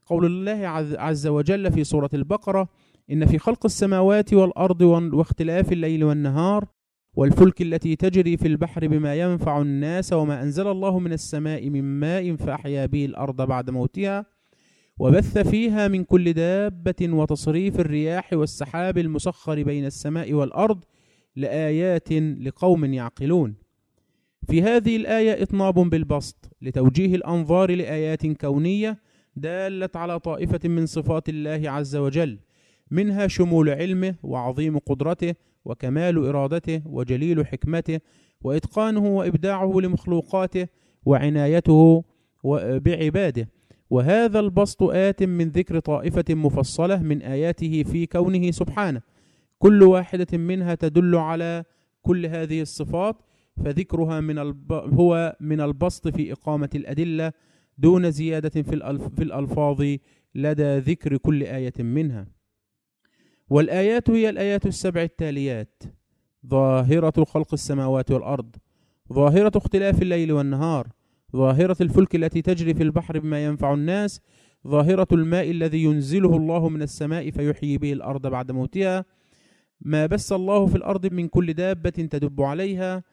قول 0.05 0.25
الله 0.25 0.67
عز 0.99 1.27
وجل 1.27 1.71
في 1.71 1.83
سورة 1.83 2.09
البقرة 2.13 2.69
إن 3.11 3.25
في 3.25 3.37
خلق 3.37 3.65
السماوات 3.65 4.33
والأرض 4.33 4.81
واختلاف 4.81 5.71
الليل 5.71 6.03
والنهار 6.03 6.65
والفلك 7.15 7.61
التي 7.61 7.95
تجري 7.95 8.37
في 8.37 8.47
البحر 8.47 8.87
بما 8.87 9.15
ينفع 9.15 9.61
الناس 9.61 10.13
وما 10.13 10.43
أنزل 10.43 10.67
الله 10.67 10.99
من 10.99 11.13
السماء 11.13 11.69
من 11.69 11.83
ماء 11.83 12.35
فأحيا 12.35 12.85
به 12.85 13.05
الأرض 13.05 13.41
بعد 13.41 13.69
موتها 13.69 14.25
وبث 14.99 15.37
فيها 15.37 15.87
من 15.87 16.03
كل 16.03 16.33
دابة 16.33 16.95
وتصريف 17.01 17.79
الرياح 17.79 18.33
والسحاب 18.33 18.97
المسخر 18.97 19.63
بين 19.63 19.85
السماء 19.85 20.33
والأرض 20.33 20.83
لآيات 21.35 22.13
لقوم 22.13 22.85
يعقلون. 22.93 23.55
في 24.47 24.61
هذه 24.61 24.95
الآية 24.95 25.43
إطناب 25.43 25.73
بالبسط 25.73 26.49
لتوجيه 26.61 27.15
الأنظار 27.15 27.71
لآيات 27.71 28.27
كونية 28.27 28.99
دالة 29.35 29.89
على 29.95 30.19
طائفة 30.19 30.69
من 30.69 30.85
صفات 30.85 31.29
الله 31.29 31.69
عز 31.69 31.95
وجل 31.95 32.39
منها 32.91 33.27
شمول 33.27 33.69
علمه 33.69 34.15
وعظيم 34.23 34.77
قدرته 34.77 35.33
وكمال 35.65 36.17
إرادته 36.27 36.81
وجليل 36.85 37.47
حكمته 37.47 37.99
وإتقانه 38.41 39.05
وإبداعه 39.05 39.79
لمخلوقاته 39.79 40.67
وعنايته 41.05 42.03
بعباده 42.63 43.49
وهذا 43.89 44.39
البسط 44.39 44.83
آت 44.83 45.23
من 45.23 45.49
ذكر 45.49 45.79
طائفة 45.79 46.25
مفصلة 46.29 47.03
من 47.03 47.21
آياته 47.21 47.83
في 47.83 48.05
كونه 48.05 48.51
سبحانه. 48.51 49.01
كل 49.59 49.83
واحدة 49.83 50.37
منها 50.37 50.75
تدل 50.75 51.15
على 51.15 51.63
كل 52.01 52.25
هذه 52.25 52.61
الصفات 52.61 53.15
فذكرها 53.65 54.19
من 54.19 54.39
الب... 54.39 54.73
هو 54.73 55.35
من 55.39 55.61
البسط 55.61 56.07
في 56.07 56.31
إقامة 56.31 56.69
الأدلة 56.75 57.33
دون 57.77 58.11
زيادة 58.11 58.61
في, 58.61 58.75
الألف... 58.75 59.07
في 59.07 59.23
الألفاظ 59.23 59.81
لدى 60.35 60.77
ذكر 60.77 61.17
كل 61.17 61.43
آية 61.43 61.73
منها. 61.79 62.27
والآيات 63.49 64.09
هي 64.09 64.29
الآيات 64.29 64.65
السبع 64.65 65.01
التاليات. 65.01 65.83
ظاهرة 66.47 67.23
خلق 67.23 67.53
السماوات 67.53 68.11
والأرض. 68.11 68.55
ظاهرة 69.13 69.51
اختلاف 69.55 70.01
الليل 70.01 70.31
والنهار. 70.31 70.87
ظاهرة 71.35 71.77
الفلك 71.81 72.15
التي 72.15 72.41
تجري 72.41 72.73
في 72.73 72.83
البحر 72.83 73.19
بما 73.19 73.45
ينفع 73.45 73.73
الناس. 73.73 74.21
ظاهرة 74.67 75.07
الماء 75.11 75.51
الذي 75.51 75.83
ينزله 75.83 76.37
الله 76.37 76.69
من 76.69 76.81
السماء 76.81 77.31
فيحيي 77.31 77.77
به 77.77 77.93
الأرض 77.93 78.27
بعد 78.27 78.51
موتها. 78.51 79.05
ما 79.81 80.05
بس 80.05 80.31
الله 80.31 80.65
في 80.65 80.75
الأرض 80.75 81.13
من 81.13 81.27
كل 81.27 81.53
دابة 81.53 81.89
تدب 81.89 82.41
عليها. 82.41 83.03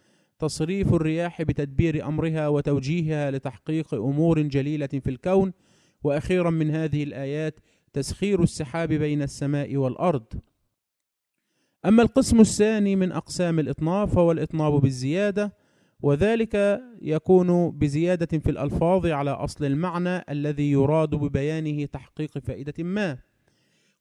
تصريف 0.40 0.94
الرياح 0.94 1.42
بتدبير 1.42 2.06
أمرها 2.08 2.48
وتوجيهها 2.48 3.30
لتحقيق 3.30 3.94
أمور 3.94 4.42
جليلة 4.42 4.86
في 4.86 5.10
الكون. 5.10 5.52
وأخيرا 6.02 6.50
من 6.50 6.70
هذه 6.70 7.02
الآيات 7.02 7.60
تسخير 7.92 8.42
السحاب 8.42 8.88
بين 8.88 9.22
السماء 9.22 9.76
والأرض. 9.76 10.26
أما 11.86 12.02
القسم 12.02 12.40
الثاني 12.40 12.96
من 12.96 13.12
أقسام 13.12 13.58
الإطناب 13.58 14.08
فهو 14.08 14.32
الإطناب 14.32 14.72
بالزيادة 14.72 15.52
وذلك 16.02 16.80
يكون 17.02 17.70
بزيادة 17.70 18.38
في 18.38 18.50
الألفاظ 18.50 19.06
على 19.06 19.30
أصل 19.30 19.64
المعنى 19.64 20.24
الذي 20.30 20.70
يراد 20.70 21.10
ببيانه 21.10 21.84
تحقيق 21.84 22.38
فائدة 22.38 22.84
ما. 22.84 23.18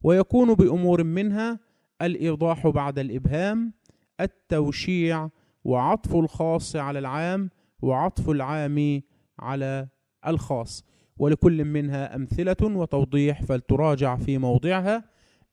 ويكون 0.04 0.54
بأمور 0.54 1.04
منها 1.04 1.60
الإيضاح 2.02 2.68
بعد 2.68 3.00
الإبهام 3.00 3.74
التوشيع 4.22 5.30
وعطف 5.64 6.16
الخاص 6.16 6.76
على 6.76 7.00
العام 7.00 7.50
وعطف 7.82 8.30
العام 8.30 9.02
على 9.40 9.88
الخاص. 10.28 10.86
ولكل 11.18 11.66
منها 11.66 12.16
أمثلة 12.16 12.56
وتوضيح 12.62 13.44
فلتراجع 13.44 14.16
في 14.16 14.38
موضعها. 14.38 15.04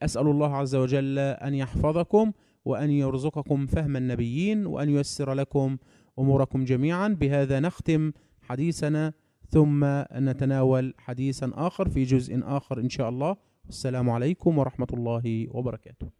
أسأل 0.02 0.26
الله 0.26 0.56
عز 0.56 0.74
وجل 0.74 1.18
أن 1.18 1.54
يحفظكم 1.54 2.32
وأن 2.64 2.90
يرزقكم 2.90 3.66
فهم 3.66 3.96
النبيين 3.96 4.66
وأن 4.66 4.88
ييسر 4.88 5.32
لكم 5.32 5.76
أموركم 6.18 6.64
جميعا. 6.64 7.08
بهذا 7.08 7.60
نختم 7.60 8.12
حديثنا 8.42 9.12
ثم 9.48 9.84
نتناول 10.12 10.94
حديثا 10.98 11.50
آخر 11.54 11.88
في 11.88 12.04
جزء 12.04 12.40
آخر 12.44 12.80
إن 12.80 12.88
شاء 12.88 13.08
الله. 13.08 13.36
السلام 13.68 14.10
عليكم 14.10 14.58
ورحمة 14.58 14.86
الله 14.92 15.46
وبركاته. 15.50 16.10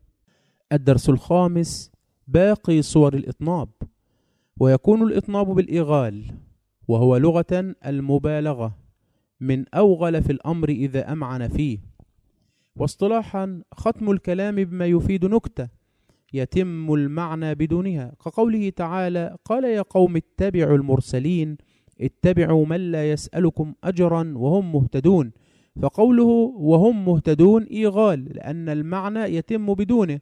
الدرس 0.72 1.08
الخامس 1.08 1.92
باقي 2.28 2.82
صور 2.82 3.14
الإطناب 3.14 3.68
ويكون 4.60 5.02
الإطناب 5.02 5.46
بالإغال 5.46 6.24
وهو 6.88 7.16
لغة 7.16 7.74
المبالغة 7.86 8.76
من 9.40 9.64
أوغل 9.74 10.22
في 10.22 10.32
الأمر 10.32 10.68
إذا 10.68 11.12
أمعن 11.12 11.48
فيه. 11.48 11.78
واصطلاحا 12.76 13.62
ختم 13.72 14.10
الكلام 14.10 14.54
بما 14.64 14.86
يفيد 14.86 15.24
نكتة 15.24 15.68
يتم 16.32 16.94
المعنى 16.94 17.54
بدونها. 17.54 18.12
كقوله 18.24 18.70
تعالى 18.70 19.36
قال 19.44 19.64
يا 19.64 19.82
قوم 19.82 20.16
اتبعوا 20.16 20.76
المرسلين 20.76 21.56
اتبعوا 22.00 22.66
من 22.66 22.92
لا 22.92 23.10
يسألكم 23.12 23.74
أجرا 23.84 24.32
وهم 24.36 24.72
مهتدون. 24.72 25.32
فقوله 25.82 26.54
وهم 26.56 27.04
مهتدون 27.04 27.62
إيغال 27.62 28.24
لأن 28.24 28.68
المعنى 28.68 29.20
يتم 29.20 29.74
بدونه. 29.74 30.20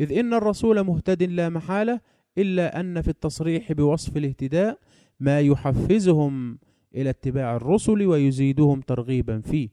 إذ 0.00 0.18
إن 0.18 0.34
الرسول 0.34 0.80
مهتد 0.82 1.22
لا 1.22 1.48
محالة 1.48 2.00
إلا 2.38 2.80
أن 2.80 3.02
في 3.02 3.08
التصريح 3.08 3.72
بوصف 3.72 4.16
الاهتداء 4.16 4.78
ما 5.20 5.40
يحفزهم 5.40 6.58
إلى 6.94 7.10
اتباع 7.10 7.56
الرسل 7.56 8.06
ويزيدهم 8.06 8.80
ترغيبا 8.80 9.40
فيه. 9.40 9.68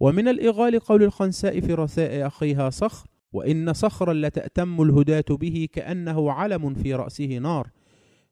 ومن 0.00 0.28
الإغال 0.28 0.80
قول 0.80 1.02
الخنساء 1.02 1.60
في 1.60 1.74
رثاء 1.74 2.26
أخيها 2.26 2.70
صخر 2.70 3.08
وإن 3.32 3.72
صخرا 3.72 4.12
لتأتم 4.12 4.82
الهداة 4.82 5.24
به 5.30 5.68
كأنه 5.72 6.32
علم 6.32 6.74
في 6.74 6.94
رأسه 6.94 7.38
نار. 7.38 7.70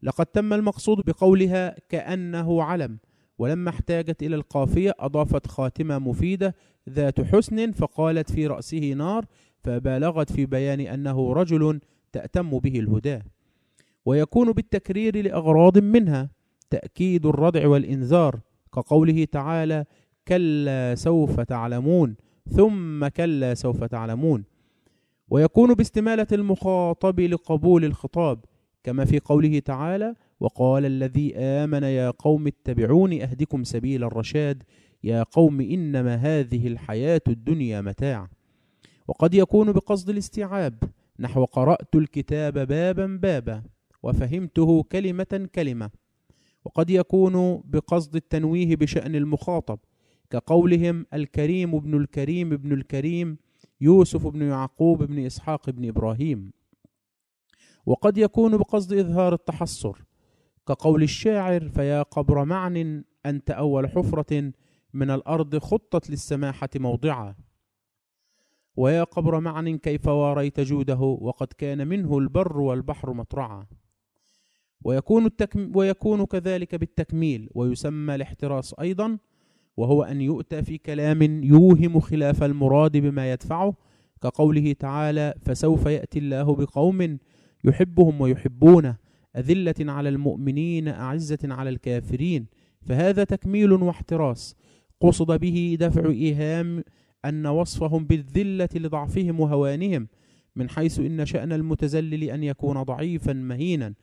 لقد 0.02 0.26
تم 0.26 0.52
المقصود 0.52 1.05
بقولها 1.06 1.76
كأنه 1.89 2.62
علم 2.62 2.98
ولما 3.39 3.70
احتاجت 3.70 4.22
إلى 4.22 4.36
القافية 4.36 4.94
أضافت 4.98 5.47
خاتمة 5.47 5.98
مفيدة 5.98 6.55
ذات 6.90 7.20
حسن 7.20 7.72
فقالت 7.72 8.30
في 8.30 8.47
رأسه 8.47 8.93
نار 8.93 9.24
فبالغت 9.64 10.32
في 10.32 10.47
بيان 10.47 10.80
أنه 10.80 11.32
رجل 11.32 11.80
تأتم 12.12 12.59
به 12.59 12.78
الهداة 12.78 13.22
ويكون 14.05 14.52
بالتكرير 14.52 15.24
لأغراض 15.24 15.78
منها 15.78 16.30
تأكيد 16.70 17.26
الردع 17.26 17.68
والإنذار 17.68 18.40
كقوله 18.74 19.24
تعالى 19.24 19.84
كلا 20.28 20.94
سوف 20.94 21.40
تعلمون 21.40 22.16
ثم 22.51 23.09
كلا 23.09 23.55
سوف 23.55 23.84
تعلمون 23.84 24.44
ويكون 25.28 25.74
باستمالة 25.74 26.26
المخاطب 26.32 27.20
لقبول 27.20 27.84
الخطاب 27.84 28.44
كما 28.84 29.05
في 29.05 29.18
قوله 29.18 29.59
تعالى 29.59 30.14
وقال 30.40 30.86
الذي 30.86 31.36
آمن 31.36 31.82
يا 31.82 32.10
قوم 32.10 32.47
اتبعون 32.47 33.12
أهدكم 33.20 33.64
سبيل 33.64 34.05
الرشاد 34.05 34.62
يا 35.05 35.22
قوم 35.22 35.60
إنما 35.60 36.14
هذه 36.14 36.66
الحياة 36.66 37.20
الدنيا 37.28 37.80
متاع 37.80 38.28
وقد 39.08 39.34
يكون 39.34 39.72
بقصد 39.72 40.10
الاستيعاب. 40.10 40.82
نحو 41.18 41.44
قرأت 41.44 41.94
الكتاب 41.94 42.58
بابا 42.58 43.06
بابا 43.06 43.62
وفهمته 44.02 44.82
كلمة 44.82 45.48
كلمة. 45.54 45.90
وقد 46.64 46.90
يكون 46.90 47.62
بقصد 47.64 48.16
التنويه 48.16 48.76
بشأن 48.76 49.14
المخاطب 49.14 49.78
كقولهم 50.30 51.06
الكريم 51.14 51.74
ابن 51.74 51.96
الكريم 51.96 52.52
ابن 52.52 52.72
الكريم 52.72 53.38
يوسف 53.80 54.26
بن 54.26 54.42
يعقوب 54.42 55.02
بن 55.02 55.18
إسحاق 55.26 55.70
بن 55.70 55.88
إبراهيم. 55.88 56.52
وقد 57.86 58.18
يكون 58.18 58.56
بقصد 58.56 58.92
إظهار 58.92 59.34
التحصر 59.34 60.02
كقول 60.66 61.02
الشاعر 61.02 61.68
فيا 61.68 62.02
قبر 62.02 62.44
معن 62.44 63.04
أنت 63.26 63.50
أول 63.50 63.88
حفرة 63.88 64.52
من 64.94 65.10
الأرض 65.10 65.58
خطت 65.58 66.10
للسماحة 66.10 66.68
موضعا 66.76 67.34
ويا 68.76 69.04
قبر 69.04 69.40
معن 69.40 69.78
كيف 69.78 70.08
واريت 70.08 70.60
جوده 70.60 71.00
وقد 71.00 71.46
كان 71.58 71.88
منه 71.88 72.18
البر 72.18 72.60
والبحر 72.60 73.12
مطرعا. 73.12 73.66
ويكون, 74.84 75.26
التكم 75.26 75.72
ويكون 75.76 76.24
كذلك 76.24 76.74
بالتكميل 76.74 77.48
ويسمى 77.54 78.14
الاحتراس 78.14 78.74
أيضا 78.80 79.18
وهو 79.76 80.02
أن 80.02 80.20
يؤتى 80.20 80.62
في 80.62 80.78
كلام 80.78 81.22
يوهم 81.44 82.00
خلاف 82.00 82.42
المراد 82.42 82.96
بما 82.96 83.32
يدفعه 83.32 83.74
كقوله 84.22 84.72
تعالى 84.72 85.34
فسوف 85.42 85.86
يأتي 85.86 86.18
الله 86.18 86.54
بقوم 86.54 87.18
يحبهم 87.64 88.20
ويحبونه 88.20 88.96
أذلة 89.36 89.74
على 89.92 90.08
المؤمنين 90.08 90.88
أعزة 90.88 91.38
على 91.44 91.70
الكافرين 91.70 92.46
فهذا 92.82 93.24
تكميل 93.24 93.72
واحتراس. 93.72 94.56
قصد 95.00 95.40
به 95.40 95.76
دفع 95.80 96.10
إيهام 96.10 96.84
أن 97.24 97.46
وصفهم 97.46 98.04
بالذلة 98.04 98.68
لضعفهم 98.74 99.40
وهوانهم 99.40 100.08
من 100.56 100.70
حيث 100.70 100.98
إن 100.98 101.26
شأن 101.26 101.52
المتزلل 101.52 102.24
أن 102.24 102.42
يكون 102.44 102.82
ضعيفا 102.82 103.32
مهينا. 103.32 103.94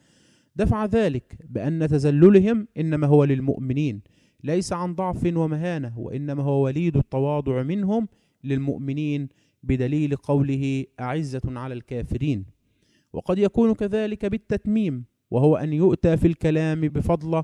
دفع 0.55 0.85
ذلك 0.85 1.37
بأن 1.49 1.87
تزللهم 1.87 2.67
إنما 2.77 3.07
هو 3.07 3.23
للمؤمنين 3.23 4.01
ليس 4.43 4.73
عن 4.73 4.95
ضعف 4.95 5.25
ومهانة 5.35 5.99
وإنما 5.99 6.43
هو 6.43 6.65
وليد 6.65 6.97
التواضع 6.97 7.63
منهم 7.63 8.07
للمؤمنين 8.43 9.29
بدليل 9.63 10.15
قوله 10.15 10.85
أعزة 10.99 11.41
على 11.45 11.73
الكافرين. 11.73 12.45
وقد 13.13 13.39
يكون 13.39 13.73
كذلك 13.73 14.25
بالتتميم 14.25 15.05
وهو 15.31 15.55
أن 15.55 15.73
يؤتى 15.73 16.17
في 16.17 16.27
الكلام 16.27 16.81
بفضلة 16.81 17.43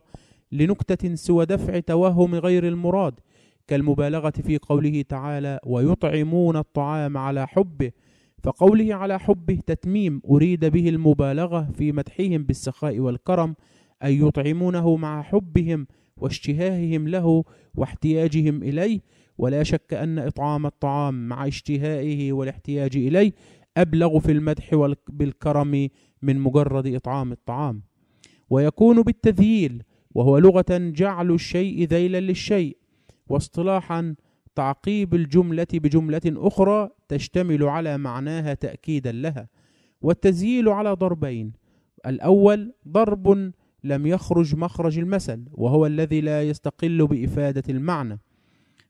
لنكتة 0.52 1.16
سوى 1.16 1.46
دفع 1.46 1.80
توهم 1.80 2.36
غير 2.36 2.68
المراد 2.68 3.20
كالمبالغة 3.68 4.30
في 4.30 4.58
قوله 4.58 5.02
تعالى 5.02 5.60
ويطعمون 5.66 6.58
الطعام 6.58 7.18
على 7.18 7.48
حبه 7.48 7.92
فقوله 8.44 8.96
على 8.96 9.20
حبه 9.20 9.60
تتميم 9.68 10.22
أريد 10.30 10.66
به 10.66 10.90
المبالغة 10.90 11.72
في 11.78 11.92
مدحهم 11.92 12.44
بالسخاء 12.44 13.00
والكرم 13.00 13.56
أي 14.04 14.20
يطعمونه 14.20 14.96
مع 14.96 15.22
حبهم 15.22 15.88
واشتهاههم 16.18 17.08
له 17.08 17.44
واحتياجهم 17.76 18.64
إليه 18.64 19.00
ولا 19.38 19.64
شك 19.64 19.94
أن 19.94 20.20
إطعام 20.20 20.66
الطعام 20.66 21.28
مع 21.28 21.48
اشتهائه 21.48 22.34
والاحتياج 22.34 22.98
إليه 22.98 23.34
أبلغ 23.78 24.20
في 24.20 24.32
المدح 24.32 24.92
بالكرم 25.10 25.90
من 26.22 26.40
مجرد 26.40 26.96
إطعام 26.96 27.32
الطعام. 27.32 27.82
ويكون 28.50 29.02
بالتذييل 29.02 29.84
وهو 30.16 30.38
لغة 30.38 30.66
جعل 30.72 31.32
الشيء 31.32 31.88
ذيلا 31.88 32.20
للشيء 32.20 32.78
واصطلاحا 33.28 34.16
تعقيب 34.56 35.16
الجملة 35.16 35.68
بجملة 35.74 36.22
أخرى 36.26 36.90
تشتمل 37.08 37.64
على 37.64 37.98
معناها 37.98 38.54
تأكيدا 38.54 39.12
لها 39.12 39.48
والتزييل 40.02 40.70
على 40.70 40.94
ضربين. 40.94 41.54
الأول 42.06 42.74
ضرب 42.88 43.52
لم 43.84 44.08
يخرج 44.08 44.56
مخرج 44.56 45.00
المثل 45.00 45.46
وهو 45.52 45.86
الذي 45.86 46.22
لا 46.22 46.44
يستقل 46.44 47.08
بإفادة 47.08 47.64
المعنى 47.70 48.20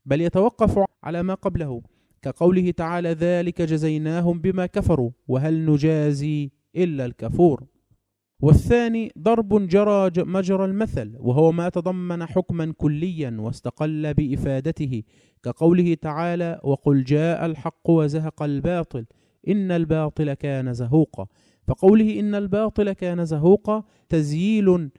بل 0.06 0.22
يتوقف 0.22 0.86
على 1.04 1.24
ما 1.24 1.34
قبله. 1.34 1.82
كقوله 2.22 2.72
تعالى 2.72 3.10
ذلك 3.10 3.62
جزيناهم 3.62 4.40
بما 4.40 4.66
كفروا 4.66 5.12
وهل 5.28 5.66
نجازي 5.66 6.52
إلا 6.76 7.06
الكفور؟ 7.06 7.64
والثاني 8.40 9.12
ضرب 9.20 9.68
جرى 9.68 10.12
مجرى 10.18 10.66
المثل 10.66 11.16
وهو 11.20 11.52
ما 11.52 11.70
تضمن 11.70 12.26
حكما 12.26 12.74
كليا 12.78 13.38
واستقل 13.40 14.14
بإفادته 14.14 15.04
كقوله 15.44 15.94
تعالى 15.94 16.60
وقل 16.64 17.04
جاء 17.04 17.46
الحق 17.46 17.90
وزهق 17.90 18.44
الباطل 18.44 19.06
إن 19.48 19.72
الباطل 19.72 20.34
كان 20.34 20.74
زهوقا. 20.74 21.28
فقوله 21.68 22.20
إن 22.20 22.36
الباطل 22.36 22.94
كان 22.94 23.26
زهوقا 23.26 23.84
تزييل 24.10 24.90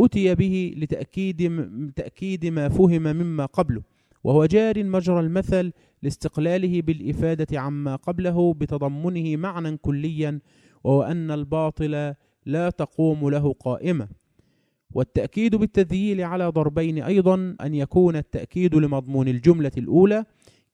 أتي 0.00 0.34
به 0.34 0.74
لتأكيد 0.76 1.66
تأكيد 1.96 2.46
ما 2.46 2.68
فهم 2.68 3.02
مما 3.02 3.46
قبله 3.46 3.82
وهو 4.24 4.46
جار 4.46 4.84
مجرى 4.84 5.20
المثل 5.20 5.72
لاستقلاله 6.02 6.82
بالإفادة 6.82 7.60
عما 7.60 7.96
قبله 7.96 8.54
بتضمنه 8.54 9.36
معنى 9.36 9.76
كليا 9.76 10.40
وهو 10.84 11.02
أن 11.02 11.30
الباطل 11.30 12.14
لا 12.46 12.70
تقوم 12.70 13.30
له 13.30 13.52
قائمة. 13.52 14.08
والتأكيد 14.94 15.56
بالتذييل 15.56 16.20
على 16.20 16.48
ضربين 16.48 17.02
أيضا 17.02 17.56
أن 17.60 17.74
يكون 17.74 18.16
التأكيد 18.16 18.74
لمضمون 18.74 19.28
الجملة 19.28 19.72
الأولى 19.78 20.24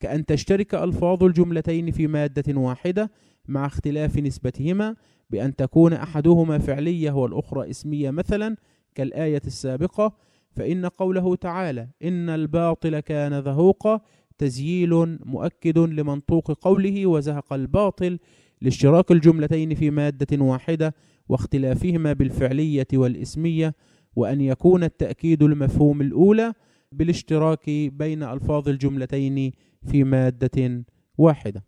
كأن 0.01 0.27
تشترك 0.27 0.75
ألفاظ 0.75 1.25
الجملتين 1.25 1.91
في 1.91 2.07
مادة 2.07 2.61
واحدة 2.61 3.11
مع 3.49 3.67
اختلاف 3.67 4.19
نسبتهما 4.19 4.97
بأن 5.31 5.57
تكون 5.57 5.93
أحدهما 5.93 6.59
فعلية 6.59 7.11
والأخرى 7.11 7.71
اسمية 7.71 8.11
مثلا 8.11 8.57
كالآية 8.95 9.43
السابقة 9.47 10.13
فإن 10.51 10.87
قوله 10.87 11.37
تعالى 11.37 11.89
إن 12.05 12.29
الباطل 12.29 13.01
كان 13.01 13.39
ذهوقا 13.39 14.01
تزييل 14.39 15.19
مؤكد 15.25 15.79
لمنطوق 15.79 16.53
قوله 16.53 17.07
وزهق 17.07 17.53
الباطل 17.53 18.19
لاشتراك 18.61 19.11
الجملتين 19.11 19.75
في 19.75 19.91
مادة 19.91 20.45
واحدة 20.45 20.95
واختلافهما 21.29 22.13
بالفعلية 22.13 22.87
والإسمية 22.95 23.75
وأن 24.17 24.41
يكون 24.41 24.85
التأكيد 24.85 25.43
المفهوم 25.43 26.01
الأولى 26.01 26.53
بالاشتراك 26.93 27.71
بين 27.71 28.23
ألفاظ 28.23 28.69
الجملتين 28.69 29.53
في 29.87 30.05
مادة 30.05 30.85
واحدة. 31.19 31.65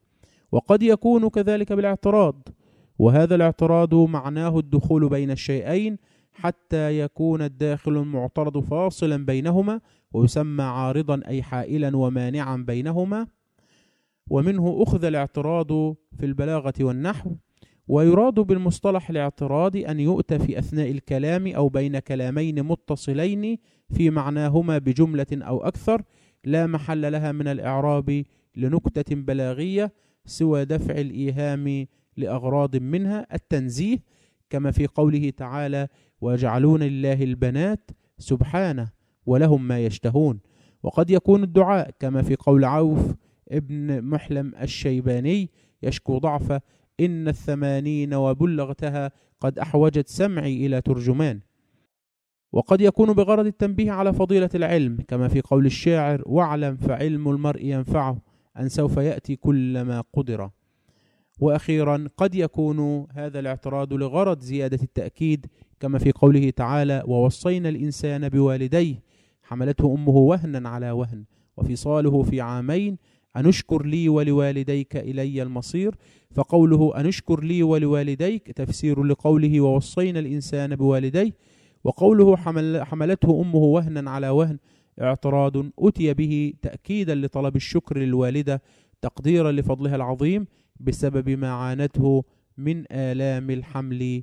وقد 0.52 0.82
يكون 0.82 1.28
كذلك 1.28 1.72
بالاعتراض 1.72 2.48
وهذا 2.98 3.34
الاعتراض 3.34 3.94
معناه 3.94 4.58
الدخول 4.58 5.08
بين 5.08 5.30
الشيئين 5.30 5.98
حتى 6.32 7.00
يكون 7.00 7.42
الداخل 7.42 7.96
المعترض 7.96 8.58
فاصلا 8.58 9.24
بينهما 9.24 9.80
ويسمى 10.12 10.62
عارضا 10.62 11.20
أي 11.26 11.42
حائلا 11.42 11.96
ومانعا 11.96 12.56
بينهما. 12.56 13.26
ومنه 14.30 14.82
أخذ 14.82 15.04
الاعتراض 15.04 15.68
في 16.18 16.26
البلاغة 16.26 16.74
والنحو 16.80 17.30
ويراد 17.90 18.34
بالمصطلح 18.34 19.10
الاعتراضي 19.10 19.86
أن 19.86 20.00
يؤتى 20.00 20.38
في 20.38 20.58
أثناء 20.58 20.90
الكلام 20.90 21.46
أو 21.46 21.68
بين 21.68 21.98
كلامين 21.98 22.62
متصلين 22.62 23.58
في 23.92 24.10
معناهما 24.10 24.78
بجملة 24.78 25.26
أو 25.32 25.62
أكثر 25.62 26.02
لا 26.44 26.66
محل 26.66 27.12
لها 27.12 27.32
من 27.32 27.48
الإعراب 27.48 28.24
لنكتة 28.56 29.14
بلاغية 29.14 29.92
سوى 30.24 30.64
دفع 30.64 30.94
الإيهام 30.94 31.86
لأغراض 32.16 32.76
منها 32.76 33.26
التنزيه 33.34 33.98
كما 34.50 34.70
في 34.70 34.86
قوله 34.86 35.30
تعالى 35.30 35.88
ويجعلون 36.20 36.82
لله 36.82 37.22
البنات 37.22 37.90
سبحانه 38.18 38.90
ولهم 39.26 39.68
ما 39.68 39.80
يشتهون 39.80 40.40
وقد 40.82 41.10
يكون 41.10 41.42
الدعاء 41.42 41.90
كما 41.98 42.22
في 42.22 42.36
قول 42.36 42.64
عوف 42.64 43.14
ابن 43.48 44.02
محلم 44.04 44.52
الشيباني 44.62 45.50
يشكو 45.82 46.18
ضعف 46.18 46.60
إن 47.00 47.28
الثمانين 47.28 48.14
وبلغتها 48.14 49.10
قد 49.40 49.58
أحوجت 49.58 50.08
سمعي 50.08 50.66
إلى 50.66 50.80
ترجمان. 50.80 51.40
وقد 52.52 52.80
يكون 52.80 53.12
بغرض 53.12 53.46
التنبيه 53.46 53.92
على 53.92 54.12
فضيلة 54.12 54.50
العلم 54.54 54.98
كما 55.08 55.28
في 55.28 55.40
قول 55.40 55.66
الشاعر 55.66 56.22
واعلم 56.26 56.76
فعلم 56.76 57.28
المرء 57.28 57.64
ينفعه 57.64 58.22
أن 58.56 58.68
سوف 58.68 58.96
يأتي 58.96 59.36
كلما 59.36 60.04
قدر. 60.12 60.50
وأخيرا 61.40 62.08
قد 62.16 62.34
يكون 62.34 63.06
هذا 63.12 63.38
الاعتراض 63.38 63.92
لغرض 63.92 64.40
زيادة 64.40 64.78
التأكيد 64.82 65.46
كما 65.80 65.98
في 65.98 66.12
قوله 66.12 66.50
تعالى 66.50 67.02
ووصينا 67.06 67.68
الإنسان 67.68 68.28
بوالديه 68.28 69.02
حملته 69.42 69.94
أمه 69.94 70.16
وهنا 70.16 70.68
على 70.68 70.90
وهن 70.90 71.24
وفصاله 71.56 72.22
في 72.22 72.40
عامين 72.40 72.98
أنشكر 73.36 73.86
لي 73.86 74.08
ولوالديك 74.08 74.96
إلي 74.96 75.42
المصير؟ 75.42 75.94
فقوله 76.34 77.00
أنشكر 77.00 77.44
لي 77.44 77.62
ولوالديك 77.62 78.52
تفسير 78.52 79.04
لقوله 79.04 79.60
ووصينا 79.60 80.18
الإنسان 80.18 80.76
بوالديه 80.76 81.32
وقوله 81.84 82.36
حمل 82.36 82.84
حملته 82.84 83.40
أمه 83.40 83.56
وهنا 83.56 84.10
على 84.10 84.28
وهن 84.28 84.58
اعتراض 85.00 85.56
أتي 85.78 86.14
به 86.14 86.52
تأكيدا 86.62 87.14
لطلب 87.14 87.56
الشكر 87.56 87.98
للوالدة 87.98 88.62
تقديرا 89.02 89.52
لفضلها 89.52 89.96
العظيم 89.96 90.46
بسبب 90.80 91.30
ما 91.30 91.50
عانته 91.50 92.24
من 92.58 92.84
آلام 92.92 93.50
الحمل 93.50 94.22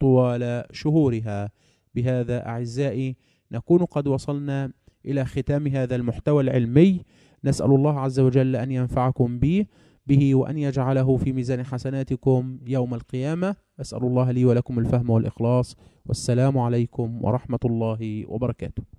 طوال 0.00 0.64
شهورها. 0.72 1.50
بهذا 1.94 2.46
أعزائي 2.46 3.16
نكون 3.52 3.84
قد 3.84 4.08
وصلنا 4.08 4.72
إلى 5.06 5.24
ختام 5.24 5.66
هذا 5.66 5.96
المحتوى 5.96 6.42
العلمي. 6.42 7.04
نسأل 7.44 7.70
الله 7.70 8.00
عز 8.00 8.20
وجل 8.20 8.56
أن 8.56 8.70
ينفعكم 8.70 9.38
به 9.38 9.66
به 10.06 10.34
وأن 10.34 10.58
يجعله 10.58 11.16
في 11.16 11.32
ميزان 11.32 11.64
حسناتكم 11.64 12.58
يوم 12.66 12.94
القيامة. 12.94 13.56
أسأل 13.80 14.02
الله 14.02 14.30
لي 14.30 14.44
ولكم 14.44 14.78
الفهم 14.78 15.10
والإخلاص. 15.10 15.76
والسلام 16.06 16.58
عليكم 16.58 17.24
ورحمة 17.24 17.58
الله 17.64 18.24
وبركاته. 18.28 18.97